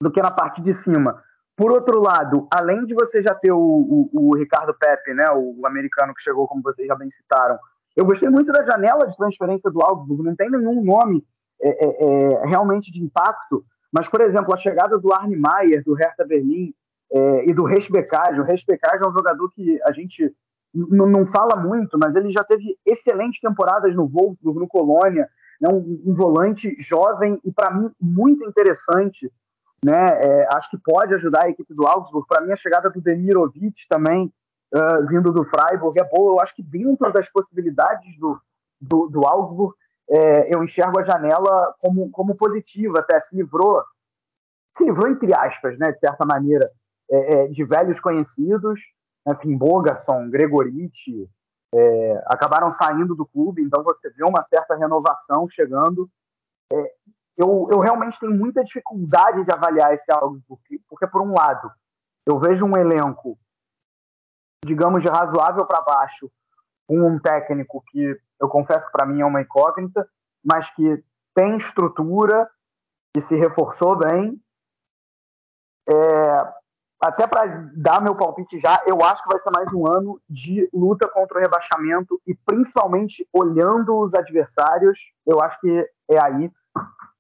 do 0.02 0.12
que 0.12 0.22
na 0.22 0.32
parte 0.32 0.62
de 0.62 0.74
cima. 0.74 1.22
Por 1.56 1.72
outro 1.72 2.02
lado, 2.02 2.48
além 2.52 2.86
de 2.86 2.94
você 2.94 3.22
já 3.22 3.34
ter 3.34 3.52
o, 3.52 3.60
o, 3.60 4.10
o 4.12 4.36
Ricardo 4.36 4.74
Pepe, 4.74 5.14
né, 5.14 5.26
o, 5.32 5.66
americano 5.66 6.14
que 6.14 6.22
chegou, 6.22 6.48
como 6.48 6.62
vocês 6.62 6.88
já 6.88 6.96
bem 6.96 7.10
citaram, 7.10 7.58
eu 7.96 8.06
gostei 8.06 8.30
muito 8.30 8.52
da 8.52 8.66
janela 8.66 9.08
de 9.08 9.16
transferência 9.16 9.72
do 9.72 9.82
Augsburg, 9.82 10.22
não 10.22 10.36
tem 10.36 10.50
nenhum 10.50 10.84
nome 10.84 11.26
é, 11.62 11.70
é, 11.70 11.88
é, 11.88 12.46
realmente 12.46 12.92
de 12.92 13.02
impacto, 13.02 13.64
mas, 13.92 14.06
por 14.08 14.20
exemplo, 14.20 14.54
a 14.54 14.58
chegada 14.58 15.00
do 15.00 15.14
Arne 15.14 15.38
Maier, 15.38 15.82
do 15.82 15.94
Hertha 15.94 16.26
Berlim, 16.26 16.74
é, 17.12 17.50
e 17.50 17.54
do 17.54 17.64
Resbecage. 17.64 18.42
O 18.42 18.44
Resbecage 18.44 19.04
é 19.04 19.08
um 19.08 19.14
jogador 19.14 19.50
que 19.52 19.80
a 19.84 19.92
gente 19.94 20.34
não 20.74 21.26
fala 21.28 21.56
muito, 21.56 21.98
mas 21.98 22.14
ele 22.16 22.30
já 22.30 22.44
teve 22.44 22.78
excelentes 22.86 23.40
temporadas 23.40 23.96
no 23.96 24.06
Wolfsburg, 24.08 24.60
no 24.60 24.68
Colônia, 24.68 25.30
né, 25.62 25.70
um, 25.72 26.02
um 26.06 26.14
volante 26.14 26.76
jovem 26.80 27.40
e, 27.44 27.52
para 27.52 27.72
mim, 27.72 27.92
muito 28.00 28.44
interessante 28.48 29.32
né? 29.86 30.08
É, 30.20 30.48
acho 30.56 30.68
que 30.72 30.78
pode 30.80 31.14
ajudar 31.14 31.46
a 31.46 31.50
equipe 31.50 31.72
do 31.72 31.86
Augsburg. 31.86 32.28
Para 32.28 32.42
mim, 32.42 32.52
a 32.52 32.56
chegada 32.56 32.90
do 32.90 33.00
Demirovic 33.00 33.88
também, 33.88 34.34
uh, 34.74 35.08
vindo 35.08 35.32
do 35.32 35.46
Freiburg, 35.46 36.00
é 36.00 36.04
boa. 36.04 36.34
Eu 36.34 36.42
acho 36.42 36.56
que 36.56 36.64
dentro 36.64 37.14
das 37.14 37.30
possibilidades 37.30 38.18
do, 38.18 38.42
do, 38.82 39.08
do 39.08 39.28
Augsburg, 39.28 39.76
é, 40.10 40.56
eu 40.56 40.64
enxergo 40.64 41.00
a 41.00 41.04
janela 41.04 41.76
como, 41.80 42.10
como 42.10 42.36
positiva, 42.36 43.00
até 43.00 43.20
se 43.20 43.36
livrou, 43.36 43.84
se 44.76 44.84
livrou 44.84 45.08
entre 45.08 45.34
aspas, 45.36 45.78
né, 45.78 45.92
de 45.92 46.00
certa 46.00 46.26
maneira, 46.26 46.70
é, 47.10 47.34
é 47.34 47.48
de 47.48 47.64
velhos 47.64 48.00
conhecidos, 48.00 48.80
né, 49.26 49.38
Bogason, 49.58 50.30
Gregoriti, 50.30 51.28
é, 51.76 52.24
acabaram 52.28 52.72
saindo 52.72 53.14
do 53.14 53.26
clube, 53.26 53.62
então 53.62 53.84
você 53.84 54.10
vê 54.10 54.24
uma 54.24 54.42
certa 54.42 54.76
renovação 54.76 55.48
chegando. 55.50 56.10
É, 56.72 56.94
eu, 57.38 57.68
eu 57.70 57.80
realmente 57.80 58.18
tenho 58.18 58.34
muita 58.34 58.64
dificuldade 58.64 59.44
de 59.44 59.52
avaliar 59.52 59.94
esse 59.94 60.10
álbum, 60.10 60.40
porque, 60.48 60.80
porque, 60.88 61.06
por 61.06 61.22
um 61.22 61.34
lado, 61.34 61.70
eu 62.26 62.40
vejo 62.40 62.66
um 62.66 62.78
elenco, 62.78 63.38
digamos, 64.64 65.04
de 65.04 65.10
razoável 65.10 65.66
para 65.66 65.82
baixo, 65.82 66.32
com 66.88 67.06
um 67.06 67.20
técnico 67.20 67.84
que 67.88 68.18
eu 68.40 68.48
confesso 68.48 68.86
que 68.86 68.92
para 68.92 69.06
mim 69.06 69.20
é 69.20 69.26
uma 69.26 69.42
incógnita, 69.42 70.08
mas 70.44 70.70
que 70.76 71.04
tem 71.34 71.58
estrutura, 71.58 72.50
que 73.14 73.20
se 73.20 73.36
reforçou 73.36 73.98
bem. 73.98 74.42
É, 75.90 76.54
até 77.00 77.28
para 77.28 77.70
dar 77.76 78.02
meu 78.02 78.16
palpite 78.16 78.58
já, 78.60 78.82
eu 78.86 79.04
acho 79.04 79.22
que 79.22 79.30
vai 79.30 79.38
ser 79.40 79.52
mais 79.52 79.72
um 79.74 79.86
ano 79.88 80.20
de 80.30 80.70
luta 80.74 81.08
contra 81.08 81.38
o 81.38 81.42
rebaixamento 81.42 82.20
e 82.26 82.34
principalmente 82.34 83.28
olhando 83.34 83.96
os 83.98 84.14
adversários, 84.14 84.98
eu 85.26 85.42
acho 85.42 85.60
que 85.60 85.90
é 86.10 86.24
aí 86.24 86.52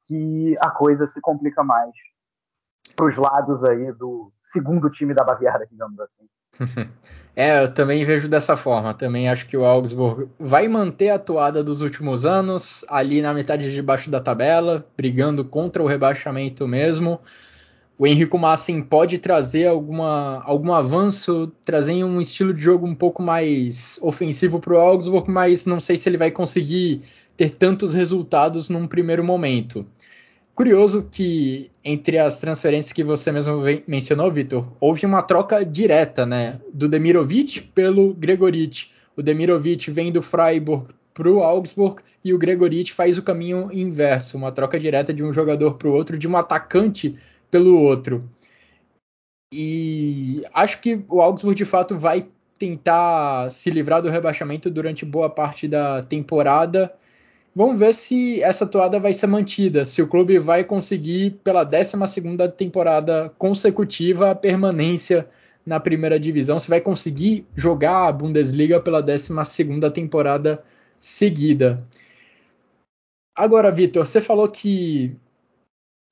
que 0.08 0.58
a 0.60 0.70
coisa 0.70 1.06
se 1.06 1.20
complica 1.20 1.64
mais 1.64 1.92
para 2.96 3.06
os 3.06 3.18
lados 3.18 3.64
aí 3.64 3.92
do 3.94 4.32
segundo 4.42 4.90
time 4.90 5.14
da 5.14 5.24
Baviera, 5.24 5.68
digamos 5.70 6.00
assim. 6.00 6.28
É, 7.38 7.66
eu 7.66 7.74
também 7.74 8.06
vejo 8.06 8.30
dessa 8.30 8.56
forma. 8.56 8.94
Também 8.94 9.28
acho 9.28 9.46
que 9.46 9.58
o 9.58 9.66
Augsburg 9.66 10.30
vai 10.40 10.70
manter 10.70 11.10
a 11.10 11.20
toada 11.20 11.62
dos 11.62 11.82
últimos 11.82 12.26
anos, 12.26 12.86
ali 12.88 13.22
na 13.22 13.34
metade 13.34 13.74
de 13.74 13.82
baixo 13.82 14.10
da 14.10 14.22
tabela, 14.22 14.88
brigando 14.96 15.44
contra 15.44 15.84
o 15.84 15.86
rebaixamento 15.86 16.66
mesmo. 16.66 17.20
O 17.98 18.06
Henrico 18.06 18.38
Massin 18.38 18.82
pode 18.82 19.18
trazer 19.18 19.68
alguma, 19.68 20.42
algum 20.44 20.74
avanço, 20.74 21.52
trazer 21.64 22.04
um 22.04 22.20
estilo 22.20 22.54
de 22.54 22.62
jogo 22.62 22.86
um 22.86 22.94
pouco 22.94 23.24
mais 23.24 23.98
ofensivo 24.02 24.60
para 24.60 24.74
o 24.74 24.78
Augsburg, 24.78 25.32
mas 25.32 25.66
não 25.66 25.80
sei 25.80 25.96
se 25.96 26.10
ele 26.10 26.18
vai 26.18 26.30
conseguir 26.30 27.02
ter 27.38 27.52
tantos 27.52 27.94
resultados 27.94 28.68
num 28.68 28.86
primeiro 28.86 29.24
momento. 29.24 29.86
Curioso 30.54 31.08
que 31.10 31.72
entre 31.84 32.18
as 32.18 32.40
transferências 32.40 32.92
que 32.92 33.04
você 33.04 33.32
mesmo 33.32 33.62
mencionou, 33.88 34.30
Vitor, 34.30 34.68
houve 34.80 35.06
uma 35.06 35.22
troca 35.22 35.66
direta, 35.66 36.26
né, 36.26 36.60
do 36.74 36.90
Demirovic 36.90 37.62
pelo 37.74 38.14
Gregoric. 38.14 38.88
O 39.16 39.22
Demirovic 39.22 39.90
vem 39.90 40.12
do 40.12 40.22
Freiburg 40.22 40.90
para 41.14 41.30
o 41.30 41.42
Augsburg 41.42 42.02
e 42.24 42.34
o 42.34 42.38
Gregoric 42.38 42.92
faz 42.92 43.18
o 43.18 43.24
caminho 43.24 43.70
inverso, 43.72 44.38
uma 44.38 44.52
troca 44.52 44.80
direta 44.80 45.14
de 45.14 45.24
um 45.24 45.32
jogador 45.32 45.76
para 45.76 45.88
o 45.88 45.94
outro, 45.94 46.18
de 46.18 46.28
um 46.28 46.36
atacante 46.36 47.18
pelo 47.50 47.80
outro. 47.80 48.30
E 49.54 50.44
acho 50.54 50.82
que 50.82 51.04
o 51.08 51.22
Augsburg 51.22 51.56
de 51.56 51.66
fato 51.66 51.98
vai 51.98 52.28
tentar 52.58 53.50
se 53.52 53.70
livrar 53.70 54.02
do 54.02 54.10
rebaixamento 54.10 54.70
durante 54.70 55.06
boa 55.06 55.30
parte 55.30 55.68
da 55.68 56.04
temporada 56.04 56.94
Vamos 57.58 57.80
ver 57.80 57.94
se 57.94 58.44
essa 58.44 58.68
toada 58.68 59.00
vai 59.00 59.14
ser 59.14 59.28
mantida, 59.28 59.86
se 59.86 60.02
o 60.02 60.08
clube 60.10 60.38
vai 60.38 60.66
conseguir, 60.66 61.40
pela 61.42 61.64
12 61.64 61.96
temporada 62.58 63.34
consecutiva, 63.38 64.32
a 64.32 64.36
permanência 64.36 65.26
na 65.66 65.80
primeira 65.80 66.20
divisão, 66.20 66.60
se 66.60 66.70
vai 66.70 66.82
conseguir 66.82 67.46
jogar 67.56 68.10
a 68.10 68.12
Bundesliga 68.12 68.82
pela 68.82 69.02
12 69.02 69.34
temporada 69.94 70.62
seguida. 71.00 71.82
Agora, 73.34 73.72
Vitor, 73.72 74.06
você 74.06 74.20
falou 74.20 74.50
que 74.50 75.16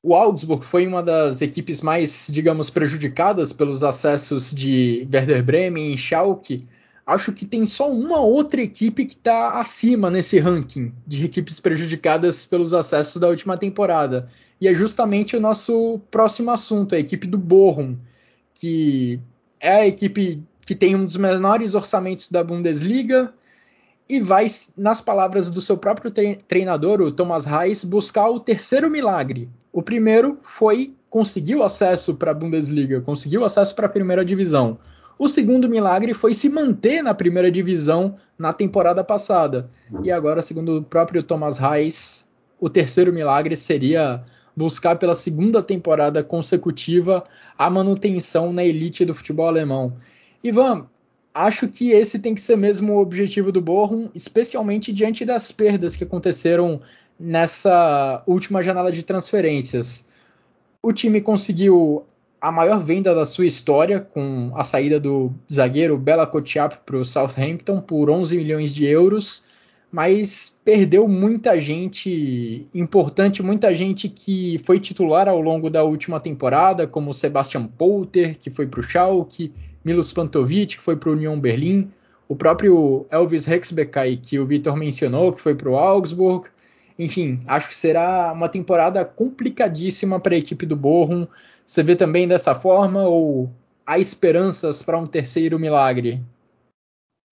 o 0.04 0.14
Augsburg 0.14 0.66
foi 0.66 0.86
uma 0.86 1.02
das 1.02 1.42
equipes 1.42 1.82
mais, 1.82 2.28
digamos, 2.30 2.70
prejudicadas 2.70 3.54
pelos 3.54 3.84
acessos 3.84 4.52
de 4.52 5.08
Werder 5.12 5.44
Bremen 5.44 5.94
e 5.94 5.98
Schalke 5.98 6.68
acho 7.06 7.32
que 7.34 7.46
tem 7.46 7.66
só 7.66 7.92
uma 7.92 8.20
outra 8.20 8.62
equipe 8.62 9.06
que 9.06 9.14
está 9.14 9.60
acima 9.60 10.10
nesse 10.10 10.40
ranking 10.40 10.94
de 11.06 11.26
equipes 11.26 11.60
prejudicadas 11.60 12.46
pelos 12.46 12.74
acessos 12.74 13.20
da 13.20 13.28
última 13.28 13.58
temporada. 13.58 14.28
E 14.60 14.68
é 14.68 14.74
justamente 14.74 15.36
o 15.36 15.42
nosso 15.42 16.00
próximo 16.10 16.52
assunto, 16.52 16.96
a 16.96 17.00
equipe 17.00 17.28
do 17.28 17.38
Bochum, 17.38 17.98
que 18.54 19.20
é 19.60 19.82
a 19.82 19.88
equipe 19.88 20.44
que 20.66 20.76
tem 20.76 20.96
um 20.96 21.06
dos 21.06 21.18
menores 21.18 21.76
orçamentos 21.76 22.32
da 22.32 22.44
Bundesliga 22.44 23.34
e 24.08 24.20
vai, 24.20 24.48
nas 24.78 25.02
palavras 25.02 25.50
do 25.50 25.62
seu 25.62 25.78
próprio 25.78 26.12
treinador, 26.48 27.02
o 27.02 27.12
Thomas 27.12 27.46
Reis, 27.46 27.84
buscar 27.84 28.30
o 28.30 28.40
terceiro 28.40 28.90
milagre. 28.90 29.50
O 29.72 29.82
primeiro 29.82 30.38
foi 30.44 30.94
conseguir 31.10 31.56
o 31.56 31.64
acesso 31.64 32.16
para 32.16 32.32
a 32.32 32.34
Bundesliga, 32.34 33.02
conseguir 33.02 33.38
o 33.38 33.46
acesso 33.46 33.76
para 33.76 33.86
a 33.86 33.90
primeira 33.90 34.26
divisão. 34.26 34.78
O 35.18 35.28
segundo 35.28 35.70
milagre 35.70 36.14
foi 36.14 36.34
se 36.34 36.50
manter 36.50 37.02
na 37.02 37.14
primeira 37.14 37.52
divisão 37.52 38.16
na 38.38 38.52
temporada 38.52 39.04
passada. 39.04 39.70
E 40.04 40.12
agora, 40.12 40.42
segundo 40.42 40.80
o 40.80 40.84
próprio 40.84 41.24
Thomas 41.24 41.58
Reis, 41.58 42.28
o 42.60 42.70
terceiro 42.70 43.14
milagre 43.14 43.56
seria 43.56 44.24
buscar 44.56 44.98
pela 44.98 45.16
segunda 45.16 45.62
temporada 45.62 46.24
consecutiva 46.24 47.24
a 47.58 47.70
manutenção 47.70 48.52
na 48.52 48.64
elite 48.64 49.06
do 49.06 49.14
futebol 49.14 49.48
alemão. 49.48 49.94
Ivan, 50.44 50.88
acho 51.34 51.68
que 51.68 51.92
esse 51.92 52.20
tem 52.20 52.36
que 52.36 52.42
ser 52.42 52.56
mesmo 52.56 52.94
o 52.94 53.02
objetivo 53.02 53.52
do 53.52 53.62
Bochum, 53.62 54.10
especialmente 54.14 54.94
diante 54.94 55.26
das 55.26 55.52
perdas 55.52 55.96
que 55.96 56.04
aconteceram 56.04 56.82
nessa 57.20 58.24
última 58.28 58.62
janela 58.62 58.92
de 58.92 59.04
transferências. 59.04 60.08
O 60.82 60.92
time 60.92 61.22
conseguiu 61.22 62.06
a 62.40 62.52
maior 62.52 62.80
venda 62.80 63.16
da 63.16 63.26
sua 63.26 63.46
história, 63.46 64.02
com 64.02 64.52
a 64.56 64.64
saída 64.64 65.00
do 65.00 65.32
zagueiro 65.52 65.98
Bela 65.98 66.28
Kotchap 66.28 66.80
para 66.86 66.98
o 66.98 67.06
Southampton 67.06 67.80
por 67.80 68.10
11 68.10 68.36
milhões 68.36 68.74
de 68.74 68.86
euros, 68.86 69.46
mas 69.94 70.60
perdeu 70.66 71.08
muita 71.08 71.56
gente 71.56 72.68
importante, 72.74 73.44
muita 73.44 73.76
gente 73.76 74.10
que 74.10 74.58
foi 74.66 74.80
titular 74.80 75.30
ao 75.30 75.40
longo 75.40 75.70
da 75.70 75.84
última 75.84 76.20
temporada, 76.20 76.88
como 76.88 77.14
Sebastian 77.14 77.68
Polter, 77.68 78.36
que 78.40 78.50
foi 78.50 78.66
para 78.66 78.80
o 78.80 78.84
Schalke, 78.84 79.54
Milos 79.86 80.12
Pantovic, 80.12 80.78
que 80.78 80.82
foi 80.82 80.96
para 80.96 81.12
o 81.12 81.14
Union 81.14 81.40
Berlin, 81.40 81.92
o 82.28 82.36
próprio 82.36 83.06
Elvis 83.12 83.48
Hexbekai, 83.48 84.18
que 84.18 84.40
o 84.40 84.48
Vitor 84.48 84.76
mencionou, 84.76 85.32
que 85.32 85.40
foi 85.40 85.54
para 85.54 85.70
o 85.70 85.78
Augsburg. 85.78 86.50
Enfim, 86.98 87.42
acho 87.46 87.68
que 87.68 87.76
será 87.76 88.34
uma 88.34 88.50
temporada 88.50 89.06
complicadíssima 89.06 90.20
para 90.20 90.34
a 90.34 90.40
equipe 90.40 90.66
do 90.66 90.76
Bochum. 90.76 91.28
Você 91.64 91.84
vê 91.84 91.96
também 91.96 92.28
dessa 92.28 92.56
forma 92.56 93.04
ou 93.04 93.48
há 93.86 94.00
esperanças 94.00 94.82
para 94.82 94.98
um 94.98 95.06
terceiro 95.06 95.60
milagre? 95.60 96.20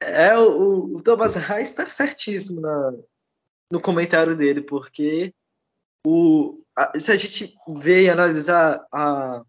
É, 0.01 0.35
o, 0.37 0.95
o 0.95 1.03
Thomas 1.03 1.35
Reis 1.35 1.69
está 1.69 1.87
certíssimo 1.87 2.59
na, 2.59 2.93
no 3.71 3.79
comentário 3.79 4.35
dele, 4.35 4.61
porque 4.61 5.33
o, 6.05 6.63
a, 6.75 6.99
se 6.99 7.11
a 7.11 7.15
gente 7.15 7.55
vê 7.77 8.05
e 8.05 8.09
analisar 8.09 8.83
a, 8.91 9.43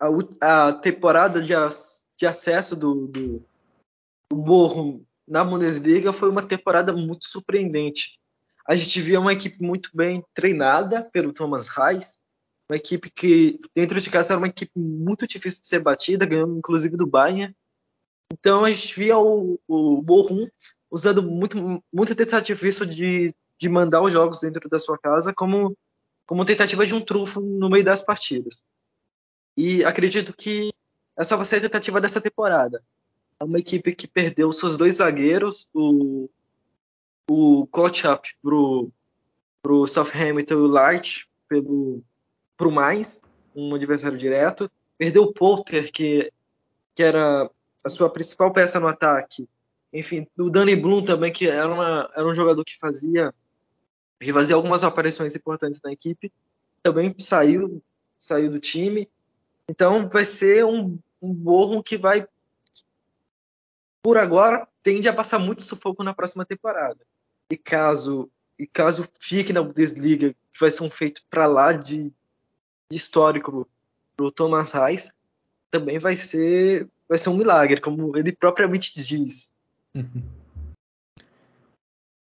a, 0.00 0.68
a 0.68 0.72
temporada 0.72 1.40
de, 1.40 1.54
de 2.18 2.26
acesso 2.26 2.74
do, 2.74 3.06
do, 3.06 3.46
do 4.30 4.36
Borrom 4.36 5.00
na 5.26 5.44
Bundesliga 5.44 6.12
foi 6.12 6.28
uma 6.28 6.42
temporada 6.42 6.92
muito 6.92 7.26
surpreendente. 7.26 8.20
A 8.66 8.74
gente 8.74 9.00
via 9.00 9.20
uma 9.20 9.32
equipe 9.32 9.62
muito 9.62 9.90
bem 9.94 10.24
treinada 10.34 11.08
pelo 11.12 11.32
Thomas 11.32 11.68
Reis, 11.68 12.20
uma 12.68 12.76
equipe 12.76 13.10
que 13.10 13.60
dentro 13.74 14.00
de 14.00 14.10
casa 14.10 14.32
era 14.32 14.38
uma 14.38 14.48
equipe 14.48 14.72
muito 14.76 15.26
difícil 15.26 15.60
de 15.60 15.68
ser 15.68 15.80
batida, 15.80 16.26
ganhando 16.26 16.58
inclusive 16.58 16.96
do 16.96 17.06
Bayern. 17.06 17.54
Então 18.32 18.64
a 18.64 18.72
gente 18.72 18.98
via 18.98 19.18
o, 19.18 19.60
o 19.68 20.02
usando 20.90 21.22
muito, 21.22 21.82
muito 21.92 22.14
desse 22.14 22.34
artifício 22.34 22.86
de, 22.86 23.34
de 23.58 23.68
mandar 23.68 24.00
os 24.02 24.12
jogos 24.12 24.40
dentro 24.40 24.68
da 24.70 24.78
sua 24.78 24.96
casa 24.96 25.34
como, 25.34 25.76
como 26.26 26.44
tentativa 26.44 26.86
de 26.86 26.94
um 26.94 27.00
trunfo 27.00 27.40
no 27.42 27.68
meio 27.68 27.84
das 27.84 28.00
partidas. 28.00 28.64
E 29.54 29.84
acredito 29.84 30.34
que 30.34 30.72
essa 31.14 31.36
vai 31.36 31.44
ser 31.44 31.56
a 31.56 31.60
tentativa 31.60 32.00
dessa 32.00 32.22
temporada. 32.22 32.82
É 33.38 33.44
uma 33.44 33.58
equipe 33.58 33.94
que 33.94 34.08
perdeu 34.08 34.50
seus 34.50 34.78
dois 34.78 34.94
zagueiros, 34.94 35.68
o, 35.74 36.30
o 37.30 37.66
Kotchap 37.66 38.26
pro, 38.40 38.90
pro 39.62 39.86
Southampton 39.86 40.54
e 40.54 40.56
o 40.56 40.66
Light 40.66 41.28
pelo, 41.48 42.02
pro 42.56 42.70
mais, 42.70 43.20
um 43.54 43.74
adversário 43.74 44.16
direto. 44.16 44.70
Perdeu 44.96 45.24
o 45.24 45.32
Polter, 45.34 45.92
que, 45.92 46.32
que 46.94 47.02
era 47.02 47.50
a 47.84 47.88
sua 47.88 48.10
principal 48.10 48.52
peça 48.52 48.78
no 48.78 48.86
ataque. 48.86 49.48
Enfim, 49.92 50.26
o 50.38 50.48
Danny 50.48 50.74
Bloom 50.74 51.02
também, 51.02 51.32
que 51.32 51.48
era, 51.48 51.72
uma, 51.72 52.10
era 52.16 52.26
um 52.26 52.32
jogador 52.32 52.64
que 52.64 52.78
fazia, 52.78 53.34
que 54.20 54.32
fazia 54.32 54.56
algumas 54.56 54.82
aparições 54.84 55.36
importantes 55.36 55.80
na 55.82 55.92
equipe, 55.92 56.32
também 56.82 57.14
saiu, 57.18 57.82
saiu 58.18 58.50
do 58.50 58.58
time. 58.58 59.08
Então 59.68 60.08
vai 60.08 60.24
ser 60.24 60.64
um, 60.64 60.98
um 61.20 61.32
borro 61.32 61.82
que 61.82 61.96
vai, 61.96 62.26
por 64.02 64.16
agora, 64.16 64.66
tende 64.82 65.08
a 65.08 65.12
passar 65.12 65.38
muito 65.38 65.62
sufoco 65.62 66.02
na 66.02 66.14
próxima 66.14 66.44
temporada. 66.46 66.98
E 67.50 67.56
caso, 67.56 68.30
e 68.58 68.66
caso 68.66 69.06
fique 69.20 69.52
na 69.52 69.62
Bundesliga, 69.62 70.32
que 70.52 70.60
vai 70.60 70.70
ser 70.70 70.82
um 70.82 70.90
feito 70.90 71.22
para 71.28 71.46
lá 71.46 71.72
de, 71.72 72.04
de 72.90 72.96
histórico 72.96 73.68
para 74.16 74.26
o 74.26 74.32
Thomas 74.32 74.72
Reis, 74.72 75.12
também 75.70 75.98
vai 75.98 76.16
ser 76.16 76.88
vai 77.12 77.18
ser 77.18 77.28
um 77.28 77.36
milagre, 77.36 77.78
como 77.78 78.16
ele 78.16 78.32
propriamente 78.32 78.90
diz. 78.96 79.52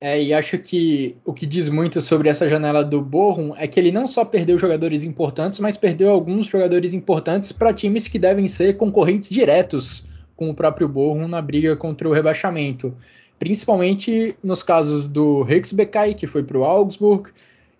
É, 0.01 0.23
e 0.23 0.33
acho 0.33 0.59
que 0.59 1.17
o 1.25 1.33
que 1.33 1.45
diz 1.45 1.69
muito 1.69 2.01
sobre 2.01 2.29
essa 2.29 2.49
janela 2.49 2.85
do 2.85 3.01
Borrom 3.03 3.53
é 3.57 3.67
que 3.67 3.81
ele 3.81 3.91
não 3.91 4.07
só 4.07 4.25
perdeu 4.25 4.57
jogadores 4.57 5.03
importantes, 5.03 5.59
mas 5.59 5.77
perdeu 5.77 6.11
alguns 6.11 6.47
jogadores 6.47 6.95
importantes 6.95 7.51
para 7.51 7.73
times 7.73 8.07
que 8.07 8.19
devem 8.19 8.47
ser 8.47 8.77
concorrentes 8.77 9.31
diretos 9.31 10.05
com 10.37 10.49
o 10.51 10.55
próprio 10.55 10.87
Borrom 10.87 11.27
na 11.27 11.43
briga 11.43 11.75
contra 11.75 12.09
o 12.09 12.13
rebaixamento. 12.13 12.95
Principalmente 13.41 14.37
nos 14.41 14.63
casos 14.63 15.09
do 15.09 15.45
Hexbekai, 15.51 16.15
que 16.15 16.29
foi 16.29 16.45
para 16.45 16.59
o 16.59 16.65
Augsburg, 16.65 17.33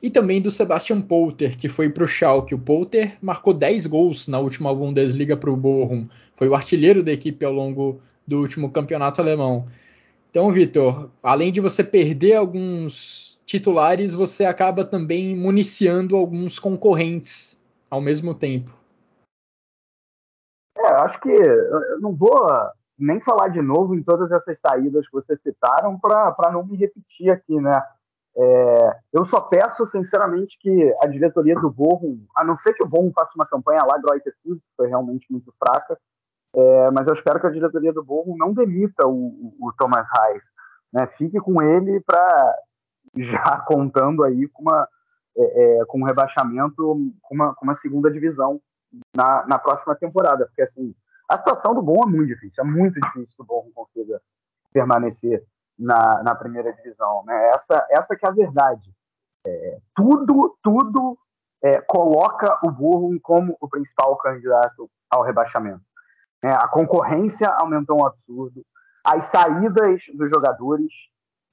e 0.07 0.11
também 0.11 0.41
do 0.41 0.53
Sebastian 0.53 1.01
Polter, 1.01 1.59
que 1.59 1.69
foi 1.69 1.89
para 1.89 2.05
o 2.05 2.07
Schalke. 2.07 2.55
O 2.55 2.59
Polter 2.61 3.19
marcou 3.21 3.53
10 3.53 3.89
gols 3.89 4.29
na 4.29 4.39
última 4.39 4.73
Bundesliga 4.73 5.37
para 5.37 5.51
o 5.51 5.57
Bochum, 5.57 6.07
foi 6.37 6.49
o 6.49 6.55
artilheiro 6.55 7.03
da 7.03 7.11
equipe 7.11 7.45
ao 7.45 7.53
longo 7.53 8.01
do 8.25 8.39
último 8.39 8.71
campeonato 8.71 9.21
alemão. 9.21 9.67
Então, 10.31 10.53
Vitor, 10.53 11.11
além 11.21 11.51
de 11.51 11.61
você 11.61 11.83
perder 11.83 12.35
alguns 12.35 13.37
titulares, 13.45 14.15
você 14.15 14.45
acaba 14.45 14.85
também 14.85 15.37
municiando 15.37 16.15
alguns 16.15 16.61
concorrentes 16.61 17.61
ao 17.91 18.01
mesmo 18.01 18.33
tempo. 18.33 18.73
É, 20.79 20.87
acho 21.03 21.21
que 21.21 21.31
eu 21.31 22.01
não 22.01 22.15
vou 22.15 22.47
nem 22.97 23.21
falar 23.23 23.49
de 23.49 23.61
novo 23.61 23.93
em 23.93 24.05
todas 24.05 24.31
essas 24.31 24.61
saídas 24.61 25.05
que 25.07 25.13
vocês 25.13 25.41
citaram 25.41 25.99
para 25.99 26.53
não 26.53 26.65
me 26.65 26.77
repetir 26.77 27.29
aqui, 27.29 27.61
né? 27.61 27.83
É, 28.39 29.01
eu 29.15 29.25
só 29.25 29.41
peço, 29.41 29.85
sinceramente, 29.87 30.59
que 30.61 30.95
a 31.03 31.07
diretoria 31.07 31.55
do 31.55 31.71
Borrom, 31.71 32.19
a 32.37 32.45
não 32.45 32.55
ser 32.55 32.75
que 32.75 32.83
o 32.83 32.87
Borrom 32.87 33.11
faça 33.13 33.33
uma 33.35 33.47
campanha 33.47 33.83
lá 33.83 33.97
do 33.97 34.21
que 34.21 34.61
foi 34.77 34.89
realmente 34.89 35.27
muito 35.31 35.53
fraca, 35.59 35.99
é, 36.55 36.91
mas 36.91 37.07
eu 37.07 37.15
espero 37.15 37.41
que 37.41 37.47
a 37.47 37.51
diretoria 37.51 37.93
do 37.93 38.05
Borrom 38.05 38.37
não 38.37 38.53
demita 38.53 39.07
o, 39.07 39.13
o, 39.59 39.69
o 39.69 39.73
Thomas 39.73 40.07
Reis. 40.19 40.43
Né? 40.93 41.07
Fique 41.19 41.39
com 41.41 41.63
ele 41.63 42.01
para 42.01 42.57
já 43.17 43.61
contando 43.67 44.23
aí 44.23 44.47
com, 44.49 44.63
uma, 44.63 44.89
é, 45.37 45.81
é, 45.81 45.85
com 45.87 46.01
um 46.01 46.05
rebaixamento, 46.05 46.77
com 47.23 47.35
uma, 47.35 47.55
com 47.55 47.65
uma 47.65 47.75
segunda 47.75 48.11
divisão 48.11 48.61
na, 49.15 49.47
na 49.47 49.59
próxima 49.59 49.95
temporada. 49.95 50.47
Porque 50.47 50.63
assim, 50.63 50.95
a 51.29 51.39
situação 51.39 51.75
do 51.75 51.83
Borrom 51.83 52.09
é 52.09 52.13
muito 52.13 52.29
difícil, 52.29 52.63
é 52.63 52.67
muito 52.67 53.01
difícil 53.01 53.35
que 53.35 53.43
o 53.43 53.47
Borrom 53.47 53.71
consiga 53.75 54.21
permanecer 54.73 55.43
na, 55.79 56.23
na 56.23 56.35
primeira 56.35 56.73
divisão. 56.73 57.23
Né? 57.25 57.51
Essa, 57.51 57.87
essa 57.91 58.17
que 58.17 58.27
é 58.27 58.29
a 58.29 58.33
verdade. 58.33 58.91
É, 59.47 59.79
tudo, 59.95 60.57
tudo 60.63 61.19
é, 61.63 61.81
coloca 61.83 62.59
o 62.65 62.71
Burro 62.71 63.19
como 63.21 63.57
o 63.61 63.69
principal 63.69 64.17
candidato 64.17 64.91
ao 65.11 65.23
rebaixamento. 65.23 65.83
É, 66.43 66.51
a 66.51 66.69
concorrência 66.69 67.49
aumentou 67.49 68.01
um 68.01 68.07
absurdo, 68.07 68.65
as 69.05 69.25
saídas 69.25 70.03
dos 70.15 70.29
jogadores 70.29 70.93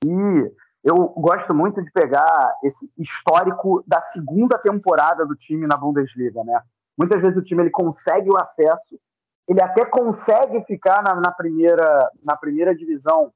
e 0.04 0.52
eu 0.84 0.95
gosto 1.10 1.54
muito 1.56 1.82
de 1.82 1.90
pegar 1.91 2.54
esse 2.64 2.91
histórico 2.98 3.84
da 3.88 4.02
segunda 4.02 4.58
temporada 4.58 5.26
do 5.26 5.36
time 5.36 5.66
na 5.66 5.78
Bundesliga, 5.78 6.44
né? 6.44 6.62
Muitas 6.98 7.22
vezes 7.22 7.38
o 7.38 7.41
time 7.41 7.64
ele 7.64 7.70
consegue 7.70 8.30
o 8.30 8.38
acesso, 8.38 9.00
ele 9.48 9.62
até 9.62 9.86
consegue 9.86 10.62
ficar 10.66 11.02
na, 11.02 11.16
na 11.16 11.32
primeira, 11.32 12.12
na 12.24 12.36
primeira 12.36 12.76
divisão 12.76 13.32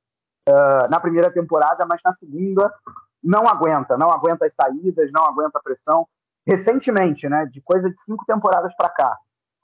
uh, 0.47 0.89
na 0.89 0.99
primeira 0.99 1.31
temporada, 1.31 1.85
mas 1.85 2.01
na 2.03 2.11
segunda 2.11 2.73
não 3.23 3.47
aguenta, 3.47 3.97
não 3.97 4.09
aguenta 4.09 4.45
as 4.45 4.53
saídas, 4.53 5.11
não 5.11 5.23
aguenta 5.23 5.59
a 5.59 5.61
pressão. 5.61 6.07
Recentemente, 6.45 7.27
né, 7.27 7.45
de 7.45 7.61
coisa 7.61 7.89
de 7.89 7.99
cinco 8.01 8.23
temporadas 8.25 8.73
para 8.75 8.89
cá, 8.89 9.17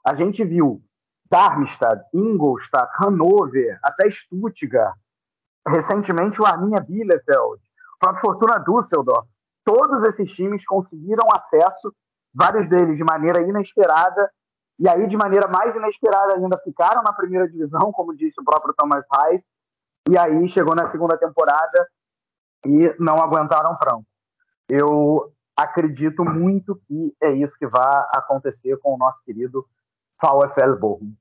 a 0.06 0.14
gente 0.14 0.44
viu 0.44 0.82
Darmstadt, 1.30 2.04
Ingolstadt, 2.12 2.92
Hannover, 3.00 3.78
até 3.82 4.08
Stuttgart, 4.10 4.94
recentemente 5.66 6.40
o 6.40 6.44
Arminia 6.44 6.80
Bielefeld, 6.80 7.62
a 8.04 8.14
Fortuna 8.20 8.58
Düsseldorf, 8.58 9.26
todos 9.64 10.02
esses 10.04 10.30
times 10.32 10.64
conseguiram 10.66 11.26
acesso, 11.34 11.94
vários 12.34 12.68
deles 12.68 12.98
de 12.98 13.04
maneira 13.04 13.40
inesperada, 13.40 14.30
e 14.78 14.86
aí 14.88 15.06
de 15.06 15.16
maneira 15.16 15.48
mais 15.48 15.74
inesperada 15.74 16.34
ainda 16.34 16.58
ficaram 16.58 17.02
na 17.02 17.12
primeira 17.12 17.48
divisão, 17.48 17.90
como 17.92 18.14
disse 18.14 18.38
o 18.38 18.44
próprio 18.44 18.74
Thomas 18.76 19.06
Reis, 19.10 19.42
e 20.08 20.18
aí 20.18 20.48
chegou 20.48 20.74
na 20.74 20.86
segunda 20.86 21.16
temporada 21.16 21.88
e 22.66 22.94
não 22.98 23.16
aguentaram 23.16 23.76
franco. 23.76 24.06
Eu 24.68 25.32
acredito 25.56 26.24
muito 26.24 26.80
que 26.86 27.14
é 27.22 27.32
isso 27.32 27.56
que 27.58 27.66
vai 27.66 28.06
acontecer 28.14 28.76
com 28.78 28.94
o 28.94 28.98
nosso 28.98 29.22
querido 29.24 29.66
VfL 30.22 30.76
Bochum. 30.78 31.12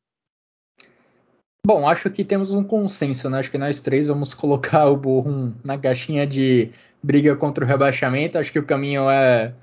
Bom, 1.65 1.87
acho 1.87 2.09
que 2.09 2.25
temos 2.25 2.51
um 2.51 2.61
consenso, 2.63 3.29
né? 3.29 3.39
Acho 3.39 3.49
que 3.49 3.57
nós 3.57 3.81
três 3.81 4.05
vamos 4.05 4.33
colocar 4.33 4.85
o 4.87 4.97
Bochum 4.97 5.53
na 5.63 5.77
caixinha 5.77 6.27
de 6.27 6.71
briga 7.01 7.37
contra 7.37 7.63
o 7.63 7.67
rebaixamento. 7.67 8.37
Acho 8.37 8.51
que 8.51 8.59
o 8.59 8.65
caminho 8.65 9.09
é, 9.09 9.53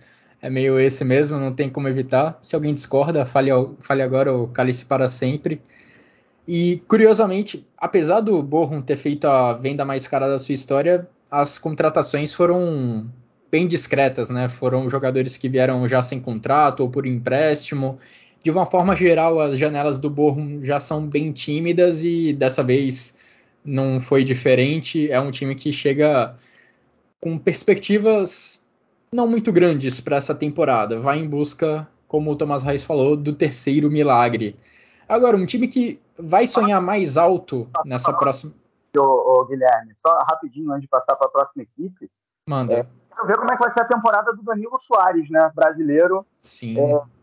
é 0.41 0.49
meio 0.49 0.79
esse 0.81 1.05
mesmo, 1.05 1.39
não 1.39 1.53
tem 1.53 1.69
como 1.69 1.89
evitar. 1.89 2.39
Se 2.43 2.55
alguém 2.55 2.73
discorda, 2.73 3.27
fale, 3.27 3.51
fale 3.81 4.01
agora 4.01 4.33
ou 4.33 4.49
cale-se 4.49 4.87
para 4.87 5.09
sempre. 5.09 5.61
E, 6.53 6.83
curiosamente, 6.89 7.65
apesar 7.79 8.21
do 8.21 8.43
Borrom 8.43 8.83
ter 8.83 8.97
feito 8.97 9.25
a 9.29 9.53
venda 9.53 9.85
mais 9.85 10.09
cara 10.09 10.27
da 10.27 10.37
sua 10.37 10.53
história, 10.53 11.09
as 11.31 11.61
contratações 11.61 12.35
foram 12.35 13.09
bem 13.49 13.69
discretas, 13.69 14.29
né? 14.31 14.49
Foram 14.49 14.91
jogadores 14.91 15.37
que 15.37 15.49
vieram 15.49 15.87
já 15.87 16.03
sem 16.03 16.19
contrato 16.19 16.81
ou 16.81 16.91
por 16.91 17.07
empréstimo. 17.07 18.01
De 18.43 18.51
uma 18.51 18.67
forma 18.67 18.97
geral, 18.97 19.39
as 19.39 19.57
janelas 19.57 20.01
do 20.01 20.11
Borrom 20.11 20.65
já 20.65 20.81
são 20.81 21.07
bem 21.07 21.31
tímidas 21.31 22.03
e 22.03 22.33
dessa 22.33 22.65
vez 22.65 23.17
não 23.65 24.01
foi 24.01 24.25
diferente. 24.25 25.09
É 25.09 25.21
um 25.21 25.31
time 25.31 25.55
que 25.55 25.73
chega 25.73 26.35
com 27.21 27.39
perspectivas 27.39 28.61
não 29.15 29.29
muito 29.29 29.53
grandes 29.53 30.01
para 30.01 30.17
essa 30.17 30.35
temporada. 30.35 30.99
Vai 30.99 31.21
em 31.21 31.29
busca, 31.29 31.87
como 32.09 32.33
o 32.33 32.37
Thomas 32.37 32.65
Reis 32.65 32.83
falou, 32.83 33.17
do 33.17 33.33
terceiro 33.33 33.89
milagre. 33.89 34.57
Agora, 35.11 35.37
um 35.37 35.45
time 35.45 35.67
que 35.67 36.01
vai 36.17 36.47
sonhar 36.47 36.81
mais 36.81 37.17
alto 37.17 37.69
nessa 37.85 38.13
próxima. 38.13 38.53
Ô, 38.97 39.41
ô, 39.41 39.45
Guilherme, 39.45 39.93
só 39.97 40.17
rapidinho 40.19 40.71
antes 40.71 40.83
de 40.83 40.89
passar 40.89 41.17
para 41.17 41.27
a 41.27 41.31
próxima 41.31 41.65
equipe. 41.65 42.09
Manda. 42.47 42.75
É, 42.75 42.87
quero 43.13 43.27
ver 43.27 43.37
como 43.37 43.51
é 43.51 43.57
que 43.57 43.65
vai 43.65 43.73
ser 43.73 43.81
a 43.81 43.89
temporada 43.89 44.33
do 44.33 44.45
Danilo 44.45 44.79
Soares, 44.79 45.29
né? 45.29 45.51
Brasileiro. 45.53 46.25
Sim. 46.41 46.77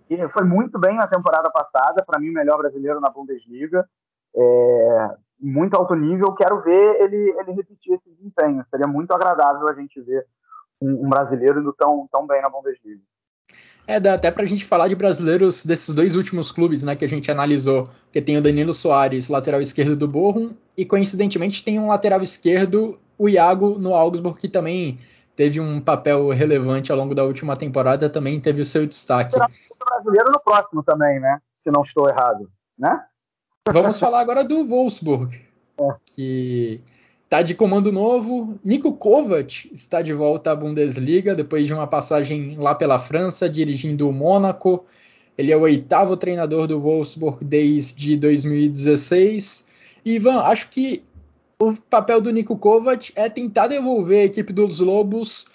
É, 0.10 0.28
foi 0.28 0.44
muito 0.44 0.78
bem 0.78 0.98
na 0.98 1.08
temporada 1.08 1.50
passada, 1.50 2.04
para 2.06 2.20
mim, 2.20 2.30
o 2.30 2.34
melhor 2.34 2.58
brasileiro 2.58 3.00
na 3.00 3.10
Bundesliga. 3.10 3.88
É, 4.36 5.10
muito 5.40 5.76
alto 5.76 5.96
nível. 5.96 6.34
Quero 6.34 6.62
ver 6.62 7.02
ele, 7.02 7.36
ele 7.40 7.52
repetir 7.54 7.94
esse 7.94 8.10
desempenho. 8.10 8.66
Seria 8.66 8.88
muito 8.88 9.14
agradável 9.14 9.66
a 9.70 9.74
gente 9.74 10.02
ver 10.02 10.28
um, 10.82 11.06
um 11.06 11.10
brasileiro 11.10 11.62
indo 11.62 11.72
tão, 11.72 12.06
tão 12.12 12.28
bem 12.28 12.42
na 12.42 12.50
Bundesliga. 12.50 13.02
É, 13.88 14.02
dá 14.02 14.16
até 14.16 14.30
pra 14.30 14.46
gente 14.46 14.66
falar 14.66 14.90
de 14.90 14.96
brasileiros 14.96 15.66
desses 15.66 15.96
dois 15.96 16.14
últimos 16.14 16.52
clubes, 16.52 16.84
né, 16.84 16.94
que 16.94 17.06
a 17.06 17.08
gente 17.08 17.32
analisou, 17.32 17.90
que 18.12 18.22
tem 18.22 18.38
o 18.38 18.42
Danilo 18.42 18.74
Soares, 18.74 19.30
lateral 19.30 19.62
esquerdo 19.62 19.96
do 19.96 20.10
Bochum, 20.10 20.54
e 20.76 20.86
coincidentemente 20.86 21.64
tem 21.64 21.80
um 21.80 21.88
lateral 21.88 22.22
esquerdo, 22.22 23.00
o 23.18 23.30
Iago, 23.30 23.80
no 23.80 23.96
Augsburg, 23.96 24.38
que 24.38 24.50
também 24.50 25.00
teve 25.38 25.62
um 25.62 25.80
papel 25.80 26.30
relevante 26.30 26.92
ao 26.92 26.98
longo 26.98 27.16
da 27.16 27.24
última 27.24 27.56
temporada, 27.56 28.10
também 28.10 28.42
teve 28.42 28.62
o 28.62 28.66
seu 28.66 28.86
destaque. 28.86 29.32
Será 29.32 29.50
brasileiro 29.90 30.32
no 30.32 30.40
próximo 30.42 30.84
também, 30.84 31.20
né, 31.22 31.40
se 31.54 31.72
não 31.72 31.82
estou 31.82 32.10
errado, 32.10 32.52
né? 32.78 33.02
Vamos 33.72 33.98
falar 34.00 34.20
agora 34.20 34.44
do 34.44 34.66
Wolfsburg, 34.66 35.34
é. 35.80 35.96
que 36.06 36.82
Tá 37.30 37.42
de 37.42 37.54
comando 37.54 37.92
novo. 37.92 38.58
Nico 38.64 38.94
Kovac 38.94 39.70
está 39.74 40.02
de 40.02 40.14
volta 40.14 40.52
à 40.52 40.56
Bundesliga 40.56 41.36
depois 41.36 41.68
de 41.68 41.74
uma 41.74 41.86
passagem 41.86 42.56
lá 42.58 42.74
pela 42.74 42.98
França, 42.98 43.50
dirigindo 43.50 44.08
o 44.08 44.14
Mônaco. 44.14 44.86
Ele 45.38 45.52
é 45.52 45.58
o 45.58 45.62
oitavo 45.62 46.16
treinador 46.16 46.68
do 46.68 46.80
Wolfsburg 46.80 47.44
desde 47.44 48.16
2016. 48.16 49.68
E 50.06 50.14
Ivan, 50.14 50.40
acho 50.40 50.70
que 50.70 51.04
o 51.60 51.74
papel 51.74 52.22
do 52.22 52.32
Nico 52.32 52.58
Kovac 52.58 53.12
é 53.14 53.28
tentar 53.28 53.68
devolver 53.68 54.22
a 54.22 54.26
equipe 54.26 54.54
dos 54.54 54.80
Lobos 54.80 55.48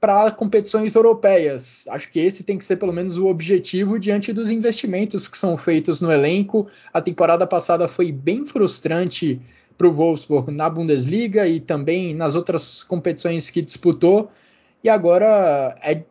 para 0.00 0.30
competições 0.30 0.94
europeias. 0.94 1.86
Acho 1.88 2.08
que 2.08 2.20
esse 2.20 2.44
tem 2.44 2.56
que 2.56 2.64
ser 2.64 2.76
pelo 2.76 2.92
menos 2.92 3.18
o 3.18 3.26
objetivo 3.26 3.98
diante 3.98 4.32
dos 4.32 4.48
investimentos 4.48 5.26
que 5.26 5.36
são 5.36 5.56
feitos 5.56 6.00
no 6.00 6.12
elenco. 6.12 6.68
A 6.92 7.00
temporada 7.00 7.46
passada 7.48 7.88
foi 7.88 8.12
bem 8.12 8.46
frustrante 8.46 9.40
para 9.76 9.86
o 9.86 9.92
Wolfsburg 9.92 10.50
na 10.52 10.68
Bundesliga 10.68 11.46
e 11.46 11.60
também 11.60 12.14
nas 12.14 12.34
outras 12.34 12.82
competições 12.82 13.50
que 13.50 13.62
disputou. 13.62 14.30
E 14.82 14.88
agora 14.88 15.78
é, 15.82 16.04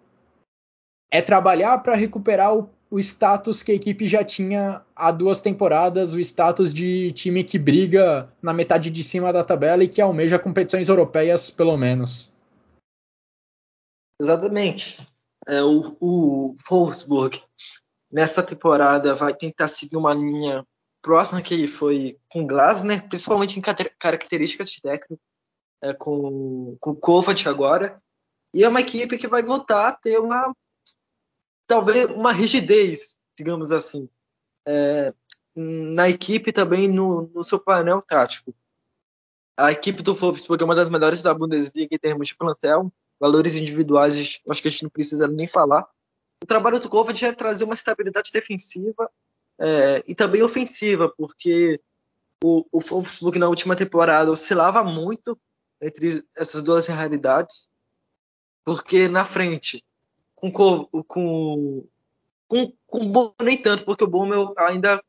é 1.11 1.21
trabalhar 1.21 1.77
para 1.79 1.95
recuperar 1.95 2.55
o, 2.55 2.69
o, 2.89 2.99
status 2.99 3.63
que 3.63 3.71
a 3.71 3.75
equipe 3.75 4.07
já 4.07 4.23
tinha 4.23 4.81
há 4.95 5.11
duas 5.11 5.41
temporadas, 5.41 6.13
o 6.13 6.19
status 6.19 6.73
de 6.73 7.11
time 7.11 7.43
que 7.43 7.57
briga 7.57 8.29
na 8.41 8.53
metade 8.53 8.89
de 8.89 9.03
cima 9.03 9.31
da 9.31 9.43
tabela 9.43 9.83
e 9.83 9.87
que 9.87 10.01
almeja 10.01 10.39
competições 10.39 10.89
europeias, 10.89 11.49
pelo 11.49 11.77
menos. 11.77 12.33
Exatamente. 14.21 15.05
É, 15.47 15.61
o, 15.61 15.95
o 15.99 16.55
Wolfsburg 16.69 17.41
nessa 18.11 18.41
temporada 18.41 19.13
vai 19.13 19.33
tentar 19.33 19.67
seguir 19.67 19.97
uma 19.97 20.13
linha 20.13 20.65
próxima 21.05 21.39
que 21.39 21.67
foi 21.67 22.17
com 22.27 22.47
Glasner, 22.47 23.07
principalmente 23.07 23.59
em 23.59 23.61
características 23.61 24.71
de 24.71 24.81
técnico, 24.81 25.21
é, 25.79 25.93
com, 25.93 26.75
com 26.79 26.95
Kovac 26.95 27.47
agora. 27.47 28.01
E 28.51 28.63
é 28.63 28.67
uma 28.67 28.81
equipe 28.81 29.15
que 29.15 29.27
vai 29.27 29.43
voltar 29.43 29.87
a 29.87 29.91
ter 29.91 30.17
uma 30.17 30.51
talvez 31.67 32.05
uma 32.05 32.31
rigidez, 32.31 33.19
digamos 33.37 33.71
assim, 33.71 34.09
é, 34.67 35.13
na 35.55 36.09
equipe 36.09 36.51
também 36.51 36.87
no, 36.87 37.27
no, 37.27 37.43
seu 37.43 37.59
painel 37.59 38.01
tático. 38.01 38.51
A 39.55 39.71
equipe 39.71 40.01
do 40.01 40.15
Wolfsburg 40.15 40.63
é 40.63 40.65
uma 40.65 40.75
das 40.75 40.89
melhores 40.89 41.21
da 41.21 41.35
Bundesliga 41.35 41.93
em 41.93 41.99
termos 41.99 42.29
de 42.29 42.35
plantel, 42.35 42.91
valores 43.19 43.53
individuais, 43.53 44.41
acho 44.49 44.61
que 44.61 44.67
a 44.67 44.71
gente 44.71 44.83
não 44.83 44.89
precisa 44.89 45.27
nem 45.27 45.45
falar. 45.45 45.87
O 46.43 46.47
trabalho 46.47 46.79
do 46.79 46.89
Kovac 46.89 47.23
é 47.23 47.31
trazer 47.31 47.63
uma 47.63 47.75
estabilidade 47.75 48.31
defensiva 48.31 49.07
é, 49.59 50.03
e 50.07 50.13
também 50.13 50.41
ofensiva, 50.41 51.11
porque 51.17 51.79
o, 52.43 52.65
o 52.71 52.79
Wolfsburg 52.79 53.39
na 53.39 53.47
última 53.47 53.75
temporada 53.75 54.31
oscilava 54.31 54.83
muito 54.83 55.37
entre 55.81 56.23
essas 56.35 56.61
duas 56.61 56.87
realidades, 56.87 57.69
porque 58.63 59.07
na 59.07 59.23
frente, 59.23 59.83
com 60.35 60.51
com 60.51 61.85
com, 62.47 62.73
com 62.87 62.99
o 62.99 63.09
Bono 63.09 63.35
nem 63.41 63.61
tanto, 63.61 63.83
porque 63.85 64.03
o 64.03 64.07
Bono 64.07 64.53
ainda, 64.57 65.03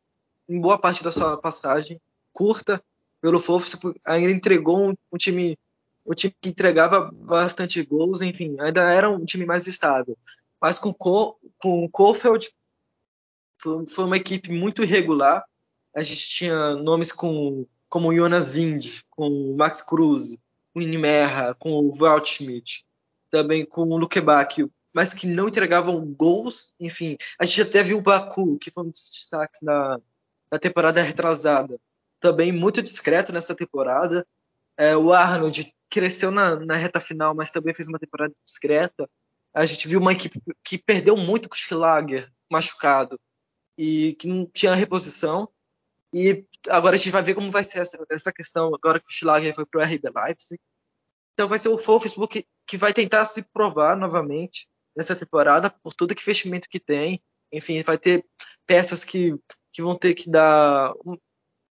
em 0.48 0.60
boa 0.60 0.78
parte 0.78 1.04
da 1.04 1.12
sua 1.12 1.36
passagem 1.36 2.00
curta 2.32 2.82
pelo 3.20 3.40
Wolfsburg, 3.40 4.00
ainda 4.04 4.30
entregou 4.30 4.90
um, 4.90 4.94
um 5.12 5.16
time 5.16 5.58
um 6.06 6.14
time 6.14 6.34
que 6.40 6.48
entregava 6.48 7.10
bastante 7.12 7.82
gols, 7.82 8.22
enfim, 8.22 8.56
ainda 8.60 8.82
era 8.92 9.10
um 9.10 9.24
time 9.24 9.44
mais 9.44 9.66
estável. 9.66 10.16
Mas 10.60 10.78
com, 10.78 10.92
com 10.92 11.36
o 11.84 11.88
Kofeld 11.88 12.50
foi, 13.66 13.86
foi 13.86 14.04
uma 14.04 14.16
equipe 14.16 14.52
muito 14.52 14.82
irregular. 14.84 15.44
A 15.94 16.02
gente 16.02 16.28
tinha 16.28 16.74
nomes 16.76 17.10
com, 17.10 17.66
como 17.88 18.14
Jonas 18.14 18.48
Wind, 18.48 19.00
com 19.10 19.56
Max 19.58 19.82
Cruz, 19.82 20.36
com 20.72 20.80
Inimerra, 20.80 21.54
com 21.54 21.70
o 21.72 21.92
Waldschmidt, 21.92 22.84
também 23.30 23.66
com 23.66 23.82
o 23.82 23.96
Luke 23.96 24.20
Bacchio, 24.20 24.70
mas 24.92 25.12
que 25.12 25.26
não 25.26 25.48
entregavam 25.48 26.04
gols. 26.14 26.72
Enfim, 26.78 27.16
a 27.38 27.44
gente 27.44 27.62
até 27.62 27.82
viu 27.82 27.98
o 27.98 28.02
Baku, 28.02 28.58
que 28.58 28.70
foi 28.70 28.84
um 28.84 28.90
dos 28.90 29.10
destaques 29.12 29.60
na, 29.62 29.98
na 30.50 30.58
temporada 30.58 31.02
retrasada, 31.02 31.80
também 32.20 32.52
muito 32.52 32.82
discreto 32.82 33.32
nessa 33.32 33.54
temporada. 33.54 34.24
É, 34.76 34.96
o 34.96 35.12
Arnold 35.12 35.74
cresceu 35.88 36.30
na, 36.30 36.56
na, 36.56 36.76
reta 36.76 37.00
final, 37.00 37.34
mas 37.34 37.50
também 37.50 37.74
fez 37.74 37.88
uma 37.88 37.98
temporada 37.98 38.34
discreta. 38.44 39.08
A 39.54 39.64
gente 39.64 39.88
viu 39.88 39.98
uma 39.98 40.12
equipe 40.12 40.38
que 40.62 40.76
perdeu 40.76 41.16
muito 41.16 41.48
com 41.48 41.54
o 41.54 41.58
Schlager 41.58 42.30
machucado 42.50 43.18
e 43.76 44.14
que 44.14 44.26
não 44.28 44.46
tinha 44.46 44.74
reposição. 44.74 45.48
E 46.12 46.46
agora 46.68 46.94
a 46.94 46.98
gente 46.98 47.10
vai 47.10 47.22
ver 47.22 47.34
como 47.34 47.50
vai 47.50 47.64
ser 47.64 47.80
essa, 47.80 47.98
essa 48.10 48.32
questão 48.32 48.74
agora 48.74 49.00
que 49.00 49.06
o 49.06 49.12
Schlager 49.12 49.54
foi 49.54 49.66
para 49.66 49.80
o 49.80 49.84
RB 49.84 50.10
Leipzig. 50.14 50.60
Então 51.34 51.48
vai 51.48 51.58
ser 51.58 51.68
o 51.68 51.76
Wolfsburg 51.76 52.32
que, 52.32 52.46
que 52.66 52.76
vai 52.76 52.94
tentar 52.94 53.24
se 53.26 53.42
provar 53.42 53.96
novamente 53.96 54.66
nessa 54.96 55.14
temporada 55.14 55.68
por 55.68 55.92
todo 55.92 56.10
o 56.10 56.14
investimento 56.14 56.68
que 56.68 56.80
tem. 56.80 57.22
Enfim, 57.52 57.82
vai 57.82 57.98
ter 57.98 58.24
peças 58.66 59.04
que, 59.04 59.38
que 59.70 59.82
vão 59.82 59.94
ter 59.94 60.14
que 60.14 60.30
dar 60.30 60.94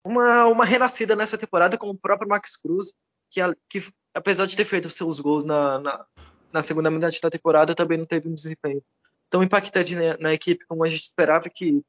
uma, 0.03 0.45
uma 0.45 0.63
renascida 0.63 1.15
nessa 1.15 1.37
temporada, 1.37 1.77
como 1.77 1.93
o 1.93 1.97
próprio 1.97 2.29
Max 2.29 2.55
Cruz, 2.55 2.93
que, 3.29 3.41
que 3.67 3.83
apesar 4.13 4.45
de 4.45 4.55
ter 4.55 4.65
feito 4.65 4.89
seus 4.89 5.19
gols 5.19 5.43
na, 5.43 5.79
na, 5.79 6.05
na 6.53 6.61
segunda 6.61 6.91
metade 6.91 7.19
da 7.19 7.29
temporada, 7.31 7.73
também 7.73 7.97
não 7.97 8.05
teve 8.05 8.29
um 8.29 8.33
desempenho 8.33 8.83
tão 9.29 9.41
impactante 9.43 9.95
na, 9.95 10.17
na 10.19 10.33
equipe 10.33 10.65
como 10.67 10.85
a 10.85 10.87
gente 10.87 11.03
esperava 11.03 11.49
que 11.49 11.81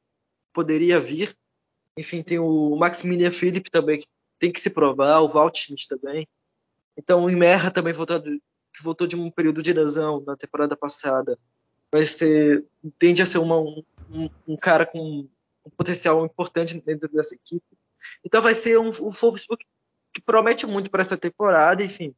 poderia 0.53 0.99
vir. 0.99 1.35
Enfim, 1.97 2.21
tem 2.21 2.39
o 2.39 2.75
Maximilian 2.75 3.31
Philipp 3.31 3.69
também, 3.71 3.99
que 3.99 4.07
tem 4.39 4.51
que 4.51 4.61
se 4.61 4.69
provar, 4.69 5.21
o 5.21 5.27
Waldschmidt 5.27 5.87
também. 5.87 6.27
Então 6.95 7.23
o 7.23 7.29
Imerra 7.29 7.71
também 7.71 7.93
voltou, 7.93 8.21
que 8.21 8.83
voltou 8.83 9.07
de 9.07 9.15
um 9.15 9.29
período 9.31 9.61
de 9.61 9.73
lesão 9.73 10.23
na 10.25 10.35
temporada 10.35 10.75
passada. 10.75 11.37
Vai 11.91 12.05
ser, 12.05 12.65
tende 12.99 13.21
a 13.21 13.25
ser 13.25 13.37
uma, 13.37 13.57
um, 13.59 13.83
um, 14.47 14.57
cara 14.57 14.85
com 14.85 15.27
um 15.65 15.69
potencial 15.75 16.25
importante 16.25 16.79
dentro 16.81 17.07
dessa 17.09 17.35
equipe. 17.35 17.65
Então 18.23 18.41
vai 18.41 18.53
ser 18.53 18.77
um, 18.79 18.89
um 18.89 19.09
Wolfsburg 19.09 19.65
que 20.13 20.21
promete 20.21 20.65
muito 20.65 20.89
para 20.89 21.01
essa 21.01 21.17
temporada, 21.17 21.83
enfim. 21.83 22.13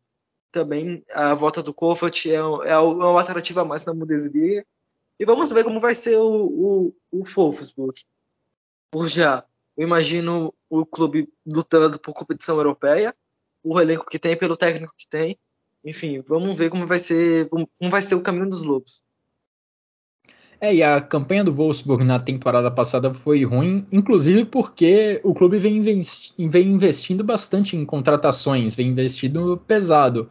Também 0.52 1.04
a 1.12 1.34
volta 1.34 1.62
do 1.62 1.74
Kovac 1.74 2.30
é, 2.30 2.36
é, 2.36 2.78
uma 2.78 3.20
alternativa 3.20 3.64
mais 3.64 3.86
na 3.86 3.94
Bundesliga. 3.94 4.66
E 5.20 5.26
vamos 5.26 5.52
ver 5.52 5.64
como 5.64 5.80
vai 5.80 5.94
ser 5.94 6.18
o, 6.18 6.46
o, 6.46 6.96
o 7.12 7.24
Wolfsburg 7.24 8.02
por 8.92 9.08
já. 9.08 9.44
Eu 9.78 9.86
imagino 9.86 10.54
o 10.70 10.86
clube 10.86 11.30
lutando 11.46 12.00
por 12.00 12.14
competição 12.14 12.58
europeia, 12.58 13.16
o 13.64 13.80
elenco 13.80 14.06
que 14.10 14.20
tem, 14.20 14.36
pelo 14.36 14.58
técnico 14.58 14.94
que 14.98 15.08
tem. 15.08 15.38
Enfim, 15.84 16.22
vamos 16.28 16.58
ver 16.58 16.70
como 16.70 16.86
vai 16.86 17.00
ser, 17.00 17.48
como 17.50 17.68
vai 17.90 18.02
ser 18.02 18.16
o 18.16 18.22
caminho 18.22 18.50
dos 18.50 18.64
Lobos. 18.64 19.04
É, 20.62 20.76
e 20.76 20.84
a 20.84 21.00
campanha 21.00 21.42
do 21.42 21.54
Wolfsburg 21.54 22.04
na 22.04 22.20
temporada 22.20 22.70
passada 22.70 23.14
foi 23.14 23.46
ruim, 23.46 23.88
inclusive 23.90 24.44
porque 24.44 25.22
o 25.24 25.34
clube 25.34 25.58
vem, 25.58 25.78
investi 25.78 26.34
vem 26.38 26.68
investindo 26.68 27.24
bastante 27.24 27.78
em 27.78 27.86
contratações, 27.86 28.76
vem 28.76 28.90
investindo 28.90 29.58
pesado. 29.66 30.30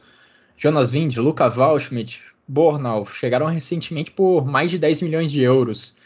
Jonas 0.54 0.90
Wind, 0.90 1.16
Luca 1.16 1.48
Waldschmidt, 1.48 2.22
Bornau 2.46 3.06
chegaram 3.06 3.46
recentemente 3.46 4.10
por 4.10 4.44
mais 4.44 4.70
de 4.70 4.78
10 4.78 5.00
milhões 5.00 5.32
de 5.32 5.40
euros. 5.40 5.96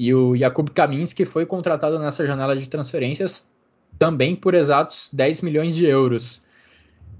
E 0.00 0.14
o 0.14 0.34
Jakub 0.34 0.70
Kaminski 0.70 1.26
foi 1.26 1.44
contratado 1.44 1.98
nessa 1.98 2.26
janela 2.26 2.56
de 2.56 2.66
transferências 2.66 3.52
também 3.98 4.34
por 4.34 4.54
exatos 4.54 5.10
10 5.12 5.42
milhões 5.42 5.76
de 5.76 5.84
euros. 5.84 6.42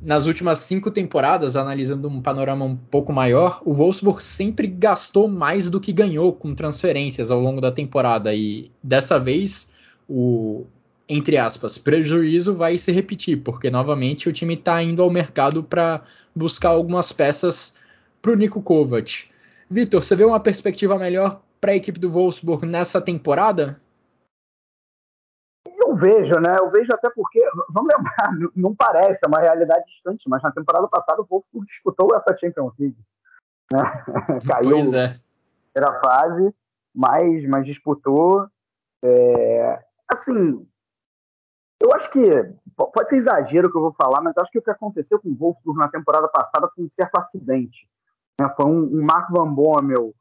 Nas 0.00 0.24
últimas 0.24 0.60
cinco 0.60 0.90
temporadas, 0.90 1.56
analisando 1.56 2.08
um 2.08 2.22
panorama 2.22 2.64
um 2.64 2.74
pouco 2.74 3.12
maior, 3.12 3.60
o 3.66 3.74
Wolfsburg 3.74 4.22
sempre 4.22 4.66
gastou 4.66 5.28
mais 5.28 5.68
do 5.68 5.78
que 5.78 5.92
ganhou 5.92 6.32
com 6.32 6.54
transferências 6.54 7.30
ao 7.30 7.38
longo 7.38 7.60
da 7.60 7.70
temporada. 7.70 8.34
E 8.34 8.70
dessa 8.82 9.20
vez, 9.20 9.74
o, 10.08 10.64
entre 11.06 11.36
aspas, 11.36 11.76
prejuízo 11.76 12.54
vai 12.54 12.78
se 12.78 12.90
repetir, 12.92 13.42
porque 13.42 13.68
novamente 13.68 14.26
o 14.26 14.32
time 14.32 14.54
está 14.54 14.82
indo 14.82 15.02
ao 15.02 15.10
mercado 15.10 15.62
para 15.62 16.00
buscar 16.34 16.70
algumas 16.70 17.12
peças 17.12 17.74
para 18.22 18.32
o 18.32 18.36
Nico 18.36 18.62
Kovac. 18.62 19.24
Vitor, 19.70 20.02
você 20.02 20.16
vê 20.16 20.24
uma 20.24 20.40
perspectiva 20.40 20.98
melhor 20.98 21.42
para 21.60 21.72
a 21.72 21.76
equipe 21.76 21.98
do 21.98 22.10
Wolfsburg 22.10 22.66
nessa 22.66 23.00
temporada? 23.00 23.80
Eu 25.66 25.94
vejo, 25.94 26.34
né? 26.36 26.56
Eu 26.58 26.70
vejo 26.70 26.92
até 26.92 27.10
porque, 27.10 27.40
vamos 27.68 27.92
lembrar, 27.94 28.30
não 28.56 28.74
parece, 28.74 29.24
é 29.24 29.28
uma 29.28 29.40
realidade 29.40 29.84
distante, 29.86 30.28
mas 30.28 30.42
na 30.42 30.50
temporada 30.50 30.88
passada 30.88 31.20
o 31.20 31.26
Wolfsburg 31.26 31.66
disputou 31.66 32.06
o 32.06 32.12
UEFA 32.12 32.36
Champions 32.36 32.74
League. 32.78 32.98
Né? 33.72 33.80
Caiu 34.46 34.70
pois 34.70 34.92
é. 34.94 35.20
era 35.74 36.00
fase, 36.00 36.54
mas, 36.94 37.46
mas 37.48 37.66
disputou. 37.66 38.48
É, 39.02 39.84
assim, 40.08 40.66
eu 41.82 41.92
acho 41.94 42.10
que 42.10 42.20
pode 42.76 43.08
ser 43.08 43.16
exagero 43.16 43.68
o 43.68 43.70
que 43.70 43.76
eu 43.76 43.82
vou 43.82 43.92
falar, 43.92 44.20
mas 44.20 44.36
acho 44.36 44.50
que 44.50 44.58
o 44.58 44.62
que 44.62 44.70
aconteceu 44.70 45.20
com 45.20 45.28
o 45.28 45.34
Wolfsburg 45.34 45.78
na 45.78 45.88
temporada 45.88 46.28
passada 46.28 46.68
foi 46.74 46.84
um 46.84 46.88
certo 46.88 47.16
acidente. 47.18 47.88
Né? 48.40 48.48
Foi 48.56 48.66
um, 48.66 48.82
um 48.82 49.02
Mark 49.02 49.30
Van 49.30 49.52
Bommel, 49.52 50.14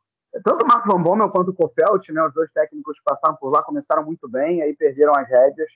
tanto 0.43 0.63
o 0.63 0.67
Mark 0.67 0.85
Van 0.85 1.01
Bommel 1.01 1.29
quanto 1.29 1.49
o 1.49 1.53
Kofelt, 1.53 2.11
né, 2.11 2.23
os 2.23 2.33
dois 2.33 2.51
técnicos 2.51 2.97
que 2.97 3.03
passaram 3.03 3.35
por 3.35 3.49
lá, 3.49 3.63
começaram 3.63 4.03
muito 4.05 4.27
bem, 4.29 4.61
aí 4.61 4.75
perderam 4.75 5.13
as 5.15 5.27
rédeas. 5.27 5.71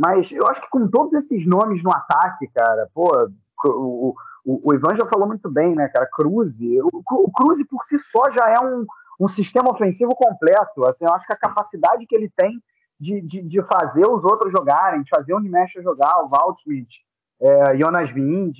Mas 0.00 0.30
eu 0.30 0.46
acho 0.46 0.60
que 0.60 0.70
com 0.70 0.86
todos 0.88 1.12
esses 1.14 1.46
nomes 1.46 1.82
no 1.82 1.92
ataque, 1.92 2.46
cara, 2.54 2.88
pô, 2.94 3.10
o, 3.64 4.14
o, 4.44 4.70
o 4.70 4.74
Ivan 4.74 4.94
já 4.94 5.06
falou 5.06 5.26
muito 5.26 5.50
bem, 5.50 5.74
né, 5.74 5.88
cara? 5.88 6.08
Cruze. 6.12 6.80
O, 6.82 7.02
o 7.10 7.32
Cruze 7.32 7.64
por 7.64 7.82
si 7.82 7.98
só 7.98 8.30
já 8.30 8.48
é 8.48 8.60
um, 8.60 8.86
um 9.20 9.26
sistema 9.26 9.70
ofensivo 9.70 10.14
completo. 10.14 10.86
Assim, 10.86 11.04
eu 11.04 11.12
acho 11.12 11.26
que 11.26 11.32
a 11.32 11.38
capacidade 11.38 12.06
que 12.06 12.14
ele 12.14 12.30
tem 12.36 12.62
de, 13.00 13.20
de, 13.20 13.42
de 13.42 13.62
fazer 13.64 14.06
os 14.06 14.24
outros 14.24 14.52
jogarem, 14.52 15.02
de 15.02 15.10
fazer 15.10 15.34
o 15.34 15.40
Nimesha 15.40 15.82
jogar, 15.82 16.22
o 16.22 16.28
Waldschmidt, 16.28 17.04
é, 17.40 17.76
Jonas 17.76 18.10
Wind, 18.12 18.56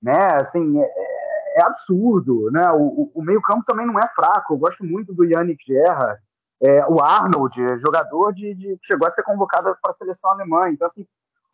né? 0.00 0.28
Assim, 0.34 0.80
é, 0.80 1.17
é 1.58 1.62
absurdo, 1.62 2.50
né? 2.50 2.70
O, 2.72 3.10
o 3.14 3.22
meio-campo 3.22 3.64
também 3.66 3.86
não 3.86 3.98
é 3.98 4.08
fraco. 4.14 4.54
Eu 4.54 4.58
gosto 4.58 4.84
muito 4.84 5.12
do 5.12 5.24
Yannick 5.24 5.64
Gerra, 5.66 6.18
é, 6.60 6.84
o 6.86 7.00
Arnold, 7.00 7.54
jogador 7.78 8.32
de, 8.32 8.54
de 8.54 8.78
chegou 8.82 9.06
a 9.06 9.10
ser 9.10 9.22
convocado 9.22 9.76
para 9.80 9.90
a 9.90 9.94
seleção 9.94 10.30
alemã. 10.30 10.68
Então, 10.70 10.86
assim, 10.86 11.06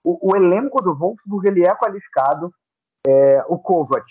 o, 0.02 0.30
o, 0.30 0.36
elenco 0.36 0.82
do 0.82 0.94
Wolfsburg 0.94 1.46
ele 1.46 1.66
é 1.66 1.74
qualificado. 1.74 2.52
É, 3.06 3.44
o 3.48 3.58
Kovac 3.58 4.06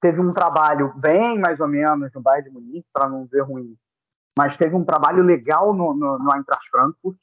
teve 0.00 0.20
um 0.20 0.32
trabalho 0.32 0.92
bem 0.96 1.38
mais 1.38 1.60
ou 1.60 1.68
menos 1.68 2.12
no 2.12 2.20
Bayern 2.20 2.48
de 2.48 2.54
Munique, 2.54 2.88
para 2.92 3.08
não 3.08 3.24
dizer 3.24 3.40
ruim, 3.42 3.76
mas 4.36 4.56
teve 4.56 4.74
um 4.74 4.84
trabalho 4.84 5.22
legal 5.22 5.72
no, 5.72 5.94
no, 5.94 6.18
no 6.18 6.34
Eintracht 6.34 6.68
Frankfurt. 6.70 7.18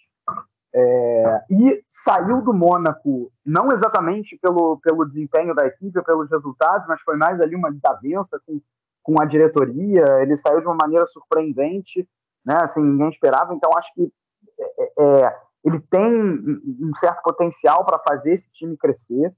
É, 0.73 1.41
e 1.49 1.83
saiu 1.87 2.41
do 2.41 2.53
Mônaco, 2.53 3.31
não 3.43 3.71
exatamente 3.71 4.37
pelo, 4.37 4.77
pelo 4.77 5.05
desempenho 5.05 5.55
da 5.55 5.65
equipe, 5.65 6.03
pelos 6.03 6.29
resultados, 6.29 6.87
mas 6.87 7.01
foi 7.01 7.17
mais 7.17 7.41
ali 7.41 7.55
uma 7.55 7.71
desavença 7.71 8.39
com, 8.45 8.61
com 9.01 9.19
a 9.21 9.25
diretoria. 9.25 10.21
Ele 10.21 10.35
saiu 10.35 10.59
de 10.59 10.67
uma 10.67 10.77
maneira 10.79 11.07
surpreendente, 11.07 12.07
né? 12.45 12.57
Assim, 12.61 12.81
ninguém 12.81 13.09
esperava. 13.09 13.53
Então, 13.53 13.71
acho 13.75 13.93
que 13.93 14.11
é, 14.59 15.25
é 15.25 15.49
ele 15.63 15.79
tem 15.79 16.01
um 16.01 16.91
certo 16.99 17.21
potencial 17.21 17.85
para 17.85 17.99
fazer 17.99 18.31
esse 18.31 18.49
time 18.51 18.77
crescer. 18.77 19.33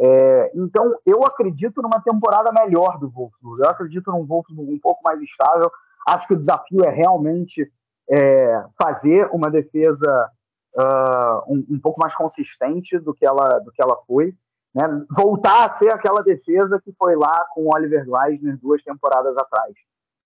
É, 0.00 0.50
então, 0.54 0.96
eu 1.04 1.22
acredito 1.24 1.82
numa 1.82 2.00
temporada 2.00 2.50
melhor 2.50 2.98
do 2.98 3.10
Wolfsburg. 3.10 3.62
Eu 3.62 3.68
acredito 3.68 4.10
num 4.10 4.24
Wolfsburg 4.24 4.72
um 4.72 4.80
pouco 4.80 5.02
mais 5.04 5.20
estável. 5.20 5.70
Acho 6.08 6.26
que 6.26 6.32
o 6.32 6.38
desafio 6.38 6.82
é 6.84 6.90
realmente 6.90 7.70
é, 8.10 8.64
fazer 8.80 9.28
uma 9.30 9.50
defesa 9.50 10.30
uh, 10.76 11.52
um, 11.52 11.66
um, 11.70 11.80
pouco 11.80 12.00
mais 12.00 12.14
consistente 12.14 12.98
do 12.98 13.14
que 13.14 13.26
ela, 13.26 13.58
do 13.58 13.70
que 13.72 13.82
ela 13.82 13.96
foi. 14.06 14.34
Né? 14.74 14.82
Voltar 15.16 15.66
a 15.66 15.70
ser 15.70 15.92
aquela 15.92 16.22
defesa 16.22 16.80
que 16.80 16.92
foi 16.92 17.16
lá 17.16 17.46
com 17.54 17.64
o 17.64 17.74
Oliver 17.74 18.04
Gleisner 18.04 18.58
duas 18.58 18.82
temporadas 18.82 19.36
atrás. 19.36 19.74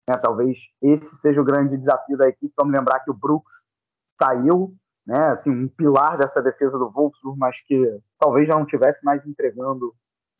Né? 0.08 0.16
Talvez 0.16 0.58
esse 0.82 1.16
seja 1.16 1.40
o 1.40 1.44
grande 1.44 1.76
desafio 1.76 2.16
da 2.16 2.28
equipe. 2.28 2.52
Vamos 2.56 2.74
lembrar 2.74 3.00
que 3.00 3.10
o 3.10 3.14
Brooks 3.14 3.66
saiu, 4.20 4.74
né? 5.06 5.30
assim, 5.30 5.50
um 5.50 5.68
pilar 5.68 6.18
dessa 6.18 6.42
defesa 6.42 6.78
do 6.78 6.90
Wolfsburg, 6.90 7.38
mas 7.38 7.60
que 7.62 8.00
talvez 8.18 8.46
já 8.46 8.54
não 8.54 8.66
tivesse 8.66 9.04
mais 9.04 9.24
entregando 9.26 9.94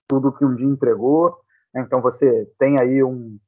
tudo 0.07 0.33
que 0.33 0.45
um 0.45 0.55
dia 0.55 0.67
entregou. 0.67 1.39
Né? 1.73 1.83
Então 1.83 2.01
você 2.01 2.47
tem 2.59 2.79
aí 2.79 3.03
um, 3.03 3.39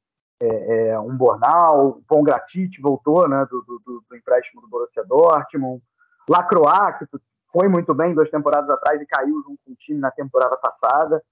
é, 0.41 0.89
é, 0.89 0.99
um 0.99 1.15
Bornal, 1.15 1.87
o 1.87 2.03
Pongratite 2.03 2.81
voltou 2.81 3.27
né, 3.27 3.45
do, 3.49 3.61
do, 3.61 4.03
do, 4.07 4.15
empréstimo 4.15 4.61
do 4.61 4.67
Borussia 4.67 5.03
Dortmund, 5.03 5.81
Lacroix, 6.29 6.97
que 6.99 7.05
foi 7.51 7.67
muito 7.67 7.93
bem 7.93 8.13
duas 8.13 8.29
temporadas 8.29 8.69
atrás 8.69 9.01
e 9.01 9.05
caiu 9.05 9.41
junto 9.43 9.59
com 9.65 9.71
o 9.71 9.75
time 9.75 9.99
na 9.99 10.11
temporada 10.11 10.57
passada. 10.57 11.23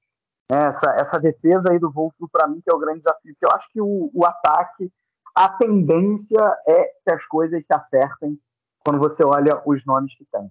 Essa, 0.49 0.91
essa 0.95 1.19
defesa 1.19 1.72
aí 1.72 1.80
do 1.80 1.91
Wolfsburg, 1.91 2.31
para 2.31 2.47
mim, 2.47 2.61
que 2.61 2.72
é 2.72 2.73
o 2.73 2.80
grande 2.80 2.99
desafio, 2.99 3.35
que 3.38 3.45
eu 3.45 3.51
acho 3.51 3.67
que 3.72 3.81
o, 3.81 4.11
o 4.13 4.26
ataque, 4.26 4.91
a 5.35 5.49
tendência 5.49 6.39
é 6.67 6.85
que 7.03 7.11
as 7.11 7.26
coisas 7.26 7.65
se 7.65 7.73
acertem 7.73 8.39
quando 8.84 8.99
você 8.99 9.23
olha 9.26 9.61
os 9.65 9.84
nomes 9.85 10.15
que 10.15 10.26
tem. 10.31 10.49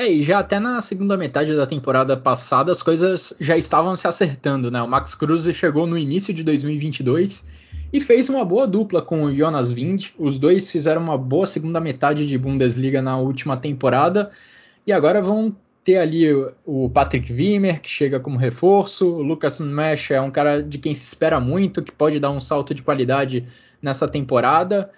É, 0.00 0.08
e 0.08 0.22
já 0.22 0.38
até 0.38 0.60
na 0.60 0.80
segunda 0.80 1.16
metade 1.16 1.56
da 1.56 1.66
temporada 1.66 2.16
passada 2.16 2.70
as 2.70 2.80
coisas 2.80 3.34
já 3.40 3.56
estavam 3.56 3.96
se 3.96 4.06
acertando, 4.06 4.70
né? 4.70 4.80
O 4.80 4.86
Max 4.86 5.12
Cruz 5.12 5.44
chegou 5.56 5.88
no 5.88 5.98
início 5.98 6.32
de 6.32 6.44
2022 6.44 7.48
e 7.92 8.00
fez 8.00 8.28
uma 8.28 8.44
boa 8.44 8.64
dupla 8.64 9.02
com 9.02 9.24
o 9.24 9.34
Jonas 9.34 9.72
Wind. 9.72 10.10
Os 10.16 10.38
dois 10.38 10.70
fizeram 10.70 11.02
uma 11.02 11.18
boa 11.18 11.48
segunda 11.48 11.80
metade 11.80 12.28
de 12.28 12.38
Bundesliga 12.38 13.02
na 13.02 13.18
última 13.18 13.56
temporada 13.56 14.30
e 14.86 14.92
agora 14.92 15.20
vão 15.20 15.56
ter 15.82 15.96
ali 15.96 16.28
o 16.64 16.88
Patrick 16.88 17.32
Wimmer, 17.32 17.80
que 17.80 17.90
chega 17.90 18.20
como 18.20 18.38
reforço. 18.38 19.16
O 19.16 19.22
Lucas 19.22 19.58
Mesh 19.58 20.12
é 20.12 20.20
um 20.20 20.30
cara 20.30 20.62
de 20.62 20.78
quem 20.78 20.94
se 20.94 21.06
espera 21.08 21.40
muito, 21.40 21.82
que 21.82 21.90
pode 21.90 22.20
dar 22.20 22.30
um 22.30 22.38
salto 22.38 22.72
de 22.72 22.82
qualidade 22.82 23.44
nessa 23.82 24.06
temporada. 24.06 24.92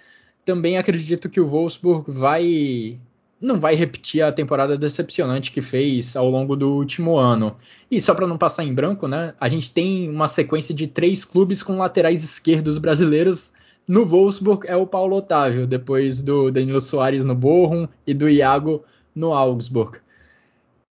Também 0.45 0.77
acredito 0.77 1.27
que 1.27 1.41
o 1.41 1.47
Wolfsburg 1.47 2.03
vai 2.07 2.99
não 3.41 3.59
vai 3.59 3.73
repetir 3.73 4.21
a 4.21 4.31
temporada 4.31 4.77
decepcionante 4.77 5.51
que 5.51 5.61
fez 5.61 6.15
ao 6.15 6.29
longo 6.29 6.55
do 6.55 6.73
último 6.73 7.17
ano. 7.17 7.55
E 7.89 7.99
só 7.99 8.13
para 8.13 8.27
não 8.27 8.37
passar 8.37 8.63
em 8.63 8.73
branco, 8.73 9.07
né? 9.07 9.33
A 9.39 9.49
gente 9.49 9.73
tem 9.73 10.09
uma 10.09 10.27
sequência 10.27 10.75
de 10.75 10.85
três 10.85 11.25
clubes 11.25 11.63
com 11.63 11.77
laterais 11.77 12.23
esquerdos 12.23 12.77
brasileiros. 12.77 13.51
No 13.87 14.05
Wolfsburg 14.05 14.67
é 14.67 14.75
o 14.75 14.85
Paulo 14.85 15.15
Otávio, 15.15 15.65
depois 15.65 16.21
do 16.21 16.51
Danilo 16.51 16.79
Soares 16.79 17.25
no 17.25 17.33
Bochum 17.33 17.87
e 18.05 18.13
do 18.13 18.29
Iago 18.29 18.83
no 19.15 19.33
Augsburg. 19.33 19.97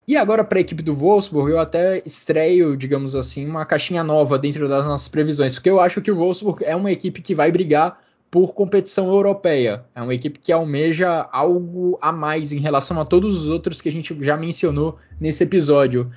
E 0.08 0.16
agora 0.16 0.42
para 0.42 0.58
a 0.58 0.62
equipe 0.62 0.82
do 0.82 0.96
Wolfsburg, 0.96 1.52
eu 1.52 1.60
até 1.60 2.02
estreio, 2.06 2.78
digamos 2.78 3.14
assim, 3.14 3.46
uma 3.46 3.66
caixinha 3.66 4.06
nova 4.06 4.40
dentro 4.40 4.70
das 4.70 4.86
nossas 4.86 5.10
previsões, 5.10 5.54
porque 5.54 5.70
eu 5.70 5.82
acho 5.82 6.02
que 6.02 6.10
o 6.10 6.16
Wolfsburg 6.16 6.64
é 6.64 6.74
uma 6.74 6.94
equipe 6.94 7.22
que 7.22 7.36
vai 7.36 7.52
brigar 7.52 8.00
por 8.30 8.54
competição 8.54 9.08
europeia. 9.08 9.86
É 9.96 10.02
uma 10.02 10.14
equipe 10.14 10.40
que 10.40 10.52
almeja 10.52 11.28
algo 11.32 11.98
a 12.02 12.12
mais 12.12 12.52
em 12.52 12.60
relação 12.60 13.00
a 13.00 13.06
todos 13.06 13.44
os 13.44 13.50
outros 13.50 13.82
que 13.82 13.90
a 13.90 13.92
gente 13.92 14.16
já 14.24 14.36
mencionou 14.36 14.98
nesse 15.20 15.44
episódio. 15.44 16.12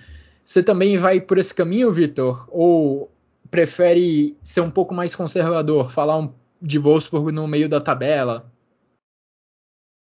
Você 0.45 0.63
também 0.63 0.99
vai 0.99 1.21
por 1.21 1.39
esse 1.39 1.55
caminho, 1.55 1.93
Vitor? 1.93 2.49
Ou 2.51 3.11
prefere 3.51 4.37
ser 4.43 4.61
um 4.61 4.71
pouco 4.71 4.95
mais 4.95 5.15
conservador, 5.15 5.91
falar 5.91 6.19
um, 6.19 6.33
de 6.61 6.79
Wolfsburg 6.79 7.33
no 7.33 7.47
meio 7.47 7.69
da 7.69 7.81
tabela? 7.81 8.51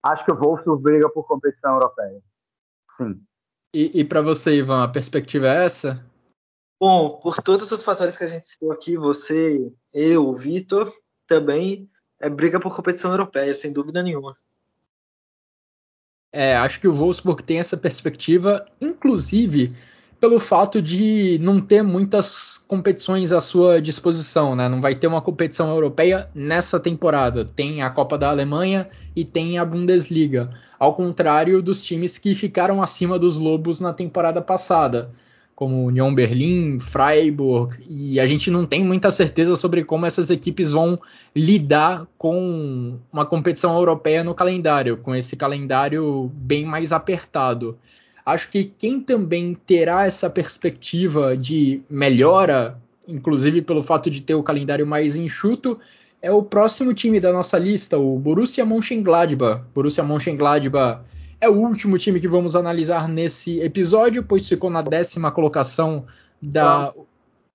Acho 0.02 0.24
que 0.24 0.32
o 0.32 0.36
Wolfsburg 0.36 0.82
briga 0.82 1.08
por 1.10 1.26
competição 1.26 1.74
europeia. 1.74 2.20
Sim. 2.96 3.20
E, 3.74 4.00
e 4.00 4.04
para 4.04 4.20
você, 4.20 4.56
Ivan, 4.56 4.82
a 4.82 4.88
perspectiva 4.88 5.46
é 5.46 5.64
essa? 5.64 6.04
Bom, 6.80 7.20
por 7.20 7.36
todos 7.36 7.70
os 7.70 7.82
fatores 7.82 8.18
que 8.18 8.24
a 8.24 8.26
gente 8.26 8.50
citou 8.50 8.72
aqui, 8.72 8.96
você, 8.96 9.72
eu, 9.94 10.28
o 10.28 10.34
Vitor, 10.34 10.92
também 11.26 11.88
é 12.20 12.30
briga 12.30 12.60
por 12.60 12.74
competição 12.74 13.10
europeia, 13.10 13.54
sem 13.54 13.72
dúvida 13.72 14.02
nenhuma. 14.02 14.36
É, 16.32 16.56
acho 16.56 16.80
que 16.80 16.88
o 16.88 16.92
Wolfsburg 16.92 17.42
tem 17.42 17.58
essa 17.58 17.76
perspectiva, 17.76 18.64
inclusive 18.80 19.74
pelo 20.18 20.38
fato 20.38 20.80
de 20.80 21.36
não 21.42 21.60
ter 21.60 21.82
muitas 21.82 22.56
competições 22.68 23.32
à 23.32 23.40
sua 23.40 23.82
disposição, 23.82 24.54
né? 24.54 24.68
Não 24.68 24.80
vai 24.80 24.94
ter 24.94 25.08
uma 25.08 25.20
competição 25.20 25.68
europeia 25.68 26.30
nessa 26.32 26.78
temporada. 26.78 27.44
Tem 27.44 27.82
a 27.82 27.90
Copa 27.90 28.16
da 28.16 28.30
Alemanha 28.30 28.88
e 29.16 29.24
tem 29.24 29.58
a 29.58 29.64
Bundesliga, 29.64 30.48
ao 30.78 30.94
contrário 30.94 31.60
dos 31.60 31.82
times 31.82 32.18
que 32.18 32.36
ficaram 32.36 32.80
acima 32.80 33.18
dos 33.18 33.36
Lobos 33.36 33.80
na 33.80 33.92
temporada 33.92 34.40
passada 34.40 35.10
como 35.54 35.86
Union 35.86 36.14
Berlim, 36.14 36.78
Freiburg, 36.80 37.76
e 37.88 38.18
a 38.18 38.26
gente 38.26 38.50
não 38.50 38.66
tem 38.66 38.84
muita 38.84 39.10
certeza 39.10 39.54
sobre 39.54 39.84
como 39.84 40.06
essas 40.06 40.30
equipes 40.30 40.72
vão 40.72 40.98
lidar 41.36 42.06
com 42.18 42.98
uma 43.12 43.26
competição 43.26 43.76
europeia 43.76 44.24
no 44.24 44.34
calendário, 44.34 44.96
com 44.96 45.14
esse 45.14 45.36
calendário 45.36 46.30
bem 46.34 46.64
mais 46.64 46.90
apertado. 46.92 47.78
Acho 48.24 48.48
que 48.48 48.64
quem 48.64 49.00
também 49.00 49.54
terá 49.54 50.06
essa 50.06 50.30
perspectiva 50.30 51.36
de 51.36 51.82
melhora, 51.90 52.78
inclusive 53.06 53.62
pelo 53.62 53.82
fato 53.82 54.08
de 54.08 54.22
ter 54.22 54.34
o 54.34 54.42
calendário 54.42 54.86
mais 54.86 55.16
enxuto, 55.16 55.78
é 56.20 56.30
o 56.30 56.42
próximo 56.42 56.94
time 56.94 57.18
da 57.18 57.32
nossa 57.32 57.58
lista, 57.58 57.98
o 57.98 58.16
Borussia 58.16 58.64
Mönchengladbach. 58.64 59.64
Borussia 59.74 60.04
Mönchengladbach 60.04 61.00
é 61.42 61.48
o 61.48 61.54
último 61.54 61.98
time 61.98 62.20
que 62.20 62.28
vamos 62.28 62.54
analisar 62.54 63.08
nesse 63.08 63.60
episódio, 63.60 64.22
pois 64.22 64.48
ficou 64.48 64.70
na 64.70 64.80
décima 64.80 65.32
colocação 65.32 66.06
da. 66.40 66.94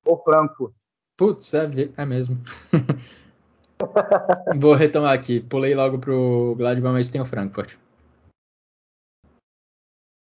O 0.06 0.18
Franco. 0.18 0.74
Putz, 1.16 1.54
é, 1.54 1.90
é 1.96 2.06
mesmo. 2.06 2.38
Vou 4.60 4.74
retomar 4.74 5.14
aqui. 5.14 5.40
Pulei 5.40 5.74
logo 5.74 6.00
pro 6.00 6.54
Gladbach, 6.58 6.94
mas 6.94 7.10
tem 7.10 7.22
o 7.22 7.26
Frankfurt. 7.26 7.76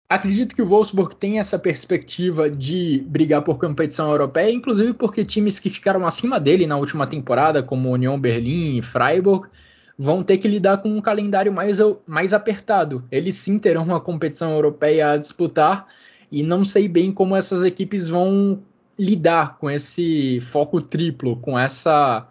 acredito 0.08 0.56
que 0.56 0.62
o 0.62 0.68
Wolfsburg 0.68 1.16
tem 1.16 1.40
essa 1.40 1.58
perspectiva 1.58 2.50
de 2.50 3.04
brigar 3.08 3.42
por 3.42 3.58
competição 3.58 4.12
europeia, 4.12 4.52
inclusive 4.52 4.94
porque 4.94 5.26
times 5.26 5.58
que 5.58 5.72
ficaram 5.72 6.06
acima 6.06 6.40
dele 6.40 6.68
na 6.68 6.78
última 6.78 7.08
temporada, 7.08 7.64
como 7.64 7.90
União 7.90 8.20
Berlim 8.20 8.78
e 8.78 8.82
Freiburg, 8.84 9.50
vão 9.98 10.24
ter 10.24 10.38
que 10.38 10.48
lidar 10.48 10.78
com 10.78 10.90
um 10.90 11.02
calendário 11.02 11.52
mais, 11.52 11.80
mais 12.06 12.34
apertado. 12.34 13.04
Eles 13.12 13.36
sim 13.36 13.58
terão 13.58 13.84
uma 13.84 14.00
competição 14.00 14.54
europeia 14.54 15.12
a 15.12 15.18
disputar 15.18 15.88
e 16.32 16.44
não 16.44 16.66
sei 16.66 16.88
bem 16.88 17.12
como 17.12 17.36
essas 17.36 17.64
equipes 17.64 18.10
vão 18.10 18.62
lidar 18.98 19.58
com 19.58 19.70
esse 19.70 20.40
foco 20.42 20.82
triplo, 20.82 21.38
com 21.38 21.58
essa 21.58 22.28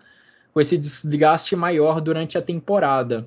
com 0.52 0.60
esse 0.60 0.78
desgaste 0.78 1.56
maior 1.56 2.00
durante 2.00 2.38
a 2.38 2.42
temporada. 2.42 3.26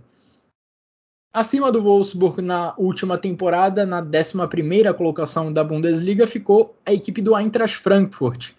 Acima 1.33 1.71
do 1.71 1.83
Wolfsburg 1.83 2.41
na 2.41 2.73
última 2.77 3.17
temporada, 3.17 3.85
na 3.85 4.01
11ª 4.01 4.93
colocação 4.93 5.51
da 5.51 5.61
Bundesliga, 5.61 6.25
ficou 6.25 6.75
a 6.85 6.93
equipe 6.93 7.21
do 7.21 7.37
Eintracht 7.37 7.77
Frankfurt. 7.77 8.53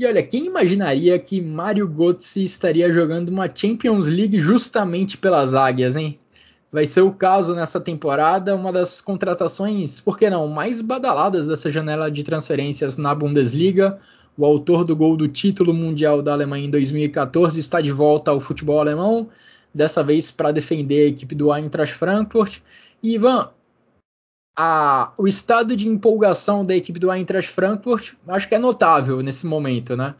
E 0.00 0.06
olha, 0.06 0.22
quem 0.22 0.46
imaginaria 0.46 1.18
que 1.18 1.42
Mario 1.42 1.86
Götze 1.86 2.42
estaria 2.42 2.90
jogando 2.90 3.28
uma 3.28 3.54
Champions 3.54 4.06
League 4.06 4.38
justamente 4.38 5.18
pelas 5.18 5.52
águias, 5.52 5.94
hein? 5.94 6.18
Vai 6.72 6.86
ser 6.86 7.02
o 7.02 7.12
caso 7.12 7.54
nessa 7.54 7.78
temporada, 7.78 8.56
uma 8.56 8.72
das 8.72 9.02
contratações, 9.02 10.00
por 10.00 10.16
que 10.16 10.30
não, 10.30 10.48
mais 10.48 10.80
badaladas 10.80 11.46
dessa 11.46 11.70
janela 11.70 12.10
de 12.10 12.22
transferências 12.22 12.96
na 12.96 13.14
Bundesliga. 13.14 14.00
O 14.38 14.46
autor 14.46 14.84
do 14.84 14.96
gol 14.96 15.18
do 15.18 15.28
título 15.28 15.74
mundial 15.74 16.22
da 16.22 16.32
Alemanha 16.32 16.66
em 16.66 16.70
2014 16.70 17.60
está 17.60 17.82
de 17.82 17.92
volta 17.92 18.30
ao 18.30 18.40
futebol 18.40 18.80
alemão 18.80 19.28
dessa 19.74 20.02
vez 20.02 20.30
para 20.30 20.50
defender 20.50 21.04
a 21.04 21.08
equipe 21.08 21.34
do 21.34 21.54
Eintracht 21.54 21.94
Frankfurt. 21.94 22.60
E 23.02 23.16
Ivan, 23.16 23.50
a, 24.56 25.12
o 25.16 25.26
estado 25.26 25.76
de 25.76 25.88
empolgação 25.88 26.64
da 26.64 26.76
equipe 26.76 26.98
do 26.98 27.12
Eintracht 27.12 27.50
Frankfurt 27.50 28.14
acho 28.28 28.48
que 28.48 28.54
é 28.54 28.58
notável 28.58 29.22
nesse 29.22 29.46
momento, 29.46 29.96
né? 29.96 30.14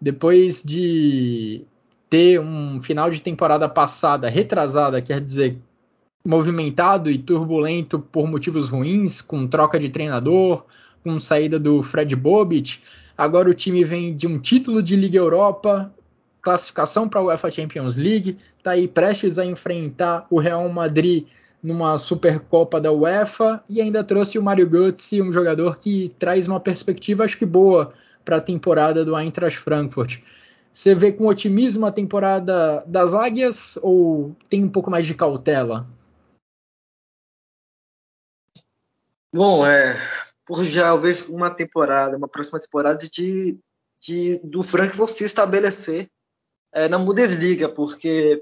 Depois 0.00 0.62
de 0.62 1.64
ter 2.10 2.40
um 2.40 2.80
final 2.82 3.10
de 3.10 3.20
temporada 3.20 3.68
passada, 3.68 4.28
retrasada, 4.28 5.00
quer 5.00 5.20
dizer, 5.20 5.58
movimentado 6.24 7.10
e 7.10 7.18
turbulento 7.18 7.98
por 7.98 8.28
motivos 8.28 8.68
ruins, 8.68 9.20
com 9.20 9.46
troca 9.46 9.78
de 9.78 9.88
treinador, 9.88 10.64
com 11.02 11.18
saída 11.20 11.58
do 11.58 11.82
Fred 11.82 12.14
Bobic. 12.14 12.80
Agora 13.16 13.48
o 13.48 13.54
time 13.54 13.82
vem 13.84 14.14
de 14.14 14.26
um 14.26 14.38
título 14.38 14.82
de 14.82 14.96
Liga 14.96 15.18
Europa, 15.18 15.92
classificação 16.42 17.08
para 17.08 17.20
a 17.20 17.24
UEFA 17.24 17.50
Champions 17.50 17.96
League, 17.96 18.38
está 18.58 18.72
aí 18.72 18.86
prestes 18.86 19.38
a 19.38 19.44
enfrentar 19.44 20.26
o 20.30 20.38
Real 20.38 20.68
Madrid 20.68 21.26
numa 21.66 21.98
Supercopa 21.98 22.80
da 22.80 22.92
UEFA 22.92 23.62
e 23.68 23.80
ainda 23.80 24.04
trouxe 24.04 24.38
o 24.38 24.42
Mario 24.42 24.70
Götze, 24.70 25.20
um 25.20 25.32
jogador 25.32 25.76
que 25.76 26.14
traz 26.16 26.46
uma 26.46 26.60
perspectiva 26.60 27.24
acho 27.24 27.36
que 27.36 27.44
boa 27.44 27.92
para 28.24 28.36
a 28.36 28.40
temporada 28.40 29.04
do 29.04 29.18
Eintracht 29.18 29.58
Frankfurt. 29.58 30.20
Você 30.72 30.94
vê 30.94 31.10
com 31.10 31.26
otimismo 31.26 31.84
a 31.84 31.90
temporada 31.90 32.84
das 32.86 33.14
Águias 33.14 33.76
ou 33.82 34.36
tem 34.48 34.62
um 34.62 34.68
pouco 34.68 34.90
mais 34.90 35.06
de 35.06 35.14
cautela? 35.14 35.88
Bom, 39.34 39.66
é, 39.66 39.96
por 40.46 40.62
já 40.62 40.88
eu 40.88 41.00
vejo 41.00 41.32
uma 41.32 41.50
temporada, 41.50 42.16
uma 42.16 42.28
próxima 42.28 42.60
temporada 42.60 43.08
de, 43.08 43.58
de 44.00 44.38
do 44.44 44.62
Frankfurt 44.62 45.10
se 45.10 45.24
estabelecer 45.24 46.08
é, 46.72 46.88
na 46.88 46.98
Bundesliga, 46.98 47.68
porque 47.68 48.40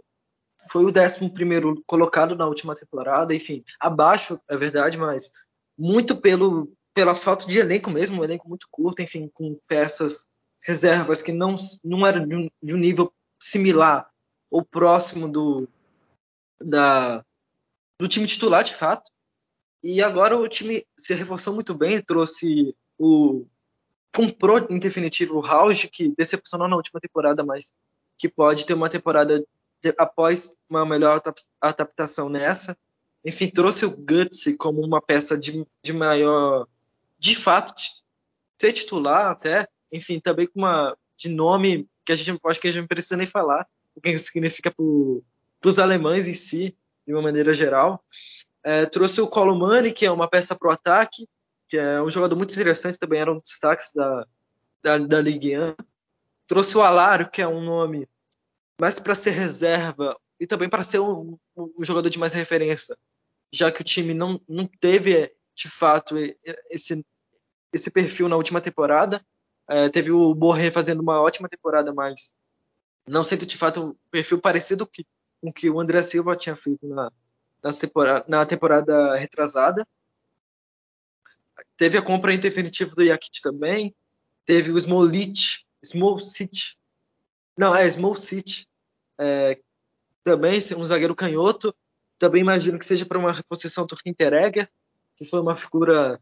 foi 0.70 0.85
o 0.85 0.89
11 0.89 1.82
colocado 1.86 2.36
na 2.36 2.47
última 2.47 2.74
temporada, 2.74 3.35
enfim, 3.35 3.65
abaixo, 3.81 4.41
é 4.49 4.57
verdade, 4.57 4.99
mas 4.99 5.32
muito 5.77 6.16
pelo, 6.16 6.73
pela 6.93 7.15
falta 7.15 7.47
de 7.47 7.59
elenco 7.59 7.91
mesmo, 7.91 8.20
um 8.20 8.24
elenco 8.24 8.49
muito 8.49 8.66
curto, 8.70 9.03
enfim, 9.03 9.31
com 9.32 9.59
peças 9.66 10.27
reservas 10.62 11.20
que 11.20 11.32
não, 11.32 11.55
não 11.82 12.07
eram 12.07 12.27
de 12.27 12.36
um, 12.36 12.51
de 12.62 12.74
um 12.74 12.78
nível 12.78 13.12
similar 13.39 14.09
ou 14.51 14.65
próximo 14.65 15.28
do, 15.28 15.69
da, 16.61 17.24
do 18.01 18.09
time 18.09 18.27
titular, 18.27 18.65
de 18.65 18.74
fato. 18.74 19.11
E 19.82 20.03
agora 20.03 20.39
o 20.39 20.49
time 20.49 20.86
se 20.97 21.12
reforçou 21.12 21.53
muito 21.55 21.74
bem, 21.74 22.01
trouxe 22.01 22.74
o. 22.99 23.45
comprou 24.15 24.66
em 24.70 24.78
definitivo 24.78 25.36
o 25.36 25.41
Rausch, 25.41 25.89
que 25.93 26.15
decepcionou 26.16 26.69
na 26.69 26.77
última 26.77 27.01
temporada, 27.01 27.45
mas 27.45 27.74
que 28.16 28.28
pode 28.28 28.65
ter 28.65 28.73
uma 28.73 28.89
temporada 28.89 29.45
após 29.98 30.56
uma 30.69 30.86
melhor 30.86 31.23
adaptação 31.61 32.28
nessa. 32.28 32.77
Enfim, 33.24 33.48
trouxe 33.48 33.86
o 33.86 33.97
Gutsy 33.97 34.56
como 34.56 34.85
uma 34.85 35.01
peça 35.01 35.36
de, 35.36 35.66
de 35.82 35.93
maior. 35.93 36.66
de 37.19 37.35
fato, 37.35 37.74
ser 38.61 38.73
titular 38.73 39.31
até. 39.31 39.69
Enfim, 39.90 40.20
também 40.20 40.47
com 40.47 40.61
uma. 40.61 40.97
de 41.16 41.28
nome 41.28 41.89
que 42.05 42.12
a 42.12 42.16
gente 42.16 42.39
acho 42.44 42.61
que 42.61 42.69
a 42.69 42.70
gente 42.70 42.82
não 42.82 42.89
precisa 42.89 43.16
nem 43.16 43.27
falar, 43.27 43.66
o 43.94 44.01
que 44.01 44.16
significa 44.19 44.70
para 44.70 45.69
os 45.69 45.78
alemães 45.78 46.27
em 46.27 46.35
si, 46.35 46.77
de 47.06 47.15
uma 47.15 47.23
maneira 47.23 47.55
geral. 47.55 48.05
É, 48.62 48.85
trouxe 48.86 49.20
o 49.20 49.28
Colomani, 49.28 49.93
que 49.93 50.05
é 50.05 50.11
uma 50.11 50.28
peça 50.28 50.55
para 50.55 50.69
o 50.69 50.73
ataque, 50.73 51.27
que 51.69 51.78
é 51.78 52.02
um 52.02 52.11
jogador 52.11 52.36
muito 52.36 52.52
interessante, 52.52 52.98
também 52.98 53.20
era 53.20 53.32
um 53.32 53.39
dos 53.39 53.51
destaques 53.51 53.90
da, 53.94 54.27
da, 54.82 54.98
da 54.98 55.20
Ligue 55.20 55.59
1. 55.59 55.74
Trouxe 56.47 56.77
o 56.77 56.82
Alário, 56.82 57.31
que 57.31 57.40
é 57.40 57.48
um 57.48 57.62
nome 57.62 58.06
mais 58.81 58.99
para 58.99 59.15
ser 59.15 59.31
reserva 59.31 60.19
e 60.39 60.47
também 60.47 60.69
para 60.69 60.83
ser 60.83 60.99
um, 61.01 61.39
um, 61.57 61.85
jogador 61.85 62.11
de 62.11 62.19
mais 62.19 62.33
referência, 62.33 62.97
já 63.53 63.71
que 63.71 63.81
o 63.81 63.85
time 63.85 64.13
não, 64.15 64.41
não 64.49 64.67
teve, 64.67 65.33
de 65.55 65.69
fato, 65.69 66.17
esse, 66.69 67.05
esse 67.73 67.91
perfil 67.91 68.29
na 68.29 68.37
última 68.37 68.61
temporada. 68.61 69.25
É, 69.69 69.89
teve 69.89 70.11
o 70.11 70.35
Borré 70.35 70.71
fazendo 70.71 71.01
uma 71.01 71.21
ótima 71.21 71.49
temporada, 71.49 71.93
mas 71.95 72.35
não 73.07 73.25
sente 73.25 73.47
de 73.47 73.57
fato 73.57 73.83
um 73.83 73.95
perfil 74.11 74.41
parecido 74.41 74.87
com 74.87 75.49
o 75.49 75.53
que 75.53 75.71
o 75.71 75.81
André 75.81 76.03
Silva 76.03 76.37
tinha 76.37 76.57
feito 76.57 76.87
na, 76.87 77.11
temporada, 77.73 78.25
na 78.29 78.47
temporada 78.47 79.15
retrasada. 79.17 79.87
Teve 81.77 81.99
a 81.99 82.03
compra 82.03 82.33
em 82.33 82.39
definitivo 82.39 82.95
do 82.95 83.03
Yakit 83.03 83.41
também. 83.43 83.95
Teve 84.45 84.71
o 84.73 84.77
Smolit, 84.77 85.67
Small 85.85 86.19
City. 86.21 86.77
Não, 87.57 87.75
é 87.75 87.89
Small 87.89 88.17
City. 88.17 88.67
É, 89.19 89.59
também 90.23 90.59
um 90.77 90.85
zagueiro 90.85 91.15
canhoto. 91.15 91.75
Também 92.19 92.41
imagino 92.41 92.79
que 92.79 92.87
seja 92.87 93.05
para 93.05 93.19
uma 93.19 93.33
reposição 93.33 93.87
do 93.87 93.97
Hinteregger, 94.05 94.71
que 95.17 95.25
foi 95.25 95.41
uma 95.41 95.55
figura, 95.55 96.21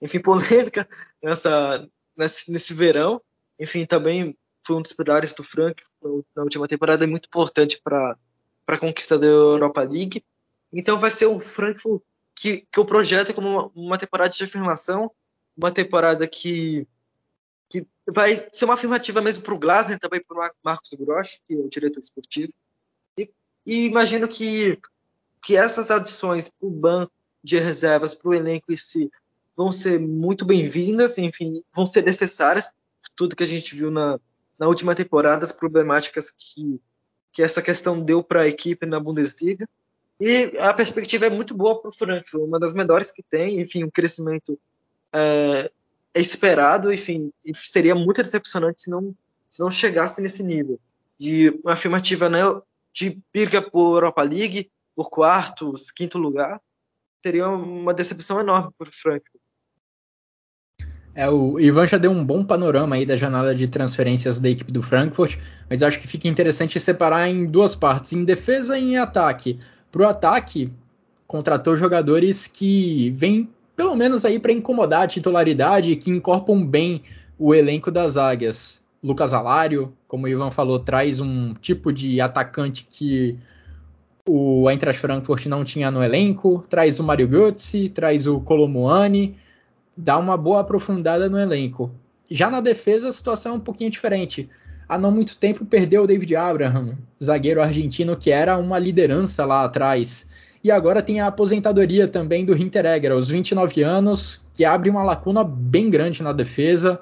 enfim, 0.00 0.20
polêmica 0.20 0.88
nessa, 1.22 1.88
nesse, 2.16 2.50
nesse 2.52 2.74
verão. 2.74 3.20
Enfim, 3.58 3.84
também 3.84 4.36
foi 4.64 4.76
um 4.76 4.82
dos 4.82 4.92
pilares 4.92 5.34
do 5.34 5.42
Frank 5.42 5.82
na 6.34 6.42
última 6.42 6.68
temporada, 6.68 7.04
é 7.04 7.06
muito 7.06 7.26
importante 7.26 7.80
para 7.82 8.16
a 8.66 8.78
conquista 8.78 9.18
da 9.18 9.26
Europa 9.26 9.82
League. 9.82 10.24
Então 10.72 10.98
vai 10.98 11.10
ser 11.10 11.26
o 11.26 11.40
Frankfurt 11.40 12.02
que, 12.34 12.66
que 12.72 12.78
eu 12.78 12.84
projeto 12.84 13.34
como 13.34 13.48
uma, 13.48 13.70
uma 13.74 13.98
temporada 13.98 14.30
de 14.30 14.44
afirmação, 14.44 15.10
uma 15.56 15.70
temporada 15.70 16.26
que 16.26 16.86
que 17.70 17.86
vai 18.12 18.48
ser 18.52 18.64
uma 18.64 18.74
afirmativa 18.74 19.22
mesmo 19.22 19.44
para 19.44 19.54
o 19.54 19.58
Glasner, 19.58 19.98
também 19.98 20.20
para 20.20 20.36
o 20.36 20.50
Marcos 20.62 20.92
Grosch, 20.94 21.38
que 21.46 21.54
é 21.54 21.56
o 21.56 21.70
diretor 21.70 22.00
esportivo. 22.00 22.52
E, 23.16 23.30
e 23.64 23.86
imagino 23.86 24.26
que, 24.26 24.76
que 25.40 25.56
essas 25.56 25.90
adições 25.90 26.48
para 26.48 26.66
o 26.66 26.70
banco 26.70 27.12
de 27.42 27.56
reservas, 27.58 28.12
para 28.14 28.28
o 28.28 28.34
elenco 28.34 28.72
em 28.72 28.76
si, 28.76 29.08
vão 29.56 29.70
ser 29.70 30.00
muito 30.00 30.44
bem-vindas, 30.44 31.16
enfim, 31.16 31.62
vão 31.72 31.86
ser 31.86 32.02
necessárias, 32.02 32.68
tudo 33.14 33.36
que 33.36 33.44
a 33.44 33.46
gente 33.46 33.76
viu 33.76 33.90
na, 33.90 34.18
na 34.58 34.66
última 34.66 34.94
temporada, 34.94 35.44
as 35.44 35.52
problemáticas 35.52 36.30
que, 36.30 36.80
que 37.32 37.42
essa 37.42 37.62
questão 37.62 38.02
deu 38.02 38.22
para 38.22 38.42
a 38.42 38.48
equipe 38.48 38.84
na 38.84 38.98
Bundesliga. 38.98 39.68
E 40.18 40.58
a 40.58 40.74
perspectiva 40.74 41.26
é 41.26 41.30
muito 41.30 41.54
boa 41.54 41.80
para 41.80 41.88
o 41.88 41.94
Frankfurt, 41.94 42.42
uma 42.42 42.58
das 42.58 42.74
melhores 42.74 43.12
que 43.12 43.22
tem, 43.22 43.60
enfim, 43.60 43.84
um 43.84 43.90
crescimento 43.90 44.58
é, 45.12 45.70
é 46.14 46.20
esperado, 46.20 46.92
enfim, 46.92 47.32
seria 47.54 47.94
muito 47.94 48.22
decepcionante 48.22 48.82
se 48.82 48.90
não, 48.90 49.14
se 49.48 49.60
não 49.60 49.70
chegasse 49.70 50.20
nesse 50.20 50.42
nível 50.42 50.78
de 51.18 51.50
uma 51.62 51.74
afirmativa 51.74 52.28
né, 52.28 52.40
de 52.92 53.18
briga 53.32 53.62
por 53.62 53.96
Europa 53.96 54.22
League, 54.22 54.70
por 54.96 55.10
quarto, 55.10 55.72
quinto 55.94 56.18
lugar, 56.18 56.60
teria 57.22 57.48
uma 57.48 57.94
decepção 57.94 58.40
enorme 58.40 58.72
para 58.76 58.88
o 58.88 58.92
Frankfurt. 58.92 59.40
É, 61.14 61.28
o 61.28 61.58
Ivan 61.58 61.86
já 61.86 61.98
deu 61.98 62.10
um 62.10 62.24
bom 62.24 62.44
panorama 62.44 62.94
aí 62.94 63.04
da 63.04 63.16
janela 63.16 63.54
de 63.54 63.66
transferências 63.66 64.38
da 64.38 64.48
equipe 64.48 64.72
do 64.72 64.82
Frankfurt, 64.82 65.38
mas 65.68 65.82
acho 65.82 66.00
que 66.00 66.06
fica 66.06 66.28
interessante 66.28 66.78
separar 66.78 67.28
em 67.28 67.46
duas 67.46 67.74
partes, 67.74 68.12
em 68.12 68.24
defesa 68.24 68.78
e 68.78 68.92
em 68.92 68.96
ataque. 68.96 69.58
Para 69.90 70.02
o 70.02 70.08
ataque, 70.08 70.72
contratou 71.26 71.76
jogadores 71.76 72.46
que 72.46 73.10
vêm 73.10 73.50
pelo 73.80 73.96
menos 73.96 74.26
aí 74.26 74.38
para 74.38 74.52
incomodar 74.52 75.04
a 75.04 75.06
titularidade, 75.06 75.96
que 75.96 76.10
incorporam 76.10 76.66
bem 76.66 77.02
o 77.38 77.54
elenco 77.54 77.90
das 77.90 78.18
Águias. 78.18 78.78
Lucas 79.02 79.32
Alário, 79.32 79.94
como 80.06 80.26
o 80.26 80.28
Ivan 80.28 80.50
falou, 80.50 80.80
traz 80.80 81.18
um 81.18 81.54
tipo 81.54 81.90
de 81.90 82.20
atacante 82.20 82.86
que 82.90 83.38
o 84.28 84.68
Eintracht 84.68 85.00
Frankfurt 85.00 85.46
não 85.46 85.64
tinha 85.64 85.90
no 85.90 86.04
elenco, 86.04 86.62
traz 86.68 87.00
o 87.00 87.02
Mario 87.02 87.26
Götze, 87.26 87.88
traz 87.88 88.26
o 88.26 88.38
Colomuani, 88.40 89.38
dá 89.96 90.18
uma 90.18 90.36
boa 90.36 90.60
aprofundada 90.60 91.26
no 91.30 91.38
elenco. 91.38 91.90
Já 92.30 92.50
na 92.50 92.60
defesa 92.60 93.08
a 93.08 93.12
situação 93.12 93.54
é 93.54 93.56
um 93.56 93.60
pouquinho 93.60 93.90
diferente. 93.90 94.46
Há 94.86 94.98
não 94.98 95.10
muito 95.10 95.38
tempo 95.38 95.64
perdeu 95.64 96.02
o 96.02 96.06
David 96.06 96.36
Abraham, 96.36 96.98
zagueiro 97.22 97.62
argentino 97.62 98.14
que 98.14 98.30
era 98.30 98.58
uma 98.58 98.78
liderança 98.78 99.46
lá 99.46 99.64
atrás. 99.64 100.29
E 100.62 100.70
agora 100.70 101.02
tem 101.02 101.20
a 101.20 101.26
aposentadoria 101.26 102.06
também 102.06 102.44
do 102.44 102.56
Hinteregger, 102.56 103.12
aos 103.12 103.28
29 103.28 103.82
anos, 103.82 104.46
que 104.54 104.64
abre 104.64 104.90
uma 104.90 105.02
lacuna 105.02 105.42
bem 105.42 105.88
grande 105.88 106.22
na 106.22 106.32
defesa 106.32 107.00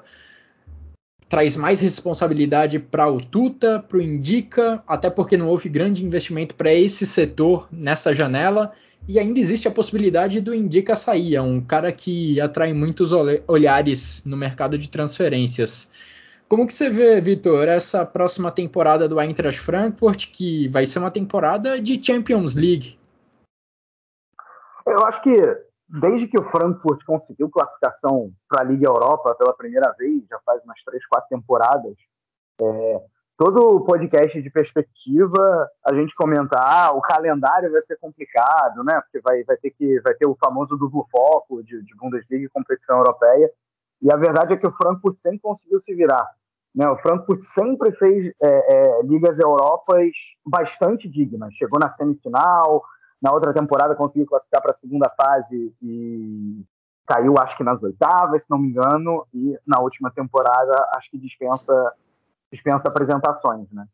traz 1.29 1.55
mais 1.55 1.79
responsabilidade 1.79 2.79
para 2.79 3.07
o 3.07 3.21
Tuta, 3.21 3.79
para 3.87 3.99
o 3.99 4.01
Indica, 4.01 4.83
até 4.87 5.11
porque 5.11 5.37
não 5.37 5.47
houve 5.47 5.69
grande 5.69 6.03
investimento 6.03 6.55
para 6.55 6.73
esse 6.73 7.05
setor 7.05 7.69
nessa 7.71 8.13
janela. 8.15 8.73
E 9.07 9.19
ainda 9.19 9.39
existe 9.39 9.67
a 9.67 9.71
possibilidade 9.71 10.41
do 10.41 10.53
Indica 10.53 10.95
sair, 10.95 11.35
é 11.35 11.41
um 11.41 11.61
cara 11.61 11.91
que 11.91 12.41
atrai 12.41 12.73
muitos 12.73 13.11
olhares 13.47 14.23
no 14.25 14.35
mercado 14.35 14.77
de 14.77 14.89
transferências. 14.89 15.91
Como 16.47 16.65
que 16.65 16.73
você 16.73 16.89
vê, 16.89 17.21
Vitor, 17.21 17.67
essa 17.67 18.03
próxima 18.03 18.51
temporada 18.51 19.07
do 19.07 19.21
Eintracht 19.21 19.61
Frankfurt, 19.61 20.31
que 20.31 20.67
vai 20.69 20.87
ser 20.87 20.97
uma 20.97 21.11
temporada 21.11 21.79
de 21.79 22.03
Champions 22.03 22.55
League? 22.55 22.98
Eu 24.85 25.03
acho 25.05 25.21
que 25.21 25.33
desde 25.87 26.27
que 26.27 26.39
o 26.39 26.49
Frankfurt 26.51 27.03
conseguiu 27.03 27.49
classificação 27.49 28.31
para 28.47 28.61
a 28.61 28.65
Liga 28.65 28.87
Europa 28.87 29.35
pela 29.35 29.55
primeira 29.55 29.91
vez, 29.97 30.23
já 30.29 30.39
faz 30.45 30.63
umas 30.63 30.81
três, 30.83 31.05
quatro 31.07 31.29
temporadas, 31.29 31.95
é, 32.61 33.01
todo 33.37 33.83
podcast 33.85 34.39
de 34.41 34.49
perspectiva 34.49 35.67
a 35.85 35.93
gente 35.93 36.13
comenta, 36.13 36.59
ah, 36.59 36.91
o 36.91 37.01
calendário 37.01 37.71
vai 37.71 37.81
ser 37.81 37.97
complicado, 37.97 38.83
né? 38.83 39.01
Porque 39.01 39.19
vai, 39.21 39.43
vai 39.43 39.57
ter 39.57 39.71
que 39.71 39.99
vai 40.01 40.13
ter 40.13 40.27
o 40.27 40.35
famoso 40.35 40.77
duplo 40.77 41.07
foco 41.09 41.63
de, 41.63 41.81
de 41.81 41.95
Bundesliga 41.95 42.45
e 42.45 42.49
competição 42.49 42.97
europeia. 42.97 43.49
E 44.01 44.13
a 44.13 44.17
verdade 44.17 44.53
é 44.53 44.57
que 44.57 44.67
o 44.67 44.71
Frankfurt 44.73 45.17
sempre 45.17 45.39
conseguiu 45.39 45.79
se 45.79 45.93
virar. 45.95 46.27
Né? 46.75 46.87
O 46.87 46.97
Frankfurt 46.97 47.41
sempre 47.41 47.91
fez 47.93 48.27
é, 48.27 48.31
é, 48.41 49.01
ligas 49.03 49.39
Europas 49.39 50.11
bastante 50.45 51.09
dignas. 51.09 51.53
Chegou 51.55 51.79
na 51.79 51.89
semifinal, 51.89 52.83
na 53.21 53.31
outra 53.31 53.53
temporada 53.53 53.95
conseguiu 53.95 54.27
classificar 54.27 54.61
para 54.61 54.71
a 54.71 54.73
segunda 54.73 55.09
fase 55.09 55.73
e 55.81 56.63
caiu, 57.05 57.35
acho 57.39 57.57
que 57.57 57.63
nas 57.63 57.81
oitavas, 57.81 58.43
se 58.43 58.49
não 58.49 58.59
me 58.59 58.69
engano, 58.69 59.25
e 59.33 59.57
na 59.65 59.79
última 59.79 60.11
temporada 60.11 60.87
acho 60.93 61.09
que 61.09 61.17
dispensa, 61.17 61.73
dispensa 62.51 62.87
apresentações, 62.87 63.69
né? 63.71 63.85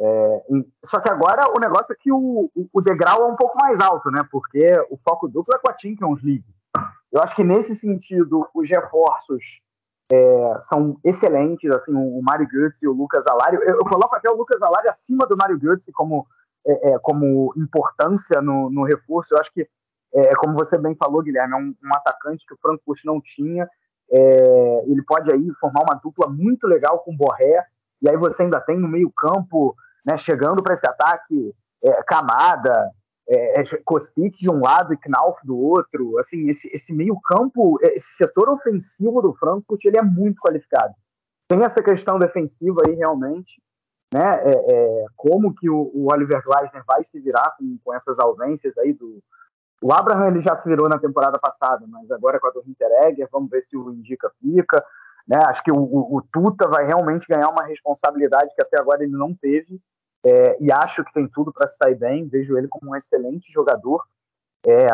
É, 0.00 0.42
só 0.84 0.98
que 0.98 1.10
agora 1.10 1.46
o 1.54 1.60
negócio 1.60 1.92
é 1.92 1.96
que 1.96 2.10
o, 2.10 2.50
o, 2.72 2.80
degrau 2.80 3.22
é 3.22 3.26
um 3.26 3.36
pouco 3.36 3.56
mais 3.58 3.78
alto, 3.78 4.10
né? 4.10 4.26
Porque 4.32 4.72
o 4.90 4.96
foco 4.96 5.28
duplo 5.28 5.54
é 5.54 5.58
com 5.58 5.70
a 5.70 5.76
Champions 5.76 6.22
League. 6.22 6.44
Eu 7.12 7.22
acho 7.22 7.36
que 7.36 7.44
nesse 7.44 7.74
sentido 7.74 8.48
os 8.54 8.68
reforços 8.68 9.60
é, 10.10 10.58
são 10.62 10.98
excelentes, 11.04 11.70
assim, 11.70 11.92
o 11.94 12.20
Mário 12.22 12.48
Götze 12.48 12.84
e 12.84 12.88
o 12.88 12.92
Lucas 12.92 13.26
Alari. 13.26 13.56
Eu, 13.56 13.62
eu, 13.62 13.84
coloco 13.84 14.16
até 14.16 14.28
o 14.30 14.36
Lucas 14.36 14.60
Alari 14.60 14.88
acima 14.88 15.26
do 15.26 15.36
Mário 15.36 15.58
Götze 15.58 15.92
como 15.92 16.26
é, 16.66 16.90
é, 16.90 16.98
como 16.98 17.52
importância 17.56 18.40
no, 18.40 18.70
no, 18.70 18.84
reforço. 18.84 19.34
Eu 19.34 19.38
acho 19.38 19.52
que, 19.52 19.68
é, 20.14 20.34
como 20.36 20.54
você 20.54 20.78
bem 20.78 20.94
falou, 20.94 21.22
Guilherme, 21.22 21.54
é 21.54 21.56
um, 21.56 21.74
um 21.84 21.94
atacante 21.94 22.44
que 22.46 22.54
o 22.54 22.58
Frankfurt 22.60 23.00
não 23.04 23.20
tinha. 23.20 23.68
É, 24.10 24.84
ele 24.86 25.02
pode 25.02 25.30
aí 25.32 25.50
formar 25.60 25.82
uma 25.82 25.94
dupla 25.94 26.28
muito 26.28 26.66
legal 26.66 26.98
com 27.00 27.12
o 27.12 27.16
Borré, 27.16 27.64
e 28.00 28.08
aí 28.08 28.16
você 28.16 28.42
ainda 28.42 28.60
tem 28.60 28.78
no 28.78 28.88
meio 28.88 29.10
campo, 29.10 29.74
né, 30.04 30.16
chegando 30.16 30.62
para 30.62 30.74
esse 30.74 30.86
ataque, 30.86 31.54
é, 31.82 32.02
Camada, 32.02 32.90
é, 33.28 33.60
é 33.60 33.62
de 33.62 34.50
um 34.50 34.60
lado 34.60 34.92
e 34.92 34.96
Knauf 34.96 35.44
do 35.46 35.56
outro. 35.56 36.18
Assim, 36.18 36.48
esse, 36.48 36.68
esse 36.72 36.92
meio 36.92 37.18
campo, 37.20 37.78
esse 37.82 38.16
setor 38.16 38.48
ofensivo 38.48 39.22
do 39.22 39.34
Frankfurt, 39.34 39.84
ele 39.84 39.98
é 39.98 40.02
muito 40.02 40.40
qualificado. 40.40 40.94
Tem 41.48 41.62
essa 41.62 41.82
questão 41.82 42.18
defensiva 42.18 42.82
aí 42.86 42.94
realmente, 42.94 43.60
né, 44.12 44.42
é, 44.44 44.72
é, 44.72 45.04
como 45.16 45.54
que 45.54 45.70
o, 45.70 45.90
o, 45.94 46.12
Oliver 46.12 46.42
Gleisner 46.44 46.84
vai 46.86 47.02
se 47.02 47.18
virar 47.18 47.54
com, 47.58 47.78
com, 47.82 47.94
essas 47.94 48.18
ausências 48.18 48.76
aí 48.76 48.92
do 48.92 49.22
o 49.80 49.92
Abraham 49.92 50.28
ele 50.28 50.40
já 50.40 50.54
se 50.54 50.68
virou 50.68 50.88
na 50.88 50.98
temporada 50.98 51.40
passada, 51.40 51.84
mas 51.88 52.08
agora 52.12 52.38
com 52.38 52.46
a 52.46 52.50
do 52.50 52.62
Hinteregger, 52.64 53.28
vamos 53.32 53.50
ver 53.50 53.64
se 53.64 53.76
o 53.76 53.90
Indica 53.90 54.30
fica, 54.40 54.84
né, 55.26 55.40
acho 55.46 55.60
que 55.64 55.72
o, 55.72 55.76
o, 55.76 56.18
o, 56.18 56.22
Tuta 56.22 56.68
vai 56.68 56.86
realmente 56.86 57.26
ganhar 57.26 57.48
uma 57.48 57.64
responsabilidade 57.64 58.54
que 58.54 58.62
até 58.62 58.78
agora 58.78 59.02
ele 59.02 59.16
não 59.16 59.34
teve, 59.34 59.80
é, 60.24 60.56
e 60.62 60.70
acho 60.70 61.02
que 61.04 61.12
tem 61.12 61.26
tudo 61.26 61.52
para 61.52 61.66
sair 61.66 61.96
bem, 61.96 62.28
vejo 62.28 62.56
ele 62.56 62.68
como 62.68 62.92
um 62.92 62.96
excelente 62.96 63.50
jogador, 63.50 64.04
é, 64.64 64.86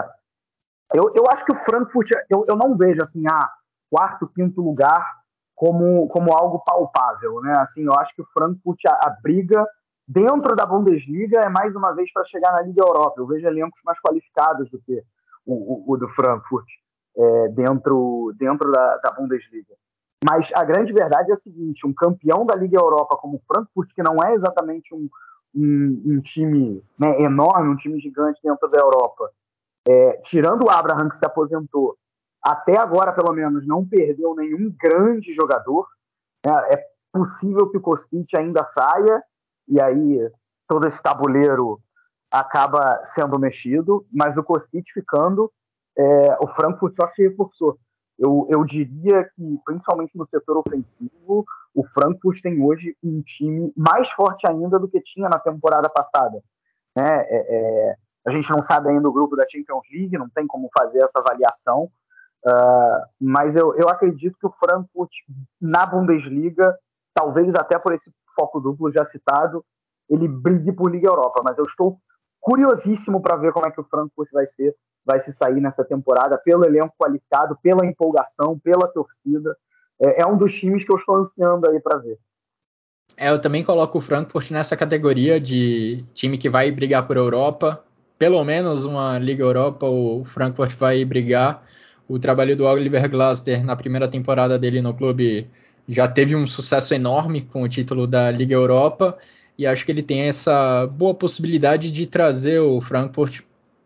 eu, 0.95 1.13
eu 1.15 1.25
acho 1.31 1.45
que 1.45 1.53
o 1.53 1.57
Frankfurt, 1.57 2.11
eu, 2.31 2.47
eu 2.49 2.57
não 2.57 2.75
vejo 2.75 3.03
assim, 3.03 3.23
ah, 3.29 3.51
quarto, 3.91 4.27
quinto 4.29 4.63
lugar 4.63 5.18
como, 5.59 6.07
como 6.07 6.33
algo 6.33 6.63
palpável, 6.65 7.41
né? 7.41 7.53
Assim, 7.59 7.83
eu 7.83 7.93
acho 7.95 8.15
que 8.15 8.23
o 8.23 8.29
Frankfurt 8.33 8.79
a, 8.87 8.93
a 9.09 9.17
briga 9.21 9.67
dentro 10.07 10.55
da 10.55 10.65
Bundesliga 10.65 11.41
é 11.41 11.49
mais 11.49 11.75
uma 11.75 11.93
vez 11.93 12.13
para 12.13 12.25
chegar 12.25 12.53
na 12.53 12.63
Liga 12.63 12.81
Europa. 12.81 13.15
Eu 13.19 13.27
vejo 13.27 13.45
elencos 13.45 13.81
mais 13.85 13.99
qualificados 14.01 14.71
do 14.71 14.81
que 14.81 15.03
o, 15.45 15.55
o, 15.91 15.93
o 15.93 15.97
do 15.97 16.09
Frankfurt 16.11 16.65
é, 17.17 17.49
dentro, 17.49 18.33
dentro 18.39 18.71
da, 18.71 18.99
da, 18.99 19.11
Bundesliga. 19.11 19.75
Mas 20.25 20.49
a 20.55 20.63
grande 20.63 20.93
verdade 20.93 21.31
é 21.31 21.35
a 21.35 21.37
seguinte: 21.37 21.85
um 21.85 21.93
campeão 21.93 22.47
da 22.47 22.55
Liga 22.55 22.79
Europa 22.79 23.17
como 23.17 23.39
o 23.39 23.43
Frankfurt, 23.53 23.93
que 23.93 24.03
não 24.03 24.23
é 24.25 24.35
exatamente 24.35 24.95
um, 24.95 25.09
um, 25.57 26.03
um 26.07 26.21
time 26.21 26.85
né, 26.97 27.21
enorme, 27.21 27.71
um 27.71 27.77
time 27.77 27.99
gigante 27.99 28.41
dentro 28.45 28.69
da 28.69 28.79
Europa, 28.79 29.29
é, 29.89 30.19
tirando 30.19 30.67
o 30.67 30.71
Abraham 30.71 31.09
que 31.09 31.17
se 31.17 31.27
aposentou 31.27 31.97
até 32.43 32.79
agora, 32.79 33.13
pelo 33.13 33.33
menos, 33.33 33.67
não 33.67 33.87
perdeu 33.87 34.35
nenhum 34.35 34.75
grande 34.81 35.33
jogador. 35.33 35.87
É, 36.45 36.75
é 36.75 36.85
possível 37.13 37.69
que 37.71 37.79
o 37.79 37.81
Kostic 37.81 38.35
ainda 38.35 38.63
saia, 38.65 39.23
e 39.67 39.81
aí 39.81 40.31
todo 40.67 40.87
esse 40.87 41.03
tabuleiro 41.03 41.81
acaba 42.31 43.03
sendo 43.03 43.39
mexido, 43.39 44.07
mas 44.13 44.37
o 44.37 44.43
Kostic 44.43 44.85
ficando, 44.93 45.51
é, 45.97 46.37
o 46.41 46.47
Frankfurt 46.49 46.95
só 46.95 47.07
se 47.09 47.23
reforçou. 47.27 47.79
Eu, 48.19 48.47
eu 48.51 48.65
diria 48.65 49.25
que, 49.25 49.61
principalmente 49.65 50.17
no 50.17 50.27
setor 50.27 50.59
ofensivo, 50.59 51.45
o 51.75 51.85
Frankfurt 51.95 52.41
tem 52.43 52.61
hoje 52.61 52.97
um 53.03 53.23
time 53.23 53.73
mais 53.77 54.11
forte 54.11 54.47
ainda 54.47 54.79
do 54.79 54.89
que 54.89 55.01
tinha 55.01 55.29
na 55.29 55.39
temporada 55.39 55.89
passada. 55.89 56.43
Né? 56.97 57.07
É, 57.07 57.47
é, 57.91 57.97
a 58.27 58.31
gente 58.31 58.51
não 58.51 58.61
sabe 58.61 58.91
ainda 58.91 59.09
o 59.09 59.13
grupo 59.13 59.37
da 59.37 59.47
Champions 59.49 59.85
League, 59.93 60.19
não 60.19 60.29
tem 60.29 60.47
como 60.47 60.69
fazer 60.77 60.99
essa 60.99 61.21
avaliação, 61.21 61.89
Uh, 62.47 63.03
mas 63.21 63.55
eu, 63.55 63.75
eu 63.75 63.89
acredito 63.89 64.39
que 64.39 64.47
o 64.47 64.55
Frankfurt, 64.59 65.11
na 65.61 65.85
Bundesliga, 65.85 66.77
talvez 67.13 67.55
até 67.55 67.79
por 67.79 67.93
esse 67.93 68.11
foco 68.35 68.61
duplo 68.61 68.93
já 68.93 69.05
citado, 69.05 69.65
ele 70.09 70.29
brigue 70.29 70.73
por 70.73 70.91
Liga 70.91 71.09
Europa. 71.09 71.43
Mas 71.45 71.59
eu 71.59 71.65
estou 71.65 71.99
curiosíssimo 72.41 73.21
para 73.21 73.37
ver 73.37 73.53
como 73.53 73.67
é 73.67 73.71
que 73.71 73.81
o 73.81 73.85
Frankfurt 73.85 74.31
vai 74.33 74.47
ser, 74.47 74.75
vai 75.05 75.19
se 75.19 75.33
sair 75.33 75.61
nessa 75.61 75.85
temporada, 75.85 76.39
pelo 76.39 76.65
elenco 76.65 76.95
qualificado, 76.99 77.59
pela 77.63 77.85
empolgação, 77.85 78.59
pela 78.59 78.87
torcida. 78.89 79.57
É, 80.01 80.23
é 80.23 80.27
um 80.27 80.37
dos 80.37 80.55
times 80.55 80.85
que 80.85 80.93
eu 80.93 80.97
estou 80.97 81.17
ansiando 81.17 81.69
aí 81.69 81.81
para 81.81 81.99
ver. 81.99 82.19
É, 83.17 83.31
eu 83.31 83.41
também 83.41 83.65
coloco 83.65 83.99
o 83.99 84.01
Frankfurt 84.01 84.51
nessa 84.51 84.77
categoria 84.77 85.41
de 85.41 86.05
time 86.15 86.39
que 86.39 86.49
vai 86.49 86.71
brigar 86.71 87.07
por 87.07 87.17
Europa. 87.17 87.83
Pelo 88.17 88.43
menos 88.45 88.85
uma 88.85 89.19
Liga 89.19 89.43
Europa, 89.43 89.87
o 89.87 90.25
Frankfurt 90.25 90.77
vai 90.77 91.05
brigar 91.05 91.63
o 92.09 92.19
trabalho 92.19 92.57
do 92.57 92.65
Oliver 92.65 93.09
Glasner 93.09 93.65
na 93.65 93.77
primeira 93.77 94.09
temporada 94.09 94.59
dele 94.59 94.81
no 94.81 94.95
clube 94.95 95.47
já 95.89 96.09
teve 96.09 96.35
um 96.35 96.47
sucesso 96.47 96.95
enorme 96.95 97.43
com 97.43 97.63
o 97.63 97.69
título 97.69 98.07
da 98.07 98.31
Liga 98.31 98.55
Europa 98.55 99.17
e 99.59 99.67
acho 99.67 99.85
que 99.85 99.93
ele 99.93 100.03
tem 100.03 100.23
essa 100.23 100.87
boa 100.87 101.15
possibilidade 101.15 101.91
de 101.91 102.07
trazer 102.07 102.61
o 102.61 102.81
Frankfurt 102.81 103.41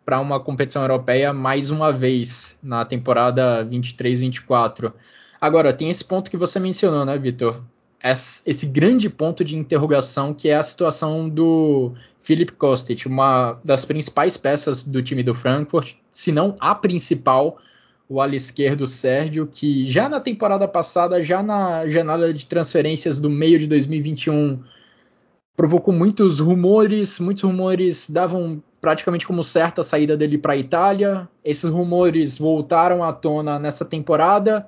para 0.05 0.21
uma 0.21 0.39
competição 0.39 0.83
europeia 0.83 1.33
mais 1.33 1.71
uma 1.71 1.93
vez 1.93 2.59
na 2.63 2.85
temporada 2.85 3.65
23-24. 3.65 4.93
Agora, 5.41 5.73
tem 5.73 5.91
esse 5.91 6.05
ponto 6.05 6.31
que 6.31 6.37
você 6.37 6.61
mencionou, 6.61 7.05
né, 7.05 7.17
Vitor? 7.19 7.63
Esse 8.05 8.67
grande 8.67 9.09
ponto 9.09 9.45
de 9.45 9.57
interrogação 9.57 10.35
que 10.35 10.49
é 10.49 10.57
a 10.57 10.63
situação 10.63 11.29
do 11.29 11.95
Philip 12.21 12.53
Kostic, 12.53 13.07
uma 13.07 13.59
das 13.65 13.85
principais 13.85 14.37
peças 14.37 14.85
do 14.85 15.01
time 15.03 15.23
do 15.23 15.35
Frankfurt, 15.35 15.95
se 16.13 16.33
não 16.33 16.57
a 16.61 16.75
principal 16.75 17.59
o 18.09 18.21
ala 18.21 18.35
esquerdo 18.37 18.87
Sérgio, 18.87 19.47
que 19.47 19.87
já 19.87 20.09
na 20.09 20.21
temporada 20.21 20.69
passada, 20.69 21.23
já 21.23 21.43
na 21.43 21.89
janela 21.89 22.33
de 22.33 22.47
transferências 22.47 23.19
do 23.19 23.31
meio 23.31 23.59
de 23.59 23.67
2021, 23.67 24.63
provocou 25.57 25.95
muitos 25.95 26.39
rumores, 26.39 27.19
muitos 27.19 27.43
rumores 27.43 28.11
davam 28.11 28.63
praticamente 28.81 29.27
como 29.27 29.45
certa 29.45 29.81
a 29.81 29.85
saída 29.85 30.17
dele 30.17 30.37
para 30.37 30.55
a 30.55 30.57
Itália. 30.57 31.29
Esses 31.45 31.71
rumores 31.71 32.37
voltaram 32.37 33.05
à 33.05 33.13
tona 33.13 33.59
nessa 33.59 33.85
temporada 33.85 34.67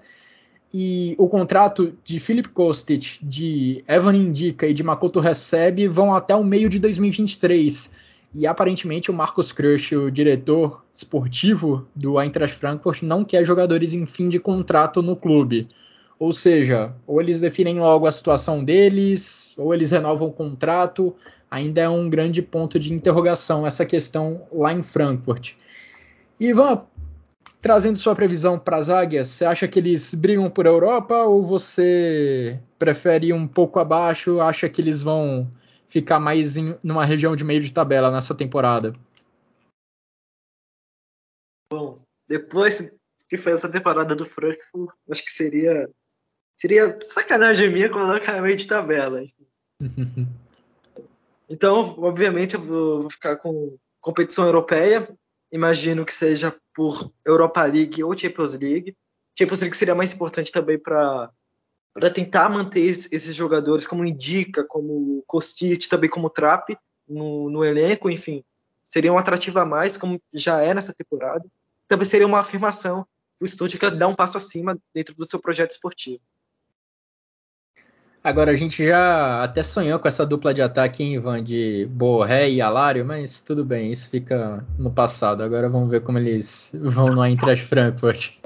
e 0.77 1.15
o 1.19 1.28
contrato 1.28 1.97
de 2.02 2.19
Philip 2.19 2.48
Kostic, 2.48 3.20
de 3.23 3.85
Evan 3.86 4.16
Indica 4.16 4.66
e 4.66 4.74
de 4.74 4.82
Makoto 4.82 5.20
Recebe 5.20 5.86
vão 5.86 6.12
até 6.12 6.35
o 6.35 6.43
meio 6.43 6.69
de 6.69 6.81
2023. 6.81 7.93
E 8.35 8.48
aparentemente 8.48 9.12
o 9.12 9.15
Marcos 9.15 9.52
Krösch, 9.52 9.94
o 9.94 10.11
diretor 10.11 10.85
esportivo 10.93 11.86
do 11.94 12.20
Eintracht 12.20 12.56
Frankfurt, 12.56 13.02
não 13.02 13.24
quer 13.24 13.44
jogadores 13.44 13.94
em 13.94 14.05
fim 14.05 14.28
de 14.28 14.40
contrato 14.40 15.01
no 15.01 15.15
clube. 15.15 15.69
Ou 16.19 16.32
seja, 16.32 16.93
ou 17.06 17.20
eles 17.20 17.39
definem 17.39 17.78
logo 17.78 18.06
a 18.06 18.12
situação 18.12 18.65
deles, 18.65 19.55
ou 19.56 19.73
eles 19.73 19.93
renovam 19.93 20.28
o 20.28 20.32
contrato. 20.32 21.15
Ainda 21.48 21.82
é 21.82 21.89
um 21.89 22.11
grande 22.11 22.43
ponto 22.43 22.77
de 22.77 22.93
interrogação 22.93 23.65
essa 23.65 23.86
questão 23.86 24.43
lá 24.52 24.73
em 24.73 24.82
Frankfurt. 24.82 25.52
Ivan, 26.40 26.82
trazendo 27.61 27.98
sua 27.98 28.16
previsão 28.16 28.59
para 28.59 28.78
as 28.78 28.90
águias, 28.90 29.28
você 29.28 29.44
acha 29.44 29.69
que 29.69 29.78
eles 29.78 30.12
brigam 30.12 30.51
por 30.51 30.66
Europa 30.66 31.23
ou 31.23 31.44
você 31.44 32.59
prefere 32.81 33.32
um 33.32 33.47
pouco 33.47 33.78
abaixo, 33.78 34.40
acha 34.40 34.69
que 34.69 34.82
eles 34.82 35.05
vão 35.05 35.48
ficar 35.95 36.19
mais 36.19 36.57
em 36.57 36.77
numa 36.83 37.05
região 37.05 37.37
de 37.37 37.45
meio 37.45 37.61
de 37.61 37.73
tabela 37.73 38.11
nessa 38.11 38.35
temporada? 38.35 38.97
Bom, 41.73 42.03
depois 42.27 42.99
que 43.29 43.37
foi 43.37 43.53
essa 43.53 43.71
temporada 43.71 44.16
do 44.16 44.25
Frankfurt, 44.25 44.93
acho 45.09 45.25
que 45.25 45.31
seria 45.31 45.89
seria 46.57 46.99
sacanagem 47.01 47.71
minha 47.71 47.89
colocar 47.89 48.43
meio 48.43 48.57
de 48.57 48.66
tabela. 48.66 49.25
então, 51.49 51.81
obviamente, 51.99 52.55
eu 52.55 52.61
vou 52.61 53.09
ficar 53.09 53.37
com 53.37 53.79
competição 54.01 54.47
europeia. 54.47 55.09
Imagino 55.53 56.05
que 56.05 56.12
seja 56.12 56.57
por 56.75 57.12
Europa 57.25 57.65
League 57.65 58.03
ou 58.03 58.19
Champions 58.19 58.59
League. 58.59 58.97
Champions 59.39 59.61
League 59.61 59.77
seria 59.77 59.95
mais 59.95 60.12
importante 60.12 60.51
também 60.51 60.77
para 60.77 61.31
para 61.95 62.11
tentar 62.11 62.49
manter 62.49 62.81
esses 62.81 63.35
jogadores 63.37 63.87
como 63.87 64.05
Indica, 64.05 64.65
como 64.65 65.23
Kostic, 65.29 65.89
também 65.89 66.11
como 66.11 66.29
Trap 66.29 66.77
no, 67.09 67.49
no, 67.49 67.65
elenco, 67.65 68.11
enfim, 68.11 68.45
seria 68.85 69.12
um 69.12 69.19
atrativo 69.19 69.61
a 69.61 69.65
mais, 69.65 69.97
como 69.97 70.21
já 70.33 70.61
é 70.61 70.75
nessa 70.75 70.93
temporada. 70.93 71.45
Também 71.87 72.05
seria 72.05 72.27
uma 72.27 72.41
afirmação 72.41 73.07
do 73.41 73.47
Stuttgart 73.47 73.95
dar 73.95 74.09
um 74.09 74.15
passo 74.15 74.37
acima 74.37 74.77
dentro 74.93 75.15
do 75.15 75.29
seu 75.31 75.39
projeto 75.39 75.71
esportivo. 75.71 76.21
Agora, 78.25 78.51
a 78.51 78.57
gente 78.57 78.83
já 78.83 79.45
até 79.45 79.62
sonhou 79.62 80.01
com 80.01 80.09
essa 80.09 80.25
dupla 80.25 80.55
de 80.55 80.62
ataque, 80.62 81.03
hein, 81.03 81.15
Ivan, 81.15 81.45
de 81.45 81.87
Borré 81.91 82.51
e 82.51 82.61
Alário, 82.61 83.05
mas 83.05 83.43
tudo 83.43 83.65
bem, 83.65 83.93
isso 83.93 84.09
fica 84.09 84.66
no 84.79 84.91
passado. 84.91 85.43
Agora 85.43 85.69
vamos 85.69 85.91
ver 85.91 86.01
como 86.01 86.19
eles 86.19 86.71
vão 86.73 87.09
no 87.09 87.23
Eintracht 87.23 87.65
Frankfurt. 87.66 88.39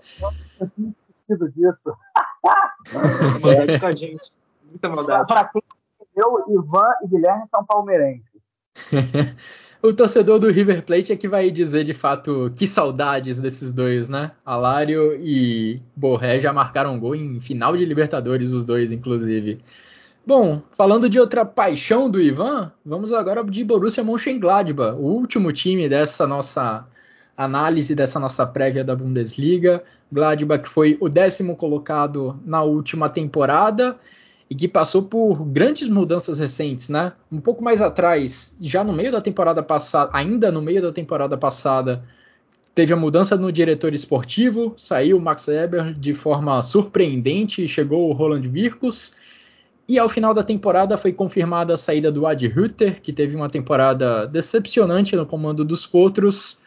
Eu 1.29 1.49
disso. 1.49 1.93
maldade 3.41 3.81
com 3.81 3.87
a 3.87 3.95
gente. 3.95 4.33
Muita 4.65 4.89
maldade. 4.89 5.27
Para 5.27 5.45
quem 5.45 5.63
entendeu, 6.01 6.45
Ivan 6.49 6.93
e 7.05 7.09
Guilherme 7.09 7.47
são 7.47 7.65
palmeirenses. 7.65 8.25
o 9.83 9.93
torcedor 9.93 10.39
do 10.39 10.51
River 10.51 10.85
Plate 10.85 11.13
é 11.13 11.17
que 11.17 11.29
vai 11.29 11.51
dizer 11.51 11.85
de 11.85 11.93
fato 11.93 12.53
que 12.57 12.67
saudades 12.67 13.41
desses 13.41 13.73
dois, 13.73 14.09
né? 14.09 14.31
Alário 14.45 15.15
e 15.19 15.81
Borré 15.97 16.39
já 16.39 16.53
marcaram 16.53 16.99
gol 16.99 17.15
em 17.15 17.41
final 17.41 17.77
de 17.77 17.85
Libertadores, 17.85 18.53
os 18.53 18.65
dois, 18.65 18.93
inclusive. 18.93 19.61
Bom, 20.27 20.61
falando 20.77 21.09
de 21.09 21.19
outra 21.19 21.43
paixão 21.45 22.11
do 22.11 22.21
Ivan, 22.21 22.71
vamos 22.85 23.15
agora 23.15 23.43
de 23.43 23.65
Borussia 23.65 24.05
Mönchengladbach, 24.05 24.95
o 24.95 25.07
último 25.07 25.51
time 25.53 25.89
dessa 25.89 26.27
nossa 26.27 26.87
análise 27.39 27.95
dessa 27.95 28.19
nossa 28.19 28.45
prévia 28.45 28.83
da 28.83 28.97
Bundesliga. 28.97 29.85
Gladbach 30.11 30.69
foi 30.69 30.99
o 31.01 31.09
décimo 31.09 31.55
colocado 31.55 32.39
na 32.45 32.65
última 32.65 33.09
temporada 33.09 33.97
e 34.51 34.55
que 34.57 34.67
passou 34.67 35.03
por 35.05 35.45
grandes 35.45 35.89
mudanças 35.89 36.41
recentes, 36.41 36.89
né? 36.89 37.13
Um 37.31 37.41
pouco 37.41 37.63
mais 37.63 37.81
atrás, 37.81 38.57
já 38.61 38.83
no 38.83 38.93
meio 38.93 39.13
da 39.13 39.21
temporada 39.21 39.63
passada, 39.63 40.11
ainda 40.13 40.51
no 40.51 40.61
meio 40.61 40.83
da 40.83 40.91
temporada 40.91 41.37
passada, 41.37 42.03
teve 42.75 42.93
a 42.93 42.97
mudança 42.97 43.37
no 43.37 43.53
diretor 43.53 43.95
esportivo, 43.95 44.75
saiu 44.77 45.19
o 45.19 45.21
Max 45.21 45.47
Eber 45.47 45.95
de 45.95 46.15
forma 46.15 46.61
surpreendente 46.63 47.63
e 47.63 47.69
chegou 47.69 48.09
o 48.09 48.13
Roland 48.13 48.49
Virkus. 48.49 49.13
E 49.87 49.99
ao 49.99 50.09
final 50.09 50.35
da 50.35 50.43
temporada 50.43 50.97
foi 50.97 51.13
confirmada 51.13 51.75
a 51.75 51.79
saída 51.79 52.11
do 52.11 52.27
Ad 52.27 52.45
Hütter, 52.47 53.01
que 53.01 53.13
teve 53.13 53.37
uma 53.37 53.49
temporada 53.49 54.27
decepcionante 54.27 55.15
no 55.15 55.27
comando 55.27 55.65
dos 55.65 55.87
Potros, 55.87 56.59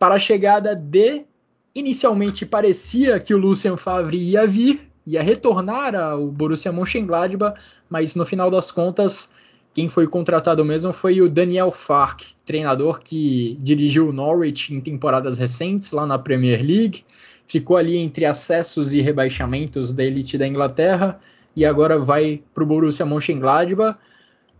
para 0.00 0.14
a 0.14 0.18
chegada 0.18 0.74
de 0.74 1.26
inicialmente 1.74 2.46
parecia 2.46 3.20
que 3.20 3.34
o 3.34 3.38
Lucien 3.38 3.76
Favre 3.76 4.16
ia 4.16 4.46
vir, 4.46 4.90
ia 5.06 5.22
retornar 5.22 5.94
ao 5.94 6.26
Borussia 6.28 6.72
Mönchengladbach, 6.72 7.60
mas 7.86 8.14
no 8.14 8.24
final 8.24 8.50
das 8.50 8.70
contas, 8.72 9.34
quem 9.74 9.90
foi 9.90 10.06
contratado 10.06 10.64
mesmo 10.64 10.90
foi 10.94 11.20
o 11.20 11.28
Daniel 11.28 11.70
Fark, 11.70 12.22
treinador 12.46 13.00
que 13.00 13.58
dirigiu 13.60 14.08
o 14.08 14.12
Norwich 14.12 14.72
em 14.72 14.80
temporadas 14.80 15.36
recentes 15.36 15.90
lá 15.90 16.06
na 16.06 16.18
Premier 16.18 16.64
League, 16.64 17.04
ficou 17.46 17.76
ali 17.76 17.98
entre 17.98 18.24
acessos 18.24 18.94
e 18.94 19.02
rebaixamentos 19.02 19.92
da 19.92 20.02
elite 20.02 20.38
da 20.38 20.48
Inglaterra 20.48 21.20
e 21.54 21.62
agora 21.66 21.98
vai 21.98 22.42
para 22.54 22.64
o 22.64 22.66
Borussia 22.66 23.04
Mönchengladbach 23.04 23.98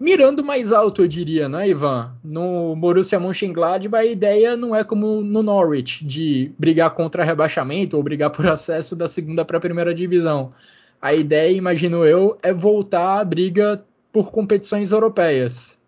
mirando 0.01 0.43
mais 0.43 0.73
alto, 0.73 1.03
eu 1.03 1.09
diria, 1.09 1.47
né, 1.47 1.69
Ivan? 1.69 2.17
No 2.25 2.75
Borussia 2.75 3.21
Mönchengladbach 3.21 4.01
a 4.01 4.05
ideia 4.07 4.57
não 4.57 4.75
é 4.75 4.83
como 4.83 5.21
no 5.21 5.43
Norwich, 5.43 6.03
de 6.05 6.51
brigar 6.59 6.95
contra 6.95 7.23
rebaixamento 7.23 7.99
ou 7.99 8.03
brigar 8.03 8.31
por 8.31 8.47
acesso 8.49 8.97
da 8.97 9.07
segunda 9.07 9.45
para 9.45 9.59
a 9.59 9.61
primeira 9.61 9.95
divisão. 9.95 10.55
A 11.03 11.13
ideia, 11.13 11.55
imagino 11.55 12.05
eu, 12.07 12.39
é 12.43 12.53
voltar 12.53 13.21
à 13.21 13.25
briga 13.25 13.85
por 14.11 14.31
competições 14.31 14.91
europeias. 14.91 15.79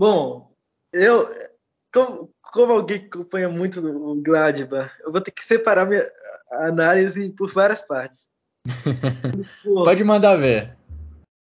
Bom, 0.00 0.50
eu, 0.92 1.26
como, 1.92 2.30
como 2.40 2.72
alguém 2.72 3.00
que 3.00 3.06
acompanha 3.06 3.48
muito 3.48 3.80
o 3.80 4.14
Gladbach, 4.22 4.92
eu 5.02 5.12
vou 5.12 5.20
ter 5.20 5.30
que 5.30 5.44
separar 5.44 5.86
minha 5.86 6.04
análise 6.50 7.30
por 7.30 7.50
várias 7.50 7.82
partes. 7.82 8.28
Pode 9.64 10.04
mandar 10.04 10.36
ver 10.36 10.77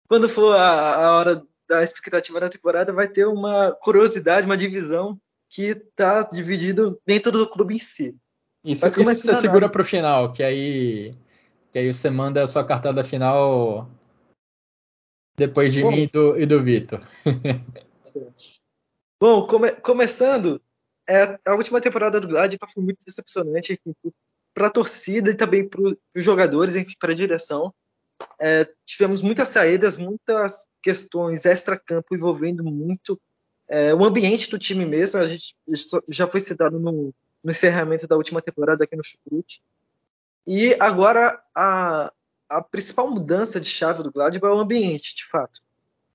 quando 0.10 0.28
for 0.28 0.56
a, 0.56 0.96
a 0.96 1.18
hora 1.18 1.44
da 1.70 1.84
expectativa 1.84 2.40
da 2.40 2.50
temporada, 2.50 2.92
vai 2.92 3.08
ter 3.08 3.28
uma 3.28 3.72
curiosidade, 3.72 4.48
uma 4.48 4.58
divisão 4.58 5.22
que 5.48 5.68
está 5.68 6.24
dividido 6.24 7.00
dentro 7.06 7.32
do 7.32 7.48
clube 7.48 7.76
em 7.76 7.80
si. 7.80 8.18
Isso, 8.66 8.86
isso 8.86 9.04
você 9.04 9.36
segura 9.36 9.70
para 9.70 9.82
o 9.84 9.86
final, 9.86 10.34
que 10.34 10.42
aí, 10.42 11.16
que 11.72 11.80
aí 11.80 11.94
você 11.94 12.10
manda 12.10 12.44
a 12.44 12.48
sua 12.48 12.66
cartada 12.66 13.04
final 13.04 13.88
depois 15.38 15.72
de 15.72 15.82
Bom, 15.82 15.92
mim 15.92 16.02
e 16.02 16.08
do, 16.08 16.38
e 16.38 16.46
do 16.46 16.62
Vitor. 16.62 17.02
Bom, 19.22 19.48
come, 19.48 19.72
começando, 19.74 20.62
é, 21.08 21.40
a 21.46 21.54
última 21.54 21.80
temporada 21.80 22.20
do 22.20 22.28
Glad 22.28 22.56
foi 22.74 22.84
muito 22.84 23.06
decepcionante 23.06 23.80
para 24.54 24.68
a 24.68 24.72
torcida 24.72 25.30
e 25.30 25.36
também 25.36 25.68
para 25.68 25.82
os 25.82 25.96
jogadores, 26.16 26.76
enfim, 26.76 26.96
para 27.00 27.14
a 27.14 27.16
direção. 27.16 27.74
É, 28.40 28.68
tivemos 28.86 29.22
muitas 29.22 29.50
saídas, 29.50 29.98
muitas 29.98 30.68
questões 30.82 31.46
extra-campo 31.46 32.16
envolvendo 32.16 32.64
muito 32.64 33.20
é, 33.68 33.94
o 33.94 34.04
ambiente 34.04 34.50
do 34.50 34.58
time 34.58 34.86
mesmo. 34.86 35.20
A 35.20 35.28
gente 35.28 35.56
já 36.08 36.28
foi 36.28 36.40
citado 36.40 36.80
no, 36.80 37.14
no 37.44 37.52
encerramento 37.52 38.08
da 38.08 38.18
última 38.18 38.42
temporada 38.42 38.84
aqui 38.84 38.96
no 38.96 39.04
Chucrute. 39.04 39.62
E 40.46 40.76
agora 40.80 41.42
a, 41.56 42.12
a 42.50 42.62
principal 42.62 43.10
mudança 43.10 43.60
de 43.60 43.70
chave 43.70 44.04
do 44.04 44.12
Gladbach 44.12 44.52
é 44.54 44.56
o 44.56 44.60
ambiente, 44.60 45.16
de 45.16 45.26
fato. 45.26 45.62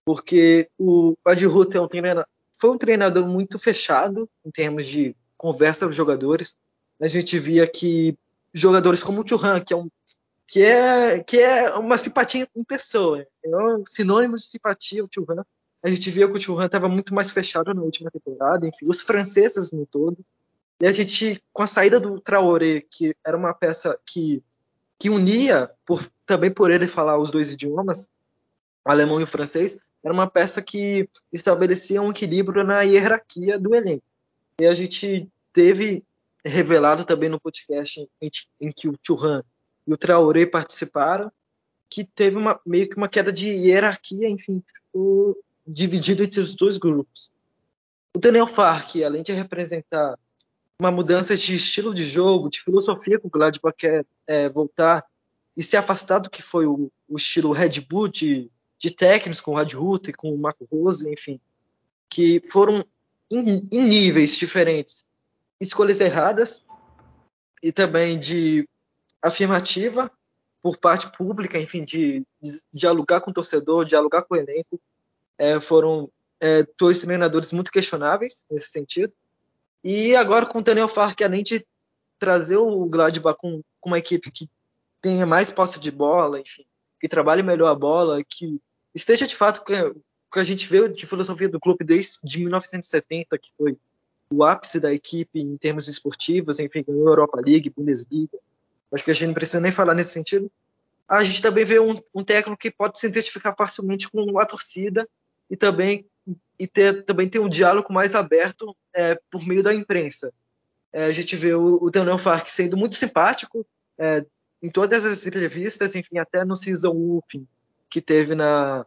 Porque 0.04 0.68
o 0.78 1.16
Adi 1.24 1.44
é 1.44 1.80
um 1.80 1.88
treinador, 1.88 2.26
foi 2.58 2.70
um 2.70 2.78
treinador 2.78 3.26
muito 3.26 3.58
fechado 3.58 4.28
em 4.44 4.50
termos 4.50 4.86
de 4.86 5.16
conversa 5.36 5.86
com 5.86 5.90
os 5.90 5.96
jogadores. 5.96 6.58
A 7.00 7.06
gente 7.06 7.38
via 7.38 7.66
que 7.66 8.16
jogadores 8.52 9.02
como 9.02 9.22
o 9.22 9.28
Churran, 9.28 9.60
que 9.60 9.72
é 9.72 9.76
um 9.76 9.88
que 10.46 10.62
é, 10.62 11.22
que 11.22 11.38
é 11.38 11.72
uma 11.74 11.96
simpatia 11.96 12.48
em 12.54 12.64
pessoa. 12.64 13.26
É 13.44 13.56
um 13.56 13.84
sinônimo 13.86 14.36
de 14.36 14.42
simpatia 14.42 15.04
o 15.04 15.08
Churran. 15.12 15.42
A 15.82 15.88
gente 15.88 16.10
via 16.10 16.28
que 16.28 16.36
o 16.36 16.40
Churran 16.40 16.66
estava 16.66 16.88
muito 16.88 17.14
mais 17.14 17.30
fechado 17.30 17.72
na 17.74 17.82
última 17.82 18.10
temporada, 18.10 18.66
enfim, 18.66 18.86
os 18.86 19.00
franceses 19.00 19.70
no 19.72 19.86
todo. 19.86 20.18
E 20.80 20.86
a 20.86 20.92
gente, 20.92 21.42
com 21.52 21.62
a 21.62 21.66
saída 21.66 22.00
do 22.00 22.20
Traoré, 22.20 22.82
que 22.90 23.14
era 23.24 23.36
uma 23.36 23.54
peça 23.54 23.98
que, 24.06 24.42
que 24.98 25.10
unia, 25.10 25.70
por, 25.84 26.02
também 26.26 26.50
por 26.50 26.70
ele 26.70 26.88
falar 26.88 27.18
os 27.18 27.30
dois 27.30 27.52
idiomas, 27.52 28.08
o 28.84 28.90
alemão 28.90 29.20
e 29.20 29.24
o 29.24 29.26
francês, 29.26 29.78
era 30.02 30.12
uma 30.12 30.28
peça 30.28 30.60
que 30.60 31.08
estabelecia 31.32 32.02
um 32.02 32.10
equilíbrio 32.10 32.64
na 32.64 32.82
hierarquia 32.82 33.58
do 33.58 33.74
elenco. 33.74 34.04
E 34.60 34.66
a 34.66 34.72
gente 34.72 35.28
teve 35.52 36.04
revelado 36.44 37.04
também 37.04 37.28
no 37.28 37.40
podcast 37.40 38.06
em, 38.20 38.30
em 38.60 38.70
que 38.70 38.88
o 38.88 38.98
Churran 39.02 39.42
e 39.86 39.92
o 39.92 39.96
Traoré 39.96 40.46
participaram, 40.46 41.30
que 41.88 42.04
teve 42.04 42.36
uma, 42.36 42.60
meio 42.66 42.88
que 42.88 42.96
uma 42.96 43.08
queda 43.08 43.32
de 43.32 43.48
hierarquia, 43.48 44.28
enfim, 44.28 44.62
dividido 45.66 46.22
entre 46.22 46.40
os 46.40 46.54
dois 46.54 46.76
grupos. 46.76 47.30
O 48.14 48.18
Daniel 48.18 48.46
Fark, 48.46 48.96
além 48.96 49.22
de 49.22 49.32
representar 49.32 50.18
uma 50.78 50.90
mudança 50.90 51.36
de 51.36 51.54
estilo 51.54 51.94
de 51.94 52.04
jogo, 52.04 52.50
de 52.50 52.60
filosofia 52.60 53.18
que 53.18 53.26
o 53.26 53.30
Gladbach 53.30 53.76
quer 53.76 54.04
é, 54.26 54.48
voltar 54.48 55.04
e 55.56 55.62
se 55.62 55.76
afastar 55.76 56.18
do 56.18 56.30
que 56.30 56.42
foi 56.42 56.66
o, 56.66 56.90
o 57.08 57.16
estilo 57.16 57.52
Red 57.52 57.80
Bull 57.88 58.08
de, 58.08 58.50
de 58.78 58.90
técnicos 58.90 59.40
com 59.40 59.52
o 59.52 59.54
Rad 59.54 59.72
Rutte, 59.72 60.12
com 60.12 60.34
o 60.34 60.38
Marco 60.38 60.66
Rose, 60.70 61.10
enfim. 61.10 61.40
que 62.08 62.40
foram 62.50 62.84
em, 63.30 63.66
em 63.70 63.84
níveis 63.84 64.36
diferentes. 64.36 65.04
Escolhas 65.60 66.00
erradas 66.00 66.62
e 67.62 67.72
também 67.72 68.18
de 68.18 68.68
afirmativa 69.24 70.10
por 70.62 70.76
parte 70.78 71.10
pública, 71.16 71.58
enfim, 71.58 71.84
de, 71.84 72.24
de 72.40 72.50
dialogar 72.72 73.20
com 73.20 73.30
o 73.30 73.34
torcedor, 73.34 73.84
dialogar 73.84 74.22
com 74.22 74.34
o 74.34 74.36
elenco. 74.36 74.80
É, 75.36 75.58
foram 75.60 76.10
é, 76.40 76.66
dois 76.78 77.00
treinadores 77.00 77.52
muito 77.52 77.72
questionáveis 77.72 78.44
nesse 78.50 78.70
sentido. 78.70 79.12
E 79.82 80.14
agora 80.14 80.46
com 80.46 80.58
o 80.58 80.62
Daniel 80.62 80.88
Fark, 80.88 81.20
além 81.22 81.42
de 81.42 81.66
trazer 82.18 82.56
o 82.56 82.86
Gladbach 82.86 83.36
com, 83.38 83.62
com 83.80 83.90
uma 83.90 83.98
equipe 83.98 84.30
que 84.30 84.48
tenha 85.00 85.26
mais 85.26 85.50
posse 85.50 85.78
de 85.80 85.90
bola, 85.90 86.40
enfim, 86.40 86.64
que 87.00 87.08
trabalhe 87.08 87.42
melhor 87.42 87.68
a 87.68 87.74
bola, 87.74 88.22
que 88.24 88.58
esteja 88.94 89.26
de 89.26 89.36
fato 89.36 89.62
com 89.64 90.00
que 90.32 90.40
a 90.40 90.44
gente 90.44 90.66
vê 90.66 90.88
de 90.88 91.06
filosofia 91.06 91.48
do 91.48 91.60
clube 91.60 91.84
desde 91.84 92.18
de 92.24 92.38
1970, 92.40 93.38
que 93.38 93.50
foi 93.56 93.76
o 94.30 94.42
ápice 94.42 94.80
da 94.80 94.92
equipe 94.92 95.38
em 95.38 95.56
termos 95.56 95.86
esportivos, 95.86 96.58
enfim, 96.58 96.82
ganhou 96.82 97.06
Europa 97.06 97.40
League, 97.44 97.70
Bundesliga. 97.70 98.38
Acho 98.94 99.04
que 99.04 99.10
a 99.10 99.14
gente 99.14 99.28
não 99.28 99.34
precisa 99.34 99.60
nem 99.60 99.72
falar 99.72 99.94
nesse 99.94 100.12
sentido. 100.12 100.50
A 101.08 101.22
gente 101.24 101.42
também 101.42 101.64
vê 101.64 101.80
um, 101.80 102.00
um 102.14 102.24
técnico 102.24 102.58
que 102.58 102.70
pode 102.70 102.98
se 102.98 103.06
identificar 103.06 103.54
facilmente 103.56 104.08
com 104.08 104.38
a 104.38 104.46
torcida 104.46 105.08
e 105.50 105.56
também 105.56 106.06
e 106.58 106.66
ter, 106.66 107.04
também 107.04 107.28
ter 107.28 107.40
um 107.40 107.48
diálogo 107.48 107.92
mais 107.92 108.14
aberto 108.14 108.74
é, 108.94 109.18
por 109.30 109.44
meio 109.46 109.62
da 109.62 109.74
imprensa. 109.74 110.32
É, 110.92 111.04
a 111.04 111.12
gente 111.12 111.34
vê 111.36 111.52
o, 111.52 111.78
o 111.82 111.90
Daniel 111.90 112.18
Fark 112.18 112.48
sendo 112.48 112.76
muito 112.76 112.94
simpático 112.94 113.66
é, 113.98 114.24
em 114.62 114.70
todas 114.70 115.04
as 115.04 115.26
entrevistas, 115.26 115.94
enfim, 115.94 116.18
até 116.18 116.44
no 116.44 116.56
Season 116.56 116.92
Whooping 116.92 117.46
que 117.90 118.00
teve 118.00 118.34
na, 118.34 118.84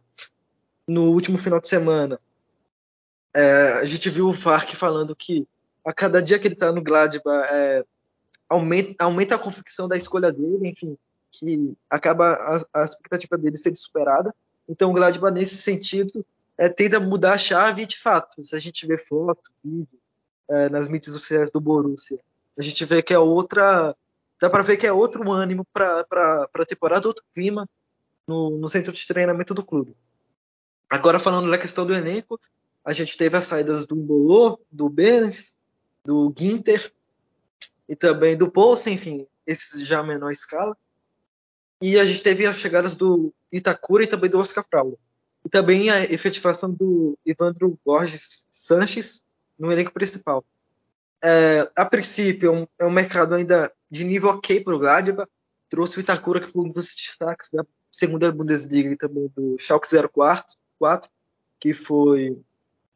no 0.86 1.04
último 1.12 1.38
final 1.38 1.58
de 1.58 1.66
semana. 1.66 2.20
É, 3.32 3.72
a 3.72 3.84
gente 3.86 4.10
viu 4.10 4.28
o 4.28 4.34
Fark 4.34 4.74
falando 4.74 5.16
que 5.16 5.48
a 5.82 5.94
cada 5.94 6.20
dia 6.20 6.38
que 6.38 6.46
ele 6.46 6.54
está 6.54 6.70
no 6.70 6.82
Gladbach 6.82 7.48
é, 7.50 7.84
aumenta, 8.48 9.04
aumenta 9.04 9.34
a 9.34 9.38
convicção 9.38 9.86
da 9.86 9.96
escolha 9.96 10.32
dele, 10.32 10.68
enfim, 10.68 10.96
que 11.30 11.74
acaba 11.90 12.32
a, 12.72 12.82
a 12.82 12.84
expectativa 12.84 13.36
dele 13.36 13.56
ser 13.56 13.74
superada. 13.76 14.34
Então 14.68 14.90
o 14.90 14.94
Gladbach, 14.94 15.32
nesse 15.32 15.56
sentido, 15.56 16.24
é, 16.56 16.68
tenta 16.68 16.98
mudar 16.98 17.34
a 17.34 17.38
chave 17.38 17.86
de 17.86 17.98
fato, 17.98 18.42
se 18.42 18.56
a 18.56 18.58
gente 18.58 18.86
vê 18.86 18.98
foto, 18.98 19.50
vídeo, 19.62 19.98
é, 20.48 20.68
nas 20.68 20.88
mídias 20.88 21.12
sociais 21.12 21.50
do 21.50 21.60
Borussia. 21.60 22.18
A 22.56 22.62
gente 22.62 22.84
vê 22.84 23.02
que 23.02 23.14
é 23.14 23.18
outra. 23.18 23.94
Dá 24.40 24.48
para 24.48 24.62
ver 24.62 24.76
que 24.76 24.86
é 24.86 24.92
outro 24.92 25.30
ânimo 25.30 25.64
para 25.72 26.04
a 26.54 26.66
temporada, 26.66 27.06
outro 27.06 27.24
clima 27.34 27.68
no, 28.26 28.50
no, 28.50 28.68
centro 28.68 28.92
de 28.92 29.06
treinamento 29.06 29.52
do 29.52 29.64
clube. 29.64 29.96
Agora, 30.88 31.18
falando 31.18 31.50
da 31.50 31.58
questão 31.58 31.86
do 31.86 31.94
elenco, 31.94 32.40
a 32.84 32.92
gente 32.92 33.16
teve 33.16 33.36
as 33.36 33.44
saídas 33.44 33.86
do 33.86 33.96
Mbolô, 33.96 34.60
do 34.70 34.88
Benes, 34.88 35.56
do 36.04 36.32
Ginter 36.36 36.92
e 37.88 37.96
também 37.96 38.36
do 38.36 38.50
Poulsen, 38.50 38.94
enfim, 38.94 39.26
esses 39.46 39.86
já 39.86 40.00
a 40.00 40.02
menor 40.02 40.30
escala. 40.30 40.76
E 41.80 41.98
a 41.98 42.04
gente 42.04 42.22
teve 42.22 42.44
as 42.44 42.58
chegadas 42.58 42.96
do 42.96 43.32
Itacura 43.50 44.04
e 44.04 44.06
também 44.06 44.28
do 44.28 44.38
Oscar 44.38 44.64
Fraulo. 44.68 44.98
E 45.44 45.48
também 45.48 45.88
a 45.90 46.04
efetivação 46.04 46.70
do 46.70 47.16
Ivandro 47.24 47.78
Borges 47.84 48.44
Sanches 48.50 49.22
no 49.58 49.72
elenco 49.72 49.92
principal. 49.92 50.44
É, 51.22 51.70
a 51.74 51.84
princípio, 51.84 52.48
é 52.48 52.52
um, 52.52 52.66
é 52.80 52.84
um, 52.84 52.90
mercado 52.90 53.34
ainda 53.34 53.72
de 53.90 54.04
nível 54.04 54.30
ok 54.30 54.60
para 54.60 54.74
o 54.74 54.78
Gladbach. 54.78 55.30
Trouxe 55.68 55.98
o 55.98 56.00
Itacura, 56.00 56.40
que 56.40 56.46
foi 56.46 56.64
um 56.64 56.68
dos 56.68 56.94
destaques 56.94 57.50
da 57.50 57.64
segunda 57.92 58.30
Bundesliga 58.30 58.90
e 58.90 58.96
também 58.96 59.30
do 59.34 59.56
Schalke 59.58 59.88
04, 59.88 60.56
4, 60.78 61.10
que 61.60 61.72
foi, 61.72 62.40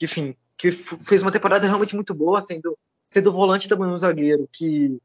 enfim, 0.00 0.36
que 0.56 0.70
fez 0.70 1.22
uma 1.22 1.32
temporada 1.32 1.66
realmente 1.66 1.94
muito 1.94 2.14
boa, 2.14 2.40
sendo, 2.40 2.78
sendo 3.12 3.30
volante 3.30 3.68
também 3.68 3.88
um 3.88 3.96
zagueiro 3.96 4.48
que, 4.50 4.98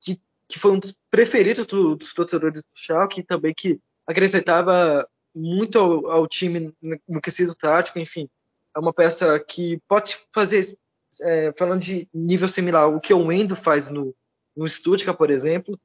que, 0.00 0.18
que 0.48 0.58
foi 0.58 0.72
um 0.72 0.78
dos 0.78 0.96
preferidos 1.10 1.66
do, 1.66 1.94
dos 1.94 2.14
torcedores 2.14 2.62
do 2.62 2.68
Schalke 2.74 3.22
também 3.22 3.52
que 3.54 3.78
acrescentava 4.06 5.06
muito 5.34 5.78
ao, 5.78 6.10
ao 6.10 6.26
time 6.26 6.74
no, 7.06 7.20
quesito 7.20 7.54
tático, 7.54 7.98
enfim, 7.98 8.26
é 8.74 8.78
uma 8.78 8.92
peça 8.92 9.38
que 9.38 9.78
pode 9.86 10.16
fazer 10.34 10.78
é, 11.20 11.52
falando 11.58 11.82
de 11.82 12.08
nível 12.12 12.48
similar, 12.48 12.88
o 12.88 13.00
que 13.00 13.12
o 13.12 13.30
Endo 13.30 13.54
faz 13.54 13.90
no, 13.90 14.14
no 14.56 14.66
Stuttgart, 14.66 15.16
por 15.16 15.30
exemplo. 15.30 15.78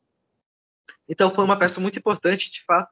Então 1.07 1.29
foi 1.29 1.43
uma 1.43 1.59
peça 1.59 1.81
muito 1.81 1.99
importante, 1.99 2.49
de 2.49 2.63
fato, 2.63 2.89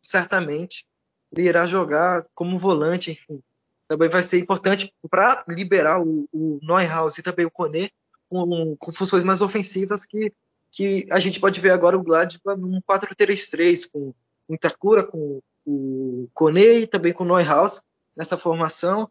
certamente 0.00 0.86
ele 1.30 1.46
irá 1.46 1.66
jogar 1.66 2.26
como 2.34 2.56
volante, 2.56 3.10
enfim. 3.10 3.42
Também 3.88 4.08
vai 4.08 4.22
ser 4.22 4.38
importante 4.38 4.92
para 5.10 5.44
liberar 5.48 6.00
o, 6.00 6.28
o 6.32 6.60
Neuhaus 6.62 7.18
e 7.18 7.22
também 7.22 7.46
o 7.46 7.50
Kone 7.50 7.90
com, 8.28 8.76
com, 8.76 8.92
funções 8.92 9.24
mais 9.24 9.40
ofensivas 9.40 10.04
que, 10.04 10.32
que 10.70 11.06
a 11.10 11.18
gente 11.18 11.40
pode 11.40 11.58
ver 11.60 11.70
agora 11.70 11.96
o 11.96 12.02
Gladbach 12.02 12.60
num 12.60 12.80
4-3-3 12.82 13.90
com 13.90 14.14
o 14.46 14.54
Itakura, 14.54 15.02
com 15.02 15.40
o 15.66 16.28
Kone 16.34 16.82
e 16.82 16.86
também 16.86 17.12
com 17.12 17.24
o 17.24 17.26
Neuhaus 17.26 17.80
nessa 18.14 18.36
formação. 18.36 19.10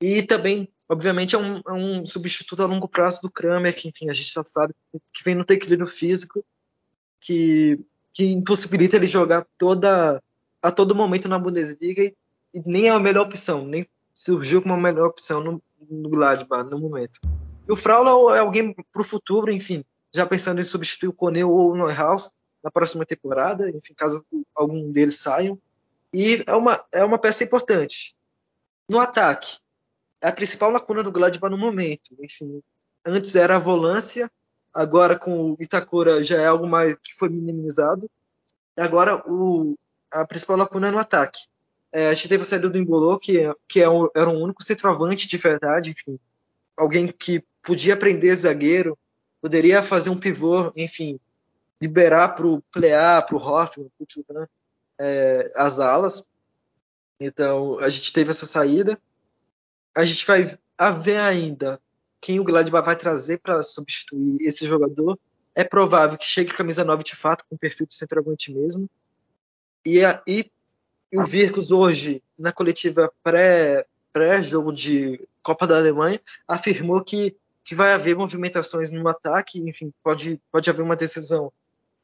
E 0.00 0.22
também 0.22 0.68
obviamente 0.88 1.34
é 1.34 1.38
um, 1.38 1.60
é 1.66 1.72
um, 1.72 2.06
substituto 2.06 2.62
a 2.62 2.66
longo 2.66 2.88
prazo 2.88 3.22
do 3.22 3.30
Kramer, 3.30 3.74
que 3.74 3.88
enfim, 3.88 4.10
a 4.10 4.12
gente 4.12 4.32
já 4.32 4.44
sabe 4.44 4.74
que 5.12 5.24
vem 5.24 5.34
no 5.34 5.44
equilíbrio 5.48 5.88
físico, 5.88 6.44
que, 7.20 7.78
que 8.12 8.26
impossibilita 8.26 8.96
ele 8.96 9.06
jogar 9.06 9.46
toda, 9.56 10.22
a 10.60 10.70
todo 10.70 10.94
momento 10.94 11.28
na 11.28 11.38
Bundesliga 11.38 12.02
e, 12.02 12.14
nem 12.64 12.88
é 12.88 12.90
a 12.90 12.98
melhor 12.98 13.26
opção, 13.26 13.64
nem 13.64 13.88
surgiu 14.14 14.62
como 14.62 14.74
a 14.74 14.78
melhor 14.78 15.08
opção 15.08 15.42
no, 15.42 15.62
no 15.90 16.08
Gladbach 16.08 16.68
no 16.70 16.78
momento. 16.78 17.20
E 17.66 17.72
o 17.72 17.76
Fraula 17.76 18.36
é 18.36 18.40
alguém 18.40 18.72
para 18.72 19.02
o 19.02 19.04
futuro, 19.04 19.50
enfim, 19.50 19.84
já 20.12 20.26
pensando 20.26 20.60
em 20.60 20.64
substituir 20.64 21.08
o 21.08 21.14
Coneu 21.14 21.50
ou 21.50 21.72
o 21.72 21.76
Neuhaus 21.76 22.30
na 22.62 22.70
próxima 22.70 23.04
temporada, 23.04 23.68
enfim, 23.68 23.92
caso 23.94 24.24
algum 24.54 24.90
deles 24.90 25.18
saiam. 25.18 25.58
E 26.12 26.44
é 26.46 26.54
uma, 26.54 26.84
é 26.92 27.04
uma 27.04 27.18
peça 27.18 27.42
importante. 27.42 28.14
No 28.88 29.00
ataque, 29.00 29.58
é 30.20 30.28
a 30.28 30.32
principal 30.32 30.70
lacuna 30.70 31.02
do 31.02 31.12
Gladbach 31.12 31.50
no 31.50 31.58
momento. 31.58 32.14
Enfim, 32.20 32.62
antes 33.04 33.34
era 33.34 33.56
a 33.56 33.58
volância, 33.58 34.30
agora 34.72 35.18
com 35.18 35.52
o 35.52 35.56
Itacura 35.58 36.22
já 36.22 36.40
é 36.40 36.46
algo 36.46 36.66
mais 36.66 36.94
que 37.02 37.14
foi 37.14 37.28
minimizado. 37.28 38.08
Agora 38.76 39.22
o, 39.28 39.74
a 40.10 40.26
principal 40.26 40.56
lacuna 40.56 40.88
é 40.88 40.90
no 40.90 40.98
ataque. 40.98 41.40
É, 41.94 42.08
a 42.08 42.14
gente 42.14 42.28
teve 42.28 42.42
a 42.42 42.46
saída 42.46 42.68
do 42.68 42.76
Embolô, 42.76 43.18
que, 43.18 43.40
que 43.68 43.80
é 43.80 43.88
um, 43.88 44.08
era 44.14 44.28
o 44.28 44.38
único 44.38 44.64
centroavante 44.64 45.28
de 45.28 45.36
verdade, 45.36 45.92
enfim, 45.92 46.18
alguém 46.76 47.06
que 47.06 47.42
podia 47.62 47.94
aprender 47.94 48.34
zagueiro, 48.34 48.98
poderia 49.40 49.82
fazer 49.82 50.10
um 50.10 50.18
pivô, 50.18 50.72
enfim, 50.74 51.20
liberar 51.80 52.34
para 52.34 52.46
o 52.46 52.60
Plea, 52.72 53.22
para 53.22 53.36
o 53.36 53.38
Hoffman, 53.38 53.88
para 54.26 54.42
o 54.42 54.48
é, 54.98 55.52
as 55.54 55.78
alas. 55.78 56.24
Então 57.20 57.78
a 57.78 57.88
gente 57.88 58.12
teve 58.12 58.30
essa 58.30 58.44
saída 58.44 59.00
a 59.94 60.04
gente 60.04 60.26
vai 60.26 60.58
ver 60.98 61.18
ainda 61.18 61.80
quem 62.20 62.40
o 62.40 62.44
Gladbach 62.44 62.84
vai 62.84 62.96
trazer 62.96 63.38
para 63.38 63.62
substituir 63.62 64.38
esse 64.40 64.66
jogador. 64.66 65.18
É 65.54 65.62
provável 65.62 66.18
que 66.18 66.26
chegue 66.26 66.52
camisa 66.52 66.82
9 66.82 67.04
de 67.04 67.14
fato, 67.14 67.44
com 67.48 67.56
perfil 67.56 67.86
de 67.86 67.94
centroavante 67.94 68.52
mesmo. 68.52 68.90
E, 69.86 70.00
e, 70.26 70.50
e 71.14 71.18
o 71.18 71.24
Virkus 71.24 71.70
hoje, 71.70 72.20
na 72.36 72.52
coletiva 72.52 73.08
pré-jogo 73.22 74.72
pré 74.72 74.76
de 74.76 75.28
Copa 75.44 75.64
da 75.64 75.76
Alemanha, 75.76 76.20
afirmou 76.48 77.04
que, 77.04 77.36
que 77.64 77.72
vai 77.72 77.92
haver 77.92 78.16
movimentações 78.16 78.90
no 78.90 79.06
ataque, 79.06 79.60
enfim, 79.60 79.92
pode, 80.02 80.40
pode 80.50 80.68
haver 80.68 80.82
uma 80.82 80.96
decisão 80.96 81.52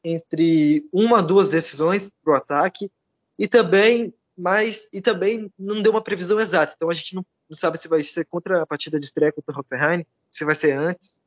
entre 0.01 0.87
uma 0.93 1.21
duas 1.21 1.49
decisões 1.49 2.09
para 2.23 2.33
o 2.33 2.37
ataque, 2.37 2.89
e 3.37 3.49
também, 3.49 4.13
mas, 4.37 4.87
e 4.93 5.01
também 5.01 5.51
não 5.59 5.81
deu 5.81 5.91
uma 5.91 6.01
previsão 6.01 6.39
exata, 6.39 6.73
então 6.75 6.89
a 6.89 6.93
gente 6.93 7.13
não 7.13 7.25
não 7.49 7.55
sabe 7.57 7.77
se 7.77 7.89
vai 7.89 8.01
ser 8.01 8.23
contra 8.23 8.61
a 8.61 8.65
partida 8.65 8.97
de 8.97 9.05
estreia 9.05 9.33
contra 9.33 9.53
o 9.53 9.59
Hoffenheim, 9.59 10.05
se 10.31 10.45
vai 10.45 10.55
ser 10.55 10.71
antes. 10.71 11.19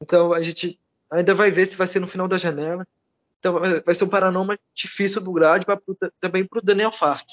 Então 0.00 0.32
a 0.32 0.40
gente 0.40 0.78
ainda 1.10 1.34
vai 1.34 1.50
ver 1.50 1.66
se 1.66 1.76
vai 1.76 1.88
ser 1.88 1.98
no 1.98 2.06
final 2.06 2.28
da 2.28 2.38
janela. 2.38 2.86
Então 3.44 3.60
vai 3.84 3.94
ser 3.94 4.04
um 4.04 4.08
paranoma 4.08 4.58
difícil 4.74 5.20
do 5.20 5.30
Gladbach 5.30 5.82
também 6.18 6.46
para 6.46 6.60
o 6.60 6.62
Daniel 6.62 6.90
Fark. 6.90 7.28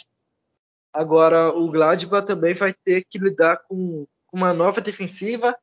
Agora 0.91 1.55
o 1.55 1.71
Gladbach 1.71 2.27
também 2.27 2.53
vai 2.53 2.73
ter 2.73 3.05
que 3.09 3.17
lidar 3.17 3.63
com 3.65 4.05
uma 4.29 4.53
nova 4.53 4.81
defensiva. 4.81 5.55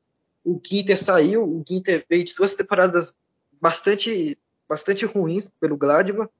O 0.43 0.59
Ginter 0.59 0.97
saiu, 0.97 1.43
o 1.43 1.63
Ginter 1.67 2.03
veio 2.09 2.23
de 2.23 2.33
duas 2.33 2.55
temporadas 2.55 3.15
bastante 3.61 4.39
bastante 4.67 5.05
ruins 5.05 5.47
pelo 5.59 5.77
Gladbach. 5.77 6.31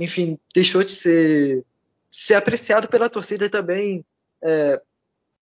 Enfim, 0.00 0.36
deixou 0.52 0.82
de 0.82 0.90
ser, 0.90 1.64
ser 2.10 2.34
apreciado 2.34 2.88
pela 2.88 3.08
torcida 3.08 3.44
e 3.44 3.50
também 3.50 4.04
é, 4.42 4.82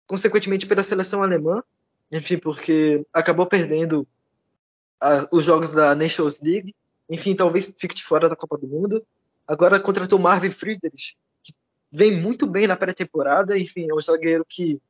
consequentemente 0.06 0.66
pela 0.66 0.82
seleção 0.82 1.22
alemã, 1.22 1.62
enfim, 2.10 2.38
porque 2.38 3.04
acabou 3.12 3.46
perdendo 3.46 4.08
a, 4.98 5.28
os 5.30 5.44
jogos 5.44 5.72
da 5.72 5.94
Nations 5.94 6.40
League, 6.40 6.74
enfim, 7.08 7.34
talvez 7.34 7.72
fique 7.78 7.94
de 7.94 8.02
fora 8.02 8.28
da 8.28 8.36
Copa 8.36 8.58
do 8.58 8.66
Mundo. 8.66 9.04
Agora 9.46 9.80
contratou 9.80 10.18
Marvin 10.18 10.50
Friedrich, 10.50 11.16
que 11.42 11.54
vem 11.90 12.20
muito 12.20 12.46
bem 12.46 12.66
na 12.66 12.76
pré-temporada, 12.76 13.58
enfim, 13.58 13.86
é 13.88 13.94
um 13.94 14.00
zagueiro 14.00 14.44
que, 14.48 14.80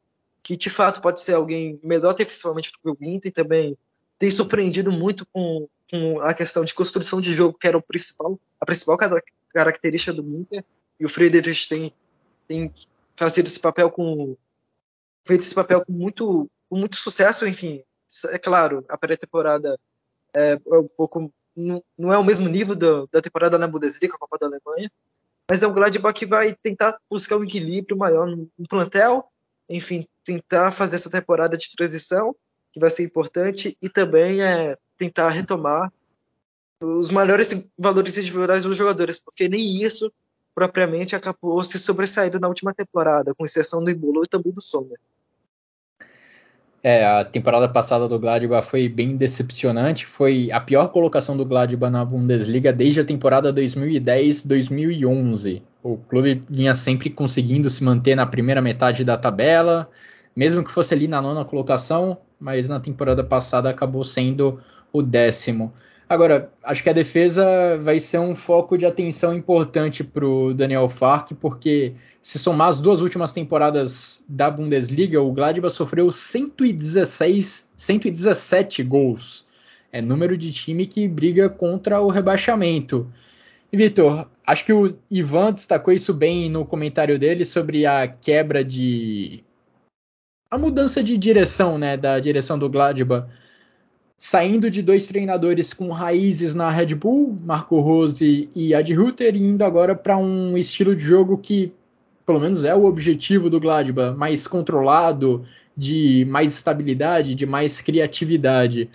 que 0.43 0.56
de 0.56 0.70
fato 0.70 1.01
pode 1.01 1.20
ser 1.20 1.34
alguém 1.34 1.78
melhor 1.82 2.14
defensivamente 2.14 2.72
do 2.72 2.78
que 2.78 2.88
o 2.88 2.97
Ginter, 3.05 3.32
também 3.32 3.76
tem 4.18 4.30
surpreendido 4.30 4.90
muito 4.90 5.26
com, 5.26 5.68
com, 5.90 6.20
a 6.20 6.32
questão 6.32 6.64
de 6.64 6.72
construção 6.72 7.20
de 7.20 7.34
jogo, 7.34 7.59
que 7.59 7.68
era 7.68 7.76
o 7.76 7.82
principal, 7.82 8.40
a 8.59 8.64
principal 8.64 8.97
característica 9.52 10.12
do 10.12 10.22
Ginter, 10.22 10.64
e 10.98 11.05
o 11.05 11.09
Friedrich 11.09 11.68
tem, 11.68 11.93
tem 12.48 12.72
fazer 13.14 13.44
esse 13.44 13.60
papel 13.60 13.90
com 13.90 14.36
feito 15.26 15.40
esse 15.43 15.55
papel 15.55 15.84
com 15.84 15.93
muito, 15.93 16.48
com 16.70 16.78
muito 16.78 16.97
sucesso, 16.97 17.47
enfim. 17.47 17.82
É 18.30 18.38
claro, 18.38 18.84
a 18.88 18.97
pré-temporada 18.97 19.78
é, 20.32 20.55
um 20.66 20.88
pouco 20.97 21.32
não, 21.57 22.12
é 22.12 22.19
o 22.19 22.24
mesmo 22.24 22.49
nível 22.49 22.74
da, 22.74 23.07
da 23.11 23.23
temporada 23.23 23.59
na 23.59 23.66
Bundesliga, 23.66 24.15
a 24.15 24.19
Copa 24.19 24.39
da 24.39 24.47
Alemanha, 24.47 24.91
mas 25.49 25.62
é 25.62 25.66
um 25.66 25.73
Gladbach 25.73 26.15
que 26.15 26.27
vai 26.27 26.55
tentar 26.55 26.99
buscar 27.09 27.37
um 27.37 27.45
equilíbrio 27.45 27.97
maior 27.97 28.27
no, 28.27 28.49
no 28.59 28.69
plantel, 28.69 29.28
enfim, 29.69 30.07
tentar 30.24 30.73
fazer 30.73 30.97
essa 30.97 31.11
temporada 31.11 31.57
de 31.57 31.70
transição, 31.74 32.35
que 32.73 32.81
vai 32.81 32.91
ser 32.91 33.05
importante, 33.05 33.77
e 33.81 33.89
também 33.89 34.43
é 34.43 34.77
tentar 34.99 35.31
retomar 35.31 35.91
os 36.81 37.11
maiores 37.11 37.69
valores 37.78 38.19
individuais 38.19 38.65
dos 38.65 38.77
jogadores, 38.77 39.20
porque 39.20 39.49
nem 39.49 39.83
isso 39.83 40.12
propriamente 40.55 41.16
acabou 41.16 41.62
se 41.62 41.78
sobressaindo 41.78 42.41
na 42.41 42.49
última 42.49 42.74
temporada, 42.74 43.35
com 43.35 43.45
exceção 43.45 43.83
do 43.83 43.91
Embolo 43.91 44.23
e 44.24 44.28
também 44.28 44.53
do 44.53 44.62
Sommer. 44.62 44.99
É, 46.88 47.04
a 47.04 47.24
temporada 47.24 47.68
passada 47.68 48.08
do 48.08 48.16
Gladbach 48.16 48.68
foi 48.68 48.88
bem 48.88 49.16
decepcionante, 49.16 50.06
foi 50.06 50.52
a 50.52 50.60
pior 50.60 50.86
colocação 50.92 51.36
do 51.36 51.44
Gladbach 51.44 51.90
na 51.90 52.04
Bundesliga 52.04 52.72
desde 52.72 53.00
a 53.00 53.04
temporada 53.04 53.52
2010-2011. 53.52 55.62
O 55.82 55.96
clube 55.96 56.44
vinha 56.48 56.72
sempre 56.74 57.10
conseguindo 57.10 57.68
se 57.68 57.82
manter 57.82 58.14
na 58.14 58.24
primeira 58.24 58.62
metade 58.62 59.04
da 59.04 59.16
tabela, 59.16 59.90
mesmo 60.36 60.62
que 60.62 60.70
fosse 60.70 60.94
ali 60.94 61.08
na 61.08 61.20
nona 61.20 61.44
colocação, 61.44 62.18
mas 62.38 62.68
na 62.68 62.78
temporada 62.78 63.24
passada 63.24 63.68
acabou 63.68 64.04
sendo 64.04 64.60
o 64.92 65.02
décimo. 65.02 65.72
Agora, 66.09 66.53
acho 66.62 66.85
que 66.85 66.89
a 66.89 66.93
defesa 66.93 67.77
vai 67.78 67.99
ser 67.99 68.19
um 68.19 68.37
foco 68.37 68.78
de 68.78 68.87
atenção 68.87 69.35
importante 69.35 70.05
para 70.05 70.24
o 70.24 70.55
Daniel 70.55 70.89
Fark, 70.89 71.33
porque 71.41 71.95
se 72.23 72.39
somar 72.39 72.69
as 72.69 72.81
duas 72.81 73.01
últimas 73.01 73.33
temporadas 73.33 74.24
da 74.28 74.49
Bundesliga, 74.49 75.20
o 75.20 75.33
Gladbach 75.33 75.74
sofreu 75.74 76.12
116, 76.12 77.70
117 77.77 78.85
gols. 78.85 79.47
É 79.93 80.01
número 80.01 80.37
de 80.37 80.53
time 80.53 80.87
que 80.87 81.09
briga 81.09 81.49
contra 81.49 82.01
o 82.01 82.09
rebaixamento. 82.09 83.11
E 83.73 83.77
Vitor, 83.77 84.28
acho 84.47 84.65
que 84.65 84.73
o 84.73 84.97
Ivan 85.11 85.53
destacou 85.53 85.93
isso 85.93 86.15
bem 86.15 86.49
no 86.49 86.65
comentário 86.65 87.19
dele 87.19 87.45
sobre 87.45 87.85
a 87.85 88.07
quebra 88.07 88.65
de. 88.65 89.43
a 90.49 90.57
mudança 90.57 91.03
de 91.03 91.19
direção, 91.19 91.78
né, 91.78 91.97
da 91.97 92.20
direção 92.20 92.57
do 92.57 92.70
Gladbach 92.70 93.27
saindo 94.16 94.70
de 94.70 94.82
dois 94.82 95.06
treinadores 95.06 95.72
com 95.74 95.90
raízes 95.90 96.55
na 96.55 96.70
Red 96.70 96.94
Bull, 96.94 97.36
Marco 97.43 97.78
Rose 97.80 98.51
e 98.55 98.74
Ad 98.74 98.93
Ruther, 98.94 99.34
e 99.34 99.43
indo 99.43 99.62
agora 99.62 99.94
para 99.94 100.16
um 100.16 100.56
estilo 100.56 100.97
de 100.97 101.02
jogo 101.02 101.36
que, 101.36 101.72
pelo 102.24 102.40
menos 102.40 102.64
é 102.64 102.74
o 102.74 102.86
objetivo 102.86 103.51
do 103.51 103.60
Gladbach, 103.60 104.16
mais 104.16 104.47
controlado, 104.47 105.44
de 105.76 106.24
mais 106.30 106.55
estabilidade, 106.55 107.34
de 107.34 107.44
mais 107.44 107.80
criatividade. 107.80 108.90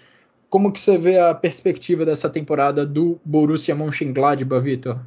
Como 0.49 0.71
que 0.71 0.79
você 0.79 0.97
vê 0.97 1.19
a 1.19 1.35
perspectiva 1.35 2.03
dessa 2.03 2.29
temporada 2.29 2.85
do 2.85 3.19
Borussia 3.23 3.75
Mönchengladbach, 3.75 4.63
Vitor? 4.63 4.99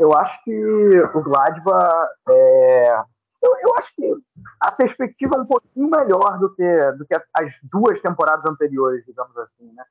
Eu 0.00 0.14
acho 0.14 0.42
que 0.44 0.50
o 0.50 1.22
Gladbach 1.22 2.08
é, 2.28 3.02
eu, 3.42 3.56
eu 3.60 3.74
acho 3.76 3.94
que 3.94 4.14
a 4.60 4.72
perspectiva 4.72 5.36
é 5.36 5.40
um 5.40 5.46
pouquinho 5.46 5.88
melhor 5.88 6.38
do 6.38 6.54
que, 6.54 6.92
do 6.92 7.06
que 7.06 7.14
as 7.14 7.54
duas 7.62 8.00
temporadas 8.00 8.44
anteriores, 8.44 9.04
digamos 9.06 9.36
assim, 9.38 9.72
né? 9.72 9.84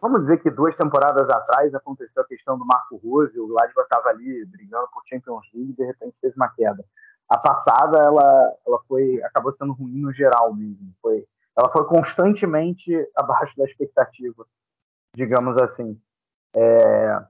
Vamos 0.00 0.22
dizer 0.22 0.38
que 0.38 0.50
duas 0.50 0.76
temporadas 0.76 1.28
atrás 1.28 1.74
aconteceu 1.74 2.22
a 2.22 2.26
questão 2.26 2.56
do 2.56 2.64
Marco 2.64 2.96
Rose, 2.96 3.38
o 3.38 3.48
Gladbach 3.48 3.82
estava 3.82 4.10
ali 4.10 4.44
brigando 4.46 4.88
por 4.92 5.02
Champions 5.06 5.46
League 5.52 5.72
e 5.72 5.76
de 5.76 5.84
repente 5.84 6.16
fez 6.20 6.36
uma 6.36 6.48
queda. 6.48 6.84
A 7.28 7.36
passada 7.36 7.98
ela, 7.98 8.54
ela 8.66 8.78
foi 8.86 9.20
acabou 9.24 9.52
sendo 9.52 9.72
ruim 9.72 10.00
no 10.00 10.12
geral 10.12 10.54
mesmo. 10.54 10.94
Foi, 11.02 11.26
ela 11.56 11.70
foi 11.70 11.84
constantemente 11.86 12.90
abaixo 13.16 13.56
da 13.56 13.64
expectativa, 13.64 14.46
digamos 15.14 15.60
assim. 15.60 16.00
É, 16.54 17.20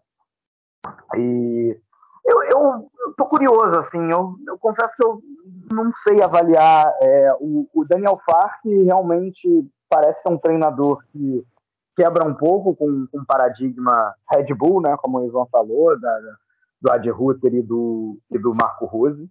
e 1.17 1.81
eu, 2.65 3.13
tô 3.17 3.27
curioso, 3.27 3.77
assim, 3.77 4.11
eu, 4.11 4.35
eu 4.47 4.59
confesso 4.59 4.95
que 4.97 5.05
eu 5.05 5.21
não 5.73 5.91
sei 5.93 6.23
avaliar. 6.23 6.93
É, 7.01 7.33
o, 7.41 7.69
o, 7.75 7.85
Daniel 7.85 8.21
Fark 8.25 8.65
realmente 8.65 9.67
parece 9.89 10.23
ser 10.23 10.29
um 10.29 10.39
treinador 10.39 11.03
que 11.13 11.45
quebra 11.97 12.25
um 12.25 12.35
pouco 12.35 12.77
com, 12.77 13.07
o 13.13 13.27
paradigma 13.27 14.15
Red 14.31 14.55
Bull, 14.55 14.81
né, 14.81 14.97
como 14.99 15.19
o 15.19 15.27
Ivan 15.27 15.47
falou, 15.51 15.99
da, 15.99 16.21
do 16.81 16.91
Ad 16.91 17.11
Ruther 17.11 17.55
e 17.55 17.63
do, 17.63 18.19
e 18.31 18.39
do 18.39 18.55
Marco 18.55 18.87
Rose. 18.87 19.29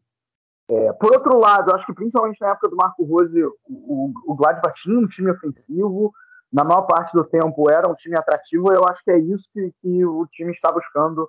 É, 0.70 0.92
por 0.94 1.14
outro 1.14 1.40
lado, 1.40 1.74
acho 1.74 1.86
que 1.86 1.94
principalmente 1.94 2.42
na 2.42 2.50
época 2.50 2.68
do 2.68 2.76
Marco 2.76 3.04
Rose, 3.06 3.42
o, 3.42 3.54
o, 3.70 4.14
o 4.26 4.36
Gladbach 4.36 4.82
tinha 4.82 5.00
um 5.00 5.08
time 5.08 5.32
ofensivo, 5.32 6.12
na 6.52 6.64
maior 6.64 6.82
parte 6.84 7.14
do 7.14 7.24
tempo 7.24 7.70
era 7.70 7.90
um 7.90 7.96
time 7.96 8.18
atrativo, 8.18 8.72
eu 8.74 8.86
acho 8.86 9.02
que 9.04 9.12
é 9.12 9.18
isso 9.18 9.50
que, 9.54 9.74
que 9.82 10.06
o 10.06 10.26
time 10.28 10.52
está 10.52 10.72
buscando 10.72 11.28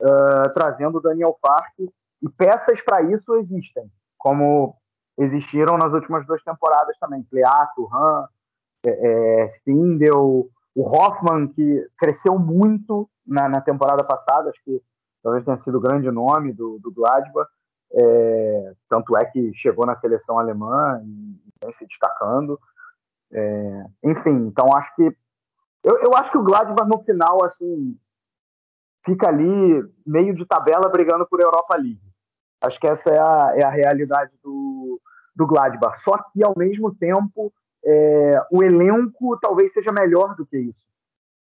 uh, 0.00 0.52
trazendo 0.54 1.00
Daniel 1.00 1.36
Fark, 1.40 1.74
e 1.78 2.28
peças 2.36 2.80
para 2.82 3.02
isso 3.02 3.34
existem, 3.36 3.90
como 4.18 4.76
existiram 5.18 5.76
nas 5.76 5.92
últimas 5.92 6.26
duas 6.26 6.42
temporadas 6.42 6.96
também. 6.98 7.22
Cleato, 7.24 7.88
Han, 7.92 8.26
é, 8.86 9.44
é, 9.44 9.48
o 10.76 10.82
Hoffman, 10.82 11.48
que 11.48 11.88
cresceu 11.98 12.38
muito 12.38 13.08
na, 13.26 13.48
na, 13.48 13.60
temporada 13.62 14.04
passada, 14.04 14.50
acho 14.50 14.62
que 14.62 14.82
talvez 15.22 15.42
tenha 15.44 15.58
sido 15.58 15.78
o 15.78 15.80
grande 15.80 16.10
nome 16.10 16.52
do, 16.52 16.78
do 16.80 16.92
Gladbach, 16.92 17.50
é, 17.92 18.72
tanto 18.88 19.16
é 19.16 19.24
que 19.24 19.54
chegou 19.54 19.86
na 19.86 19.96
seleção 19.96 20.38
alemã 20.38 21.00
e 21.02 21.36
vem 21.64 21.72
se 21.72 21.86
destacando. 21.86 22.60
É, 23.32 23.84
enfim, 24.04 24.46
então 24.46 24.66
acho 24.76 24.94
que 24.94 25.16
eu, 25.82 25.98
eu 25.98 26.14
acho 26.14 26.30
que 26.30 26.38
o 26.38 26.44
Gladbach 26.44 26.88
no 26.88 27.02
final 27.04 27.42
assim 27.42 27.98
fica 29.06 29.28
ali 29.28 29.82
meio 30.04 30.34
de 30.34 30.44
tabela 30.44 30.88
brigando 30.90 31.26
por 31.26 31.40
Europa 31.40 31.76
League. 31.76 32.02
Acho 32.60 32.78
que 32.78 32.88
essa 32.88 33.08
é 33.08 33.18
a, 33.18 33.52
é 33.54 33.64
a 33.64 33.70
realidade 33.70 34.36
do, 34.42 35.00
do 35.34 35.46
Gladbach. 35.46 35.98
Só 36.00 36.18
que, 36.32 36.44
ao 36.44 36.54
mesmo 36.56 36.92
tempo, 36.94 37.52
é, 37.84 38.42
o 38.50 38.62
elenco 38.62 39.38
talvez 39.40 39.72
seja 39.72 39.92
melhor 39.92 40.34
do 40.34 40.44
que 40.44 40.58
isso. 40.58 40.84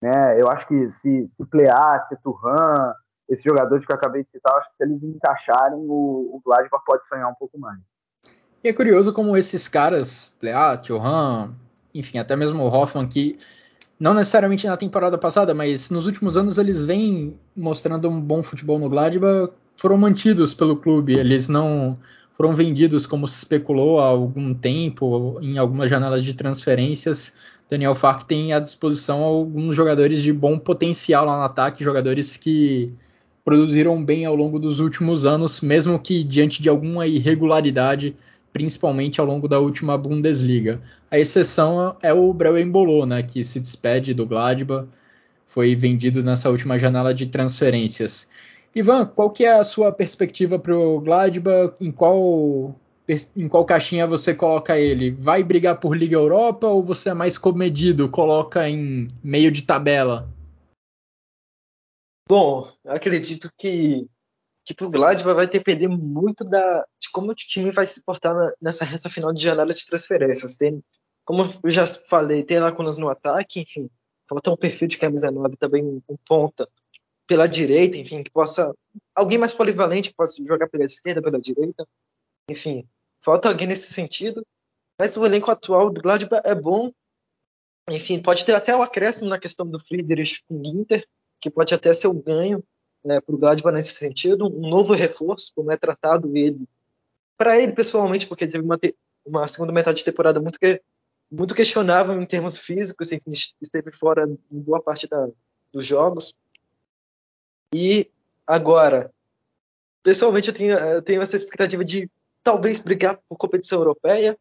Né? 0.01 0.39
Eu 0.39 0.49
acho 0.49 0.67
que 0.67 0.89
se, 0.89 1.25
se 1.27 1.45
Plear, 1.45 1.99
se 2.07 2.15
Turhan, 2.17 2.93
esses 3.29 3.43
jogadores 3.43 3.85
que 3.85 3.91
eu 3.91 3.95
acabei 3.95 4.23
de 4.23 4.29
citar, 4.29 4.55
acho 4.57 4.69
que 4.69 4.75
se 4.75 4.83
eles 4.83 5.01
encaixarem, 5.01 5.79
o, 5.79 6.35
o 6.35 6.41
Gladbach 6.45 6.83
pode 6.85 7.07
sonhar 7.07 7.29
um 7.29 7.35
pouco 7.35 7.57
mais. 7.57 7.79
E 8.63 8.67
é 8.67 8.73
curioso 8.73 9.13
como 9.13 9.37
esses 9.37 9.67
caras, 9.67 10.35
Plear, 10.39 10.81
Turhan, 10.81 11.53
enfim, 11.93 12.17
até 12.17 12.35
mesmo 12.35 12.63
o 12.63 12.67
Hoffman, 12.67 13.07
que 13.07 13.37
não 13.99 14.13
necessariamente 14.13 14.67
na 14.67 14.77
temporada 14.77 15.17
passada, 15.17 15.53
mas 15.53 15.89
nos 15.89 16.05
últimos 16.05 16.37
anos 16.37 16.57
eles 16.57 16.83
vêm 16.83 17.35
mostrando 17.55 18.07
um 18.09 18.21
bom 18.21 18.43
futebol 18.43 18.77
no 18.77 18.89
Gladbach, 18.89 19.51
foram 19.75 19.97
mantidos 19.97 20.53
pelo 20.53 20.77
clube, 20.77 21.13
eles 21.13 21.47
não 21.47 21.97
foram 22.35 22.53
vendidos 22.53 23.07
como 23.07 23.27
se 23.27 23.37
especulou 23.37 23.99
há 23.99 24.05
algum 24.05 24.53
tempo, 24.53 25.39
em 25.41 25.57
algumas 25.57 25.89
janelas 25.89 26.23
de 26.23 26.35
transferências. 26.35 27.33
Daniel 27.69 27.95
Fark 27.95 28.23
tem 28.27 28.53
à 28.53 28.59
disposição 28.59 29.23
alguns 29.23 29.75
jogadores 29.75 30.21
de 30.21 30.31
bom 30.31 30.59
potencial 30.59 31.25
lá 31.25 31.35
no 31.37 31.43
ataque, 31.43 31.83
jogadores 31.83 32.37
que 32.37 32.93
produziram 33.43 34.03
bem 34.03 34.25
ao 34.25 34.35
longo 34.35 34.59
dos 34.59 34.79
últimos 34.79 35.25
anos, 35.25 35.61
mesmo 35.61 35.97
que 35.97 36.23
diante 36.23 36.61
de 36.61 36.69
alguma 36.69 37.07
irregularidade 37.07 38.15
principalmente 38.53 39.21
ao 39.21 39.27
longo 39.27 39.47
da 39.47 39.59
última 39.59 39.97
Bundesliga. 39.97 40.81
A 41.09 41.17
exceção 41.17 41.95
é 42.01 42.13
o 42.13 42.33
Breu 42.33 42.57
Embolo, 42.57 43.05
né, 43.05 43.23
que 43.23 43.43
se 43.43 43.59
despede 43.59 44.13
do 44.13 44.25
Gladbach, 44.25 44.87
foi 45.45 45.73
vendido 45.73 46.21
nessa 46.21 46.49
última 46.49 46.77
janela 46.77 47.13
de 47.13 47.27
transferências. 47.27 48.29
Ivan, 48.75 49.05
qual 49.05 49.31
que 49.31 49.45
é 49.45 49.53
a 49.53 49.63
sua 49.63 49.91
perspectiva 49.91 50.59
para 50.59 50.77
o 50.77 50.99
Gladbach? 50.99 51.75
Em 51.79 51.91
qual, 51.91 52.75
em 53.35 53.47
qual 53.47 53.65
caixinha 53.65 54.05
você 54.05 54.35
coloca 54.35 54.77
ele? 54.77 55.11
Vai 55.11 55.43
brigar 55.43 55.79
por 55.79 55.95
Liga 55.95 56.15
Europa 56.15 56.67
ou 56.67 56.83
você 56.83 57.09
é 57.09 57.13
mais 57.13 57.37
comedido, 57.37 58.09
coloca 58.09 58.69
em 58.69 59.07
meio 59.23 59.49
de 59.49 59.61
tabela? 59.61 60.29
Bom, 62.29 62.69
acredito 62.85 63.49
que 63.57 64.05
que 64.67 64.73
pro 64.73 64.89
Gladbach 64.89 65.33
vai 65.33 65.47
depender 65.47 65.87
muito 65.87 66.43
da, 66.43 66.85
de 66.99 67.09
como 67.13 67.31
o 67.31 67.35
time 67.35 67.71
vai 67.71 67.85
se 67.85 68.03
portar 68.03 68.35
na, 68.35 68.51
nessa 68.61 68.83
reta 68.83 69.09
final 69.09 69.33
de 69.33 69.41
janela 69.41 69.73
de 69.73 69.85
transferências. 69.85 70.57
Tem, 70.57 70.83
como 71.27 71.43
eu 71.61 71.69
já 71.69 71.85
falei, 71.85 72.41
tem 72.41 72.57
lacunas 72.57 72.97
no 72.97 73.09
ataque, 73.09 73.59
enfim, 73.59 73.89
falta 74.29 74.49
um 74.49 74.55
perfil 74.55 74.87
de 74.87 74.97
camisa 74.97 75.29
9 75.29 75.57
também, 75.57 75.83
um 75.83 76.17
ponta 76.25 76.65
pela 77.27 77.47
direita, 77.47 77.97
enfim, 77.97 78.23
que 78.23 78.31
possa. 78.31 78.73
Alguém 79.13 79.37
mais 79.37 79.53
polivalente 79.53 80.09
que 80.09 80.15
possa 80.15 80.41
jogar 80.47 80.69
pela 80.69 80.85
esquerda, 80.85 81.21
pela 81.21 81.37
direita. 81.37 81.85
Enfim, 82.49 82.87
falta 83.21 83.49
alguém 83.49 83.67
nesse 83.67 83.91
sentido. 83.91 84.41
Mas 84.97 85.17
o 85.17 85.25
elenco 85.25 85.51
atual 85.51 85.89
do 85.89 86.01
Gladbach 86.01 86.41
é 86.45 86.55
bom. 86.55 86.93
Enfim, 87.89 88.21
pode 88.21 88.45
ter 88.45 88.55
até 88.55 88.73
o 88.73 88.81
acréscimo 88.81 89.29
na 89.29 89.37
questão 89.37 89.67
do 89.67 89.81
Friedrich 89.81 90.41
com 90.47 90.61
Inter, 90.63 91.05
que 91.41 91.49
pode 91.49 91.73
até 91.73 91.91
ser 91.91 92.07
o 92.07 92.13
ganho 92.13 92.63
né, 93.03 93.19
para 93.19 93.35
o 93.35 93.37
Gladbach 93.37 93.75
nesse 93.75 93.95
sentido, 93.95 94.47
um 94.47 94.69
novo 94.69 94.93
reforço, 94.93 95.51
como 95.53 95.73
é 95.73 95.77
tratado 95.77 96.37
ele, 96.37 96.65
para 97.37 97.61
ele 97.61 97.73
pessoalmente, 97.73 98.25
porque 98.25 98.47
teve 98.47 98.63
uma, 98.63 98.79
uma 99.25 99.45
segunda 99.49 99.73
metade 99.73 99.97
de 99.97 100.05
temporada 100.05 100.39
muito, 100.39 100.57
que, 100.57 100.81
muito 101.29 101.53
questionável 101.53 102.19
em 102.21 102.25
termos 102.25 102.57
físicos, 102.57 103.11
enfim, 103.11 103.31
esteve 103.61 103.91
fora 103.91 104.23
em 104.51 104.59
boa 104.59 104.81
parte 104.81 105.07
da, 105.07 105.27
dos 105.71 105.85
jogos. 105.85 106.35
E 107.73 108.09
agora, 108.45 109.11
pessoalmente, 110.01 110.49
eu 110.49 110.53
tenho, 110.53 110.73
eu 110.73 111.01
tenho 111.01 111.21
essa 111.21 111.35
expectativa 111.35 111.83
de 111.83 112.09
talvez 112.43 112.79
brigar 112.79 113.19
por 113.27 113.37
competição 113.37 113.79
europeia, 113.79 114.37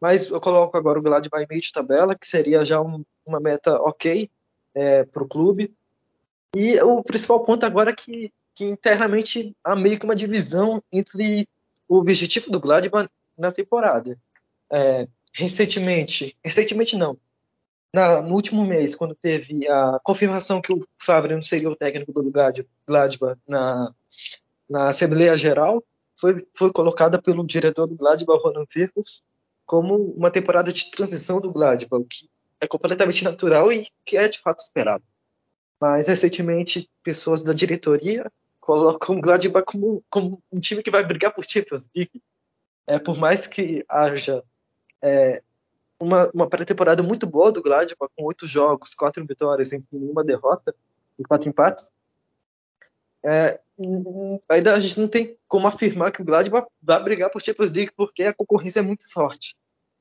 mas 0.00 0.28
eu 0.28 0.40
coloco 0.40 0.76
agora 0.76 0.98
o 0.98 1.02
Gladbach 1.02 1.44
em 1.44 1.46
meio 1.48 1.62
de 1.62 1.72
tabela, 1.72 2.16
que 2.16 2.26
seria 2.26 2.64
já 2.64 2.80
um, 2.80 3.04
uma 3.24 3.38
meta 3.38 3.80
ok 3.80 4.28
é, 4.74 5.04
para 5.04 5.22
o 5.22 5.28
clube. 5.28 5.72
E 6.54 6.80
o 6.82 7.02
principal 7.02 7.42
ponto 7.44 7.64
agora 7.64 7.90
é 7.90 7.94
que, 7.94 8.32
que 8.54 8.64
internamente 8.64 9.56
há 9.62 9.76
meio 9.76 9.98
que 9.98 10.04
uma 10.04 10.16
divisão 10.16 10.82
entre 10.92 11.48
o 11.88 11.96
objetivo 11.96 12.50
do 12.50 12.60
Gladbach 12.60 13.08
na 13.38 13.52
temporada. 13.52 14.18
É, 14.70 15.06
recentemente, 15.34 16.36
recentemente 16.42 16.96
não, 16.96 17.18
na, 17.92 18.22
no 18.22 18.34
último 18.34 18.64
mês, 18.64 18.94
quando 18.94 19.14
teve 19.14 19.68
a 19.68 20.00
confirmação 20.02 20.60
que 20.60 20.72
o 20.72 20.80
Favre 20.98 21.34
não 21.34 21.42
seria 21.42 21.70
o 21.70 21.76
técnico 21.76 22.12
do 22.12 22.30
Gladbach 22.30 23.38
na, 23.46 23.94
na 24.68 24.88
Assembleia 24.88 25.36
Geral, 25.36 25.82
foi, 26.16 26.46
foi 26.54 26.72
colocada 26.72 27.20
pelo 27.20 27.46
diretor 27.46 27.86
do 27.86 27.94
Gladbach, 27.94 28.42
Ronan 28.42 28.64
Virkus, 28.72 29.22
como 29.66 29.94
uma 29.94 30.30
temporada 30.30 30.72
de 30.72 30.90
transição 30.90 31.40
do 31.40 31.52
Gladbach, 31.52 32.02
o 32.02 32.04
que 32.04 32.28
é 32.60 32.66
completamente 32.66 33.22
natural 33.22 33.72
e 33.72 33.88
que 34.04 34.16
é 34.16 34.28
de 34.28 34.40
fato 34.40 34.60
esperado. 34.60 35.04
Mas 35.80 36.08
recentemente, 36.08 36.88
pessoas 37.02 37.42
da 37.42 37.52
diretoria 37.52 38.30
colocam 38.60 39.18
o 39.18 39.20
Gladbach 39.20 39.64
como, 39.66 40.02
como 40.10 40.42
um 40.52 40.58
time 40.58 40.82
que 40.82 40.90
vai 40.90 41.04
brigar 41.04 41.32
por 41.32 41.44
Champions 41.48 41.88
League. 41.94 42.22
É, 42.86 42.98
por 42.98 43.16
mais 43.18 43.46
que 43.46 43.84
haja 43.88 44.42
é, 45.04 45.42
uma, 46.00 46.30
uma 46.32 46.48
pré-temporada 46.48 47.02
muito 47.02 47.26
boa 47.26 47.52
do 47.52 47.62
Gladbach, 47.62 48.10
com 48.16 48.24
oito 48.24 48.46
jogos, 48.46 48.94
quatro 48.94 49.24
vitórias 49.26 49.70
e 49.72 49.84
nenhuma 49.92 50.24
derrota 50.24 50.74
e 51.18 51.22
quatro 51.22 51.48
empates, 51.48 51.92
é, 53.22 53.60
ainda 54.48 54.74
a 54.74 54.80
gente 54.80 54.98
não 54.98 55.08
tem 55.08 55.36
como 55.46 55.66
afirmar 55.66 56.10
que 56.10 56.22
o 56.22 56.24
Gladbach 56.24 56.66
vai 56.82 57.02
brigar 57.02 57.30
por 57.30 57.42
Champions 57.42 57.70
League 57.70 57.92
porque 57.96 58.22
a 58.24 58.34
concorrência 58.34 58.80
é 58.80 58.82
muito 58.82 59.10
forte. 59.10 59.56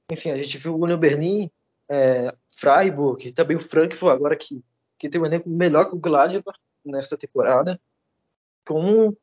Enfim, 0.10 0.32
a 0.32 0.38
gente 0.38 0.58
viu 0.58 0.76
o 0.76 0.84
Union 0.84 0.98
Berlin, 0.98 1.52
é, 1.90 2.34
Freiburg, 2.50 3.32
também 3.34 3.58
o 3.58 3.60
Frankfurt 3.60 4.14
agora 4.14 4.36
que, 4.38 4.64
que 4.98 5.10
tem 5.10 5.20
um 5.20 5.26
elenco 5.26 5.50
melhor 5.50 5.90
que 5.90 5.96
o 5.96 6.00
Gladbach 6.00 6.58
nessa 6.86 7.18
temporada, 7.18 7.80
como 8.66 9.18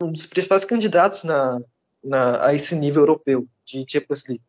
um 0.00 0.12
dos 0.12 0.26
principais 0.26 0.64
candidatos 0.64 1.24
na, 1.24 1.60
na, 2.02 2.46
a 2.46 2.54
esse 2.54 2.76
nível 2.76 3.02
europeu 3.02 3.48
de 3.64 3.84
Champions 3.88 4.26
League. 4.26 4.42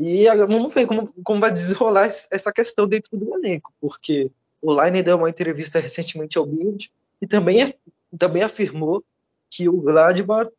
E 0.00 0.26
vamos 0.46 0.72
ver 0.72 0.86
como, 0.86 1.12
como 1.24 1.40
vai 1.40 1.52
desenrolar 1.52 2.04
essa 2.04 2.52
questão 2.52 2.86
dentro 2.86 3.16
do 3.16 3.34
elenco, 3.34 3.72
porque 3.80 4.30
o 4.62 4.82
Line 4.82 5.02
deu 5.02 5.16
uma 5.16 5.28
entrevista 5.28 5.80
recentemente 5.80 6.38
ao 6.38 6.46
Bild 6.46 6.90
e 7.20 7.26
também, 7.26 7.74
também 8.16 8.42
afirmou 8.42 9.04
que 9.50 9.68
o 9.68 9.80
Gladbach 9.80 10.50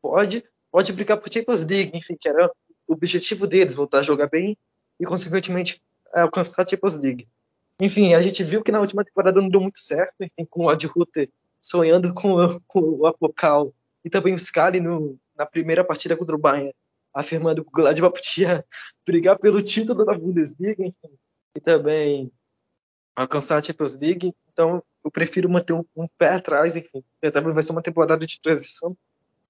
pode, 0.00 0.44
pode 0.70 0.92
brigar 0.92 1.18
por 1.18 1.32
Champions 1.32 1.64
League, 1.64 1.96
enfim, 1.96 2.16
que 2.18 2.28
era 2.28 2.50
o 2.88 2.92
objetivo 2.92 3.46
deles, 3.46 3.74
voltar 3.74 3.98
a 3.98 4.02
jogar 4.02 4.28
bem 4.28 4.58
e, 4.98 5.04
consequentemente, 5.04 5.80
alcançar 6.12 6.62
a 6.62 6.66
Champions 6.66 6.98
League. 6.98 7.28
Enfim, 7.80 8.14
a 8.14 8.22
gente 8.22 8.42
viu 8.42 8.62
que 8.62 8.72
na 8.72 8.80
última 8.80 9.04
temporada 9.04 9.40
não 9.40 9.48
deu 9.48 9.60
muito 9.60 9.78
certo, 9.78 10.14
enfim, 10.20 10.46
com 10.48 10.64
o 10.64 10.68
Ad 10.68 10.84
Ruther 10.86 11.28
sonhando 11.60 12.12
com, 12.12 12.60
com 12.66 12.80
o 12.80 13.06
Apocal 13.06 13.72
e 14.04 14.10
também 14.10 14.34
o 14.34 14.38
Scali 14.38 14.80
no, 14.80 15.16
na 15.36 15.46
primeira 15.46 15.84
partida 15.84 16.16
contra 16.16 16.34
o 16.34 16.38
Bayern, 16.38 16.74
afirmando 17.14 17.62
que 17.62 17.68
o 17.68 17.72
Gladbach 17.72 18.14
podia 18.14 18.64
brigar 19.06 19.38
pelo 19.38 19.62
título 19.62 20.04
da 20.04 20.18
Bundesliga 20.18 20.82
enfim, 20.82 21.18
e 21.54 21.60
também 21.60 22.32
alcançar 23.14 23.58
a 23.58 23.62
Champions 23.62 23.94
League. 23.94 24.34
Então, 24.52 24.82
eu 25.04 25.10
prefiro 25.10 25.48
manter 25.48 25.72
um, 25.72 25.84
um 25.96 26.06
pé 26.18 26.30
atrás, 26.34 26.76
enfim. 26.76 27.02
Também 27.32 27.52
vai 27.52 27.62
ser 27.62 27.72
uma 27.72 27.82
temporada 27.82 28.26
de 28.26 28.40
transição. 28.40 28.96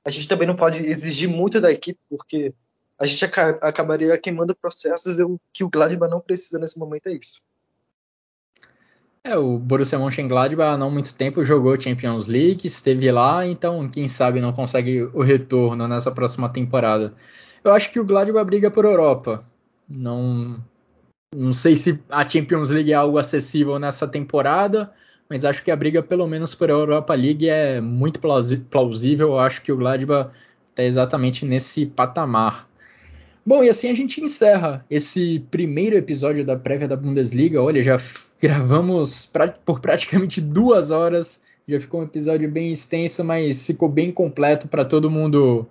A 0.04 0.10
gente 0.10 0.28
também 0.28 0.46
não 0.46 0.56
pode 0.56 0.84
exigir 0.84 1.28
muito 1.28 1.60
da 1.60 1.70
equipe, 1.70 2.00
porque 2.08 2.52
a 2.98 3.06
gente 3.06 3.24
acabaria 3.24 4.18
queimando 4.18 4.54
processos 4.54 5.18
e 5.18 5.24
o 5.24 5.38
que 5.52 5.64
o 5.64 5.68
Gladbach 5.68 6.10
não 6.10 6.20
precisa 6.20 6.58
nesse 6.58 6.78
momento 6.78 7.08
é 7.08 7.12
isso. 7.12 7.40
É, 9.24 9.36
o 9.36 9.56
Borussia 9.56 9.98
Mönchengladbach 10.00 10.74
há 10.74 10.76
não 10.76 10.90
muito 10.90 11.14
tempo 11.14 11.44
jogou 11.44 11.80
Champions 11.80 12.26
League, 12.26 12.66
esteve 12.66 13.08
lá, 13.12 13.46
então 13.46 13.88
quem 13.88 14.08
sabe 14.08 14.40
não 14.40 14.52
consegue 14.52 15.02
o 15.14 15.22
retorno 15.22 15.86
nessa 15.86 16.10
próxima 16.10 16.48
temporada. 16.48 17.14
Eu 17.64 17.72
acho 17.72 17.90
que 17.90 18.00
o 18.00 18.04
Gladbach 18.04 18.44
briga 18.44 18.70
por 18.70 18.84
Europa. 18.84 19.44
Não, 19.88 20.58
não 21.34 21.52
sei 21.52 21.76
se 21.76 22.00
a 22.08 22.28
Champions 22.28 22.70
League 22.70 22.92
é 22.92 22.94
algo 22.94 23.18
acessível 23.18 23.78
nessa 23.78 24.08
temporada, 24.08 24.92
mas 25.28 25.44
acho 25.44 25.62
que 25.62 25.70
a 25.70 25.76
briga 25.76 26.02
pelo 26.02 26.26
menos 26.26 26.54
por 26.54 26.70
Europa 26.70 27.14
League 27.14 27.48
é 27.48 27.80
muito 27.80 28.20
plausível. 28.20 29.28
Eu 29.28 29.38
acho 29.38 29.62
que 29.62 29.72
o 29.72 29.76
Gladbach 29.76 30.30
está 30.70 30.82
exatamente 30.82 31.44
nesse 31.44 31.86
patamar. 31.86 32.68
Bom, 33.44 33.62
e 33.62 33.68
assim 33.68 33.90
a 33.90 33.94
gente 33.94 34.20
encerra 34.20 34.84
esse 34.88 35.44
primeiro 35.50 35.96
episódio 35.96 36.44
da 36.44 36.56
prévia 36.56 36.86
da 36.86 36.96
Bundesliga. 36.96 37.60
Olha, 37.60 37.82
já 37.82 37.98
Gravamos 38.42 39.30
por 39.64 39.78
praticamente 39.78 40.40
duas 40.40 40.90
horas. 40.90 41.40
Já 41.68 41.78
ficou 41.78 42.00
um 42.00 42.04
episódio 42.04 42.50
bem 42.50 42.72
extenso, 42.72 43.22
mas 43.22 43.64
ficou 43.64 43.88
bem 43.88 44.10
completo 44.10 44.66
para 44.66 44.84
todo 44.84 45.08
mundo 45.08 45.64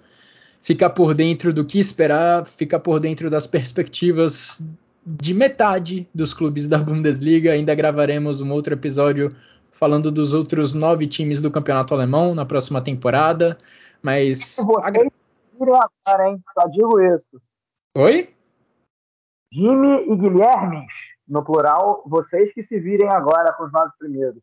ficar 0.61 0.91
por 0.91 1.13
dentro 1.13 1.53
do 1.53 1.65
que 1.65 1.79
esperar, 1.79 2.45
ficar 2.45 2.79
por 2.79 2.99
dentro 2.99 3.29
das 3.29 3.47
perspectivas 3.47 4.61
de 5.05 5.33
metade 5.33 6.07
dos 6.13 6.33
clubes 6.33 6.67
da 6.67 6.77
Bundesliga. 6.77 7.51
Ainda 7.51 7.73
gravaremos 7.73 8.41
um 8.41 8.51
outro 8.51 8.73
episódio 8.73 9.35
falando 9.71 10.11
dos 10.11 10.33
outros 10.33 10.73
nove 10.73 11.07
times 11.07 11.41
do 11.41 11.51
campeonato 11.51 11.93
alemão 11.93 12.35
na 12.35 12.45
próxima 12.45 12.81
temporada. 12.81 13.57
Mas. 14.01 14.57
Vocês 14.57 15.11
viram 15.59 15.75
agora, 15.75 16.29
hein? 16.29 16.43
Só 16.53 16.67
digo 16.67 16.99
isso. 17.01 17.41
Oi? 17.97 18.29
Jimmy 19.53 20.11
e 20.11 20.15
Guilherme 20.15 20.85
no 21.27 21.43
plural, 21.43 22.03
vocês 22.05 22.53
que 22.53 22.61
se 22.61 22.79
virem 22.79 23.09
agora 23.09 23.53
com 23.53 23.63
os 23.63 23.71
nove 23.71 23.91
primeiros. 23.97 24.41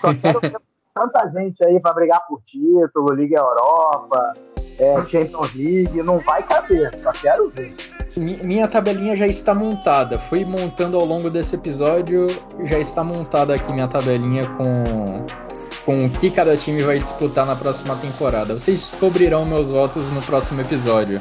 Só 0.00 0.14
quero 0.14 0.40
tanta 0.94 1.28
gente 1.30 1.64
aí 1.64 1.80
para 1.80 1.92
brigar 1.92 2.24
por 2.26 2.40
título, 2.42 3.12
Liga 3.14 3.38
Europa, 3.38 4.34
é, 4.80 4.96
Champions 5.06 5.54
League, 5.54 6.02
não 6.02 6.18
vai 6.18 6.42
caber, 6.42 6.90
só 7.02 7.12
quero 7.12 7.50
ver. 7.50 7.74
Minha 8.16 8.66
tabelinha 8.66 9.14
já 9.14 9.26
está 9.26 9.54
montada. 9.54 10.18
Fui 10.18 10.44
montando 10.44 10.96
ao 10.96 11.04
longo 11.04 11.30
desse 11.30 11.54
episódio, 11.54 12.26
já 12.64 12.78
está 12.78 13.04
montada 13.04 13.54
aqui 13.54 13.72
minha 13.72 13.86
tabelinha 13.86 14.42
com 14.56 15.50
com 15.84 16.04
o 16.06 16.10
que 16.10 16.30
cada 16.30 16.56
time 16.56 16.82
vai 16.82 16.98
disputar 16.98 17.46
na 17.46 17.56
próxima 17.56 17.96
temporada. 17.96 18.52
Vocês 18.52 18.80
descobrirão 18.80 19.44
meus 19.44 19.68
votos 19.68 20.10
no 20.10 20.20
próximo 20.22 20.60
episódio. 20.60 21.20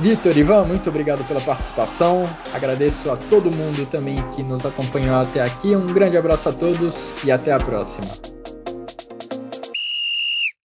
Vitor, 0.00 0.36
Ivan, 0.36 0.64
muito 0.64 0.90
obrigado 0.90 1.24
pela 1.26 1.40
participação. 1.40 2.28
Agradeço 2.52 3.10
a 3.10 3.16
todo 3.16 3.50
mundo 3.50 3.86
também 3.88 4.20
que 4.34 4.42
nos 4.42 4.66
acompanhou 4.66 5.16
até 5.16 5.40
aqui. 5.40 5.74
Um 5.74 5.86
grande 5.86 6.16
abraço 6.16 6.48
a 6.48 6.52
todos 6.52 7.12
e 7.24 7.30
até 7.30 7.52
a 7.52 7.58
próxima. 7.58 8.33